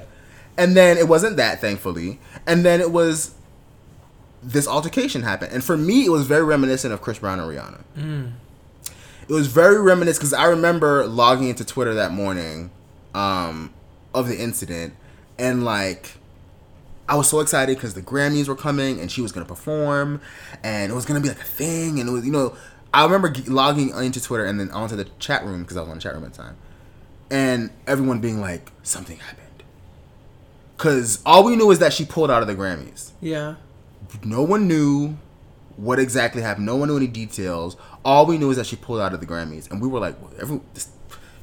And 0.57 0.75
then 0.77 0.97
it 0.97 1.07
wasn't 1.07 1.37
that, 1.37 1.59
thankfully. 1.59 2.19
And 2.47 2.63
then 2.63 2.79
it 2.81 2.91
was 2.91 3.31
this 4.43 4.67
altercation 4.67 5.21
happened. 5.23 5.51
And 5.53 5.63
for 5.63 5.75
me, 5.77 6.05
it 6.05 6.09
was 6.09 6.25
very 6.25 6.43
reminiscent 6.43 6.93
of 6.93 7.01
Chris 7.01 7.19
Brown 7.19 7.39
and 7.39 7.49
Rihanna. 7.49 7.81
Mm. 7.97 8.31
It 9.31 9.33
was 9.33 9.47
very 9.47 9.79
reminiscent 9.81 10.19
because 10.19 10.33
I 10.33 10.45
remember 10.47 11.05
logging 11.07 11.47
into 11.47 11.63
Twitter 11.63 11.93
that 11.93 12.11
morning 12.11 12.69
um, 13.13 13.73
of 14.13 14.27
the 14.27 14.37
incident, 14.37 14.93
and 15.39 15.63
like 15.63 16.17
I 17.07 17.15
was 17.15 17.29
so 17.29 17.39
excited 17.39 17.77
because 17.77 17.93
the 17.93 18.01
Grammys 18.01 18.49
were 18.49 18.57
coming 18.57 18.99
and 18.99 19.09
she 19.09 19.21
was 19.21 19.31
gonna 19.31 19.45
perform, 19.45 20.19
and 20.63 20.91
it 20.91 20.95
was 20.95 21.05
gonna 21.05 21.21
be 21.21 21.29
like 21.29 21.39
a 21.39 21.43
thing, 21.45 21.97
and 22.01 22.09
it 22.09 22.11
was 22.11 22.25
you 22.25 22.31
know 22.33 22.57
I 22.93 23.05
remember 23.05 23.29
g- 23.29 23.43
logging 23.49 23.91
into 23.95 24.21
Twitter 24.21 24.43
and 24.43 24.59
then 24.59 24.69
onto 24.71 24.97
the 24.97 25.05
chat 25.19 25.45
room 25.45 25.61
because 25.61 25.77
I 25.77 25.79
was 25.81 25.89
on 25.89 25.95
the 25.95 26.01
chat 26.01 26.13
room 26.13 26.25
at 26.25 26.33
the 26.33 26.43
time, 26.43 26.57
and 27.29 27.69
everyone 27.87 28.19
being 28.19 28.41
like 28.41 28.69
something 28.83 29.15
happened, 29.15 29.63
because 30.75 31.21
all 31.25 31.45
we 31.45 31.55
knew 31.55 31.71
is 31.71 31.79
that 31.79 31.93
she 31.93 32.03
pulled 32.03 32.29
out 32.29 32.41
of 32.41 32.49
the 32.49 32.55
Grammys 32.55 33.11
Yeah. 33.21 33.55
no 34.25 34.41
one 34.43 34.67
knew 34.67 35.15
what 35.77 35.99
exactly 35.99 36.41
happened. 36.41 36.65
No 36.65 36.75
one 36.75 36.89
knew 36.89 36.97
any 36.97 37.07
details. 37.07 37.75
All 38.03 38.25
we 38.25 38.37
knew 38.37 38.49
is 38.49 38.57
that 38.57 38.65
she 38.65 38.75
pulled 38.75 38.99
out 39.01 39.13
of 39.13 39.19
the 39.19 39.27
Grammys, 39.27 39.69
and 39.69 39.81
we 39.81 39.87
were 39.87 39.99
like, 39.99 40.19
well, 40.21 40.31
every, 40.41 40.59
this, 40.73 40.89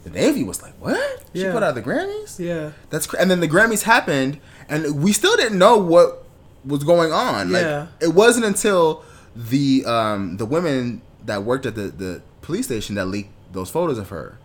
the 0.05 0.11
Navy 0.11 0.43
was 0.45 0.63
like, 0.63 0.73
what? 0.81 1.23
She 1.33 1.43
Yeah. 1.43 1.53
pulled 1.53 1.63
out 1.63 1.77
of 1.77 1.85
the 1.85 1.89
Grammys? 1.91 2.39
Yeah. 2.39 2.73
That's 2.91 3.07
cr-. 3.07 3.17
and 3.19 3.31
then 3.31 3.41
the 3.41 3.49
Grammys 3.49 3.83
happened, 3.83 4.41
and 4.69 5.03
we 5.03 5.13
still 5.13 5.37
didn't 5.37 5.59
know 5.59 5.77
what 5.79 6.25
was 6.65 6.83
going 6.85 7.13
on. 7.13 7.51
Yeah. 7.51 7.81
Like 7.83 7.89
it 8.01 8.15
wasn't 8.15 8.45
until 8.47 9.05
the 9.37 9.85
um 9.87 10.37
the 10.39 10.45
women 10.47 11.03
that 11.25 11.45
worked 11.45 11.65
at 11.67 11.75
the 11.77 11.83
the 11.89 12.23
police 12.43 12.67
station 12.67 12.97
that 12.97 13.07
leaked 13.07 13.31
those 13.53 13.71
photos 13.71 13.99
of 13.99 14.09
her. 14.09 14.39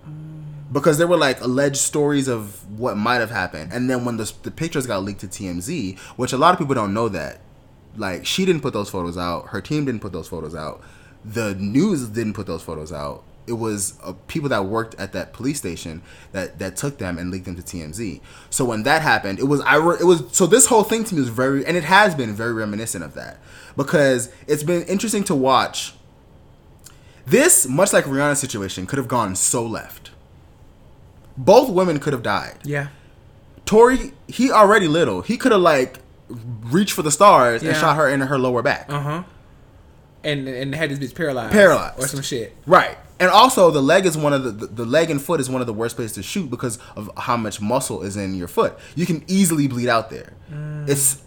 Because 0.72 0.98
there 0.98 1.08
were 1.08 1.18
like 1.18 1.40
alleged 1.42 1.78
stories 1.78 2.28
of 2.28 2.68
what 2.80 2.98
might 2.98 3.18
have 3.22 3.30
happened, 3.30 3.72
and 3.74 3.90
then 3.90 4.06
when 4.06 4.18
the, 4.18 4.32
the 4.44 4.50
pictures 4.52 4.88
got 4.88 5.04
leaked 5.04 5.20
to 5.22 5.28
TMZ, 5.28 6.00
which 6.18 6.34
a 6.34 6.38
lot 6.38 6.54
of 6.54 6.60
people 6.60 6.74
don't 6.74 6.94
know 6.96 7.10
that, 7.10 7.42
like 7.96 8.26
she 8.26 8.44
didn't 8.44 8.62
put 8.62 8.74
those 8.74 8.90
photos 8.90 9.16
out, 9.18 9.48
her 9.50 9.62
team 9.62 9.86
didn't 9.86 10.02
put 10.02 10.12
those 10.14 10.28
photos 10.28 10.56
out, 10.56 10.82
the 11.26 11.56
news 11.56 12.08
didn't 12.10 12.34
put 12.34 12.48
those 12.48 12.62
photos 12.62 12.92
out. 12.92 13.24
It 13.46 13.54
was 13.54 14.00
uh, 14.02 14.14
people 14.28 14.48
that 14.50 14.66
worked 14.66 14.96
at 14.96 15.12
that 15.14 15.34
police 15.34 15.58
station 15.58 16.02
that 16.32 16.60
that 16.60 16.78
took 16.78 16.98
them 16.98 17.18
and 17.18 17.30
leaked 17.30 17.46
them 17.46 17.56
to 17.56 17.62
TMZ. 17.62 18.22
So 18.50 18.64
when 18.64 18.84
that 18.84 19.02
happened, 19.02 19.40
it 19.40 19.46
was 19.46 19.60
I 19.62 19.76
re- 19.76 19.98
it 20.00 20.06
was 20.06 20.24
so 20.32 20.46
this 20.46 20.68
whole 20.68 20.84
thing 20.84 21.04
to 21.06 21.16
me 21.16 21.20
was 21.22 21.30
very 21.30 21.66
and 21.66 21.76
it 21.76 21.84
has 21.84 22.16
been 22.16 22.34
very 22.34 22.54
reminiscent 22.54 23.04
of 23.04 23.14
that 23.16 23.40
because 23.76 24.32
it's 24.48 24.64
been 24.64 24.84
interesting 24.84 25.24
to 25.26 25.36
watch. 25.36 25.94
This 27.26 27.68
much 27.68 27.94
like 27.94 28.06
Rihanna's 28.06 28.40
situation 28.40 28.86
could 28.86 28.98
have 28.98 29.08
gone 29.08 29.36
so 29.36 29.66
left. 29.66 30.12
Both 31.38 31.70
women 31.70 32.00
could 32.00 32.14
have 32.14 32.24
died. 32.24 32.60
Yeah. 32.64 32.90
Tory, 33.66 34.12
he 34.28 34.52
already 34.52 34.88
little. 34.88 35.22
He 35.22 35.38
could 35.38 35.52
have 35.52 35.62
like 35.62 36.00
reached 36.30 36.94
for 36.94 37.02
the 37.02 37.12
stars 37.12 37.62
and 37.64 37.72
shot 37.78 37.96
her 37.96 38.08
in 38.10 38.22
her 38.22 38.38
lower 38.38 38.62
back. 38.62 38.86
Uh 38.90 39.00
huh. 39.00 39.24
And 40.24 40.48
and 40.48 40.74
had 40.74 40.90
this 40.90 41.00
bitch 41.00 41.16
paralyzed. 41.16 41.52
Paralyzed. 41.54 42.00
Or 42.00 42.08
some 42.08 42.22
shit. 42.22 42.56
Right. 42.66 42.98
And 43.20 43.30
also 43.30 43.72
the 43.72 43.82
leg 43.82 44.06
is 44.06 44.18
one 44.18 44.34
of 44.34 44.44
the, 44.44 44.52
the 44.52 44.68
the 44.68 44.86
leg 44.86 45.10
and 45.10 45.22
foot 45.22 45.40
is 45.40 45.50
one 45.50 45.62
of 45.62 45.68
the 45.68 45.74
worst 45.74 45.96
places 45.96 46.14
to 46.16 46.24
shoot 46.24 46.50
because 46.50 46.80
of 46.96 47.10
how 47.18 47.38
much 47.38 47.62
muscle 47.62 48.02
is 48.04 48.18
in 48.18 48.36
your 48.36 48.48
foot. 48.48 48.78
You 48.96 49.06
can 49.06 49.24
easily 49.28 49.68
bleed 49.68 49.90
out 49.90 50.10
there. 50.10 50.34
Mm. 50.52 50.90
It's 50.90 51.22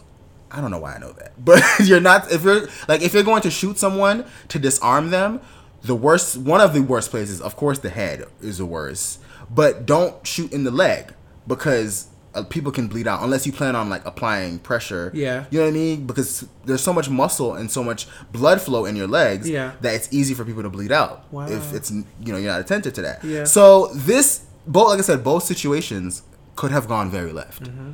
I 0.51 0.61
don't 0.61 0.70
know 0.70 0.78
why 0.78 0.94
I 0.94 0.99
know 0.99 1.12
that. 1.12 1.32
But 1.44 1.62
you're 1.84 2.01
not 2.01 2.30
if 2.32 2.42
you're 2.42 2.68
like 2.88 3.03
if 3.03 3.14
you're 3.14 3.22
going 3.22 3.42
to 3.42 3.51
shoot 3.51 3.78
someone 3.78 4.24
to 4.49 4.59
disarm 4.59 5.11
them, 5.11 5.40
the 5.82 5.94
worst 5.94 6.36
one 6.36 6.61
of 6.61 6.74
the 6.74 6.82
worst 6.82 7.11
places, 7.11 7.40
of 7.40 7.57
course 7.57 7.78
the 7.78 7.90
head 7.90 8.24
is 8.40 8.59
the 8.59 8.66
worst. 8.66 9.20
But 9.49 9.86
don't 9.86 10.26
shoot 10.26 10.53
in 10.53 10.64
the 10.64 10.70
leg 10.70 11.14
because 11.47 12.09
uh, 12.37 12.43
people 12.45 12.70
can 12.70 12.87
bleed 12.89 13.07
out 13.09 13.22
unless 13.22 13.47
you 13.47 13.53
plan 13.53 13.74
on 13.74 13.89
like 13.89 14.05
applying 14.07 14.59
pressure. 14.61 15.11
Yeah. 15.14 15.45
You 15.51 15.59
know 15.59 15.64
what 15.64 15.70
I 15.70 15.74
mean? 15.74 16.07
Because 16.07 16.47
there's 16.64 16.82
so 16.82 16.93
much 16.93 17.09
muscle 17.09 17.55
and 17.55 17.70
so 17.70 17.82
much 17.82 18.07
blood 18.32 18.61
flow 18.61 18.84
in 18.84 18.95
your 18.97 19.09
legs 19.09 19.49
Yeah. 19.49 19.72
that 19.80 19.95
it's 19.95 20.09
easy 20.12 20.34
for 20.34 20.45
people 20.45 20.62
to 20.62 20.70
bleed 20.70 20.93
out 20.93 21.24
Wow. 21.32 21.49
if 21.49 21.72
it's 21.74 21.91
you 21.91 22.05
know 22.32 22.37
you're 22.39 22.53
not 22.53 22.61
attentive 22.61 22.93
to 22.95 23.03
that. 23.03 23.24
Yeah. 23.24 23.45
So 23.45 23.89
this 23.95 24.45
both 24.66 24.89
like 24.89 24.99
I 24.99 25.03
said, 25.03 25.24
both 25.24 25.43
situations 25.45 26.22
could 26.57 26.70
have 26.70 26.87
gone 26.89 27.11
very 27.11 27.32
left. 27.32 27.62
Mm-hmm. 27.64 27.93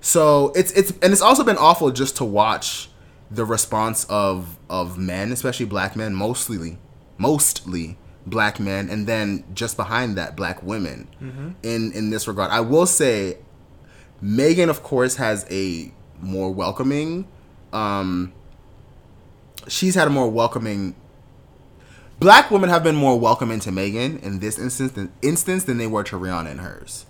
So 0.00 0.52
it's 0.56 0.72
it's 0.72 0.90
and 1.02 1.12
it's 1.12 1.22
also 1.22 1.44
been 1.44 1.56
awful 1.58 1.90
just 1.90 2.16
to 2.16 2.24
watch 2.24 2.88
the 3.30 3.44
response 3.44 4.04
of 4.06 4.58
of 4.68 4.98
men, 4.98 5.32
especially 5.32 5.66
black 5.66 5.94
men, 5.96 6.14
mostly 6.14 6.78
mostly 7.18 7.96
black 8.26 8.60
men, 8.60 8.88
and 8.88 9.06
then 9.06 9.44
just 9.54 9.76
behind 9.76 10.16
that, 10.16 10.36
black 10.36 10.62
women. 10.62 11.08
Mm-hmm. 11.22 11.48
In 11.62 11.92
in 11.92 12.10
this 12.10 12.28
regard, 12.28 12.50
I 12.50 12.60
will 12.60 12.86
say, 12.86 13.38
Megan, 14.20 14.68
of 14.68 14.82
course, 14.82 15.16
has 15.16 15.46
a 15.50 15.92
more 16.20 16.50
welcoming. 16.52 17.26
Um, 17.72 18.32
she's 19.68 19.94
had 19.94 20.06
a 20.06 20.10
more 20.10 20.28
welcoming. 20.28 20.94
Black 22.20 22.50
women 22.52 22.70
have 22.70 22.84
been 22.84 22.94
more 22.94 23.18
welcoming 23.18 23.58
to 23.60 23.72
Megan 23.72 24.18
in 24.18 24.38
this 24.38 24.58
instance 24.58 24.92
than 24.92 25.12
instance 25.22 25.64
than 25.64 25.78
they 25.78 25.88
were 25.88 26.04
to 26.04 26.16
Rihanna 26.16 26.52
in 26.52 26.58
hers. 26.58 27.06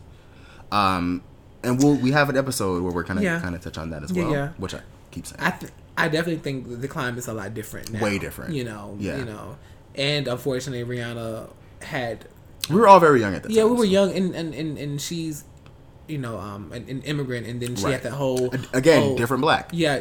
Um, 0.71 1.23
and 1.63 1.83
we'll 1.83 1.97
we 1.97 2.13
have 2.13 2.31
an 2.31 2.37
episode 2.37 2.83
where 2.83 2.93
we're 2.93 3.05
kind 3.05 3.19
of 3.19 3.25
Yeah. 3.25 3.39
kind 3.41 3.55
of 3.55 3.61
touch 3.61 3.77
on 3.77 3.91
that 3.91 4.03
as 4.03 4.13
well, 4.13 4.31
yeah. 4.31 4.49
which 4.57 4.75
I 4.75 4.81
keep 5.11 5.27
saying. 5.27 5.41
I 5.43 5.51
th- 5.51 5.73
I 5.99 6.09
definitely 6.09 6.39
think 6.39 6.81
the 6.81 6.89
climate 6.89 7.19
is 7.19 7.29
a 7.29 7.35
lot 7.35 7.53
different 7.53 7.93
now. 7.93 8.03
Way 8.03 8.19
different. 8.19 8.55
You 8.55 8.65
know. 8.65 8.97
Yeah. 8.99 9.19
You 9.19 9.27
know. 9.27 9.57
And 9.95 10.27
unfortunately, 10.29 10.85
Rihanna 10.97 11.51
had. 11.83 12.27
we 12.71 12.77
were 12.77 12.89
all 12.89 13.01
very 13.01 13.21
young 13.21 13.35
at 13.35 13.43
the 13.43 13.53
Yeah, 13.53 13.63
time. 13.63 13.71
we 13.73 13.77
were 13.77 13.85
so- 13.85 13.91
young, 13.91 14.13
and 14.17 14.35
and, 14.35 14.55
and, 14.55 14.79
and 14.79 15.01
she's, 15.01 15.45
you 16.09 16.19
know, 16.19 16.39
um, 16.39 16.73
an, 16.73 16.87
an 16.89 17.03
immigrant, 17.03 17.47
and 17.47 17.61
then 17.61 17.77
she 17.77 17.85
Right. 17.85 17.93
had 17.95 18.03
that 18.05 18.13
whole 18.13 18.53
Again, 18.73 19.03
oh, 19.03 19.17
different 19.17 19.43
black. 19.43 19.71
Yeah, 19.73 20.01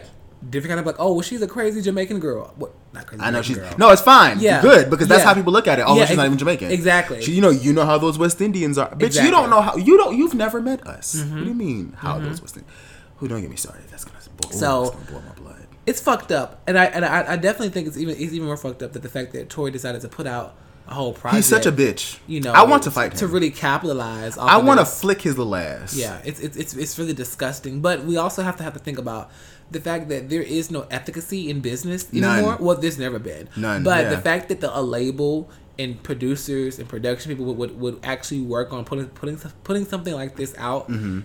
different 0.49 0.69
kind 0.69 0.79
of 0.79 0.85
like, 0.85 0.95
oh, 0.99 1.13
well, 1.13 1.21
she's 1.21 1.41
a 1.41 1.47
crazy 1.47 1.81
Jamaican 1.81 2.19
girl. 2.19 2.53
What? 2.55 2.73
Not 2.93 3.05
crazy. 3.07 3.21
I 3.23 3.31
know 3.31 3.41
Jamaican 3.41 3.63
she's 3.63 3.71
girl. 3.77 3.77
no, 3.87 3.91
it's 3.91 4.01
fine. 4.01 4.39
Yeah. 4.39 4.61
good 4.61 4.89
because 4.89 5.07
that's 5.07 5.21
Yeah. 5.23 5.27
how 5.29 5.33
people 5.33 5.51
look 5.53 5.67
at 5.67 5.79
it. 5.79 5.85
Oh, 5.87 5.97
Yeah, 5.97 6.05
she's 6.05 6.17
not 6.17 6.25
even 6.25 6.37
Jamaican. 6.37 6.71
exactly. 6.71 7.21
She, 7.21 7.33
you 7.33 7.41
know, 7.41 7.49
you 7.51 7.73
know 7.73 7.85
how 7.85 7.97
those 7.97 8.17
West 8.17 8.39
Indians 8.41 8.77
are. 8.77 8.89
Bitch, 8.89 9.07
Exactly. 9.07 9.25
you 9.25 9.31
don't 9.31 9.49
know 9.49 9.61
how. 9.61 9.75
You 9.75 9.97
don't. 9.97 10.17
You've 10.17 10.33
never 10.33 10.61
met 10.61 10.85
us. 10.87 11.15
Mm-hmm. 11.15 11.35
What 11.35 11.41
do 11.43 11.47
you 11.49 11.53
mean? 11.53 11.93
How 11.97 12.17
those 12.19 12.41
West 12.41 12.55
Indians? 12.57 12.75
Who 13.17 13.27
don't 13.27 13.41
get 13.41 13.49
me 13.49 13.55
started? 13.55 13.83
That's 13.91 14.03
gonna 14.05 14.17
So- 14.21 14.83
that's 14.83 14.95
gonna 14.95 15.05
blow 15.11 15.21
my 15.27 15.35
blood. 15.35 15.60
It's 15.91 15.99
fucked 15.99 16.31
up, 16.31 16.61
and 16.67 16.79
I 16.79 16.85
and 16.85 17.03
I, 17.03 17.33
I 17.33 17.35
definitely 17.35 17.67
think 17.69 17.85
it's 17.89 17.97
even 17.97 18.15
it's 18.15 18.31
even 18.31 18.45
more 18.47 18.55
fucked 18.55 18.81
up 18.81 18.93
that 18.93 19.01
the 19.01 19.09
fact 19.09 19.33
that 19.33 19.49
Tory 19.49 19.71
decided 19.71 19.99
to 20.01 20.07
put 20.07 20.25
out 20.25 20.55
a 20.87 20.93
whole 20.93 21.11
project. 21.11 21.35
He's 21.35 21.45
such 21.47 21.65
a 21.65 21.71
bitch. 21.71 22.17
You 22.27 22.39
know, 22.39 22.53
I 22.53 22.63
want 22.63 22.83
to 22.83 22.91
fight 22.91 23.11
him. 23.11 23.17
to 23.19 23.27
really 23.27 23.51
capitalize. 23.51 24.37
Off 24.37 24.49
I 24.49 24.57
want 24.57 24.79
to 24.79 24.85
flick 24.85 25.21
his 25.21 25.37
little 25.37 25.53
ass. 25.53 25.93
Yeah, 25.93 26.21
it's, 26.23 26.39
it's 26.39 26.55
it's 26.55 26.73
it's 26.75 26.97
really 26.97 27.13
disgusting. 27.13 27.81
But 27.81 28.05
we 28.05 28.15
also 28.15 28.41
have 28.41 28.55
to 28.57 28.63
have 28.63 28.71
to 28.71 28.79
think 28.79 28.97
about 28.99 29.31
the 29.69 29.81
fact 29.81 30.07
that 30.07 30.29
there 30.29 30.41
is 30.41 30.71
no 30.71 30.87
efficacy 30.89 31.49
in 31.49 31.59
business 31.59 32.11
None. 32.13 32.37
anymore. 32.37 32.57
Well, 32.59 32.77
there's 32.77 32.97
never 32.97 33.19
been. 33.19 33.49
None, 33.57 33.83
But 33.83 34.05
yeah. 34.05 34.09
the 34.11 34.21
fact 34.21 34.47
that 34.47 34.61
the 34.61 34.77
a 34.77 34.81
label 34.81 35.49
and 35.77 36.01
producers 36.03 36.79
and 36.79 36.87
production 36.87 37.31
people 37.31 37.45
would, 37.45 37.57
would, 37.57 37.79
would 37.81 37.99
actually 38.03 38.41
work 38.41 38.71
on 38.71 38.85
putting 38.85 39.07
putting 39.07 39.37
putting 39.63 39.85
something 39.85 40.13
like 40.13 40.37
this 40.37 40.55
out 40.57 40.89
Mm-hmm. 40.89 41.21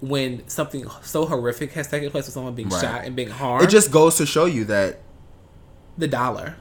When 0.00 0.46
something 0.48 0.84
so 1.02 1.26
horrific 1.26 1.72
has 1.72 1.88
taken 1.88 2.10
place 2.10 2.26
with 2.26 2.34
someone 2.34 2.54
being 2.54 2.68
Right. 2.68 2.80
shot 2.80 3.04
and 3.04 3.16
being 3.16 3.30
harmed. 3.30 3.64
It 3.64 3.70
just 3.70 3.90
goes 3.90 4.16
to 4.16 4.26
show 4.26 4.44
you 4.44 4.64
that 4.66 5.00
the 5.96 6.06
dollar. 6.08 6.56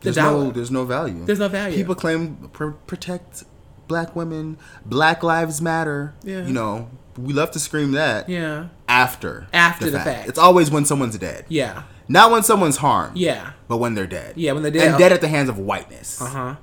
The 0.00 0.04
there's 0.04 0.16
dollar. 0.16 0.44
no 0.44 0.50
there's 0.50 0.70
no 0.70 0.84
value. 0.84 1.24
There's 1.24 1.38
no 1.38 1.48
value. 1.48 1.76
People 1.76 1.94
claim 1.94 2.50
pr- 2.52 2.70
protect 2.86 3.44
black 3.88 4.14
women, 4.14 4.58
Black 4.84 5.22
Lives 5.22 5.60
Matter. 5.62 6.14
Yeah. 6.22 6.46
You 6.46 6.52
know, 6.52 6.90
we 7.16 7.32
love 7.32 7.50
to 7.52 7.58
scream 7.58 7.92
that 7.92 8.28
yeah. 8.28 8.68
after 8.88 9.46
After 9.52 9.90
the 9.90 9.98
fact. 10.00 10.28
It's 10.28 10.38
always 10.38 10.70
when 10.70 10.84
someone's 10.84 11.18
dead. 11.18 11.46
Yeah. 11.48 11.82
Not 12.08 12.30
when 12.30 12.42
someone's 12.42 12.78
harmed. 12.78 13.16
Yeah. 13.16 13.52
But 13.66 13.78
when 13.78 13.94
they're 13.94 14.06
dead. 14.06 14.34
Yeah, 14.36 14.52
when 14.52 14.62
they're 14.62 14.72
dead. 14.72 14.88
And 14.88 14.98
dead 14.98 15.12
at 15.12 15.20
the 15.20 15.28
hands 15.28 15.48
of 15.50 15.58
whiteness. 15.58 16.20
Uh 16.22 16.26
huh. 16.26 16.54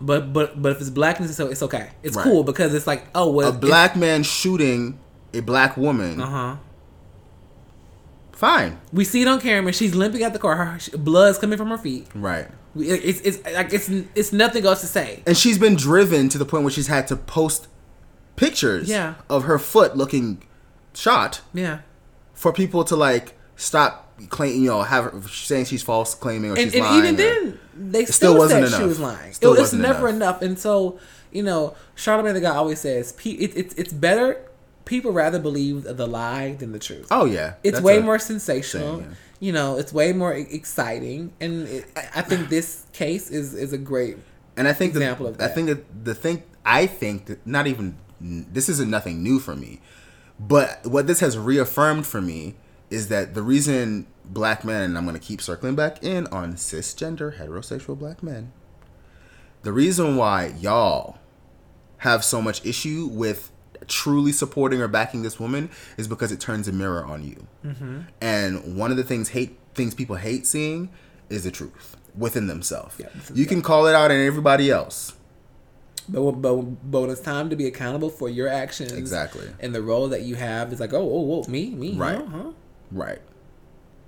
But 0.00 0.32
but 0.32 0.60
but 0.62 0.72
if 0.72 0.80
it's 0.80 0.90
blackness, 0.90 1.36
so 1.36 1.48
it's 1.48 1.62
okay. 1.62 1.90
It's 2.02 2.16
Right. 2.16 2.22
cool 2.22 2.44
because 2.44 2.72
it's 2.74 2.86
like 2.86 3.06
oh 3.14 3.30
well. 3.30 3.48
A 3.48 3.52
black 3.52 3.96
man 3.96 4.22
shooting 4.22 4.98
a 5.34 5.40
black 5.40 5.76
woman. 5.76 6.20
Uh 6.20 6.26
huh. 6.26 6.56
Fine. 8.32 8.78
We 8.92 9.04
see 9.04 9.22
it 9.22 9.28
on 9.28 9.40
camera. 9.40 9.72
She's 9.72 9.94
limping 9.94 10.22
out 10.22 10.32
the 10.32 10.38
car. 10.38 10.54
Her 10.56 10.78
blood's 10.96 11.38
coming 11.38 11.58
from 11.58 11.68
her 11.68 11.78
feet. 11.78 12.06
Right. 12.14 12.46
It's 12.76 13.20
it's 13.22 13.44
like 13.52 13.72
it's 13.72 13.88
it's 13.88 14.32
nothing 14.32 14.64
else 14.64 14.80
to 14.82 14.86
say. 14.86 15.22
And 15.26 15.36
she's 15.36 15.58
been 15.58 15.74
driven 15.74 16.28
to 16.28 16.38
the 16.38 16.44
point 16.44 16.62
where 16.62 16.70
she's 16.70 16.86
had 16.86 17.08
to 17.08 17.16
post 17.16 17.66
pictures 18.36 18.88
Yeah. 18.88 19.14
of 19.28 19.44
her 19.44 19.58
foot 19.58 19.96
looking 19.96 20.42
shot 20.94 21.40
Yeah. 21.52 21.80
for 22.34 22.52
people 22.52 22.84
to 22.84 22.94
like 22.94 23.36
stop 23.56 24.07
claiming, 24.28 24.62
you 24.62 24.68
know, 24.68 24.82
have 24.82 25.28
saying 25.30 25.66
she's 25.66 25.82
false 25.82 26.14
claiming 26.14 26.50
or 26.50 26.54
And, 26.54 26.64
she's 26.72 26.74
and 26.74 26.84
lying. 26.84 26.98
even 26.98 27.14
or- 27.14 27.18
then, 27.18 27.58
they 27.76 28.04
still 28.04 28.12
still, 28.32 28.38
wasn't 28.38 28.68
said 28.68 28.78
she 28.80 28.84
was 28.86 28.98
lying. 29.00 29.32
Still 29.32 29.54
it 29.54 29.60
was 29.60 29.72
never 29.72 30.08
enough. 30.08 30.40
enough. 30.40 30.42
And 30.42 30.58
so 30.58 30.98
you 31.30 31.42
know, 31.42 31.74
Charlamagne 31.96 32.32
the 32.32 32.40
guy 32.40 32.54
always 32.56 32.80
says, 32.80 33.12
pe- 33.12 33.30
it, 33.30 33.52
it's 33.56 33.74
it's 33.74 33.92
better. 33.92 34.40
People 34.86 35.12
rather 35.12 35.38
believe 35.38 35.84
the 35.84 36.06
lie 36.06 36.54
than 36.58 36.72
the 36.72 36.78
truth. 36.78 37.08
oh 37.10 37.26
yeah, 37.26 37.54
it's 37.62 37.80
way 37.80 38.00
more 38.00 38.18
sensational. 38.18 38.98
thing, 39.00 39.08
yeah. 39.10 39.14
You 39.40 39.52
know, 39.52 39.78
it's 39.78 39.92
way 39.92 40.12
more 40.12 40.32
exciting, 40.34 41.32
and 41.40 41.68
it, 41.68 41.84
I- 42.14 42.22
think 42.22 42.48
this 42.56 42.86
case 42.92 43.30
is 43.30 43.54
is 43.54 43.72
a 43.72 43.78
great. 43.78 44.16
And 44.56 44.66
I 44.66 44.72
think 44.72 44.94
example 44.94 45.26
that, 45.30 45.40
of 45.44 45.50
I 45.50 45.54
think 45.54 45.68
that 45.68 46.04
the 46.04 46.14
thing 46.14 46.42
I 46.64 46.86
think 46.86 47.26
that 47.26 47.46
not 47.46 47.66
even 47.68 47.96
this 48.20 48.68
isn't 48.68 48.90
nothing 48.90 49.22
new 49.22 49.38
for 49.38 49.54
me, 49.54 49.80
but 50.40 50.84
what 50.84 51.06
this 51.06 51.20
has 51.20 51.38
reaffirmed 51.38 52.06
for 52.06 52.20
me 52.20 52.56
is 52.90 53.08
that 53.08 53.34
the 53.34 53.42
reason 53.42 54.06
black 54.24 54.64
men, 54.64 54.82
and 54.82 54.98
I'm 54.98 55.04
going 55.04 55.18
to 55.18 55.24
keep 55.24 55.40
circling 55.40 55.74
back 55.74 56.02
in 56.02 56.26
on 56.28 56.54
cisgender 56.54 57.38
heterosexual 57.38 57.98
black 57.98 58.22
men, 58.22 58.52
the 59.62 59.72
reason 59.72 60.16
why 60.16 60.54
y'all 60.58 61.18
have 61.98 62.24
so 62.24 62.40
much 62.40 62.64
issue 62.64 63.08
with 63.10 63.50
truly 63.86 64.32
supporting 64.32 64.80
or 64.80 64.88
backing 64.88 65.22
this 65.22 65.38
woman 65.40 65.70
is 65.96 66.06
because 66.08 66.30
it 66.32 66.40
turns 66.40 66.68
a 66.68 66.72
mirror 66.72 67.04
on 67.04 67.24
you. 67.24 67.46
Mm-hmm. 67.64 68.00
And 68.20 68.76
one 68.76 68.90
of 68.90 68.96
the 68.96 69.04
things 69.04 69.30
hate 69.30 69.58
things 69.74 69.94
people 69.94 70.16
hate 70.16 70.46
seeing 70.46 70.90
is 71.28 71.44
the 71.44 71.50
truth 71.50 71.96
within 72.16 72.46
themselves. 72.48 72.96
Yeah, 72.98 73.08
you 73.34 73.46
can 73.46 73.62
call 73.62 73.86
it 73.86 73.94
out 73.94 74.10
in 74.10 74.24
everybody 74.26 74.70
else. 74.70 75.14
But, 76.08 76.32
but, 76.32 76.54
but 76.90 77.00
when 77.02 77.10
it's 77.10 77.20
time 77.20 77.50
to 77.50 77.56
be 77.56 77.66
accountable 77.66 78.08
for 78.08 78.28
your 78.30 78.48
actions, 78.48 78.92
Exactly. 78.92 79.46
and 79.60 79.74
the 79.74 79.82
role 79.82 80.08
that 80.08 80.22
you 80.22 80.36
have, 80.36 80.72
it's 80.72 80.80
like, 80.80 80.94
oh, 80.94 80.98
oh, 80.98 81.44
oh 81.46 81.50
me, 81.50 81.70
me, 81.70 81.92
Right. 81.94 82.16
huh? 82.24 82.52
Right. 82.90 83.20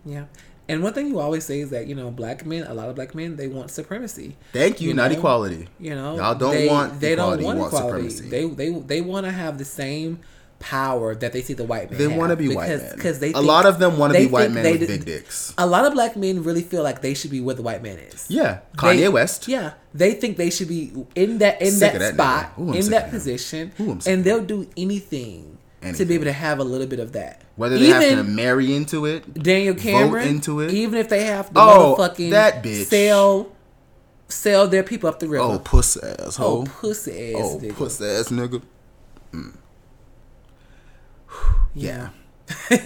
Yeah. 0.05 0.25
And 0.69 0.83
one 0.85 0.93
thing 0.93 1.09
you 1.09 1.19
always 1.19 1.45
say 1.45 1.61
is 1.61 1.71
that 1.71 1.89
you 1.89 1.95
know 1.97 2.11
black 2.11 2.47
men, 2.47 2.65
a 2.67 2.75
lot 2.75 2.89
of 2.89 2.95
black 2.95 3.15
men, 3.15 3.37
they 3.37 3.49
want 3.49 3.71
supremacy. 3.71 4.37
Thank 4.53 4.81
you, 4.81 4.89
You 4.89 4.95
not 4.95 5.11
know? 5.11 5.19
equality. 5.19 5.69
You 5.81 5.95
know, 5.97 6.17
Y'all 6.17 6.35
don't 6.37 6.53
they, 6.55 6.69
want 6.69 7.01
they 7.01 7.13
equality, 7.15 7.43
don't 7.43 7.57
want 7.57 7.59
want 7.73 7.75
equality. 7.75 8.11
supremacy. 8.11 8.29
They 8.31 8.71
they 8.71 8.79
they 8.81 9.01
want 9.01 9.27
to 9.27 9.33
have 9.33 9.59
the 9.59 9.65
same 9.65 10.21
power 10.61 11.15
that 11.15 11.33
they 11.33 11.41
see 11.43 11.55
the 11.55 11.65
white 11.65 11.91
men. 11.91 11.99
They 11.99 12.07
want 12.07 12.31
to 12.31 12.37
be 12.37 12.55
white 12.55 12.67
because, 12.69 12.83
men. 12.83 12.95
Because 12.95 13.19
they 13.19 13.33
a 13.33 13.41
lot 13.41 13.67
of 13.67 13.79
them 13.81 13.99
want 13.99 14.13
to 14.13 14.19
be 14.21 14.27
white 14.27 14.53
men 14.53 14.63
they 14.63 14.77
with 14.77 14.87
big 14.87 15.05
dicks. 15.07 15.53
A 15.59 15.67
lot 15.67 15.87
of 15.87 15.95
black 15.95 16.17
men 16.17 16.45
really 16.45 16.63
feel 16.63 16.83
like 16.85 17.01
they 17.03 17.15
should 17.15 17.31
be 17.33 17.41
where 17.41 17.55
the 17.57 17.63
white 17.63 17.83
man 17.83 17.99
is. 17.99 18.27
Yeah, 18.29 18.61
Kanye 18.77 18.99
They- 18.99 19.09
West. 19.09 19.49
Yeah, 19.49 19.73
they 19.93 20.13
think 20.13 20.37
they 20.37 20.51
should 20.51 20.69
be 20.69 20.93
in 21.17 21.39
that 21.39 21.61
in 21.61 21.79
that, 21.81 21.99
that 21.99 22.15
spot. 22.15 22.53
Ooh, 22.61 22.73
in 22.75 22.91
that 22.91 23.11
position, 23.11 23.73
Ooh, 23.81 23.99
and 24.07 24.23
they'll 24.23 24.45
do 24.45 24.69
anything, 24.77 25.59
to 25.95 26.05
be 26.05 26.15
able 26.15 26.25
to 26.25 26.33
have 26.33 26.59
a 26.59 26.65
little 26.65 26.87
bit 26.87 27.01
of 27.01 27.13
that. 27.13 27.43
Whether 27.57 27.79
they 27.79 27.87
have 27.89 28.03
to 28.03 28.25
marry 28.25 28.75
into 28.75 29.07
it, 29.07 29.35
Daniel 29.35 29.75
Cameron 29.75 30.29
into 30.29 30.61
it. 30.61 30.73
even 30.73 30.99
if 30.99 31.09
they 31.09 31.25
have 31.25 31.47
to 31.53 31.53
Oh, 31.61 31.97
motherfucking 31.99 32.31
that 32.31 32.63
bitch. 32.63 32.85
sell 32.87 33.53
sell 34.29 34.69
their 34.69 34.83
people 34.83 35.09
up 35.09 35.19
the 35.21 35.29
river. 35.29 35.43
oh 35.45 35.59
puss 35.59 35.97
Oh, 36.03 36.27
asshole, 36.27 36.67
pussy 36.67 37.35
ass 37.35 37.41
oh 37.43 37.59
nigga. 37.59 37.75
puss 37.77 38.01
ass 38.01 38.29
nigga. 38.29 38.63
Yeah. 41.75 42.11
we 42.71 42.77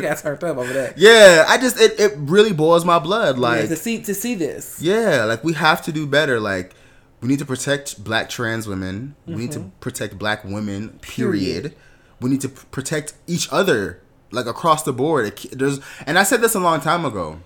got 0.00 0.18
turned 0.18 0.42
up 0.44 0.56
over 0.56 0.72
that. 0.72 0.94
Yeah, 0.96 1.44
I 1.46 1.58
just 1.58 1.78
it, 1.78 2.00
it 2.00 2.12
really 2.16 2.52
boils 2.52 2.84
my 2.84 2.98
blood. 2.98 3.36
Yeah, 3.36 3.42
Like 3.42 3.68
to 3.68 3.76
see 3.76 4.00
to 4.02 4.14
see 4.14 4.34
this. 4.34 4.80
Yeah, 4.80 5.24
like 5.24 5.44
we 5.44 5.52
have 5.52 5.82
to 5.82 5.92
do 5.92 6.06
better. 6.06 6.40
Like 6.40 6.74
we 7.20 7.28
need 7.28 7.38
to 7.40 7.44
protect 7.44 8.02
black 8.02 8.28
trans 8.30 8.66
women. 8.66 9.14
We 9.26 9.34
need 9.36 9.52
to 9.52 9.60
Mm-hmm. 9.60 9.68
protect 9.80 10.18
black 10.18 10.42
women. 10.44 10.98
Period. 11.02 11.74
We 12.22 12.30
need 12.30 12.40
to 12.42 12.48
protect 12.48 13.14
each 13.26 13.48
other, 13.52 14.00
like 14.30 14.46
across 14.46 14.82
the 14.84 14.92
board. 14.92 15.26
It, 15.26 15.58
there's, 15.58 15.80
and 16.06 16.18
I 16.18 16.22
said 16.22 16.40
this 16.40 16.54
a 16.54 16.60
long 16.60 16.80
time 16.80 17.04
ago. 17.04 17.40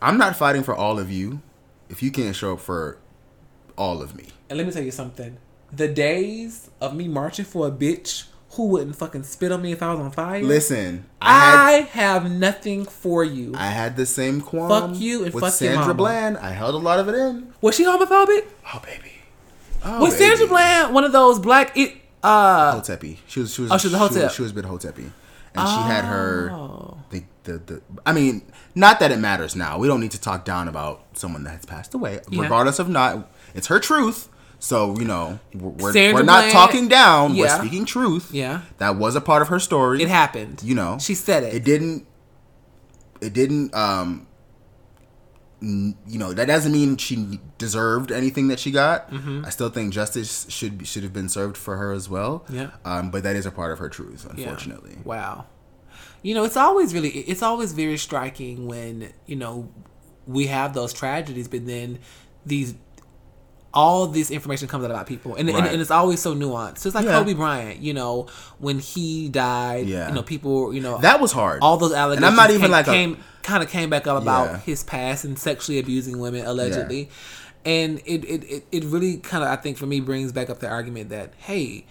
I'm 0.00 0.16
not 0.16 0.36
fighting 0.36 0.62
for 0.62 0.74
all 0.74 0.98
of 0.98 1.10
you 1.10 1.42
if 1.88 2.02
you 2.02 2.10
can't 2.10 2.36
show 2.36 2.54
up 2.54 2.60
for 2.60 2.98
all 3.76 4.00
of 4.00 4.14
me. 4.14 4.26
And 4.48 4.56
let 4.58 4.66
me 4.66 4.72
tell 4.72 4.82
you 4.82 4.90
something. 4.90 5.38
The 5.72 5.88
days 5.88 6.70
of 6.80 6.94
me 6.94 7.08
marching 7.08 7.44
for 7.44 7.66
a 7.66 7.70
bitch 7.70 8.24
who 8.52 8.68
wouldn't 8.68 8.96
fucking 8.96 9.24
spit 9.24 9.52
on 9.52 9.60
me 9.60 9.72
if 9.72 9.82
I 9.82 9.92
was 9.92 10.00
on 10.00 10.10
fire. 10.10 10.42
Listen, 10.42 11.04
I 11.20 11.28
I 11.28 11.72
had 11.72 11.86
have 11.88 12.30
nothing 12.30 12.84
for 12.86 13.24
you. 13.24 13.52
I 13.54 13.66
had 13.66 13.96
the 13.96 14.06
same 14.06 14.40
qualm. 14.40 14.68
Fuck 14.68 15.00
you 15.00 15.24
and 15.24 15.34
with 15.34 15.42
fuck 15.42 15.60
your 15.60 15.74
Sandra. 15.74 15.94
Bland. 15.94 16.38
I 16.38 16.52
held 16.52 16.74
a 16.74 16.78
lot 16.78 16.98
of 16.98 17.08
it 17.08 17.14
in. 17.14 17.52
Was 17.60 17.74
she 17.76 17.84
homophobic? 17.84 18.46
Oh 18.74 18.80
baby. 18.84 19.12
Oh, 19.84 20.00
was 20.00 20.16
Sandra. 20.16 20.46
Bland 20.46 20.94
one 20.94 21.04
of 21.04 21.12
those 21.12 21.38
black 21.38 21.76
it 21.76 21.96
uh 22.22 22.74
Hotepi. 22.80 23.18
She 23.26 23.40
was 23.40 23.52
she 23.54 23.62
was 23.62 23.70
Oh, 23.72 23.78
she 23.78 23.88
was 23.88 23.94
a 23.94 23.98
She 23.98 24.20
was, 24.22 24.34
she 24.34 24.42
was 24.42 24.50
a 24.50 24.54
bit 24.54 24.64
Hotepi, 24.64 25.10
and 25.54 25.68
she 25.68 25.76
had 25.86 26.04
her 26.04 26.50
Oh. 26.52 26.98
the, 27.10 27.24
the 27.44 27.58
the. 27.58 27.82
I 28.06 28.12
mean, 28.12 28.42
not 28.74 29.00
that 29.00 29.10
it 29.12 29.18
matters 29.18 29.54
now. 29.56 29.78
We 29.78 29.86
don't 29.88 30.00
need 30.00 30.10
to 30.12 30.20
talk 30.20 30.44
down 30.44 30.68
about 30.68 31.04
someone 31.14 31.44
that 31.44 31.50
has 31.50 31.64
passed 31.64 31.94
away, 31.94 32.20
Yeah. 32.30 32.42
regardless 32.42 32.78
of 32.78 32.88
not. 32.88 33.30
It's 33.54 33.66
her 33.68 33.78
truth. 33.80 34.28
So 34.60 34.98
you 34.98 35.04
know 35.04 35.38
we're 35.54 35.68
we're, 35.70 35.92
Sandra 35.92 36.20
we're 36.22 36.26
not 36.26 36.40
Bland- 36.40 36.52
talking 36.52 36.88
down. 36.88 37.36
We're 37.36 37.48
speaking 37.48 37.84
truth. 37.84 38.30
Yeah. 38.32 38.62
that 38.78 38.96
was 38.96 39.14
a 39.16 39.20
part 39.20 39.40
of 39.42 39.48
her 39.48 39.60
story. 39.60 40.02
It 40.02 40.08
happened. 40.08 40.62
You 40.64 40.74
know, 40.74 40.98
She 41.00 41.14
said 41.14 41.44
it. 41.44 41.54
It 41.54 41.64
didn't. 41.64 42.06
It 43.20 43.32
didn't. 43.32 43.74
Um. 43.74 44.26
You 45.60 45.94
know 46.06 46.32
that 46.32 46.46
doesn't 46.46 46.70
mean 46.70 46.96
she 46.98 47.40
deserved 47.58 48.12
anything 48.12 48.48
that 48.48 48.60
she 48.60 48.70
got. 48.70 49.10
Mm-hmm. 49.10 49.44
I 49.44 49.50
still 49.50 49.70
think 49.70 49.92
justice 49.92 50.46
should 50.48 50.86
should 50.86 51.02
have 51.02 51.12
been 51.12 51.28
served 51.28 51.56
for 51.56 51.76
her 51.76 51.92
as 51.92 52.08
well. 52.08 52.44
Yeah. 52.48 52.70
Um, 52.84 53.10
but 53.10 53.24
that 53.24 53.34
is 53.34 53.44
a 53.44 53.50
part 53.50 53.72
of 53.72 53.78
her 53.80 53.88
truth, 53.88 54.24
Yeah. 54.36 54.44
unfortunately. 54.44 54.98
Wow. 55.04 55.46
You 56.22 56.34
know, 56.34 56.44
it's 56.44 56.56
always 56.56 56.94
really 56.94 57.08
it's 57.10 57.42
always 57.42 57.72
very 57.72 57.96
striking 57.98 58.66
when, 58.68 59.12
you 59.26 59.36
know, 59.36 59.68
we 60.26 60.46
have 60.46 60.74
those 60.74 60.92
tragedies, 60.92 61.48
but 61.48 61.66
then 61.66 61.98
these 62.46 62.74
all 63.82 64.06
this 64.08 64.28
information 64.30 64.66
comes 64.66 64.84
out 64.84 64.90
about 64.90 65.06
people, 65.06 65.36
and, 65.36 65.48
and, 65.48 65.58
Right. 65.58 65.72
and 65.72 65.80
it's 65.80 65.90
always 66.00 66.20
so 66.20 66.34
nuanced. 66.34 66.84
It's 66.84 66.94
like 66.96 67.04
Yeah. 67.04 67.18
Kobe 67.18 67.34
Bryant, 67.34 67.80
you 67.80 67.94
know, 67.94 68.26
when 68.58 68.78
he 68.80 69.28
died, 69.28 69.86
Yeah. 69.86 70.08
you 70.08 70.14
know, 70.16 70.22
people, 70.22 70.74
you 70.74 70.80
know, 70.80 70.98
That 70.98 71.20
was 71.20 71.30
hard. 71.32 71.60
all 71.62 71.76
those 71.76 71.92
allegations. 71.92 72.24
And 72.24 72.26
I'm 72.26 72.36
not 72.36 72.50
even 72.50 72.62
came, 72.62 72.70
like 72.78 72.88
a- 72.88 72.92
came 72.92 73.16
kind 73.44 73.62
of 73.62 73.68
came 73.70 73.88
back 73.88 74.06
up 74.06 74.20
about 74.20 74.46
Yeah. 74.46 74.58
his 74.70 74.82
past 74.82 75.24
and 75.24 75.38
sexually 75.38 75.78
abusing 75.78 76.18
women 76.18 76.44
allegedly, 76.44 77.08
and 77.64 78.00
it 78.04 78.24
it, 78.24 78.64
it, 78.72 78.84
really 78.84 79.18
kind 79.18 79.44
of 79.44 79.50
I 79.50 79.56
think 79.56 79.76
for 79.78 79.86
me 79.86 80.00
brings 80.00 80.32
back 80.32 80.50
up 80.50 80.58
the 80.58 80.68
argument 80.68 81.10
that 81.10 81.32
hey. 81.38 81.84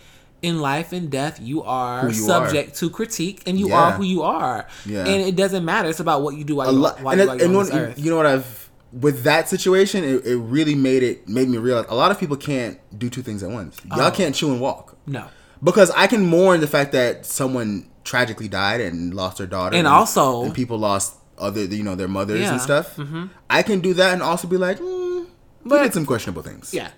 In 0.43 0.61
life 0.61 0.93
and 0.93 1.09
death, 1.09 1.39
you 1.41 1.63
are 1.63 2.09
you 2.09 2.13
subject 2.13 2.77
to 2.77 2.91
critique, 2.91 3.41
and 3.47 3.59
you 3.59 3.69
Yeah. 3.69 3.79
are 3.81 3.91
who 3.93 4.03
you 4.03 4.21
are. 4.21 4.67
Yeah. 4.85 4.99
And 5.03 5.19
it 5.29 5.35
doesn't 5.35 5.65
matter. 5.65 5.89
It's 5.89 5.99
about 5.99 6.21
what 6.21 6.35
you 6.37 6.43
do 6.43 6.57
while 6.57 6.69
a 6.69 6.73
you, 6.73 6.79
while 6.79 6.93
and, 6.95 7.17
you, 7.17 7.23
it, 7.23 7.27
while 7.27 7.37
you're 7.37 7.45
and 7.47 7.57
on 7.57 7.65
this 7.65 7.73
earth. 7.73 7.97
you 7.97 8.11
know 8.11 8.17
what 8.17 8.27
I've 8.27 8.66
with 8.91 9.23
that 9.23 9.49
situation, 9.49 10.03
it, 10.03 10.25
it 10.25 10.37
really 10.37 10.75
made 10.75 11.03
it 11.03 11.27
made 11.27 11.49
me 11.49 11.57
realize 11.57 11.85
a 11.89 11.95
lot 11.95 12.11
of 12.11 12.19
people 12.19 12.37
can't 12.37 12.79
do 12.97 13.09
two 13.09 13.21
things 13.21 13.43
at 13.43 13.49
once. 13.49 13.77
Y'all 13.85 14.01
Oh. 14.07 14.11
can't 14.11 14.33
chew 14.33 14.51
and 14.51 14.61
walk. 14.61 14.95
no. 15.05 15.25
because 15.63 15.89
I 15.91 16.05
can 16.07 16.23
mourn 16.25 16.61
the 16.61 16.67
fact 16.67 16.91
that 16.91 17.25
someone 17.25 17.87
tragically 18.03 18.47
died 18.47 18.79
and 18.79 19.13
lost 19.13 19.39
their 19.39 19.47
daughter, 19.47 19.75
And 19.75 19.87
also- 19.87 20.43
and 20.43 20.53
people 20.53 20.77
lost 20.77 21.15
other 21.39 21.63
you 21.65 21.83
know 21.83 21.95
their 21.95 22.07
mothers 22.07 22.41
Yeah. 22.41 22.51
and 22.53 22.61
stuff. 22.61 22.95
Mm-hmm. 22.95 23.25
I 23.49 23.63
can 23.63 23.79
do 23.79 23.93
that 23.95 24.13
and 24.13 24.21
also 24.23 24.47
be 24.47 24.57
like, 24.57 24.79
mm, 24.79 25.25
we 25.63 25.69
But- 25.69 25.83
did 25.83 25.93
some 25.93 26.05
questionable 26.05 26.43
things. 26.43 26.73
Yeah. 26.73 26.89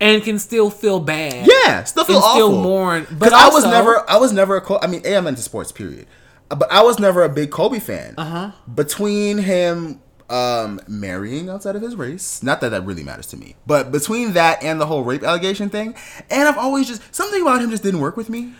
And 0.00 0.22
can 0.22 0.38
still 0.38 0.68
feel 0.68 1.00
bad. 1.00 1.48
yeah, 1.50 1.82
still 1.84 2.04
feel 2.04 2.16
And 2.16 2.24
awful. 2.24 2.36
still 2.50 2.62
mourn, 2.62 3.06
but 3.10 3.18
because 3.30 3.32
I 3.32 3.48
was 3.48 3.64
never, 3.64 4.04
I 4.10 4.18
was 4.18 4.30
never 4.32 4.56
a. 4.56 4.60
Col- 4.60 4.78
I 4.82 4.86
mean, 4.86 5.00
a 5.06 5.16
I'm 5.16 5.26
into 5.26 5.40
sports, 5.40 5.72
period. 5.72 6.06
Uh, 6.50 6.54
But 6.56 6.70
I 6.70 6.82
was 6.82 6.98
never 6.98 7.24
a 7.24 7.30
big 7.30 7.50
Kobe 7.50 7.78
fan. 7.78 8.12
Uh 8.18 8.24
huh. 8.24 8.50
Between 8.74 9.38
him 9.38 10.00
um 10.28 10.80
marrying 10.88 11.48
outside 11.48 11.76
of 11.76 11.82
his 11.82 11.94
race, 11.96 12.42
not 12.42 12.60
that 12.60 12.70
that 12.70 12.84
really 12.84 13.04
matters 13.04 13.26
to 13.28 13.36
me, 13.36 13.56
but 13.66 13.92
between 13.92 14.32
that 14.32 14.62
and 14.62 14.80
the 14.80 14.86
whole 14.86 15.04
rape 15.04 15.22
allegation 15.22 15.70
thing, 15.70 15.94
and 16.30 16.48
I've 16.48 16.58
always 16.58 16.88
just 16.88 17.14
something 17.14 17.42
about 17.42 17.62
him 17.62 17.70
just 17.70 17.82
didn't 17.82 18.00
work 18.00 18.16
with 18.16 18.28
me 18.28 18.52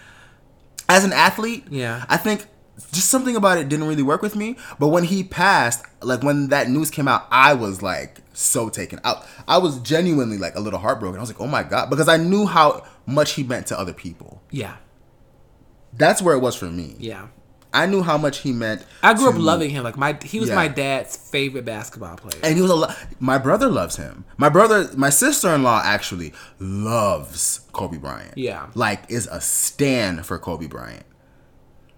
as 0.89 1.05
an 1.05 1.13
athlete. 1.13 1.65
Yeah. 1.71 2.05
I 2.09 2.17
think 2.17 2.47
just 2.93 3.09
something 3.09 3.37
about 3.37 3.59
it 3.59 3.69
didn't 3.69 3.89
really 3.89 4.03
work 4.03 4.23
with 4.23 4.37
me. 4.37 4.57
But 4.79 4.89
when 4.89 5.05
he 5.05 5.25
passed, 5.25 5.85
like 6.03 6.23
when 6.23 6.49
that 6.49 6.69
news 6.69 6.91
came 6.91 7.09
out, 7.09 7.27
I 7.31 7.55
was 7.55 7.83
like 7.83 8.21
so 8.33 8.69
taken 8.69 9.01
out. 9.05 9.27
I 9.49 9.59
was 9.59 9.79
genuinely 9.81 10.39
like 10.39 10.55
a 10.55 10.61
little 10.61 10.79
heartbroken. 10.79 11.19
I 11.19 11.23
was 11.23 11.31
like, 11.31 11.41
oh 11.41 11.47
my 11.47 11.63
god, 11.63 11.91
because 11.91 12.09
I 12.09 12.17
knew 12.17 12.47
how 12.47 12.85
much 13.07 13.33
he 13.33 13.43
meant 13.43 13.67
to 13.69 13.79
other 13.79 13.93
people. 13.93 14.43
Yeah. 14.51 14.77
That's 15.93 16.21
where 16.21 16.35
it 16.35 16.41
was 16.41 16.55
for 16.55 16.67
me. 16.67 16.97
Yeah. 16.99 17.29
I 17.77 17.87
knew 17.87 18.03
how 18.03 18.17
much 18.19 18.39
he 18.39 18.53
meant. 18.53 18.85
I 19.03 19.15
grew 19.15 19.29
up 19.29 19.35
to- 19.35 19.41
loving 19.41 19.71
him. 19.71 19.85
Like 19.85 19.97
my 19.97 20.17
he 20.23 20.41
was 20.41 20.49
Yeah. 20.49 20.55
my 20.57 20.69
dad's 20.69 21.17
favorite 21.17 21.65
basketball 21.65 22.17
player. 22.17 22.41
and 22.43 22.57
he 22.57 22.63
was 22.63 22.71
a 22.71 22.75
lot. 22.75 22.97
My 23.21 23.39
brother 23.39 23.69
loves 23.69 23.97
him. 23.97 24.25
My 24.39 24.49
brother, 24.49 24.89
my 24.97 25.11
sister 25.11 25.55
in 25.55 25.63
law 25.63 25.81
actually 25.85 26.33
loves 26.59 27.61
Kobe 27.73 27.99
Bryant. 27.99 28.37
Yeah. 28.37 28.67
like 28.75 29.05
is 29.09 29.27
a 29.31 29.41
stan 29.41 30.23
for 30.23 30.39
Kobe 30.39 30.67
Bryant. 30.67 31.05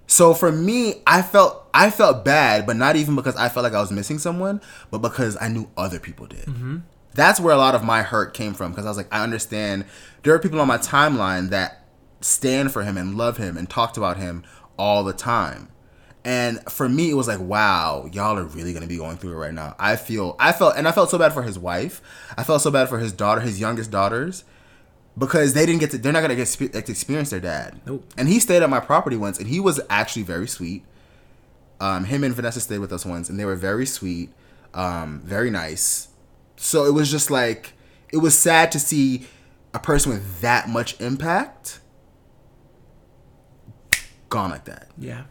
So 0.07 0.33
for 0.35 0.51
me, 0.51 1.03
I 1.07 1.23
felt 1.23 1.69
I 1.75 1.91
felt 1.91 2.25
bad, 2.25 2.67
but 2.67 2.77
not 2.77 2.97
even 2.97 3.15
because 3.15 3.37
I 3.37 3.49
felt 3.49 3.65
like 3.65 3.75
I 3.75 3.81
was 3.81 3.91
missing 3.93 4.19
someone, 4.19 4.61
but 4.91 4.99
because 4.99 5.37
I 5.41 5.49
knew 5.49 5.69
other 5.77 5.99
people 6.01 6.27
did. 6.27 6.47
Mm-hmm. 6.47 6.79
That's 7.15 7.41
where 7.41 7.55
a 7.55 7.59
lot 7.59 7.75
of 7.75 7.85
my 7.85 8.03
hurt 8.03 8.33
came 8.35 8.55
from 8.55 8.73
because 8.73 8.87
I 8.87 8.89
was 8.89 8.97
like, 8.97 9.09
I 9.13 9.23
understand 9.23 9.85
there 10.23 10.35
are 10.35 10.39
people 10.39 10.61
on 10.61 10.69
my 10.69 10.79
timeline 10.79 11.51
that 11.51 11.85
stand 12.21 12.73
for 12.73 12.83
him 12.83 12.97
and 12.97 13.17
love 13.17 13.37
him 13.37 13.57
and 13.57 13.69
talked 13.69 13.97
about 13.97 14.17
him 14.17 14.43
all 14.79 15.05
the 15.05 15.13
time. 15.13 15.69
And 16.25 16.61
for 16.71 16.89
me, 16.89 17.11
it 17.11 17.15
was 17.15 17.29
like, 17.29 17.41
wow, 17.41 18.09
y'all 18.13 18.39
are 18.39 18.45
really 18.45 18.73
gonna 18.75 18.87
be 18.87 18.99
going 18.99 19.17
through 19.17 19.33
it 19.33 19.37
right 19.37 19.55
now. 19.55 19.75
I 19.79 19.97
feel, 19.97 20.37
I 20.39 20.53
felt, 20.53 20.77
and 20.77 20.87
I 20.87 20.93
felt 20.93 21.11
so 21.11 21.19
bad 21.19 21.33
for 21.33 21.43
his 21.43 21.59
wife. 21.59 22.03
I 22.37 22.43
felt 22.43 22.61
so 22.61 22.71
bad 22.71 22.89
for 22.89 22.99
his 22.99 23.13
daughter, 23.13 23.41
his 23.41 23.61
youngest 23.61 23.91
daughters, 23.91 24.45
because 25.17 25.55
they 25.55 25.65
didn't 25.65 25.81
get 25.81 25.91
to, 25.93 25.99
they're 25.99 26.13
not 26.13 26.21
gonna 26.21 26.37
get 26.37 26.47
to 26.47 26.77
experience 26.77 27.31
their 27.31 27.41
dad. 27.41 27.81
Nope. 27.87 28.05
And 28.17 28.29
he 28.29 28.41
stayed 28.41 28.63
at 28.63 28.71
my 28.71 28.81
property 28.81 29.17
once, 29.17 29.39
and 29.39 29.49
he 29.49 29.59
was 29.61 29.81
actually 29.89 30.23
very 30.23 30.49
sweet. 30.49 30.85
Um, 31.81 32.05
him 32.05 32.25
and 32.25 32.35
Vanessa 32.35 32.61
stayed 32.61 32.79
with 32.79 32.93
us 32.93 33.07
once, 33.07 33.31
and 33.31 33.39
they 33.39 33.45
were 33.45 33.57
very 33.57 33.87
sweet, 33.87 34.31
um, 34.75 35.23
very 35.25 35.51
nice. 35.51 36.09
So 36.57 36.85
it 36.85 36.93
was 36.93 37.11
just 37.11 37.31
like 37.31 37.73
it 38.13 38.19
was 38.19 38.39
sad 38.39 38.73
to 38.73 38.81
see 38.81 39.27
a 39.73 39.79
person 39.79 40.13
with 40.13 40.41
that 40.41 40.69
much 40.69 41.01
impact 41.01 41.81
gone 44.29 44.51
like 44.51 44.65
that. 44.65 44.89
yeah. 44.99 45.25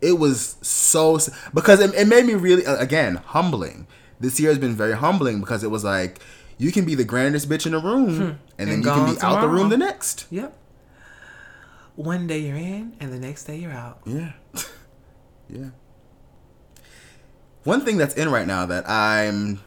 It 0.00 0.18
was 0.18 0.56
so 0.62 1.18
because 1.52 1.78
it, 1.78 1.94
it 1.94 2.08
made 2.08 2.24
me 2.24 2.32
really 2.32 2.64
again 2.64 3.16
humbling. 3.16 3.86
This 4.18 4.40
year 4.40 4.48
has 4.48 4.58
been 4.58 4.74
very 4.74 4.96
humbling 4.96 5.40
because 5.40 5.62
it 5.62 5.70
was 5.70 5.84
like 5.84 6.20
you 6.56 6.72
can 6.72 6.86
be 6.86 6.94
the 6.94 7.04
grandest 7.04 7.50
bitch 7.50 7.66
in 7.66 7.72
the 7.72 7.80
room, 7.80 8.16
hmm. 8.16 8.30
and 8.58 8.70
then 8.70 8.78
you 8.78 8.84
can 8.84 9.14
be 9.14 9.20
out 9.20 9.42
the 9.42 9.48
room 9.48 9.68
the 9.68 9.76
next. 9.76 10.26
Yep. 10.30 10.56
One 11.96 12.26
day 12.26 12.38
you're 12.38 12.56
in, 12.56 12.96
and 12.98 13.12
the 13.12 13.18
next 13.18 13.44
day 13.44 13.58
you're 13.58 13.72
out. 13.72 14.00
Yeah. 14.06 14.32
yeah. 15.50 15.70
One 17.64 17.84
thing 17.84 17.98
that's 17.98 18.14
in 18.14 18.30
right 18.30 18.46
now 18.46 18.64
that 18.64 18.88
I'm 18.88 19.60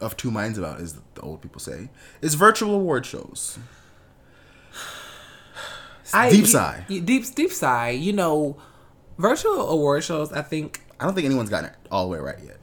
of 0.00 0.16
two 0.16 0.30
minds 0.30 0.58
about, 0.58 0.80
is 0.80 0.94
the 1.14 1.20
old 1.20 1.42
people 1.42 1.60
say, 1.60 1.90
is 2.20 2.34
virtual 2.34 2.74
award 2.74 3.06
shows. 3.06 3.58
Deep 6.30 6.46
sigh. 6.46 6.84
Deep 6.88 7.34
deep 7.34 7.52
sigh. 7.52 7.90
You 7.90 8.12
know, 8.12 8.56
virtual 9.18 9.68
award 9.68 10.04
shows. 10.04 10.32
I 10.32 10.42
think 10.42 10.80
I 10.98 11.04
don't 11.04 11.14
think 11.14 11.24
anyone's 11.26 11.50
gotten 11.50 11.70
it 11.70 11.76
all 11.90 12.04
the 12.06 12.12
way 12.12 12.18
right 12.18 12.38
yet. 12.44 12.56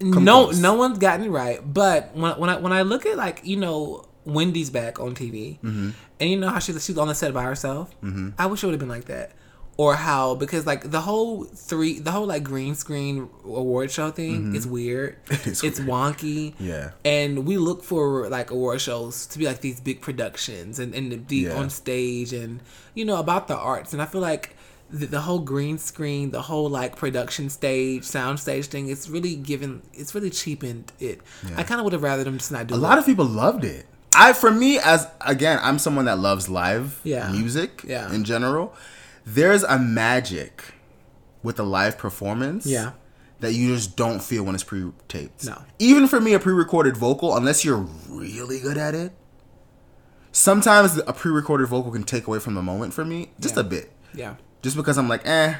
No 0.00 0.44
close. 0.46 0.58
no 0.60 0.74
one's 0.74 0.98
gotten 0.98 1.26
it 1.26 1.30
right. 1.30 1.60
But 1.62 2.14
when 2.16 2.32
when 2.38 2.50
I 2.50 2.56
when 2.56 2.72
I 2.72 2.82
look 2.82 3.04
at 3.06 3.16
like 3.16 3.42
you 3.44 3.56
know 3.56 4.06
Wendy's 4.24 4.70
back 4.70 4.98
on 5.00 5.14
TV, 5.14 5.58
Mm-hmm. 5.60 5.90
and 6.20 6.30
you 6.30 6.36
know 6.38 6.48
how 6.48 6.58
she 6.58 6.72
she's 6.78 6.96
on 6.96 7.08
the 7.08 7.14
set 7.14 7.34
by 7.34 7.42
herself. 7.42 7.94
I 8.38 8.46
wish 8.46 8.62
it 8.62 8.66
would 8.66 8.72
have 8.72 8.80
been 8.80 8.88
like 8.88 9.04
that. 9.06 9.32
Or 9.82 9.94
how 10.08 10.34
because 10.42 10.62
like 10.72 10.82
the 10.96 11.00
whole 11.08 11.32
three 11.70 11.94
the 12.06 12.10
whole 12.16 12.26
like 12.34 12.42
green 12.52 12.74
screen 12.84 13.14
award 13.44 13.88
show 13.96 14.08
thing 14.20 14.54
is 14.58 14.64
weird. 14.66 15.12
Mm-hmm. 15.26 15.50
is 15.50 15.64
it's 15.68 15.80
wonky. 15.92 16.42
Yeah. 16.70 16.86
And 17.18 17.32
we 17.48 17.54
look 17.68 17.80
for 17.90 18.28
like 18.36 18.48
award 18.56 18.80
shows 18.88 19.14
to 19.30 19.34
be 19.40 19.44
like 19.50 19.60
these 19.66 19.80
big 19.88 19.98
productions 20.08 20.72
and, 20.82 20.90
and 20.98 21.06
be 21.26 21.40
Yeah. 21.46 21.58
on 21.60 21.66
stage 21.70 22.30
and 22.42 22.60
you 22.98 23.04
know 23.08 23.18
about 23.26 23.42
the 23.52 23.56
arts 23.72 23.90
and 23.94 24.00
I 24.04 24.06
feel 24.12 24.20
like 24.32 24.44
the, 24.98 25.06
the 25.06 25.20
whole 25.26 25.38
green 25.54 25.78
screen, 25.78 26.24
the 26.38 26.42
whole 26.50 26.68
like 26.80 26.92
production 26.96 27.48
stage, 27.48 28.02
sound 28.04 28.36
stage 28.40 28.66
thing, 28.66 28.84
it's 28.94 29.08
really 29.08 29.36
given, 29.36 29.70
it's 30.00 30.12
really 30.16 30.30
cheapened 30.42 30.86
it. 30.98 31.20
I 31.56 31.62
kind 31.62 31.78
of 31.80 31.84
would 31.84 31.92
have 31.98 32.02
rather 32.02 32.24
them 32.24 32.38
just 32.38 32.50
not 32.52 32.66
do 32.66 32.74
it. 32.74 32.76
A 32.76 32.80
it. 32.80 32.88
lot 32.88 32.98
of 32.98 33.06
people 33.06 33.24
loved 33.44 33.64
it. 33.76 33.86
I 34.26 34.32
for 34.42 34.50
me 34.62 34.70
as 34.92 35.06
again, 35.34 35.56
I'm 35.62 35.78
someone 35.78 36.06
that 36.10 36.18
loves 36.18 36.44
live 36.48 36.86
Yeah. 37.04 37.30
music 37.30 37.70
Yeah. 37.86 38.12
in 38.12 38.24
general. 38.24 38.74
There's 39.24 39.62
a 39.62 39.78
magic 39.78 40.74
with 41.42 41.58
a 41.58 41.62
live 41.64 41.98
performance. 41.98 42.66
Yeah. 42.66 42.92
That 43.40 43.54
you 43.54 43.74
just 43.74 43.96
don't 43.96 44.22
feel 44.22 44.42
when 44.44 44.54
it's 44.54 44.64
pre-taped. 44.64 45.46
No. 45.46 45.62
Even 45.78 46.06
for 46.08 46.20
me, 46.20 46.34
a 46.34 46.38
pre-recorded 46.38 46.94
vocal, 46.96 47.34
unless 47.34 47.64
you're 47.64 47.86
really 48.10 48.60
good 48.60 48.76
at 48.76 48.94
it, 48.94 49.12
sometimes 50.32 50.98
a 51.06 51.12
pre-recorded 51.12 51.66
vocal 51.66 51.90
can 51.90 52.04
take 52.04 52.26
away 52.26 52.38
from 52.38 52.54
the 52.54 52.62
moment 52.62 52.92
for 52.94 53.04
me, 53.04 53.30
just 53.40 53.54
Yeah. 53.56 53.60
a 53.60 53.64
bit. 53.64 53.92
yeah. 54.14 54.34
Just 54.62 54.76
because 54.76 54.98
I'm 54.98 55.08
like, 55.08 55.26
eh. 55.26 55.54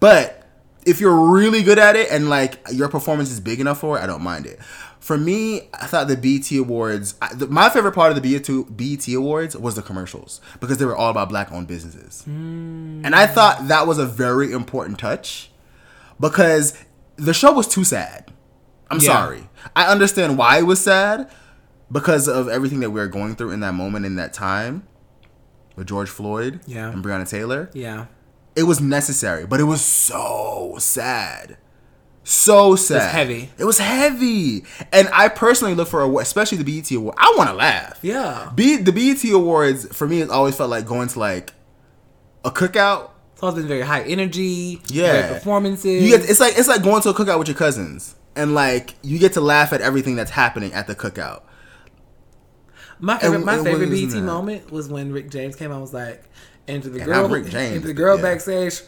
But 0.00 0.46
if 0.86 1.00
you're 1.00 1.30
really 1.30 1.62
good 1.62 1.78
at 1.78 1.96
it 1.96 2.10
and 2.10 2.30
like 2.30 2.58
your 2.72 2.88
performance 2.88 3.30
is 3.30 3.40
big 3.40 3.60
enough 3.60 3.80
for 3.80 3.98
it, 3.98 4.02
I 4.02 4.06
don't 4.06 4.22
mind 4.22 4.46
it. 4.46 4.58
For 5.02 5.18
me, 5.18 5.62
I 5.74 5.86
thought 5.88 6.06
the 6.06 6.16
BT 6.16 6.58
Awards, 6.58 7.16
I, 7.20 7.34
the, 7.34 7.48
my 7.48 7.68
favorite 7.68 7.90
part 7.90 8.12
of 8.12 8.14
the 8.14 8.20
BT, 8.22 8.62
BET 8.70 9.08
Awards 9.16 9.56
was 9.56 9.74
the 9.74 9.82
commercials 9.82 10.40
because 10.60 10.78
they 10.78 10.84
were 10.84 10.94
all 10.94 11.10
about 11.10 11.28
black 11.28 11.50
owned 11.50 11.66
businesses. 11.66 12.22
Hmm. 12.22 13.02
And 13.04 13.12
I 13.12 13.26
thought 13.26 13.66
that 13.66 13.88
was 13.88 13.98
a 13.98 14.06
very 14.06 14.52
important 14.52 15.00
touch 15.00 15.50
because 16.20 16.74
the 17.16 17.34
show 17.34 17.50
was 17.52 17.66
too 17.66 17.82
sad. 17.82 18.30
I'm 18.92 19.00
Yeah. 19.00 19.06
sorry. 19.06 19.48
I 19.74 19.86
understand 19.86 20.38
why 20.38 20.58
it 20.58 20.66
was 20.66 20.80
sad 20.80 21.28
because 21.90 22.28
of 22.28 22.48
everything 22.48 22.78
that 22.78 22.90
we 22.90 23.00
were 23.00 23.08
going 23.08 23.34
through 23.34 23.50
in 23.50 23.58
that 23.58 23.74
moment, 23.74 24.06
in 24.06 24.14
that 24.16 24.32
time 24.32 24.84
with 25.74 25.88
George 25.88 26.10
Floyd 26.10 26.60
Yeah. 26.64 26.90
and 26.90 27.02
Breonna 27.04 27.28
Taylor 27.28 27.70
Yeah. 27.74 28.04
it 28.54 28.62
was 28.64 28.80
necessary, 28.80 29.46
but 29.46 29.58
it 29.58 29.64
was 29.64 29.80
so 29.84 30.76
sad. 30.78 31.56
So 32.24 32.76
sad. 32.76 32.94
It 32.96 32.98
was 33.04 33.12
heavy. 33.12 33.50
It 33.58 33.64
was 33.64 33.78
heavy. 33.78 34.64
And 34.92 35.08
I 35.12 35.28
personally 35.28 35.74
look 35.74 35.88
for, 35.88 36.02
a, 36.02 36.16
especially 36.18 36.58
the 36.58 36.64
BET 36.80 36.90
Award. 36.92 37.14
I 37.18 37.34
want 37.36 37.50
to 37.50 37.54
laugh. 37.56 37.98
Yeah. 38.02 38.50
B, 38.54 38.76
the 38.76 38.92
BET 38.92 39.24
Awards, 39.32 39.86
for 39.96 40.06
me, 40.06 40.20
it 40.20 40.30
always 40.30 40.56
felt 40.56 40.70
like 40.70 40.86
going 40.86 41.08
to 41.08 41.18
like 41.18 41.52
a 42.44 42.50
cookout. 42.50 43.10
It's 43.44 43.56
been 43.56 43.66
very 43.66 43.80
high 43.82 44.02
energy, 44.02 44.80
Yeah. 44.86 45.26
great 45.28 45.32
performances. 45.38 46.00
You 46.04 46.16
get, 46.16 46.30
it's 46.30 46.38
like 46.38 46.56
it's 46.56 46.68
like 46.68 46.84
going 46.84 47.02
to 47.02 47.08
a 47.08 47.14
cookout 47.14 47.40
with 47.40 47.48
your 47.48 47.56
cousins. 47.56 48.14
And 48.36 48.54
like 48.54 48.94
you 49.02 49.18
get 49.18 49.32
to 49.32 49.40
laugh 49.40 49.72
at 49.72 49.80
everything 49.80 50.14
that's 50.14 50.30
happening 50.30 50.72
at 50.74 50.86
the 50.86 50.94
cookout. 50.94 51.42
my 53.00 53.18
favorite, 53.18 53.36
and- 53.38 53.44
my 53.44 53.54
and 53.56 53.64
favorite 53.64 53.90
BET 53.90 54.10
that? 54.10 54.20
moment 54.22 54.70
was 54.70 54.88
when 54.88 55.10
Rick 55.12 55.28
James 55.30 55.56
came 55.56 55.72
and 55.72 55.80
Was 55.80 55.92
like, 55.92 56.22
enter 56.68 56.88
the 56.88 57.00
Yeah, 57.00 57.04
girl, 57.06 57.28
Rick 57.28 57.46
James, 57.46 57.74
enter 57.78 57.88
the 57.88 57.94
girl 57.94 58.16
yeah. 58.16 58.22
backstage. 58.22 58.82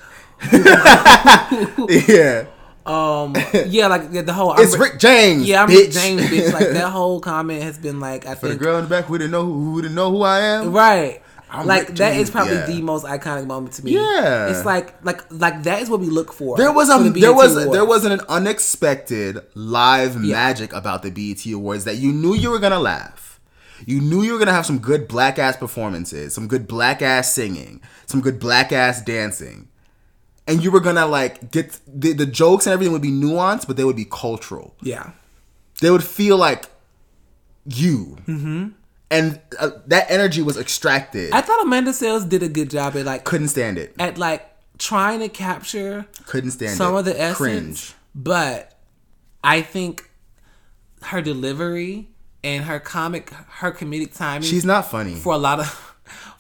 yeah. 2.08 2.46
Um, 2.86 3.34
yeah, 3.66 3.86
like 3.86 4.10
the, 4.10 4.32
whole. 4.32 4.52
I'm 4.52 4.62
It's 4.62 4.76
Rick 4.76 4.98
James. 4.98 5.46
Yeah, 5.46 5.62
I'm 5.62 5.68
bitch. 5.68 5.86
Rick 5.86 5.90
James, 5.92 6.22
bitch. 6.22 6.52
Like 6.52 6.68
that 6.70 6.90
whole 6.92 7.20
comment 7.20 7.62
has 7.62 7.78
been 7.78 7.98
like, 7.98 8.26
I 8.26 8.34
For 8.34 8.48
the 8.48 8.56
girl 8.56 8.76
in 8.76 8.84
the 8.84 8.90
back 8.90 9.06
who 9.06 9.16
didn't 9.16 9.30
know 9.30 9.44
who, 9.44 9.72
who 9.72 9.82
didn't 9.82 9.94
know 9.94 10.10
who 10.10 10.22
I 10.22 10.40
am. 10.40 10.72
right. 10.72 11.22
I'm 11.50 11.66
like 11.66 11.88
Rick 11.88 11.96
that 11.98 12.12
James, 12.14 12.28
is 12.28 12.30
probably 12.30 12.54
yeah. 12.54 12.66
the 12.66 12.82
most 12.82 13.06
iconic 13.06 13.46
moment 13.46 13.74
to 13.74 13.84
me. 13.84 13.92
Yeah. 13.92 14.48
it's 14.48 14.64
like 14.64 14.92
like 15.04 15.22
like 15.30 15.62
that 15.62 15.82
is 15.82 15.88
what 15.88 16.00
we 16.00 16.08
look 16.08 16.32
for. 16.32 16.56
There 16.56 16.72
was 16.72 16.90
a 16.90 16.98
the 16.98 17.20
there 17.20 17.32
was 17.32 17.52
Awards. 17.56 17.72
there 17.72 17.84
was 17.84 18.04
an 18.04 18.20
unexpected 18.28 19.38
live 19.54 20.20
magic 20.20 20.72
about 20.72 21.04
the 21.04 21.10
BET 21.10 21.46
Awards 21.52 21.84
that 21.84 21.96
you 21.96 22.12
knew 22.12 22.34
you 22.34 22.50
were 22.50 22.58
gonna 22.58 22.80
laugh. 22.80 23.40
You 23.86 24.00
knew 24.00 24.22
you 24.22 24.32
were 24.32 24.38
gonna 24.38 24.52
have 24.52 24.66
some 24.66 24.78
good 24.78 25.06
black 25.06 25.38
ass 25.38 25.56
performances, 25.56 26.34
some 26.34 26.48
good 26.48 26.66
black 26.66 27.02
ass 27.02 27.32
singing, 27.32 27.82
some 28.06 28.20
good 28.20 28.40
black 28.40 28.72
ass 28.72 29.00
dancing, 29.00 29.68
and 30.46 30.62
you 30.62 30.70
were 30.70 30.80
gonna 30.80 31.06
like 31.06 31.50
get 31.50 31.78
the, 31.86 32.12
the 32.12 32.26
jokes 32.26 32.66
and 32.66 32.72
everything 32.72 32.92
would 32.92 33.02
be 33.02 33.10
nuanced, 33.10 33.66
but 33.66 33.76
they 33.76 33.84
would 33.84 33.96
be 33.96 34.04
cultural. 34.06 34.74
yeah. 34.82 35.12
They 35.80 35.90
would 35.90 36.04
feel 36.04 36.36
like 36.36 36.66
you, 37.66 38.16
mm-hmm. 38.28 38.68
and 39.10 39.40
uh, 39.58 39.70
that 39.86 40.10
energy 40.10 40.40
was 40.42 40.56
extracted. 40.56 41.32
I 41.32 41.40
thought 41.40 41.62
Amanda 41.64 41.90
Seales 41.90 42.28
did 42.28 42.42
a 42.42 42.48
good 42.48 42.70
job 42.70 42.94
at 42.96 43.04
like 43.04 43.24
couldn't 43.24 43.48
stand 43.48 43.78
it. 43.78 43.94
at 43.98 44.16
like 44.18 44.46
trying 44.78 45.20
to 45.20 45.28
capture 45.28 46.06
Couldn't 46.26 46.52
stand 46.52 46.76
some 46.76 46.94
it. 46.94 46.98
of 47.00 47.04
the 47.06 47.20
essence, 47.20 47.36
Cringe. 47.36 47.94
but 48.14 48.78
I 49.42 49.62
think 49.62 50.08
her 51.02 51.20
delivery 51.22 52.08
and 52.42 52.64
her 52.64 52.78
comic, 52.80 53.30
her 53.30 53.72
comedic 53.72 54.16
timing, 54.16 54.42
She's 54.48 54.64
not 54.64 54.90
funny. 54.90 55.14
for 55.16 55.32
a 55.32 55.38
lot 55.38 55.58
of 55.60 55.93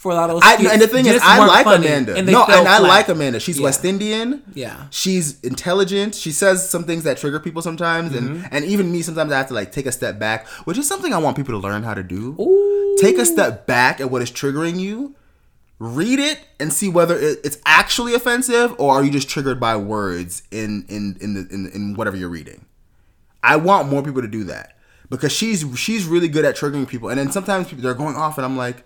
for 0.04 0.12
a 0.12 0.14
lot 0.14 0.28
of 0.30 0.36
those 0.36 0.42
I, 0.44 0.72
and 0.74 0.82
the 0.82 0.86
thing 0.86 1.06
is, 1.06 1.20
I 1.24 1.44
like 1.46 1.64
funny, 1.64 1.86
Amanda. 1.86 2.14
and 2.14 2.26
no, 2.26 2.44
and 2.44 2.68
I 2.68 2.78
flat. 2.78 2.82
like 2.82 3.08
Amanda. 3.08 3.40
She's 3.40 3.58
Yeah. 3.58 3.64
West 3.64 3.84
Indian. 3.86 4.42
Yeah. 4.52 4.86
She's 4.90 5.40
intelligent. 5.40 6.14
She 6.14 6.30
says 6.30 6.68
some 6.68 6.84
things 6.84 7.04
that 7.04 7.16
trigger 7.16 7.40
people 7.40 7.62
sometimes, 7.62 8.12
Mm-hmm. 8.12 8.42
and 8.44 8.48
and 8.52 8.64
even 8.66 8.92
me 8.92 9.00
sometimes 9.02 9.32
I 9.32 9.38
have 9.38 9.48
to 9.48 9.54
like 9.54 9.72
take 9.72 9.86
a 9.86 9.92
step 9.92 10.18
back, 10.18 10.46
which 10.66 10.76
is 10.78 10.86
something 10.86 11.12
I 11.14 11.18
want 11.18 11.36
people 11.38 11.54
to 11.58 11.58
learn 11.66 11.82
how 11.82 11.94
to 11.94 12.02
do. 12.02 12.36
Ooh. 12.38 12.96
Take 13.00 13.16
a 13.18 13.24
step 13.24 13.66
back 13.66 14.00
at 14.00 14.10
what 14.10 14.20
is 14.22 14.30
triggering 14.30 14.78
you. 14.78 15.16
Read 15.80 16.18
it 16.20 16.38
and 16.60 16.72
see 16.72 16.88
whether 16.88 17.16
it's 17.18 17.58
actually 17.66 18.14
offensive 18.14 18.74
or 18.78 18.94
are 18.94 19.02
you 19.04 19.10
just 19.10 19.28
triggered 19.28 19.58
by 19.58 19.74
words 19.76 20.42
in 20.50 20.84
in 20.88 21.16
in 21.20 21.34
the 21.34 21.40
in, 21.50 21.66
in 21.74 21.94
whatever 21.94 22.16
you're 22.16 22.28
reading. 22.28 22.66
I 23.42 23.56
want 23.56 23.88
more 23.88 24.02
people 24.02 24.22
to 24.22 24.28
do 24.28 24.44
that 24.44 24.76
because 25.10 25.32
she's 25.32 25.64
she's 25.76 26.04
really 26.06 26.28
good 26.28 26.44
at 26.44 26.56
triggering 26.56 26.86
people, 26.88 27.08
and 27.08 27.18
then 27.18 27.30
sometimes 27.32 27.68
people 27.68 27.82
they're 27.82 27.94
going 28.04 28.16
off, 28.16 28.38
and 28.38 28.44
I'm 28.44 28.56
like, 28.56 28.84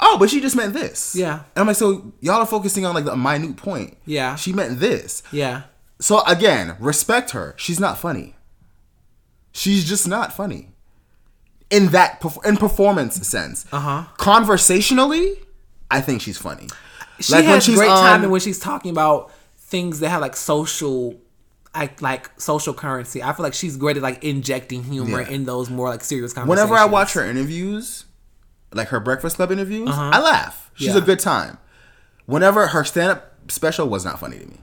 oh, 0.00 0.16
but 0.18 0.30
she 0.30 0.40
just 0.40 0.56
meant 0.56 0.72
this. 0.72 1.14
Yeah. 1.14 1.34
And 1.54 1.60
I'm 1.62 1.66
like, 1.66 1.76
so 1.76 2.12
y'all 2.20 2.40
are 2.40 2.46
focusing 2.46 2.84
on 2.86 2.94
like 2.94 3.04
the 3.04 3.16
minute 3.16 3.56
point. 3.56 3.96
Yeah. 4.06 4.34
She 4.36 4.52
meant 4.52 4.80
this. 4.80 5.22
Yeah, 5.32 5.62
So 6.00 6.22
again, 6.24 6.76
respect 6.80 7.30
her. 7.32 7.54
She's 7.56 7.78
not 7.78 7.98
funny. 7.98 8.34
She's 9.52 9.84
just 9.88 10.06
not 10.08 10.32
funny. 10.32 10.68
In 11.70 11.88
that 11.88 12.22
in 12.44 12.56
performance 12.56 13.14
sense. 13.26 13.66
Uh-huh. 13.72 14.04
Conversationally, 14.16 15.34
I 15.90 16.00
think 16.00 16.20
she's 16.20 16.38
funny. 16.38 16.66
she 17.20 17.32
Like 17.32 17.44
when 17.44 17.54
has 17.54 17.68
great 17.68 17.90
on- 17.90 18.02
timing 18.02 18.30
when 18.30 18.40
she's 18.40 18.58
talking 18.58 18.90
about 18.90 19.30
things 19.56 20.00
that 20.00 20.08
have 20.10 20.20
like 20.20 20.36
social. 20.36 21.20
Like 21.72 22.02
like 22.02 22.28
social 22.40 22.74
currency, 22.74 23.22
I 23.22 23.32
feel 23.32 23.44
like 23.44 23.54
she's 23.54 23.76
great 23.76 23.96
at 23.96 24.02
like 24.02 24.24
injecting 24.24 24.82
humor 24.82 25.20
Yeah. 25.22 25.28
in 25.28 25.44
those 25.44 25.70
more 25.70 25.88
like 25.88 26.02
serious 26.02 26.32
conversations. 26.32 26.68
Whenever 26.68 26.74
I 26.74 26.84
watch 26.86 27.12
her 27.12 27.24
interviews, 27.24 28.06
like 28.72 28.88
her 28.88 29.00
Breakfast 29.00 29.36
Club 29.36 29.50
interviews, 29.52 29.88
I 29.92 30.20
laugh. 30.20 30.70
She's 30.74 30.88
Uh-huh. 30.88 30.98
Yeah. 30.98 31.02
a 31.02 31.06
good 31.06 31.18
time. 31.18 31.58
Whenever 32.26 32.68
her 32.68 32.84
stand 32.84 33.10
up 33.12 33.34
special 33.48 33.88
was 33.88 34.04
not 34.04 34.20
funny 34.20 34.38
to 34.38 34.46
me. 34.46 34.58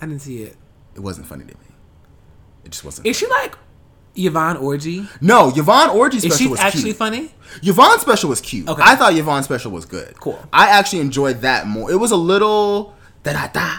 I 0.00 0.06
didn't 0.06 0.22
see 0.22 0.42
it. 0.42 0.56
It 0.94 1.00
wasn't 1.00 1.26
funny 1.26 1.44
to 1.44 1.54
me. 1.54 1.66
It 2.64 2.70
just 2.72 2.84
wasn't. 2.84 3.06
Is 3.06 3.16
she 3.16 3.26
like 3.26 3.56
Yvonne 4.14 4.56
Orji? 4.56 5.08
no, 5.20 5.52
Yvonne 5.54 5.90
Orji 5.90 6.14
Is 6.14 6.22
special 6.22 6.36
she 6.38 6.46
was 6.48 6.60
actually 6.60 6.82
cute. 6.84 6.96
funny? 6.96 7.30
Yvonne 7.62 7.98
special 8.00 8.28
was 8.28 8.40
cute. 8.40 8.68
Okay. 8.68 8.82
I 8.84 8.94
thought 8.96 9.14
Yvonne 9.16 9.42
special 9.42 9.70
was 9.72 9.84
good. 9.84 10.18
Cool. 10.20 10.38
I 10.52 10.68
actually 10.68 11.00
enjoyed 11.00 11.40
that 11.42 11.66
more. 11.66 11.90
It 11.90 11.96
was 11.96 12.10
a 12.12 12.16
little 12.16 12.94
da 13.24 13.32
da 13.32 13.46
da, 13.48 13.78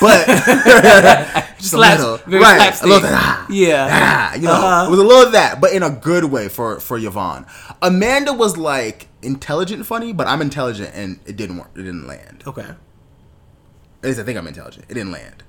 but 0.00 0.26
just 1.58 1.70
Slaps- 1.70 2.02
a 2.02 2.10
little 2.12 2.16
very 2.26 2.42
right, 2.42 2.56
slapstick. 2.74 2.86
a 2.86 2.92
little 2.92 3.10
da 3.10 3.46
Yeah. 3.50 4.30
da. 4.32 4.36
You 4.36 4.46
know, 4.48 4.52
Uh-huh. 4.54 4.86
it 4.86 4.90
was 4.90 4.98
a 5.00 5.02
little 5.04 5.22
of 5.26 5.32
that, 5.32 5.60
but 5.60 5.72
in 5.72 5.82
a 5.82 5.90
good 5.90 6.24
way 6.24 6.48
for 6.48 6.80
for 6.80 6.98
Yvonne. 6.98 7.46
Amanda 7.82 8.32
was 8.32 8.56
like 8.56 9.08
intelligent, 9.22 9.86
funny, 9.86 10.12
but 10.12 10.26
I'm 10.26 10.40
intelligent, 10.40 10.90
and 10.94 11.20
it 11.26 11.36
didn't 11.36 11.58
work. 11.58 11.70
It 11.74 11.82
didn't 11.82 12.06
land. 12.06 12.44
Okay. 12.46 12.62
At 12.62 12.76
least 14.02 14.20
I 14.20 14.22
think 14.22 14.38
I'm 14.38 14.46
intelligent. 14.46 14.86
It 14.88 14.94
didn't 14.94 15.12
land 15.12 15.42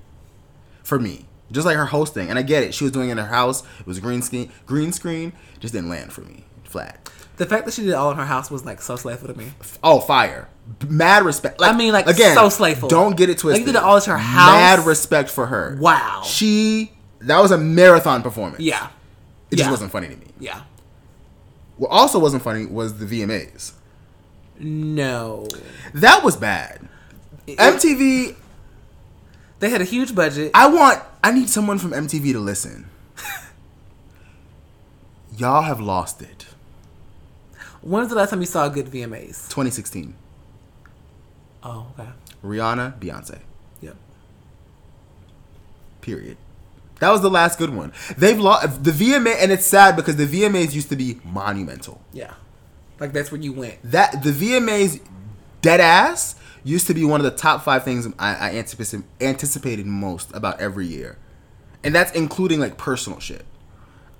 for 0.82 0.98
me. 0.98 1.26
Just 1.50 1.66
like 1.66 1.76
her 1.76 1.86
hosting, 1.86 2.30
and 2.30 2.38
I 2.38 2.42
get 2.42 2.62
it. 2.62 2.74
She 2.74 2.84
was 2.84 2.92
doing 2.92 3.08
it 3.08 3.12
in 3.12 3.18
her 3.18 3.26
house. 3.26 3.62
It 3.80 3.86
was 3.86 4.00
green 4.00 4.22
screen. 4.22 4.50
Green 4.66 4.92
screen 4.92 5.32
just 5.60 5.74
didn't 5.74 5.90
land 5.90 6.12
for 6.12 6.22
me. 6.22 6.44
Flat. 6.64 7.10
The 7.36 7.46
fact 7.46 7.64
that 7.66 7.74
she 7.74 7.82
did 7.82 7.90
it 7.90 7.94
all 7.94 8.10
in 8.10 8.16
her 8.16 8.24
house 8.24 8.50
was 8.50 8.64
like 8.64 8.80
so 8.80 8.96
slayful 8.96 9.28
to 9.28 9.34
me. 9.34 9.52
Oh, 9.82 10.00
fire! 10.00 10.48
Mad 10.88 11.24
respect. 11.24 11.60
Like, 11.60 11.74
I 11.74 11.76
mean, 11.76 11.92
like, 11.92 12.06
again, 12.06 12.34
so 12.34 12.48
slayful. 12.48 12.88
Don't 12.88 13.16
get 13.16 13.28
it 13.28 13.38
twisted. 13.38 13.60
Like, 13.60 13.66
you 13.66 13.72
did 13.72 13.78
it 13.78 13.82
all 13.82 13.96
at 13.96 14.04
her 14.04 14.16
house? 14.18 14.52
Mad 14.52 14.86
respect 14.86 15.30
for 15.30 15.46
her. 15.46 15.76
Wow. 15.80 16.22
She 16.24 16.92
that 17.20 17.40
was 17.40 17.50
a 17.50 17.58
marathon 17.58 18.22
performance. 18.22 18.60
Yeah. 18.60 18.88
It 19.50 19.56
just 19.56 19.70
wasn't 19.70 19.92
funny 19.92 20.08
to 20.08 20.16
me. 20.16 20.26
Yeah. 20.38 20.62
What 21.82 21.90
also 21.90 22.20
wasn't 22.20 22.44
funny 22.44 22.64
was 22.64 22.98
the 22.98 23.06
VMAs. 23.06 23.72
No. 24.60 25.48
That 25.92 26.22
was 26.22 26.36
bad. 26.36 26.88
MTV. 27.48 28.36
They 29.58 29.68
had 29.68 29.80
a 29.80 29.84
huge 29.84 30.14
budget. 30.14 30.52
I 30.54 30.68
want. 30.68 31.02
I 31.24 31.32
need 31.32 31.50
someone 31.50 31.78
from 31.78 31.90
MTV 31.90 32.34
to 32.34 32.38
listen. 32.38 32.88
Y'all 35.36 35.62
have 35.62 35.80
lost 35.80 36.22
it. 36.22 36.46
When's 37.80 38.10
the 38.10 38.14
last 38.14 38.30
time 38.30 38.38
you 38.38 38.46
saw 38.46 38.66
a 38.66 38.70
good 38.70 38.86
VMAs? 38.86 39.48
2016. 39.48 40.14
Oh, 41.64 41.88
okay. 41.98 42.10
Rihanna, 42.44 42.96
Beyonce. 43.00 43.40
Yep. 43.80 43.96
Period. 46.00 46.36
That 47.02 47.10
was 47.10 47.20
the 47.20 47.30
last 47.30 47.58
good 47.58 47.74
one. 47.74 47.92
They've 48.16 48.38
lost 48.38 48.84
the 48.84 48.92
VMA, 48.92 49.34
and 49.40 49.50
it's 49.50 49.66
sad 49.66 49.96
because 49.96 50.14
the 50.14 50.24
VMAs 50.24 50.72
used 50.72 50.88
to 50.90 50.94
be 50.94 51.18
monumental. 51.24 52.00
Yeah. 52.12 52.34
Like 53.00 53.12
that's 53.12 53.32
where 53.32 53.40
you 53.40 53.52
went. 53.52 53.78
That 53.82 54.22
the 54.22 54.30
VMAs, 54.30 55.00
dead 55.62 55.80
ass, 55.80 56.36
used 56.62 56.86
to 56.86 56.94
be 56.94 57.04
one 57.04 57.18
of 57.18 57.24
the 57.24 57.36
top 57.36 57.64
five 57.64 57.82
things 57.82 58.06
I, 58.20 58.34
I 58.34 58.50
anticipated 58.54 59.04
anticipated 59.20 59.84
most 59.84 60.32
about 60.32 60.60
every 60.60 60.86
year, 60.86 61.18
and 61.82 61.92
that's 61.92 62.12
including 62.12 62.60
like 62.60 62.76
personal 62.76 63.18
shit. 63.18 63.44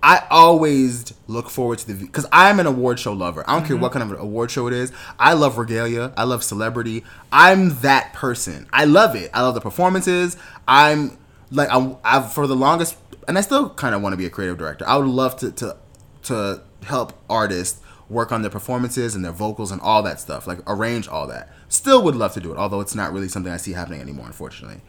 I 0.02 0.26
always 0.28 1.14
look 1.28 1.50
forward 1.50 1.78
to 1.78 1.86
the 1.86 2.04
because 2.04 2.26
I'm 2.32 2.59
an 2.59 2.66
award 2.66 2.98
show 2.98 3.12
lover. 3.12 3.44
I 3.46 3.52
don't 3.52 3.64
care 3.64 3.76
mm-hmm. 3.76 3.82
what 3.82 3.92
kind 3.92 4.02
of 4.02 4.10
an 4.10 4.18
award 4.18 4.50
show 4.50 4.66
it 4.66 4.74
is. 4.74 4.90
I 5.20 5.34
love 5.34 5.56
regalia. 5.56 6.12
I 6.16 6.24
love 6.24 6.42
celebrity. 6.42 7.04
I'm 7.30 7.78
that 7.82 8.12
person. 8.12 8.66
I 8.72 8.86
love 8.86 9.14
it. 9.14 9.30
I 9.32 9.42
love 9.42 9.54
the 9.54 9.60
performances. 9.60 10.36
I'm 10.66 11.16
like 11.52 11.68
I'm, 11.70 11.96
I've 12.02 12.32
for 12.32 12.46
the 12.46 12.56
longest, 12.56 12.96
and 13.28 13.38
I 13.38 13.42
still 13.42 13.70
kind 13.70 13.94
of 13.94 14.02
want 14.02 14.14
to 14.14 14.16
be 14.16 14.26
a 14.26 14.30
creative 14.30 14.58
director. 14.58 14.84
I 14.88 14.96
would 14.96 15.06
love 15.06 15.36
to 15.38 15.52
to 15.52 15.76
to 16.24 16.62
help 16.84 17.12
artists 17.30 17.80
work 18.08 18.32
on 18.32 18.42
their 18.42 18.50
performances 18.50 19.14
and 19.14 19.24
their 19.24 19.32
vocals 19.32 19.70
and 19.70 19.80
all 19.80 20.02
that 20.02 20.20
stuff, 20.20 20.46
like 20.46 20.58
arrange 20.66 21.08
all 21.08 21.26
that. 21.28 21.48
Still 21.68 22.02
would 22.02 22.16
love 22.16 22.34
to 22.34 22.40
do 22.40 22.52
it, 22.52 22.58
although 22.58 22.80
it's 22.80 22.94
not 22.94 23.12
really 23.12 23.28
something 23.28 23.52
I 23.52 23.56
see 23.56 23.72
happening 23.72 24.00
anymore, 24.00 24.26
unfortunately. 24.26 24.82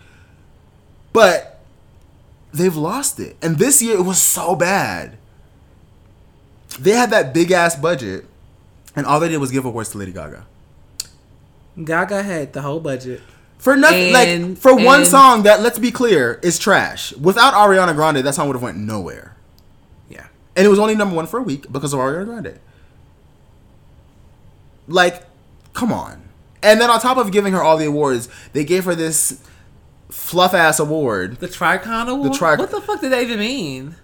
But 1.14 1.60
they've 2.54 2.76
lost 2.76 3.20
it. 3.20 3.38
And 3.42 3.58
this 3.58 3.82
year 3.82 3.96
it 3.96 4.04
was 4.04 4.22
so 4.22 4.56
bad. 4.56 5.18
They 6.80 6.92
had 6.92 7.12
that 7.12 7.34
big 7.34 7.52
ass 7.52 7.76
budget, 7.76 8.26
and 8.96 9.06
all 9.06 9.20
they 9.20 9.30
did 9.30 9.38
was 9.38 9.52
give 9.52 9.64
awards 9.64 9.92
to 9.92 9.98
Lady 9.98 10.12
Gaga. 10.12 10.46
Gaga 11.82 12.24
had 12.24 12.54
the 12.54 12.62
whole 12.62 12.80
budget. 12.80 13.22
For 13.64 13.78
nothing, 13.78 14.14
And- 14.14 14.50
like 14.50 14.58
for 14.58 14.76
one 14.76 15.06
song 15.06 15.44
that, 15.44 15.62
let's 15.62 15.80
be 15.80 15.90
clear, 15.90 16.38
is 16.44 16.60
trash. 16.60 17.14
Without 17.16 17.54
Ariana 17.54 17.96
Grande, 17.96 18.18
that 18.18 18.36
song 18.36 18.48
would 18.48 18.56
have 18.58 18.62
went 18.62 18.78
nowhere, 18.78 19.38
Yeah. 20.10 20.26
and 20.58 20.66
it 20.66 20.70
was 20.70 20.80
only 20.80 20.96
number 20.96 21.16
one 21.16 21.28
for 21.28 21.40
a 21.40 21.44
week 21.44 21.72
because 21.72 21.94
of 21.94 22.00
Ariana 22.00 22.26
Grande. 22.26 22.60
Like, 24.88 25.24
come 25.74 25.94
on. 25.94 26.24
And 26.62 26.80
then 26.82 26.90
on 26.90 27.00
top 27.00 27.18
of 27.18 27.32
giving 27.32 27.54
her 27.54 27.62
all 27.64 27.78
the 27.78 27.86
awards, 27.86 28.28
they 28.54 28.64
gave 28.66 28.84
her 28.86 28.96
this 28.96 29.40
fluff 30.10 30.54
ass 30.54 30.80
award. 30.80 31.38
The 31.38 31.48
Tricon 31.48 32.08
Award? 32.10 32.34
Tric- 32.34 32.60
what 32.60 32.70
the 32.72 32.82
fuck 32.82 33.00
did 33.02 33.12
that 33.14 33.24
even 33.24 33.40
mean? 33.40 33.96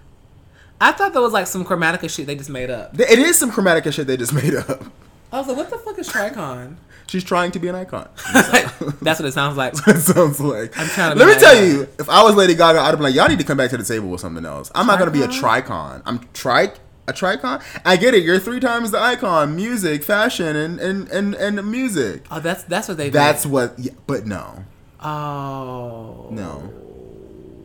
I 0.80 0.92
thought 0.92 1.12
that 1.12 1.20
was 1.20 1.32
like 1.34 1.46
some 1.46 1.64
Chromatica 1.66 2.08
shit 2.08 2.26
they 2.26 2.34
just 2.34 2.48
made 2.48 2.70
up. 2.70 2.98
It 2.98 3.18
is 3.18 3.38
some 3.38 3.52
chromatica 3.52 3.92
shit 3.92 4.06
they 4.06 4.16
just 4.16 4.32
made 4.32 4.54
up. 4.54 4.84
I 5.30 5.38
was 5.38 5.48
like, 5.48 5.56
what 5.58 5.68
the 5.70 5.76
fuck 5.78 5.98
is 5.98 6.08
Tricon? 6.08 6.76
She's 7.10 7.24
trying 7.24 7.50
to 7.50 7.58
be 7.58 7.66
an 7.66 7.74
icon. 7.74 8.08
That's 9.02 9.18
what 9.18 9.24
it 9.28 9.32
sounds 9.32 9.56
like. 9.56 9.74
it 9.88 10.00
sounds 10.00 10.38
like. 10.40 10.78
I'm 10.78 10.86
trying 10.86 11.12
to 11.12 11.18
Let 11.24 11.34
me 11.34 11.40
tell 11.42 11.54
like- 11.56 11.64
you, 11.64 11.88
if 11.98 12.08
I 12.08 12.22
was 12.22 12.36
Lady 12.36 12.54
Gaga, 12.54 12.78
I'd 12.78 12.94
be 12.96 13.02
like, 13.02 13.14
y'all 13.16 13.28
need 13.28 13.40
to 13.40 13.44
come 13.44 13.56
back 13.58 13.70
to 13.70 13.76
the 13.76 13.82
table 13.84 14.08
with 14.08 14.20
something 14.20 14.44
else. 14.44 14.70
I'm 14.76 14.86
not 14.86 15.00
gonna 15.00 15.10
be 15.10 15.22
a 15.22 15.26
tricon. 15.28 16.02
I'm 16.06 16.20
tri 16.34 16.72
a 17.08 17.12
tricon. 17.12 17.60
I 17.84 17.96
get 17.96 18.14
it. 18.14 18.22
You're 18.22 18.38
three 18.38 18.60
times 18.60 18.92
the 18.92 19.00
icon: 19.00 19.56
music, 19.56 20.04
fashion, 20.04 20.54
and 20.54 20.78
and 20.78 21.08
and, 21.08 21.34
and 21.34 21.68
music. 21.68 22.24
Oh, 22.30 22.38
that's 22.38 22.62
that's 22.62 22.86
what 22.86 22.96
they. 22.96 23.10
That's 23.10 23.44
meant. 23.44 23.52
what. 23.52 23.78
Yeah, 23.80 23.92
but 24.06 24.26
no, 24.26 24.64
Oh 25.00 26.28
no, 26.30 26.72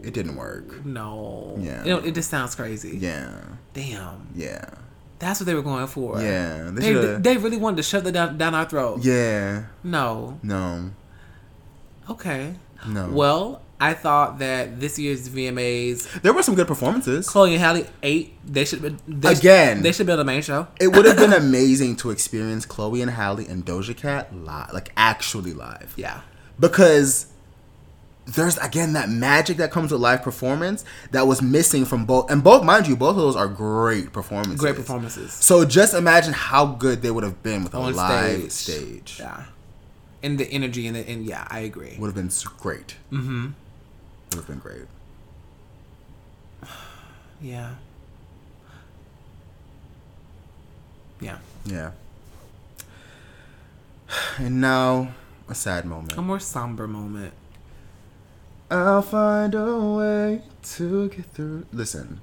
it 0.04 0.14
didn't 0.16 0.36
work. 0.38 0.84
no. 0.86 1.56
Yeah. 1.60 1.84
It, 1.86 2.06
it 2.08 2.16
just 2.16 2.30
sounds 2.32 2.56
crazy. 2.56 2.98
Yeah, 2.98 3.30
Damn. 3.76 4.28
yeah, 4.36 4.66
That's 5.20 5.40
what 5.40 5.46
they 5.46 5.54
were 5.56 5.62
going 5.62 5.88
for. 5.88 6.22
yeah. 6.22 6.70
They 6.74 6.94
They, 6.94 7.16
they 7.20 7.38
really 7.38 7.58
wanted 7.58 7.78
to 7.78 7.84
shove 7.84 8.04
that 8.04 8.12
down, 8.12 8.38
down 8.38 8.54
our 8.54 8.66
throat. 8.66 9.00
yeah. 9.04 9.64
No. 9.84 10.40
No, 10.44 10.92
Okay. 12.10 12.56
no. 12.88 13.10
Well, 13.10 13.62
I 13.80 13.94
thought 13.94 14.40
that 14.40 14.80
this 14.80 14.98
year's 15.00 15.28
VMAs, 15.28 16.22
there 16.22 16.34
were 16.34 16.44
some 16.44 16.56
good 16.56 16.68
performances. 16.68 17.28
Chloe 17.28 17.54
and 17.54 17.62
Halle 17.62 17.86
ate. 18.04 18.34
They 18.46 18.64
should 18.66 18.82
been 18.82 19.00
they 19.08 19.34
Again. 19.34 19.82
They 19.84 19.92
should 19.92 20.06
be 20.06 20.12
on 20.14 20.18
the 20.18 20.24
main 20.24 20.42
show. 20.42 20.68
It 20.80 20.90
would 20.90 21.06
have 21.06 21.18
been 21.18 21.34
amazing 21.46 21.96
to 21.98 22.10
experience 22.12 22.66
Chloe 22.66 23.02
and 23.02 23.12
Halle 23.12 23.46
and 23.46 23.66
Doja 23.66 23.96
Cat 23.96 24.34
live, 24.36 24.72
like 24.74 24.92
actually 24.96 25.54
live. 25.54 25.94
Yeah. 25.98 26.22
because 26.60 27.28
there's 28.26 28.58
again 28.58 28.94
that 28.94 29.08
magic 29.10 29.58
that 29.58 29.70
comes 29.72 29.92
with 29.92 30.02
live 30.02 30.24
performance 30.24 30.84
that 31.12 31.28
was 31.28 31.42
missing 31.42 31.86
from 31.86 32.06
both 32.06 32.30
and 32.32 32.44
both 32.44 32.64
mind 32.64 32.88
you 32.88 32.96
both 32.96 33.12
of 33.12 33.18
those 33.18 33.36
are 33.36 33.48
great 33.48 34.12
performances 34.12 34.60
Great 34.60 34.76
performances 34.76 35.32
so 35.34 35.64
just 35.64 35.94
imagine 35.94 36.34
how 36.34 36.66
good 36.66 37.02
they 37.04 37.12
would 37.12 37.24
have 37.24 37.44
been 37.44 37.64
with 37.64 37.74
a 37.76 37.80
live 37.80 38.52
stage. 38.52 38.52
stage, 38.52 39.18
Yeah. 39.20 39.46
And 40.24 40.40
the 40.40 40.46
energy 40.52 40.88
and 40.88 40.96
the 40.96 41.08
and 41.08 41.24
yeah, 41.24 41.46
I 41.52 41.60
agree. 41.60 41.96
would 42.00 42.08
have 42.08 42.16
been 42.16 42.32
great 42.58 42.96
mm-hmm 43.12 43.50
would 44.32 44.38
have 44.38 44.48
been 44.48 44.58
great 44.60 44.88
Yeah. 47.42 47.76
Yeah. 51.22 51.38
yeah 51.66 51.92
and 54.38 54.60
now 54.62 55.10
a 55.48 55.54
sad 55.56 55.86
moment 55.86 56.18
A 56.18 56.22
more 56.24 56.40
somber 56.40 56.88
moment. 56.88 57.34
I'll 58.72 59.02
find 59.02 59.54
a 59.56 59.80
way 59.80 60.42
to 60.64 61.10
get 61.10 61.26
through 61.34 61.66
listen 61.72 62.20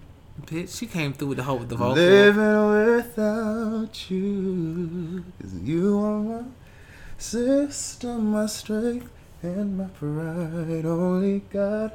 Bitch, 0.46 0.78
she 0.78 0.86
came 0.86 1.12
through 1.12 1.28
with 1.28 1.38
the 1.38 1.44
whole 1.44 1.58
with 1.58 1.68
the 1.68 1.76
vocal. 1.76 1.94
Living 1.94 2.96
without 2.96 4.10
you, 4.10 5.24
'cause 5.38 5.54
you 5.62 5.98
are 6.02 6.20
my 6.20 6.42
sister, 7.18 8.16
my 8.18 8.46
strength, 8.46 9.10
and 9.42 9.76
my 9.76 9.84
pride. 9.84 10.84
Only 10.86 11.40
God 11.50 11.92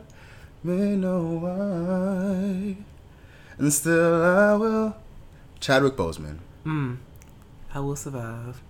may 0.63 0.95
know 0.95 1.23
why. 1.41 2.77
And 3.57 3.73
still 3.73 4.23
I 4.23 4.53
will. 4.53 4.95
Chadwick 5.59 5.95
Boseman. 5.97 6.37
Mm. 6.65 6.97
I 7.73 7.79
will 7.79 7.95
survive. 7.95 8.61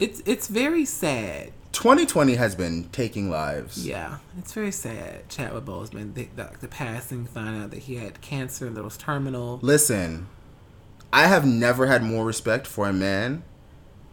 It's 0.00 0.22
it's 0.24 0.46
very 0.48 0.84
sad. 0.84 1.52
2020 1.72 2.34
has 2.34 2.54
been 2.54 2.84
taking 2.90 3.30
lives. 3.30 3.86
Yeah, 3.86 4.18
it's 4.38 4.52
very 4.52 4.72
sad. 4.72 5.28
Chadwick 5.28 5.64
Boseman, 5.64 6.14
the, 6.14 6.28
the, 6.36 6.50
the 6.60 6.68
passing, 6.68 7.26
find 7.26 7.62
out 7.62 7.70
that 7.70 7.80
he 7.80 7.96
had 7.96 8.20
cancer 8.20 8.66
and 8.66 8.76
that 8.76 8.84
was 8.84 8.96
terminal. 8.96 9.58
Listen, 9.62 10.28
I 11.12 11.26
have 11.26 11.46
never 11.46 11.86
had 11.86 12.02
more 12.02 12.24
respect 12.24 12.66
for 12.66 12.88
a 12.88 12.92
man 12.92 13.42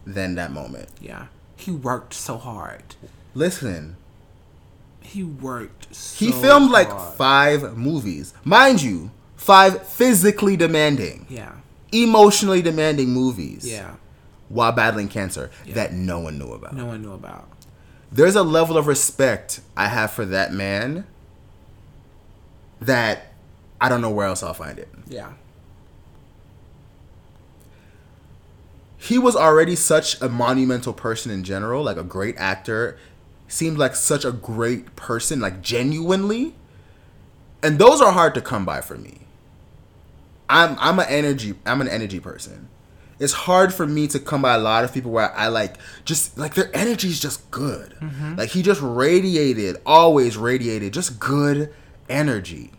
than 0.05 0.35
that 0.35 0.51
moment. 0.51 0.89
Yeah, 1.01 1.27
he 1.55 1.71
worked 1.71 2.13
so 2.13 2.37
hard. 2.37 2.95
Listen, 3.35 3.95
He 5.01 5.23
worked. 5.23 5.93
So 5.93 6.25
He 6.25 6.31
filmed 6.31 6.71
like 6.71 6.89
five 7.15 7.77
movies. 7.77 8.33
Mind 8.43 8.81
you, 8.81 9.11
five 9.35 9.85
physically 9.87 10.57
demanding, 10.57 11.25
Yeah, 11.29 11.53
emotionally 11.91 12.61
demanding 12.61 13.09
movies 13.09 13.69
yeah. 13.69 13.95
While 14.49 14.71
battling 14.71 15.07
cancer 15.07 15.49
Yeah. 15.65 15.75
that 15.75 15.93
no 15.93 16.19
one 16.19 16.37
knew 16.37 16.51
about. 16.51 16.75
No 16.75 16.85
one 16.85 17.01
knew 17.01 17.13
about. 17.13 17.47
There's 18.11 18.35
a 18.35 18.43
level 18.43 18.77
of 18.77 18.87
respect 18.87 19.61
I 19.77 19.87
have 19.87 20.11
for 20.11 20.25
that 20.25 20.51
man 20.51 21.05
that 22.81 23.33
I 23.79 23.87
don't 23.89 24.01
know 24.01 24.09
where 24.09 24.25
else 24.27 24.41
I'll 24.43 24.53
find 24.53 24.77
it. 24.79 24.89
Yeah, 25.07 25.33
He 28.97 29.17
was 29.17 29.35
already 29.35 29.75
such 29.75 30.21
a 30.21 30.27
monumental 30.27 30.91
person 30.93 31.31
in 31.31 31.43
general, 31.43 31.83
like 31.83 31.95
a 31.97 32.03
great 32.03 32.35
actor, 32.37 32.97
seemed 33.47 33.77
like 33.77 33.95
such 33.95 34.25
a 34.25 34.31
great 34.31 34.95
person, 34.97 35.39
like 35.39 35.61
genuinely. 35.61 36.53
And 37.63 37.79
those 37.79 38.01
are 38.01 38.11
hard 38.11 38.33
to 38.35 38.41
come 38.41 38.65
by 38.65 38.81
for 38.81 38.97
me. 38.97 39.21
I'm 40.49 40.75
I'm 40.79 40.99
an 40.99 41.05
energy 41.07 41.53
I'm 41.65 41.79
an 41.79 41.87
energy 41.87 42.19
person. 42.19 42.67
It's 43.19 43.33
hard 43.33 43.73
for 43.73 43.85
me 43.85 44.07
to 44.07 44.19
come 44.19 44.41
by 44.41 44.53
a 44.55 44.59
lot 44.59 44.83
of 44.85 44.93
people 44.93 45.11
where 45.11 45.31
I 45.35 45.47
like 45.47 45.75
just 46.05 46.37
like 46.37 46.53
their 46.55 46.69
energy 46.75 47.09
is 47.09 47.19
just 47.19 47.49
good. 47.51 47.95
Mm-hmm. 48.01 48.35
Like 48.35 48.49
he 48.49 48.61
just 48.61 48.81
radiated, 48.81 49.77
always 49.85 50.37
radiated, 50.37 50.93
just 50.93 51.19
good 51.19 51.73
energy. 52.07 52.71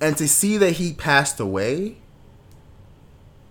And 0.00 0.16
to 0.16 0.26
see 0.28 0.56
that 0.58 0.72
he 0.72 0.92
passed 0.92 1.40
away 1.40 1.96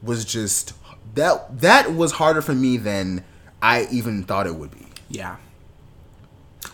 was 0.02 0.26
just 0.26 0.74
that 1.16 1.60
that 1.62 1.94
was 1.94 2.14
harder 2.14 2.42
for 2.42 2.54
me 2.54 2.78
than 2.78 3.24
I 3.62 3.88
even 3.92 4.24
thought 4.24 4.48
it 4.48 4.56
would 4.56 4.72
be. 4.72 4.88
Yeah. 5.10 5.38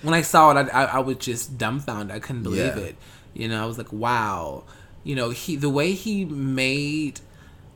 When 0.01 0.13
I 0.13 0.21
saw 0.21 0.51
it, 0.51 0.69
I, 0.73 0.83
I, 0.83 0.83
I 0.85 0.99
was 0.99 1.17
just 1.17 1.57
dumbfounded. 1.57 2.15
I 2.15 2.19
couldn't 2.19 2.43
believe 2.43 2.77
Yeah. 2.77 2.83
it. 2.83 2.95
You 3.33 3.47
know, 3.47 3.63
I 3.63 3.65
was 3.65 3.77
like, 3.77 3.91
wow. 3.91 4.63
You 5.03 5.15
know, 5.15 5.29
he 5.31 5.55
the 5.55 5.69
way 5.69 5.93
he 5.93 6.23
made 6.25 7.19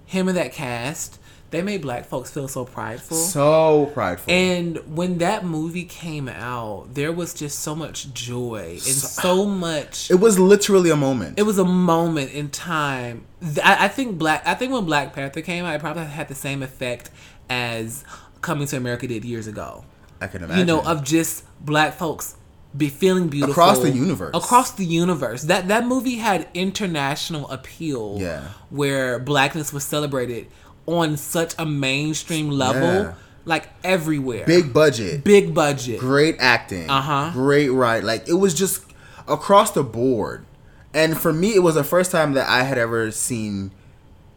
him 0.08 0.28
and 0.28 0.36
that 0.36 0.52
cast, 0.54 1.20
they 1.52 1.62
made 1.62 1.82
black 1.82 2.06
folks 2.06 2.32
feel 2.32 2.48
so 2.48 2.66
prideful. 2.66 3.18
So 3.18 3.92
prideful. 3.94 4.34
and 4.34 4.78
when 4.96 5.20
that 5.20 5.46
movie 5.46 5.86
came 5.86 6.28
out, 6.28 6.94
there 6.94 7.12
was 7.12 7.34
just 7.34 7.60
so 7.60 7.76
much 7.76 8.12
joy 8.14 8.72
and 8.72 8.82
so 8.82 9.46
much. 9.46 10.10
it 10.10 10.20
was 10.20 10.40
literally 10.40 10.90
a 10.90 10.96
moment. 10.96 11.38
It 11.38 11.44
was 11.44 11.60
a 11.60 11.66
moment 11.66 12.32
in 12.32 12.50
time. 12.50 13.26
I, 13.64 13.86
I 13.86 13.88
think 13.88 14.18
black. 14.18 14.42
I 14.46 14.56
think 14.56 14.74
when 14.74 14.86
Black 14.86 15.14
Panther 15.14 15.42
came 15.42 15.64
out, 15.64 15.76
it 15.76 15.80
probably 15.80 16.06
had 16.06 16.28
the 16.28 16.36
same 16.36 16.64
effect 16.64 17.12
as 17.50 18.04
Coming 18.42 18.68
to 18.68 18.78
America 18.78 19.08
did 19.08 19.26
years 19.26 19.48
ago 19.48 19.84
I 20.22 20.28
can 20.28 20.44
imagine. 20.44 20.60
you 20.60 20.66
know, 20.66 20.82
of 20.82 21.04
just 21.04 21.44
black 21.64 21.94
folks 21.94 22.36
be 22.76 22.89
feeling 22.89 23.27
beautiful 23.27 23.52
Across 23.53 23.80
the 23.80 23.91
universe. 23.91 24.31
Across 24.34 24.72
the 24.72 24.85
universe. 24.85 25.44
That 25.44 25.68
that 25.69 25.85
movie 25.85 26.15
had 26.15 26.48
international 26.53 27.49
appeal. 27.49 28.18
Yeah. 28.19 28.49
Where 28.69 29.19
blackness 29.19 29.72
was 29.73 29.84
celebrated 29.84 30.48
on 30.85 31.18
such 31.18 31.53
a 31.57 31.65
mainstream 31.65 32.49
level, 32.49 32.81
Yeah. 33.03 33.14
like 33.45 33.69
everywhere. 33.84 34.45
big 34.45 34.73
budget. 34.73 35.23
big 35.23 35.53
budget. 35.53 35.99
great 35.99 36.35
acting, 36.39 36.89
Uh-huh. 36.89 37.31
great 37.34 37.69
write. 37.69 38.03
Like 38.03 38.27
it 38.27 38.34
was 38.35 38.53
just 38.53 38.84
across 39.27 39.72
the 39.72 39.84
board. 39.84 40.45
And 40.94 41.18
for 41.18 41.34
me, 41.34 41.53
it 41.53 41.60
was 41.60 41.76
the 41.76 41.84
first 41.84 42.11
time 42.11 42.34
that 42.34 42.48
I 42.49 42.64
had 42.64 42.77
ever 42.77 43.11
seen. 43.11 43.72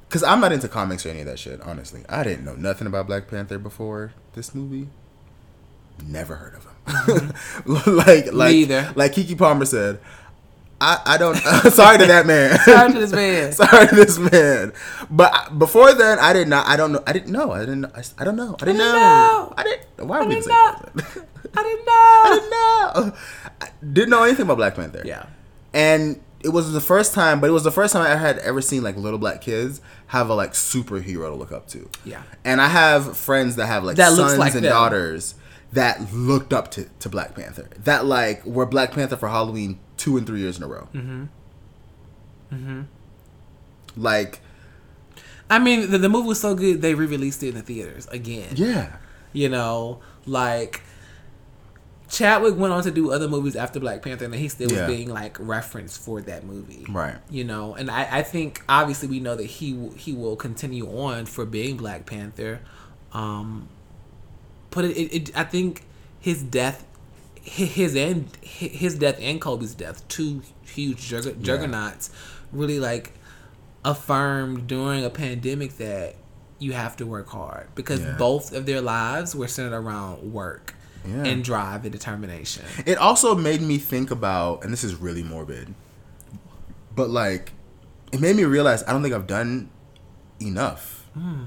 Because 0.08 0.24
I'm 0.24 0.40
not 0.40 0.50
into 0.50 0.66
comics 0.66 1.06
or 1.06 1.10
any 1.10 1.20
of 1.20 1.26
that 1.26 1.38
shit. 1.38 1.60
Honestly, 1.62 2.02
I 2.08 2.24
didn't 2.24 2.44
know 2.44 2.56
nothing 2.56 2.86
about 2.88 3.06
Black 3.06 3.28
Panther 3.28 3.58
before 3.58 4.12
this 4.34 4.52
movie. 4.54 4.88
Never 6.04 6.34
heard 6.36 6.54
of 6.56 6.64
him. 6.64 6.69
Mm-hmm. 6.90 7.96
like, 7.96 8.32
like, 8.32 8.54
either. 8.54 8.92
like 8.96 9.12
Keke 9.12 9.36
Palmer 9.38 9.64
said. 9.64 10.00
I, 10.82 10.98
I 11.04 11.18
don't. 11.18 11.36
sorry 11.72 11.98
to 11.98 12.06
that 12.06 12.26
man. 12.26 12.58
Sorry 12.64 12.92
to 12.92 12.98
this 12.98 13.12
man. 13.12 13.52
sorry 13.52 13.86
to 13.88 13.94
this 13.94 14.18
man. 14.18 14.72
But 15.10 15.58
before 15.58 15.92
then, 15.92 16.18
I 16.18 16.32
did 16.32 16.48
not. 16.48 16.66
I 16.66 16.76
don't 16.78 16.92
know. 16.92 17.02
I 17.06 17.12
didn't 17.12 17.30
know. 17.32 17.52
I 17.52 17.60
didn't. 17.60 17.84
I, 17.84 18.02
I 18.16 18.24
don't 18.24 18.36
know. 18.36 18.54
I 18.54 18.64
didn't, 18.64 18.76
didn't 18.76 18.78
know. 18.78 18.92
know. 18.94 19.54
I 19.58 19.62
didn't. 19.62 20.08
Why 20.08 20.20
would 20.20 20.28
we 20.28 20.36
didn't 20.36 20.48
know. 20.48 20.54
I 21.54 21.62
didn't 21.62 21.84
know. 21.84 21.92
I 21.92 22.30
didn't 22.32 22.50
know. 22.50 23.16
I 23.60 23.68
didn't 23.92 24.08
know 24.10 24.22
anything 24.22 24.44
about 24.44 24.56
Black 24.56 24.74
Panther. 24.74 25.02
Yeah. 25.04 25.26
And 25.74 26.22
it 26.42 26.48
was 26.48 26.72
the 26.72 26.80
first 26.80 27.12
time, 27.12 27.40
but 27.40 27.50
it 27.50 27.52
was 27.52 27.64
the 27.64 27.70
first 27.70 27.92
time 27.92 28.02
I 28.02 28.16
had 28.16 28.38
ever 28.38 28.62
seen 28.62 28.82
like 28.82 28.96
little 28.96 29.18
black 29.18 29.42
kids 29.42 29.80
have 30.06 30.30
a 30.30 30.34
like 30.34 30.52
superhero 30.52 31.28
to 31.28 31.34
look 31.34 31.52
up 31.52 31.68
to. 31.68 31.88
Yeah. 32.04 32.22
And 32.44 32.60
I 32.60 32.68
have 32.68 33.16
friends 33.16 33.56
that 33.56 33.66
have 33.66 33.84
like 33.84 33.96
That 33.96 34.12
sons 34.14 34.38
like 34.38 34.54
and 34.54 34.64
them. 34.64 34.72
daughters 34.72 35.34
that 35.72 36.12
looked 36.12 36.52
up 36.52 36.70
to, 36.72 36.88
to 37.00 37.08
Black 37.08 37.34
Panther. 37.34 37.68
That 37.84 38.04
like 38.04 38.44
were 38.44 38.66
Black 38.66 38.92
Panther 38.92 39.16
for 39.16 39.28
Halloween 39.28 39.78
two 39.96 40.16
and 40.16 40.26
three 40.26 40.40
years 40.40 40.56
in 40.56 40.62
a 40.64 40.68
row. 40.68 40.88
Mm-hmm. 40.94 41.24
Mm-hmm. 42.52 42.82
Like, 43.96 44.40
I 45.48 45.58
mean, 45.58 45.90
the, 45.90 45.98
the 45.98 46.08
movie 46.08 46.28
was 46.28 46.40
so 46.40 46.54
good 46.54 46.82
they 46.82 46.94
re-released 46.94 47.42
it 47.42 47.48
in 47.50 47.54
the 47.54 47.62
theaters 47.62 48.06
again. 48.08 48.52
yeah. 48.54 48.96
You 49.32 49.48
know, 49.48 50.00
like 50.26 50.82
Chadwick 52.08 52.56
went 52.56 52.72
on 52.72 52.82
to 52.82 52.90
do 52.90 53.12
other 53.12 53.28
movies 53.28 53.54
after 53.54 53.78
Black 53.78 54.02
Panther, 54.02 54.24
and 54.24 54.34
he 54.34 54.48
still 54.48 54.68
was 54.68 54.80
being 54.88 55.08
like 55.08 55.36
referenced 55.38 56.00
for 56.00 56.20
that 56.22 56.42
movie, 56.44 56.84
Right. 56.88 57.14
You 57.30 57.44
know, 57.44 57.74
and 57.76 57.88
I, 57.88 58.18
I 58.18 58.22
think 58.24 58.62
obviously 58.68 59.06
we 59.08 59.20
know 59.20 59.36
that 59.36 59.46
he 59.46 59.88
he 59.96 60.12
will 60.12 60.34
continue 60.34 60.86
on 60.88 61.26
for 61.26 61.46
being 61.46 61.76
Black 61.76 62.06
Panther. 62.06 62.60
Um, 63.12 63.68
but 64.70 64.84
it, 64.84 64.96
it, 64.96 65.14
it 65.28 65.36
I 65.36 65.44
think 65.44 65.84
his 66.20 66.42
death, 66.42 66.86
his 67.42 67.94
and 67.96 68.28
his 68.42 68.94
death 68.96 69.18
and 69.20 69.40
Kobe's 69.40 69.74
death, 69.74 70.06
two 70.08 70.42
huge 70.64 70.98
jugger- 71.10 71.40
juggernauts, 71.40 72.10
really 72.52 72.78
like 72.78 73.12
affirmed 73.84 74.66
during 74.66 75.04
a 75.04 75.10
pandemic 75.10 75.76
that 75.78 76.14
you 76.58 76.72
have 76.72 76.96
to 76.98 77.06
work 77.06 77.28
hard 77.28 77.66
because 77.74 78.00
Yeah. 78.00 78.16
both 78.18 78.52
of 78.52 78.66
their 78.66 78.82
lives 78.82 79.34
were 79.34 79.48
centered 79.48 79.74
around 79.74 80.32
work 80.32 80.74
Yeah. 81.08 81.24
and 81.24 81.42
drive 81.42 81.84
and 81.84 81.92
determination. 81.92 82.64
It 82.84 82.98
also 82.98 83.34
made 83.34 83.62
me 83.62 83.78
think 83.78 84.10
about, 84.10 84.62
and 84.62 84.70
this 84.72 84.84
is 84.84 84.94
really 84.96 85.22
morbid, 85.22 85.72
but 86.94 87.08
like, 87.08 87.52
it 88.12 88.20
made 88.20 88.36
me 88.36 88.44
realize 88.44 88.82
I 88.86 88.92
don't 88.92 89.02
think 89.02 89.14
I've 89.14 89.26
done 89.26 89.70
enough. 90.42 91.06
Hmm. 91.14 91.44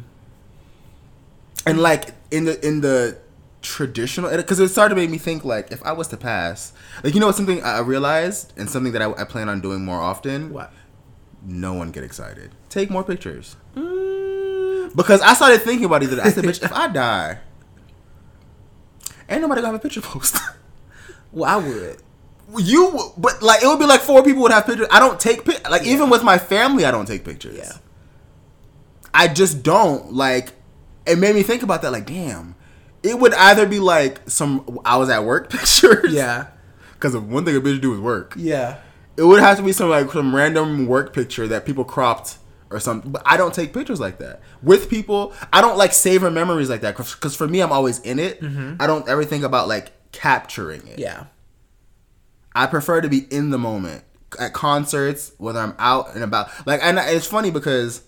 And 1.65 1.79
like 1.79 2.13
in 2.33 2.45
the 2.45 2.65
in 2.65 2.81
the 2.81 3.17
traditional, 3.61 4.35
because 4.35 4.59
it 4.59 4.69
started 4.69 4.95
to 4.95 4.99
make 4.99 5.09
me 5.09 5.17
think 5.17 5.45
like 5.45 5.71
if 5.71 5.83
I 5.83 5.93
was 5.93 6.07
to 6.09 6.17
pass, 6.17 6.73
like 7.03 7.13
you 7.13 7.19
know, 7.19 7.27
what's 7.27 7.37
something 7.37 7.63
I 7.63 7.79
realized 7.79 8.53
and 8.57 8.69
something 8.69 8.91
that 8.93 9.01
I, 9.01 9.11
I 9.13 9.23
plan 9.23 9.49
on 9.49 9.61
doing 9.61 9.85
more 9.85 9.99
often. 9.99 10.51
What? 10.51 10.73
No 11.45 11.73
one 11.73 11.91
get 11.91 12.03
excited. 12.03 12.51
Take 12.69 12.89
more 12.89 13.03
pictures. 13.03 13.55
Mm. 13.75 14.95
Because 14.95 15.21
I 15.21 15.33
started 15.33 15.61
thinking 15.61 15.85
about 15.85 16.03
it. 16.03 16.19
I 16.19 16.29
said, 16.29 16.43
"Bitch, 16.43 16.63
if 16.63 16.73
I 16.73 16.87
die, 16.87 17.39
ain't 19.29 19.41
nobody 19.41 19.61
gonna 19.61 19.73
have 19.73 19.75
a 19.75 19.83
picture 19.83 20.01
post." 20.01 20.37
Well, 21.33 21.49
I 21.49 21.67
would. 21.67 21.97
You, 22.59 23.11
but 23.17 23.41
like 23.41 23.63
it 23.63 23.67
would 23.67 23.79
be 23.79 23.85
like 23.85 24.01
four 24.01 24.23
people 24.23 24.43
would 24.43 24.51
have 24.51 24.67
pictures. 24.67 24.87
I 24.91 24.99
don't 24.99 25.19
take 25.19 25.43
pic. 25.43 25.67
Like 25.67 25.83
even 25.83 26.09
with 26.09 26.23
my 26.23 26.37
family, 26.37 26.85
I 26.85 26.91
don't 26.91 27.07
take 27.07 27.25
pictures. 27.25 27.57
Yeah. 27.57 27.71
I 29.13 29.27
just 29.27 29.63
don't 29.63 30.13
like. 30.13 30.53
It 31.05 31.17
made 31.17 31.35
me 31.35 31.43
think 31.43 31.63
about 31.63 31.81
that. 31.81 31.91
Like, 31.91 32.05
damn, 32.05 32.55
it 33.01 33.19
would 33.19 33.33
either 33.33 33.67
be 33.67 33.79
like 33.79 34.21
some 34.29 34.79
I 34.85 34.97
was 34.97 35.09
at 35.09 35.23
work 35.23 35.49
pictures. 35.51 36.13
Yeah. 36.13 36.47
Because 36.93 37.17
one 37.17 37.43
thing 37.45 37.55
a 37.55 37.61
bitch 37.61 37.81
do 37.81 37.93
is 37.93 37.99
work. 37.99 38.33
Yeah. 38.37 38.77
It 39.17 39.23
would 39.23 39.41
have 39.41 39.57
to 39.57 39.63
be 39.63 39.73
some 39.73 39.89
like 39.89 40.11
some 40.11 40.35
random 40.35 40.87
work 40.87 41.13
picture 41.13 41.47
that 41.47 41.65
people 41.65 41.83
cropped 41.83 42.37
or 42.69 42.79
something. 42.79 43.11
But 43.11 43.21
I 43.25 43.37
don't 43.37 43.53
take 43.53 43.73
pictures 43.73 43.99
like 43.99 44.17
that 44.19 44.41
with 44.63 44.89
people. 44.89 45.33
I 45.51 45.61
don't 45.61 45.77
like 45.77 45.93
savor 45.93 46.31
memories 46.31 46.69
like 46.69 46.81
that 46.81 46.95
because 46.97 47.35
for 47.35 47.47
me, 47.47 47.61
I'm 47.61 47.71
always 47.71 47.99
in 47.99 48.19
it. 48.19 48.41
I 48.79 48.87
don't 48.87 49.07
ever 49.07 49.23
think 49.25 49.43
about 49.43 49.67
like 49.67 49.91
capturing 50.11 50.81
it. 50.87 50.91
Mm-hmm. 50.93 51.01
Yeah. 51.01 51.25
I 52.55 52.67
prefer 52.67 53.01
to 53.01 53.09
be 53.09 53.27
in 53.29 53.49
the 53.49 53.57
moment 53.57 54.03
at 54.39 54.53
concerts, 54.53 55.33
whether 55.37 55.59
I'm 55.59 55.75
out 55.77 56.15
and 56.15 56.23
about. 56.23 56.49
Like, 56.65 56.81
and 56.83 56.97
it's 56.97 57.27
funny 57.27 57.51
because 57.51 58.01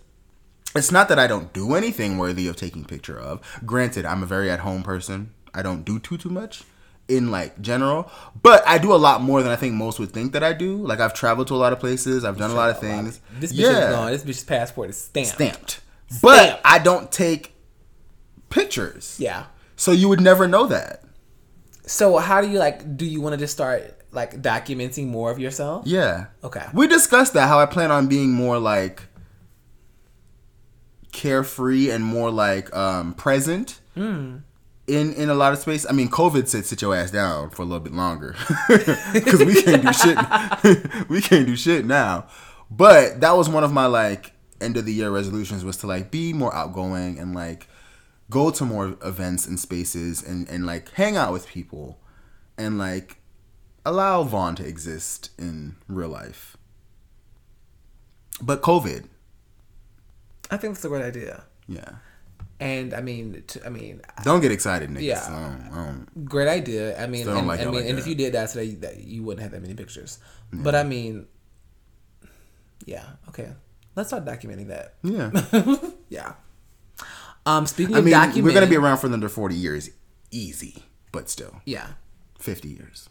it's 0.76 0.92
not 0.92 1.10
that 1.10 1.20
I 1.20 1.28
don't 1.28 1.54
do 1.54 1.74
anything 1.76 2.18
worthy 2.18 2.48
of 2.48 2.56
taking 2.56 2.86
picture 2.86 3.18
of. 3.18 3.42
Granted, 3.66 4.06
I'm 4.06 4.24
a 4.24 4.26
very 4.26 4.50
at 4.50 4.60
home 4.60 4.84
person. 4.84 5.34
I 5.54 5.62
don't 5.62 5.84
do 5.86 6.00
too 6.00 6.18
too 6.18 6.30
much 6.30 6.64
in 7.08 7.32
like 7.32 7.62
general, 7.62 8.10
but 8.42 8.68
I 8.68 8.78
do 8.78 8.94
a 8.94 8.98
lot 8.98 9.22
more 9.22 9.42
than 9.44 9.52
I 9.52 9.56
think 9.56 9.74
most 9.74 10.00
would 10.00 10.12
think 10.12 10.34
that 10.34 10.44
I 10.44 10.54
do. 10.54 10.78
Like 10.78 11.00
I've 11.00 11.14
traveled 11.14 11.48
to 11.48 11.54
a 11.54 11.58
lot 11.58 11.72
of 11.74 11.80
places. 11.80 12.26
I've 12.26 12.38
done 12.38 12.52
a 12.52 12.56
lot 12.56 12.70
of 12.72 12.80
things. 12.80 13.20
This 13.40 13.54
bitch 13.54 13.60
is 13.70 13.96
gone. 13.96 14.12
This 14.12 14.24
bitch's 14.24 14.44
passport 14.44 14.90
is 14.90 14.98
stamped. 14.98 15.30
stamped, 15.32 15.82
but 16.22 16.44
Stamped. 16.44 16.62
I 16.66 16.80
don't 16.80 17.12
take 17.12 17.54
pictures. 18.50 19.18
Yeah. 19.20 19.46
So 19.76 19.92
you 19.92 20.10
would 20.10 20.22
never 20.22 20.48
know 20.48 20.68
that. 20.68 21.04
So 21.86 22.18
how 22.18 22.42
do 22.42 22.50
you 22.50 22.58
like? 22.58 22.98
Do 22.98 23.06
you 23.06 23.22
want 23.22 23.34
to 23.34 23.38
just 23.38 23.54
start 23.54 23.98
like 24.12 24.42
documenting 24.42 25.08
more 25.08 25.30
of 25.32 25.40
yourself? 25.40 25.86
Yeah. 25.86 26.28
Okay. 26.44 26.66
We 26.74 26.88
discussed 26.88 27.34
that 27.34 27.48
how 27.48 27.60
I 27.60 27.66
plan 27.66 27.92
on 27.92 28.08
being 28.08 28.32
more 28.32 28.58
like 28.58 29.04
carefree 31.16 31.90
and 31.90 32.04
more 32.04 32.30
like 32.30 32.76
um 32.76 33.14
present 33.16 33.80
Hmm. 33.96 34.38
in 34.88 35.14
in 35.14 35.30
a 35.30 35.34
lot 35.34 35.54
of 35.54 35.60
space. 35.60 35.86
I 35.90 35.94
mean, 35.94 36.10
COVID 36.10 36.48
said 36.48 36.66
sit 36.66 36.82
your 36.82 36.94
ass 36.96 37.10
down 37.12 37.50
for 37.50 37.62
a 37.62 37.66
little 37.66 37.80
bit 37.80 37.94
longer 37.94 38.36
because 39.14 39.40
we 39.44 39.62
can't 39.64 39.82
do 39.82 39.94
shit. 39.94 40.18
we 41.10 41.22
can't 41.22 41.46
do 41.48 41.56
shit 41.56 41.86
now. 41.86 42.28
But 42.70 43.22
that 43.22 43.38
was 43.38 43.48
one 43.50 43.64
of 43.64 43.72
my 43.72 43.86
like 43.86 44.34
end 44.62 44.76
of 44.78 44.86
the 44.86 44.94
year 44.94 45.10
resolutions 45.10 45.64
was 45.64 45.78
to 45.78 45.88
like 45.88 46.12
be 46.12 46.34
more 46.34 46.54
outgoing 46.54 47.18
and 47.20 47.34
like 47.34 47.68
go 48.30 48.50
to 48.52 48.66
more 48.66 48.98
events 49.04 49.48
and 49.48 49.60
spaces 49.60 50.22
and 50.24 50.50
and 50.50 50.66
like 50.66 50.92
hang 50.92 51.16
out 51.16 51.32
with 51.32 51.48
people 51.48 51.98
and 52.58 52.78
like 52.78 53.18
allow 53.86 54.24
Vaun 54.24 54.56
to 54.56 54.66
exist 54.68 55.30
in 55.38 55.76
real 55.88 56.10
life. 56.10 56.58
But 58.42 58.62
COVID, 58.62 59.08
I 60.52 60.58
think 60.58 60.74
that's 60.76 60.86
a 60.86 60.90
great 60.90 61.04
idea. 61.06 61.44
yeah. 61.68 61.90
And 62.58 62.94
I 62.94 63.02
mean, 63.02 63.44
to, 63.48 63.66
I 63.66 63.70
mean, 63.70 64.00
Don't 64.24 64.40
get 64.40 64.50
excited, 64.52 64.90
niggas. 64.90 65.02
Yeah. 65.02 65.26
I 65.28 65.30
don't- 65.30 65.74
I 65.74 65.86
don't- 65.86 66.26
great 66.26 66.48
idea. 66.48 66.98
I 67.02 67.06
mean, 67.06 67.28
and, 67.28 67.46
like 67.48 67.60
I 67.60 67.66
mean, 67.66 67.74
like 67.74 67.86
and 67.86 68.00
if 68.00 68.08
you 68.08 68.16
did 68.16 68.32
that 68.34 68.48
today, 68.50 68.76
that 68.76 69.04
you 69.04 69.24
wouldn't 69.24 69.42
have 69.44 69.52
that 69.52 69.62
many 69.62 69.74
pictures. 69.74 70.20
But 70.54 70.74
I 70.74 70.84
mean, 70.84 71.26
yeah, 72.86 73.04
okay. 73.30 73.50
Let's 73.96 74.10
start 74.10 74.26
documenting 74.26 74.68
that. 74.68 74.96
yeah. 75.04 75.32
Yeah. 76.10 76.34
Um, 77.46 77.66
speaking 77.68 77.96
I 77.96 78.00
of 78.00 78.06
mean, 78.06 78.12
documented, 78.14 78.44
we're 78.46 78.54
gonna 78.54 78.68
be 78.68 78.78
around 78.78 78.98
for 79.00 79.08
another 79.08 79.28
forty 79.30 79.56
years, 79.56 79.90
easy, 80.32 80.84
but 81.12 81.30
still, 81.30 81.62
yeah. 81.66 81.88
fifty 82.40 82.70
years. 82.70 83.10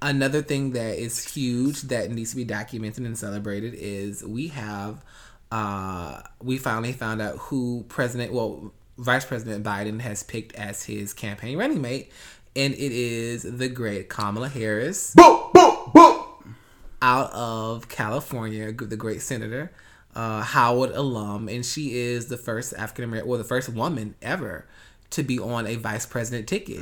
Another 0.00 0.42
thing 0.42 0.72
that 0.72 0.98
is 0.98 1.32
huge 1.32 1.82
that 1.82 2.10
needs 2.10 2.30
to 2.30 2.36
be 2.36 2.44
documented 2.44 3.04
and 3.04 3.16
celebrated 3.16 3.74
is 3.74 4.24
we 4.24 4.48
have, 4.48 5.04
uh, 5.52 6.22
we 6.42 6.56
finally 6.56 6.92
found 6.92 7.20
out 7.20 7.36
who 7.36 7.84
President, 7.88 8.32
well, 8.32 8.72
Vice 8.96 9.26
President 9.26 9.64
Biden 9.64 10.00
has 10.00 10.22
picked 10.22 10.54
as 10.54 10.84
his 10.84 11.12
campaign 11.12 11.58
running 11.58 11.82
mate, 11.82 12.10
and 12.56 12.72
it 12.72 12.92
is 12.92 13.42
the 13.42 13.68
great 13.68 14.08
Kamala 14.08 14.48
Harris 14.48 15.14
Boom, 15.14 15.50
boom, 15.52 15.76
boom. 15.92 16.56
out 17.02 17.30
of 17.32 17.88
California, 17.90 18.72
the 18.72 18.96
great 18.96 19.20
senator, 19.20 19.70
uh, 20.14 20.40
Howard 20.40 20.90
alum, 20.92 21.48
and 21.48 21.66
she 21.66 21.98
is 21.98 22.28
the 22.28 22.38
first 22.38 22.72
African 22.74 23.04
American, 23.04 23.28
well, 23.28 23.38
the 23.38 23.44
first 23.44 23.68
woman 23.68 24.14
ever 24.22 24.66
to 25.10 25.22
be 25.22 25.38
on 25.38 25.66
a 25.66 25.76
vice 25.76 26.06
president 26.06 26.48
ticket. 26.48 26.78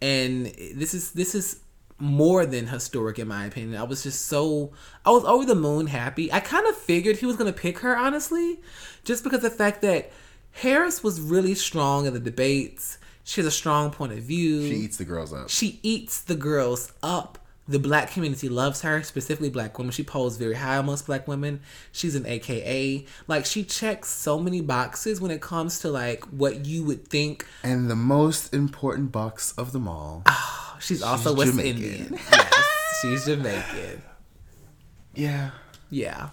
And 0.00 0.46
this 0.46 0.94
is 0.94 1.10
this 1.12 1.34
is 1.34 1.60
more 1.98 2.44
than 2.44 2.66
historic 2.66 3.18
in 3.18 3.28
my 3.28 3.46
opinion. 3.46 3.80
I 3.80 3.84
was 3.84 4.02
just 4.02 4.26
so 4.26 4.72
I 5.04 5.10
was 5.10 5.24
over 5.24 5.44
the 5.44 5.54
moon 5.54 5.86
happy. 5.86 6.32
I 6.32 6.40
kind 6.40 6.66
of 6.66 6.76
figured 6.76 7.18
he 7.18 7.26
was 7.26 7.36
gonna 7.36 7.52
pick 7.52 7.78
her 7.80 7.96
honestly, 7.96 8.60
just 9.04 9.22
because 9.24 9.40
the 9.42 9.50
fact 9.50 9.82
that 9.82 10.10
Harris 10.52 11.02
was 11.02 11.20
really 11.20 11.54
strong 11.54 12.06
in 12.06 12.12
the 12.14 12.20
debates. 12.20 12.98
She 13.26 13.40
has 13.40 13.46
a 13.46 13.50
strong 13.50 13.90
point 13.90 14.12
of 14.12 14.18
view 14.18 14.68
She 14.68 14.74
eats 14.76 14.98
the 14.98 15.04
girls 15.06 15.32
up. 15.32 15.48
she 15.48 15.80
eats 15.82 16.20
the 16.20 16.34
girls 16.34 16.92
up. 17.02 17.38
The 17.66 17.78
black 17.78 18.10
community 18.10 18.50
loves 18.50 18.82
her, 18.82 19.02
specifically 19.02 19.48
black 19.48 19.78
women. 19.78 19.90
She 19.90 20.02
polls 20.02 20.36
very 20.36 20.56
high 20.56 20.76
amongst 20.76 21.06
black 21.06 21.26
women. 21.26 21.60
She's 21.92 22.14
an 22.14 22.26
AKA. 22.26 23.06
Like 23.26 23.46
she 23.46 23.64
checks 23.64 24.10
so 24.10 24.38
many 24.38 24.60
boxes 24.60 25.18
when 25.22 25.30
it 25.30 25.40
comes 25.40 25.78
to 25.80 25.88
like 25.88 26.24
what 26.24 26.66
you 26.66 26.84
would 26.84 27.08
think. 27.08 27.46
And 27.62 27.88
the 27.90 27.96
most 27.96 28.52
important 28.52 29.10
box 29.12 29.52
of 29.56 29.72
them 29.72 29.88
all. 29.88 30.24
Ah. 30.26 30.63
She's 30.80 31.02
also 31.02 31.30
She's 31.30 31.38
West 31.38 31.50
Jamaican. 31.52 31.82
Indian. 31.82 32.18
Yes, 32.32 32.98
she's 33.02 33.24
Jamaican. 33.26 34.02
Yeah, 35.14 35.50
Yeah. 35.90 36.30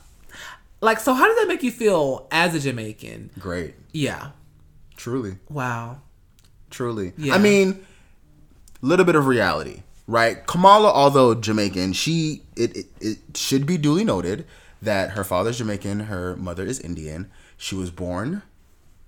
Like 0.84 1.00
so, 1.00 1.14
how 1.14 1.28
does 1.28 1.36
that 1.38 1.48
make 1.48 1.62
you 1.62 1.72
feel 1.72 2.28
as 2.32 2.56
a 2.56 2.60
Jamaican? 2.60 3.30
great. 3.38 3.76
Yeah. 3.94 4.30
Truly, 4.98 5.38
Wow. 5.50 6.02
truly. 6.72 7.14
Yeah. 7.18 7.36
I 7.36 7.38
mean, 7.38 7.86
little 8.82 9.06
bit 9.06 9.16
of 9.16 9.28
reality, 9.28 9.82
right? 10.08 10.46
Kamala, 10.48 10.90
although 10.92 11.36
Jamaican, 11.36 11.94
she 11.94 12.44
it, 12.56 12.76
it 12.78 12.86
it 13.00 13.18
should 13.36 13.66
be 13.68 13.78
duly 13.78 14.04
noted 14.04 14.46
that 14.82 15.12
her 15.12 15.24
father's 15.24 15.58
Jamaican, 15.60 16.02
her 16.02 16.36
mother 16.38 16.66
is 16.66 16.80
Indian. 16.80 17.30
She 17.58 17.76
was 17.76 17.92
born 17.92 18.42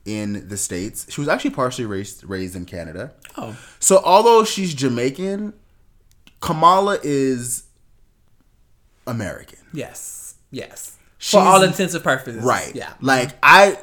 in 0.06 0.48
the 0.48 0.58
states. 0.58 1.08
She 1.10 1.22
was 1.22 1.28
actually 1.28 1.52
partially 1.52 1.86
raised 1.86 2.24
raised 2.24 2.56
in 2.56 2.66
Canada. 2.66 3.14
Oh. 3.38 3.58
So 3.80 4.02
although 4.04 4.44
she's 4.44 4.74
Jamaican, 4.74 5.54
Kamala 6.40 7.00
is 7.04 7.64
American. 9.08 9.60
Yes. 9.74 10.36
Yes. 10.52 10.98
She's- 11.18 11.42
For 11.42 11.48
all 11.48 11.64
intents 11.64 11.94
and 11.94 12.04
purposes. 12.04 12.44
Right. 12.44 12.76
Yeah. 12.76 12.94
Like 13.02 13.32
I 13.42 13.78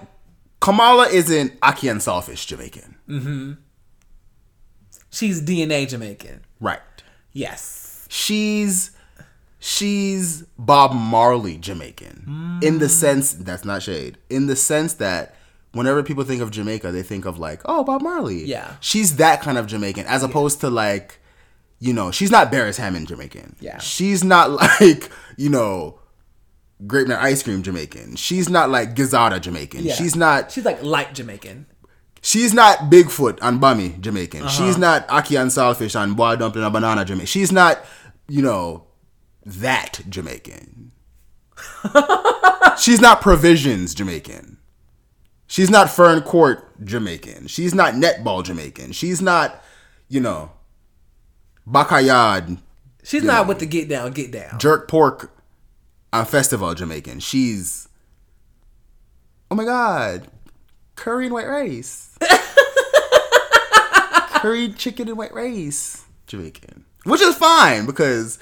Kamala 0.61 1.09
isn't 1.09 1.59
Ackee 1.61 1.91
and 1.91 2.01
Salfish 2.01 2.47
Jamaican. 2.47 2.97
Mm-hmm. 3.09 3.53
She's 5.11 5.43
DNA 5.43 5.89
Jamaican. 5.89 6.43
Right. 6.61 6.81
Yes. 7.33 8.07
She's 8.11 8.91
she's 9.59 10.43
Bob 10.59 10.93
Marley 10.93 11.57
Jamaican. 11.57 12.61
In 12.63 12.79
the 12.79 12.87
mm. 12.87 12.91
sense 12.91 13.33
that's 13.33 13.65
not 13.65 13.83
shade. 13.83 14.19
In 14.29 14.47
the 14.47 14.57
sense 14.57 14.95
that 14.95 15.35
whenever 15.73 16.03
people 16.03 16.25
think 16.25 16.43
of 16.43 16.51
Jamaica, 16.51 16.91
they 16.93 17.03
think 17.03 17.25
of 17.25 17.39
like, 17.39 17.63
oh, 17.65 17.85
Bob 17.85 18.03
Marley. 18.03 18.45
Yeah. 18.45 18.77
She's 18.81 19.17
that 19.17 19.41
kind 19.43 19.59
of 19.59 19.67
Jamaican, 19.67 20.07
as 20.07 20.23
opposed 20.23 20.61
to 20.61 20.71
like, 20.71 21.19
you 21.79 21.93
know, 21.93 22.11
she's 22.11 22.31
not 22.31 22.53
Beres 22.53 22.77
Hammond 22.77 23.09
Jamaican. 23.09 23.57
Yeah. 23.61 23.79
She's 23.79 24.23
not 24.23 24.51
like, 24.81 25.11
you 25.37 25.49
know, 25.49 25.99
Grape 26.87 27.09
Nut 27.09 27.21
Ice 27.21 27.43
Cream 27.43 27.63
Jamaican. 27.63 28.17
She's 28.17 28.49
not 28.49 28.71
like 28.71 28.95
Gizzada 28.95 29.41
Jamaican. 29.41 29.85
Yeah. 29.85 29.95
She's 29.95 30.17
not 30.17 30.51
She's 30.51 30.65
like 30.65 30.83
light 30.83 31.15
Jamaican. 31.15 31.67
She's 32.23 32.53
not 32.53 32.91
Bigfoot 32.91 33.39
and 33.41 33.61
Bammy 33.61 33.99
Jamaican. 34.01 34.43
Uh-huh. 34.43 34.51
She's 34.51 34.77
not 34.77 35.09
Ackee 35.09 35.41
and 35.41 35.51
Saltfish 35.51 35.99
and 35.99 36.17
Boy 36.17 36.37
Dumpling 36.37 36.65
and 36.65 36.73
Banana 36.73 37.05
Jamaican. 37.05 37.27
She's 37.27 37.51
not, 37.51 37.83
you 38.29 38.43
know, 38.43 38.85
that 39.47 40.01
Jamaican. 40.09 40.93
She's 42.79 43.01
not 43.01 43.21
Provisions 43.23 43.95
Jamaican. 43.95 44.59
She's 45.51 45.69
not 45.69 45.91
Fern 45.91 46.23
Court 46.23 46.65
Jamaican. 46.85 47.49
She's 47.49 47.75
not 47.75 47.95
Netball 47.95 48.45
Jamaican. 48.45 48.93
She's 48.93 49.21
not, 49.21 49.61
you 50.09 50.21
know, 50.21 50.53
Bacayard 51.67 52.59
She's 53.03 53.25
not 53.25 53.49
with 53.49 53.59
the 53.59 53.67
get 53.67 53.89
down, 53.89 54.13
get 54.13 54.31
down. 54.31 54.61
Jerk 54.61 54.87
Pork 54.87 55.37
on 56.13 56.25
Festival 56.25 56.73
Jamaican. 56.73 57.19
She's, 57.19 57.89
oh 59.51 59.57
my 59.57 59.65
God, 59.65 60.29
curry 60.95 61.25
and 61.25 61.35
white 61.35 61.49
rice. 61.49 62.17
curry 64.29 64.69
chicken 64.69 65.09
and 65.09 65.19
white 65.19 65.35
rice 65.35 66.05
Jamaican. 66.29 66.85
Which 67.03 67.23
is 67.23 67.35
fine 67.35 67.87
because 67.87 68.39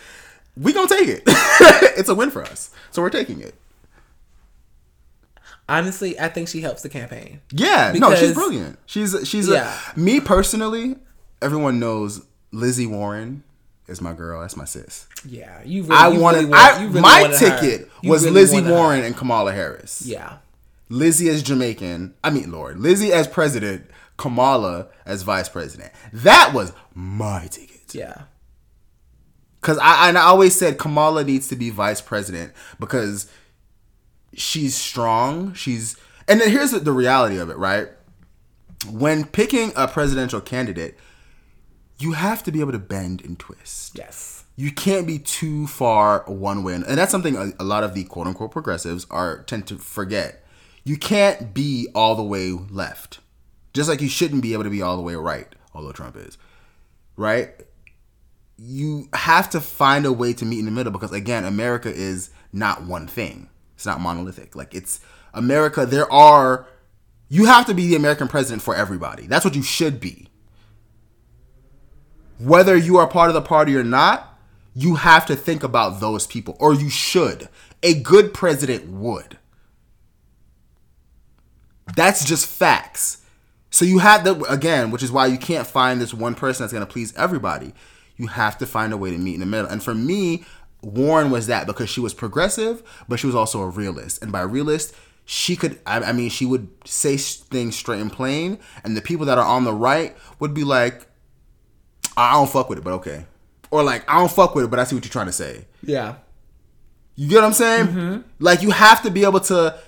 we 0.58 0.74
gonna 0.74 0.88
take 0.88 1.08
it. 1.08 1.22
it's 1.96 2.10
a 2.10 2.14
win 2.14 2.30
for 2.30 2.42
us. 2.42 2.70
So 2.90 3.00
we're 3.00 3.08
taking 3.08 3.40
it. 3.40 3.54
Honestly, 5.68 6.18
I 6.18 6.28
think 6.28 6.48
she 6.48 6.60
helps 6.62 6.82
the 6.82 6.88
campaign. 6.88 7.40
Yeah, 7.52 7.92
no, 7.96 8.14
she's 8.14 8.32
brilliant. 8.34 8.78
She's 8.86 9.14
she's 9.28 9.48
Yeah. 9.48 9.78
a, 9.94 9.98
me 9.98 10.20
personally. 10.20 10.96
Everyone 11.42 11.78
knows 11.78 12.22
Lizzie 12.52 12.86
Warren 12.86 13.42
is 13.86 14.00
my 14.00 14.12
girl. 14.14 14.40
That's 14.40 14.56
my 14.56 14.64
sis. 14.64 15.06
Yeah, 15.26 15.62
you. 15.64 15.82
Really, 15.82 15.94
I 15.94 16.08
you 16.08 16.20
wanted. 16.20 16.38
really 16.38 16.50
want- 16.50 16.60
I, 16.62 16.84
really 16.84 17.00
my 17.00 17.20
wanted 17.22 17.38
ticket 17.38 17.90
was 18.02 18.22
really 18.24 18.34
Lizzie 18.40 18.54
wanted 18.56 18.68
her. 18.68 18.72
Warren 18.74 19.04
and 19.04 19.16
Kamala 19.16 19.52
Harris. 19.52 20.02
Yeah, 20.06 20.38
Lizzie 20.88 21.28
as 21.28 21.42
Jamaican. 21.42 22.14
I 22.24 22.30
mean, 22.30 22.50
Lord, 22.50 22.78
Lizzie 22.80 23.12
as 23.12 23.26
president. 23.28 23.84
Kamala 24.16 24.88
as 25.06 25.22
vice 25.22 25.48
president. 25.48 25.92
That 26.12 26.50
was 26.52 26.72
my 26.92 27.46
ticket. 27.46 27.94
yeah, 27.94 28.22
Because 29.60 29.78
I, 29.78 30.08
and 30.08 30.18
I 30.18 30.22
always 30.22 30.56
said 30.56 30.76
Kamala 30.76 31.22
needs 31.22 31.46
to 31.48 31.56
be 31.56 31.70
vice 31.70 32.00
president 32.00 32.52
because 32.80 33.30
she's 34.38 34.74
strong. 34.74 35.54
She's 35.54 35.96
and 36.26 36.40
then 36.40 36.50
here's 36.50 36.72
the, 36.72 36.80
the 36.80 36.92
reality 36.92 37.38
of 37.38 37.50
it, 37.50 37.56
right? 37.56 37.88
When 38.90 39.24
picking 39.24 39.72
a 39.76 39.88
presidential 39.88 40.40
candidate, 40.40 40.96
you 41.98 42.12
have 42.12 42.42
to 42.44 42.52
be 42.52 42.60
able 42.60 42.72
to 42.72 42.78
bend 42.78 43.24
and 43.24 43.38
twist. 43.38 43.96
yes, 43.98 44.44
You 44.56 44.70
can't 44.70 45.06
be 45.06 45.18
too 45.18 45.66
far 45.66 46.24
one 46.26 46.62
way, 46.62 46.74
and 46.74 46.84
that's 46.84 47.10
something 47.10 47.36
a, 47.36 47.52
a 47.58 47.64
lot 47.64 47.82
of 47.82 47.94
the 47.94 48.04
quote 48.04 48.26
unquote 48.26 48.52
progressives 48.52 49.06
are 49.10 49.42
tend 49.42 49.66
to 49.68 49.78
forget. 49.78 50.44
You 50.84 50.96
can't 50.96 51.52
be 51.52 51.88
all 51.94 52.14
the 52.14 52.22
way 52.22 52.52
left, 52.52 53.20
just 53.74 53.88
like 53.88 54.00
you 54.00 54.08
shouldn't 54.08 54.42
be 54.42 54.52
able 54.52 54.64
to 54.64 54.70
be 54.70 54.80
all 54.82 54.96
the 54.96 55.02
way 55.02 55.16
right. 55.16 55.52
Although 55.74 55.92
Trump 55.92 56.16
is, 56.16 56.38
right? 57.16 57.50
you 58.60 59.08
have 59.12 59.48
to 59.48 59.60
find 59.60 60.04
a 60.04 60.12
way 60.12 60.32
to 60.32 60.44
meet 60.44 60.58
in 60.58 60.64
the 60.64 60.70
middle 60.72 60.90
because 60.90 61.12
again 61.12 61.44
america 61.44 61.88
is 61.88 62.30
not 62.52 62.82
one 62.82 63.06
thing 63.06 63.48
it's 63.78 63.86
not 63.86 64.00
monolithic. 64.00 64.56
Like 64.56 64.74
it's 64.74 64.98
america 65.32 65.86
there 65.86 66.10
are 66.12 66.66
you 67.28 67.44
have 67.44 67.64
to 67.66 67.74
be 67.74 67.86
the 67.86 67.94
american 67.94 68.26
president 68.26 68.60
for 68.60 68.74
everybody. 68.74 69.28
That's 69.28 69.44
what 69.44 69.54
you 69.54 69.62
should 69.62 70.00
be. 70.00 70.26
Whether 72.40 72.76
you 72.76 72.96
are 72.96 73.06
part 73.06 73.30
of 73.30 73.34
the 73.34 73.40
party 73.40 73.76
or 73.76 73.84
not 73.84 74.36
you 74.74 74.96
have 74.96 75.26
to 75.26 75.36
think 75.36 75.62
about 75.62 76.00
those 76.00 76.26
people 76.26 76.56
or 76.58 76.74
you 76.74 76.90
should. 76.90 77.48
A 77.84 77.94
good 77.94 78.34
president 78.34 78.88
would. 78.88 79.38
That's 81.94 82.24
just 82.24 82.46
facts. 82.46 83.18
So 83.70 83.84
you 83.84 84.00
have 84.00 84.24
to 84.24 84.42
again, 84.52 84.90
which 84.90 85.04
is 85.04 85.12
why 85.12 85.26
you 85.26 85.38
can't 85.38 85.68
find 85.68 86.00
this 86.00 86.12
one 86.12 86.34
person 86.34 86.64
that's 86.64 86.72
going 86.72 86.84
to 86.84 86.92
please 86.92 87.14
everybody. 87.14 87.74
You 88.16 88.26
have 88.26 88.58
to 88.58 88.66
find 88.66 88.92
a 88.92 88.96
way 88.96 89.12
to 89.12 89.18
meet 89.18 89.34
in 89.34 89.40
the 89.40 89.46
middle. 89.46 89.70
And 89.70 89.80
for 89.80 89.94
me, 89.94 90.44
Warren 90.82 91.30
was 91.30 91.46
that 91.48 91.66
because 91.66 91.90
she 91.90 92.00
was 92.00 92.14
progressive, 92.14 92.82
but 93.08 93.18
she 93.18 93.26
was 93.26 93.34
also 93.34 93.60
a 93.62 93.68
realist. 93.68 94.22
And 94.22 94.30
by 94.30 94.42
realist, 94.42 94.94
she 95.24 95.56
could 95.56 95.78
I, 95.86 96.00
I 96.00 96.12
mean 96.12 96.30
she 96.30 96.46
would 96.46 96.68
say 96.84 97.16
things 97.16 97.76
straight 97.76 98.00
and 98.00 98.12
plain, 98.12 98.58
and 98.84 98.96
the 98.96 99.02
people 99.02 99.26
that 99.26 99.38
are 99.38 99.44
on 99.46 99.64
the 99.64 99.72
right 99.72 100.16
would 100.38 100.54
be 100.54 100.64
like, 100.64 101.06
I 102.16 102.32
don't 102.34 102.50
fuck 102.50 102.68
with 102.68 102.78
it, 102.78 102.84
but 102.84 102.92
okay. 102.94 103.26
Or 103.70 103.82
like, 103.82 104.08
I 104.10 104.18
don't 104.18 104.30
fuck 104.30 104.54
with 104.54 104.64
it, 104.64 104.68
but 104.68 104.78
I 104.78 104.84
see 104.84 104.94
what 104.94 105.04
you're 105.04 105.10
trying 105.10 105.26
to 105.26 105.32
say. 105.32 105.66
yeah, 105.82 106.16
You 107.16 107.28
get 107.28 107.36
what 107.36 107.44
I'm 107.44 107.52
saying? 107.52 107.86
Mm-hmm. 107.88 108.20
Like 108.38 108.62
you 108.62 108.70
have 108.70 109.02
to 109.02 109.10
be 109.10 109.24
able 109.24 109.40
to 109.40 109.78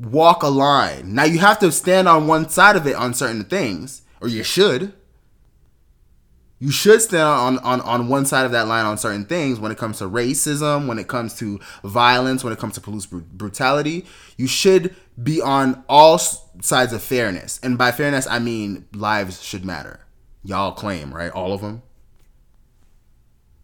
walk 0.00 0.42
a 0.42 0.48
line. 0.48 1.14
Now 1.14 1.24
you 1.24 1.40
have 1.40 1.58
to 1.58 1.70
stand 1.72 2.08
on 2.08 2.26
one 2.26 2.48
side 2.48 2.76
of 2.76 2.86
it 2.86 2.94
on 2.94 3.12
certain 3.14 3.44
things, 3.44 4.02
or 4.20 4.28
you 4.28 4.42
should. 4.42 4.94
You 6.60 6.72
should 6.72 7.00
stand 7.00 7.22
on, 7.22 7.58
on, 7.58 7.80
on 7.82 8.08
one 8.08 8.26
side 8.26 8.44
of 8.44 8.50
that 8.52 8.66
line 8.66 8.84
on 8.84 8.98
certain 8.98 9.24
things 9.24 9.60
when 9.60 9.70
it 9.70 9.78
comes 9.78 9.98
to 9.98 10.04
racism, 10.04 10.88
when 10.88 10.98
it 10.98 11.06
comes 11.06 11.34
to 11.38 11.60
violence, 11.84 12.42
when 12.42 12.52
it 12.52 12.58
comes 12.58 12.74
to 12.74 12.80
police 12.80 13.06
bru- 13.06 13.20
brutality. 13.20 14.04
You 14.36 14.48
should 14.48 14.96
be 15.22 15.40
on 15.40 15.84
all 15.88 16.14
s- 16.16 16.44
sides 16.60 16.92
of 16.92 17.00
fairness. 17.02 17.60
And 17.62 17.78
by 17.78 17.92
fairness, 17.92 18.26
I 18.26 18.40
mean 18.40 18.86
lives 18.92 19.40
should 19.40 19.64
matter. 19.64 20.00
Y'all 20.42 20.72
claim, 20.72 21.14
right? 21.14 21.30
All 21.30 21.52
of 21.52 21.60
them. 21.60 21.82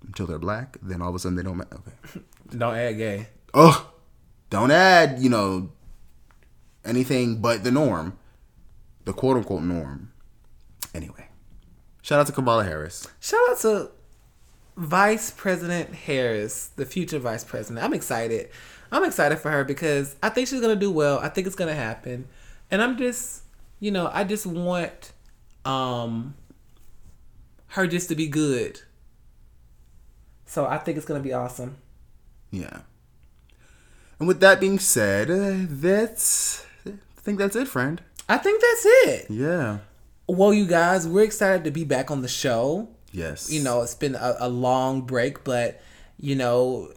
Until 0.06 0.26
they're 0.26 0.38
black, 0.38 0.76
then 0.82 1.02
all 1.02 1.08
of 1.08 1.14
a 1.14 1.18
sudden 1.18 1.34
they 1.36 1.42
don't 1.42 1.56
matter. 1.56 1.76
Okay. 1.76 2.20
Don't 2.56 2.74
add 2.76 2.96
gay. 2.98 3.26
Oh, 3.54 3.90
don't 4.50 4.70
add, 4.70 5.18
you 5.18 5.28
know, 5.30 5.70
anything 6.84 7.40
but 7.40 7.64
the 7.64 7.70
norm, 7.72 8.16
the 9.06 9.12
quote 9.12 9.36
unquote 9.38 9.62
norm. 9.62 10.12
Anyway, 10.94 11.23
shout 12.04 12.20
out 12.20 12.26
to 12.26 12.32
Kamala 12.32 12.64
Harris. 12.64 13.08
Shout 13.18 13.40
out 13.48 13.58
to 13.60 13.90
Vice 14.76 15.30
President 15.30 15.94
Harris, 15.94 16.68
the 16.76 16.84
future 16.84 17.18
Vice 17.18 17.44
President. 17.44 17.82
I'm 17.84 17.94
excited. 17.94 18.50
I'm 18.92 19.04
excited 19.04 19.38
for 19.38 19.50
her 19.50 19.64
because 19.64 20.14
I 20.22 20.28
think 20.28 20.46
she's 20.46 20.60
gonna 20.60 20.76
do 20.76 20.90
well. 20.90 21.18
I 21.18 21.28
think 21.30 21.46
it's 21.46 21.56
gonna 21.56 21.74
happen, 21.74 22.28
and 22.70 22.82
I'm 22.82 22.98
just, 22.98 23.42
you 23.80 23.90
know, 23.90 24.10
I 24.12 24.22
just 24.24 24.44
want, 24.46 25.12
um, 25.64 26.34
her 27.68 27.86
just 27.86 28.08
to 28.10 28.14
be 28.14 28.28
good. 28.28 28.82
So 30.44 30.66
I 30.66 30.76
think 30.78 30.98
it's 30.98 31.06
gonna 31.06 31.20
be 31.20 31.32
awesome. 31.32 31.78
Yeah. 32.50 32.82
And 34.18 34.28
with 34.28 34.40
that 34.40 34.60
being 34.60 34.78
said, 34.78 35.30
uh, 35.30 35.66
that's 35.68 36.66
I 36.86 37.20
think 37.22 37.38
that's 37.38 37.56
it, 37.56 37.66
friend. 37.66 38.02
I 38.28 38.36
think 38.36 38.60
that's 38.60 38.84
it. 38.84 39.30
Yeah. 39.30 39.78
Well, 40.26 40.54
you 40.54 40.66
guys, 40.66 41.06
we're 41.06 41.24
excited 41.24 41.64
to 41.64 41.70
be 41.70 41.84
back 41.84 42.10
on 42.10 42.22
the 42.22 42.28
show. 42.28 42.88
Yes. 43.12 43.48
you 43.48 43.62
know 43.62 43.82
it's 43.82 43.94
been 43.94 44.16
a, 44.16 44.36
a 44.40 44.48
long 44.48 45.02
break 45.02 45.44
but 45.44 45.80
you 46.18 46.34
know 46.34 46.92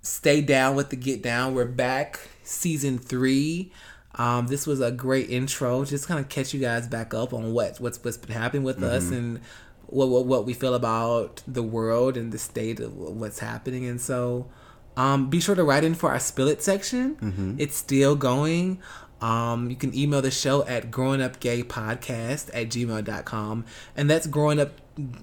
stay 0.00 0.40
down 0.40 0.74
with 0.74 0.90
the 0.90 0.96
get 0.96 1.22
down. 1.22 1.54
We're 1.54 1.66
back 1.66 2.18
season 2.42 2.98
three. 2.98 3.70
Um, 4.16 4.48
this 4.48 4.66
was 4.66 4.80
a 4.80 4.90
great 4.90 5.30
intro 5.30 5.84
just 5.84 6.08
kind 6.08 6.18
of 6.18 6.28
catch 6.28 6.52
you 6.52 6.58
guys 6.60 6.88
back 6.88 7.14
up 7.14 7.32
on 7.32 7.52
what 7.52 7.78
what's 7.78 8.02
what's 8.02 8.16
been 8.16 8.34
happening 8.36 8.64
with 8.64 8.82
us 8.82 9.10
and 9.10 9.40
what, 9.86 10.08
what 10.08 10.26
what 10.26 10.46
we 10.46 10.52
feel 10.52 10.74
about 10.74 11.42
the 11.46 11.62
world 11.62 12.16
and 12.16 12.32
the 12.32 12.38
state 12.38 12.80
of 12.80 12.96
what's 12.96 13.38
happening. 13.38 13.86
And 13.86 14.00
so 14.00 14.50
um, 14.96 15.30
be 15.30 15.38
sure 15.40 15.54
to 15.54 15.62
write 15.64 15.84
in 15.84 15.94
for 15.94 16.10
our 16.10 16.18
spill 16.18 16.48
it 16.48 16.60
section 16.62 17.56
it's 17.58 17.76
still 17.76 18.16
going 18.16 18.80
um, 19.22 19.70
you 19.70 19.76
can 19.76 19.96
email 19.96 20.20
the 20.20 20.32
show 20.32 20.66
at 20.66 20.90
growingupgaypodcast 20.90 22.50
at 22.52 22.68
gmail.com. 22.68 23.64
And 23.96 24.10
that's 24.10 24.26
growing 24.26 24.58
up, 24.58 24.72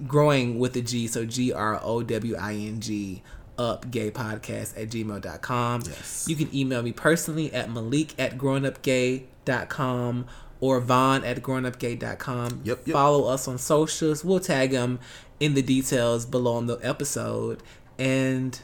growing 0.08 0.58
with 0.58 0.74
a 0.76 0.80
G. 0.80 1.06
So 1.06 1.26
G 1.26 1.52
R 1.52 1.78
O 1.82 2.02
W 2.02 2.36
I 2.36 2.54
N 2.54 2.80
G, 2.80 3.22
up 3.58 3.90
gay 3.90 4.10
podcast 4.10 4.80
at 4.80 4.88
gmail.com. 4.88 5.82
Yes. 5.84 6.26
You 6.26 6.34
can 6.34 6.52
email 6.56 6.82
me 6.82 6.92
personally 6.92 7.52
at 7.52 7.70
malik 7.70 8.18
at 8.18 8.38
growingupgay.com 8.38 10.26
or 10.60 10.80
Vaun 10.80 11.22
at 11.24 11.42
growingupgay.com. 11.42 12.62
Yep, 12.64 12.86
yep. 12.86 12.92
Follow 12.94 13.28
us 13.28 13.46
on 13.46 13.58
socials. 13.58 14.24
We'll 14.24 14.40
tag 14.40 14.70
them 14.70 14.98
in 15.38 15.52
the 15.52 15.62
details 15.62 16.24
below 16.24 16.54
on 16.54 16.66
the 16.66 16.78
episode. 16.78 17.62
And 17.98 18.58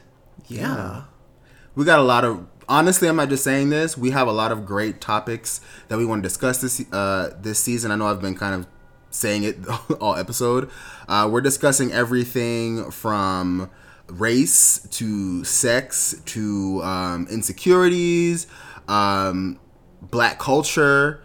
yeah. 0.47 1.05
we 1.75 1.85
got 1.85 1.99
a 1.99 2.03
lot 2.03 2.25
of 2.25 2.47
honestly 2.69 3.09
i'm 3.09 3.17
not 3.17 3.29
just 3.29 3.45
saying 3.45 3.71
this. 3.71 3.97
We 3.97 4.11
have 4.11 4.29
a 4.29 4.33
lot 4.33 4.53
of 4.53 4.67
great 4.67 5.01
topics 5.01 5.61
that 5.89 5.99
we 5.99 6.05
want 6.05 6.23
to 6.23 6.29
discuss 6.29 6.61
this 6.61 6.81
uh 6.93 7.31
this 7.41 7.59
season. 7.59 7.91
I 7.91 7.97
know 7.97 8.07
i've 8.07 8.21
been 8.21 8.35
kind 8.37 8.55
of 8.55 8.67
saying 9.11 9.45
it 9.45 9.57
all 10.01 10.17
episode. 10.17 10.71
Uh 11.09 11.29
we're 11.31 11.41
discussing 11.41 11.93
everything 11.93 12.91
from 12.91 13.71
race 14.09 14.87
to 14.93 15.43
sex 15.45 16.21
to 16.27 16.83
um 16.83 17.27
insecurities 17.31 18.47
um 18.89 19.59
black 20.01 20.39
culture 20.39 21.23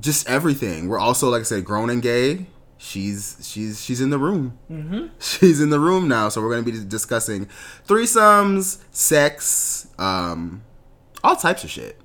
just 0.00 0.28
everything. 0.28 0.88
We're 0.88 0.98
also 0.98 1.30
like 1.30 1.40
i 1.40 1.44
said 1.44 1.64
grown 1.64 1.88
and 1.90 2.02
gay 2.02 2.46
she's 2.84 3.38
she's 3.42 3.82
she's 3.82 4.00
in 4.00 4.10
the 4.10 4.18
room. 4.18 4.58
Mm-hmm. 4.70 5.06
she's 5.18 5.60
in 5.60 5.70
the 5.70 5.80
room 5.80 6.06
now 6.08 6.28
so 6.28 6.40
we're 6.42 6.50
going 6.52 6.64
to 6.64 6.70
be 6.72 6.84
discussing 6.88 7.48
threesomes 7.88 8.78
sex 8.92 9.88
um 9.98 10.62
all 11.22 11.36
types 11.36 11.64
of 11.64 11.70
shit. 11.70 12.00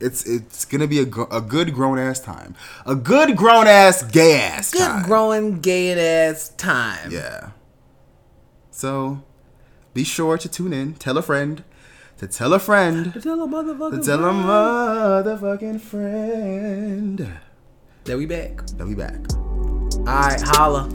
It's 0.00 0.24
it's 0.26 0.64
gonna 0.64 0.88
be 0.88 0.98
a, 0.98 1.04
gr- 1.04 1.30
a 1.30 1.40
good 1.40 1.72
grown 1.72 1.98
ass 1.98 2.20
time. 2.20 2.54
A 2.84 2.94
good 2.94 3.36
grown 3.36 3.66
ass 3.66 4.02
gay 4.02 4.34
ass 4.40 4.72
Good 4.72 4.80
time. 4.80 5.02
growing 5.04 5.60
gay 5.60 5.92
ass 6.28 6.48
time. 6.56 7.10
yeah. 7.10 7.50
So 8.70 9.22
be 9.94 10.02
sure 10.04 10.36
to 10.38 10.48
tune 10.48 10.72
in. 10.72 10.94
Tell 10.94 11.16
a 11.16 11.22
friend. 11.22 11.62
To 12.18 12.26
tell 12.26 12.52
a 12.54 12.58
friend. 12.58 13.12
To 13.12 13.20
tell 13.20 13.40
a 13.42 13.46
motherfucker. 13.46 14.00
to 14.00 14.04
tell 14.04 14.24
a 14.24 14.32
motherfucking 14.32 15.80
friend 15.80 17.28
That 18.04 18.18
we 18.18 18.26
back. 18.26 18.66
that 18.76 18.86
we 18.86 18.94
back 18.94 19.16
All 19.32 20.04
right, 20.04 20.40
holla. 20.40 20.90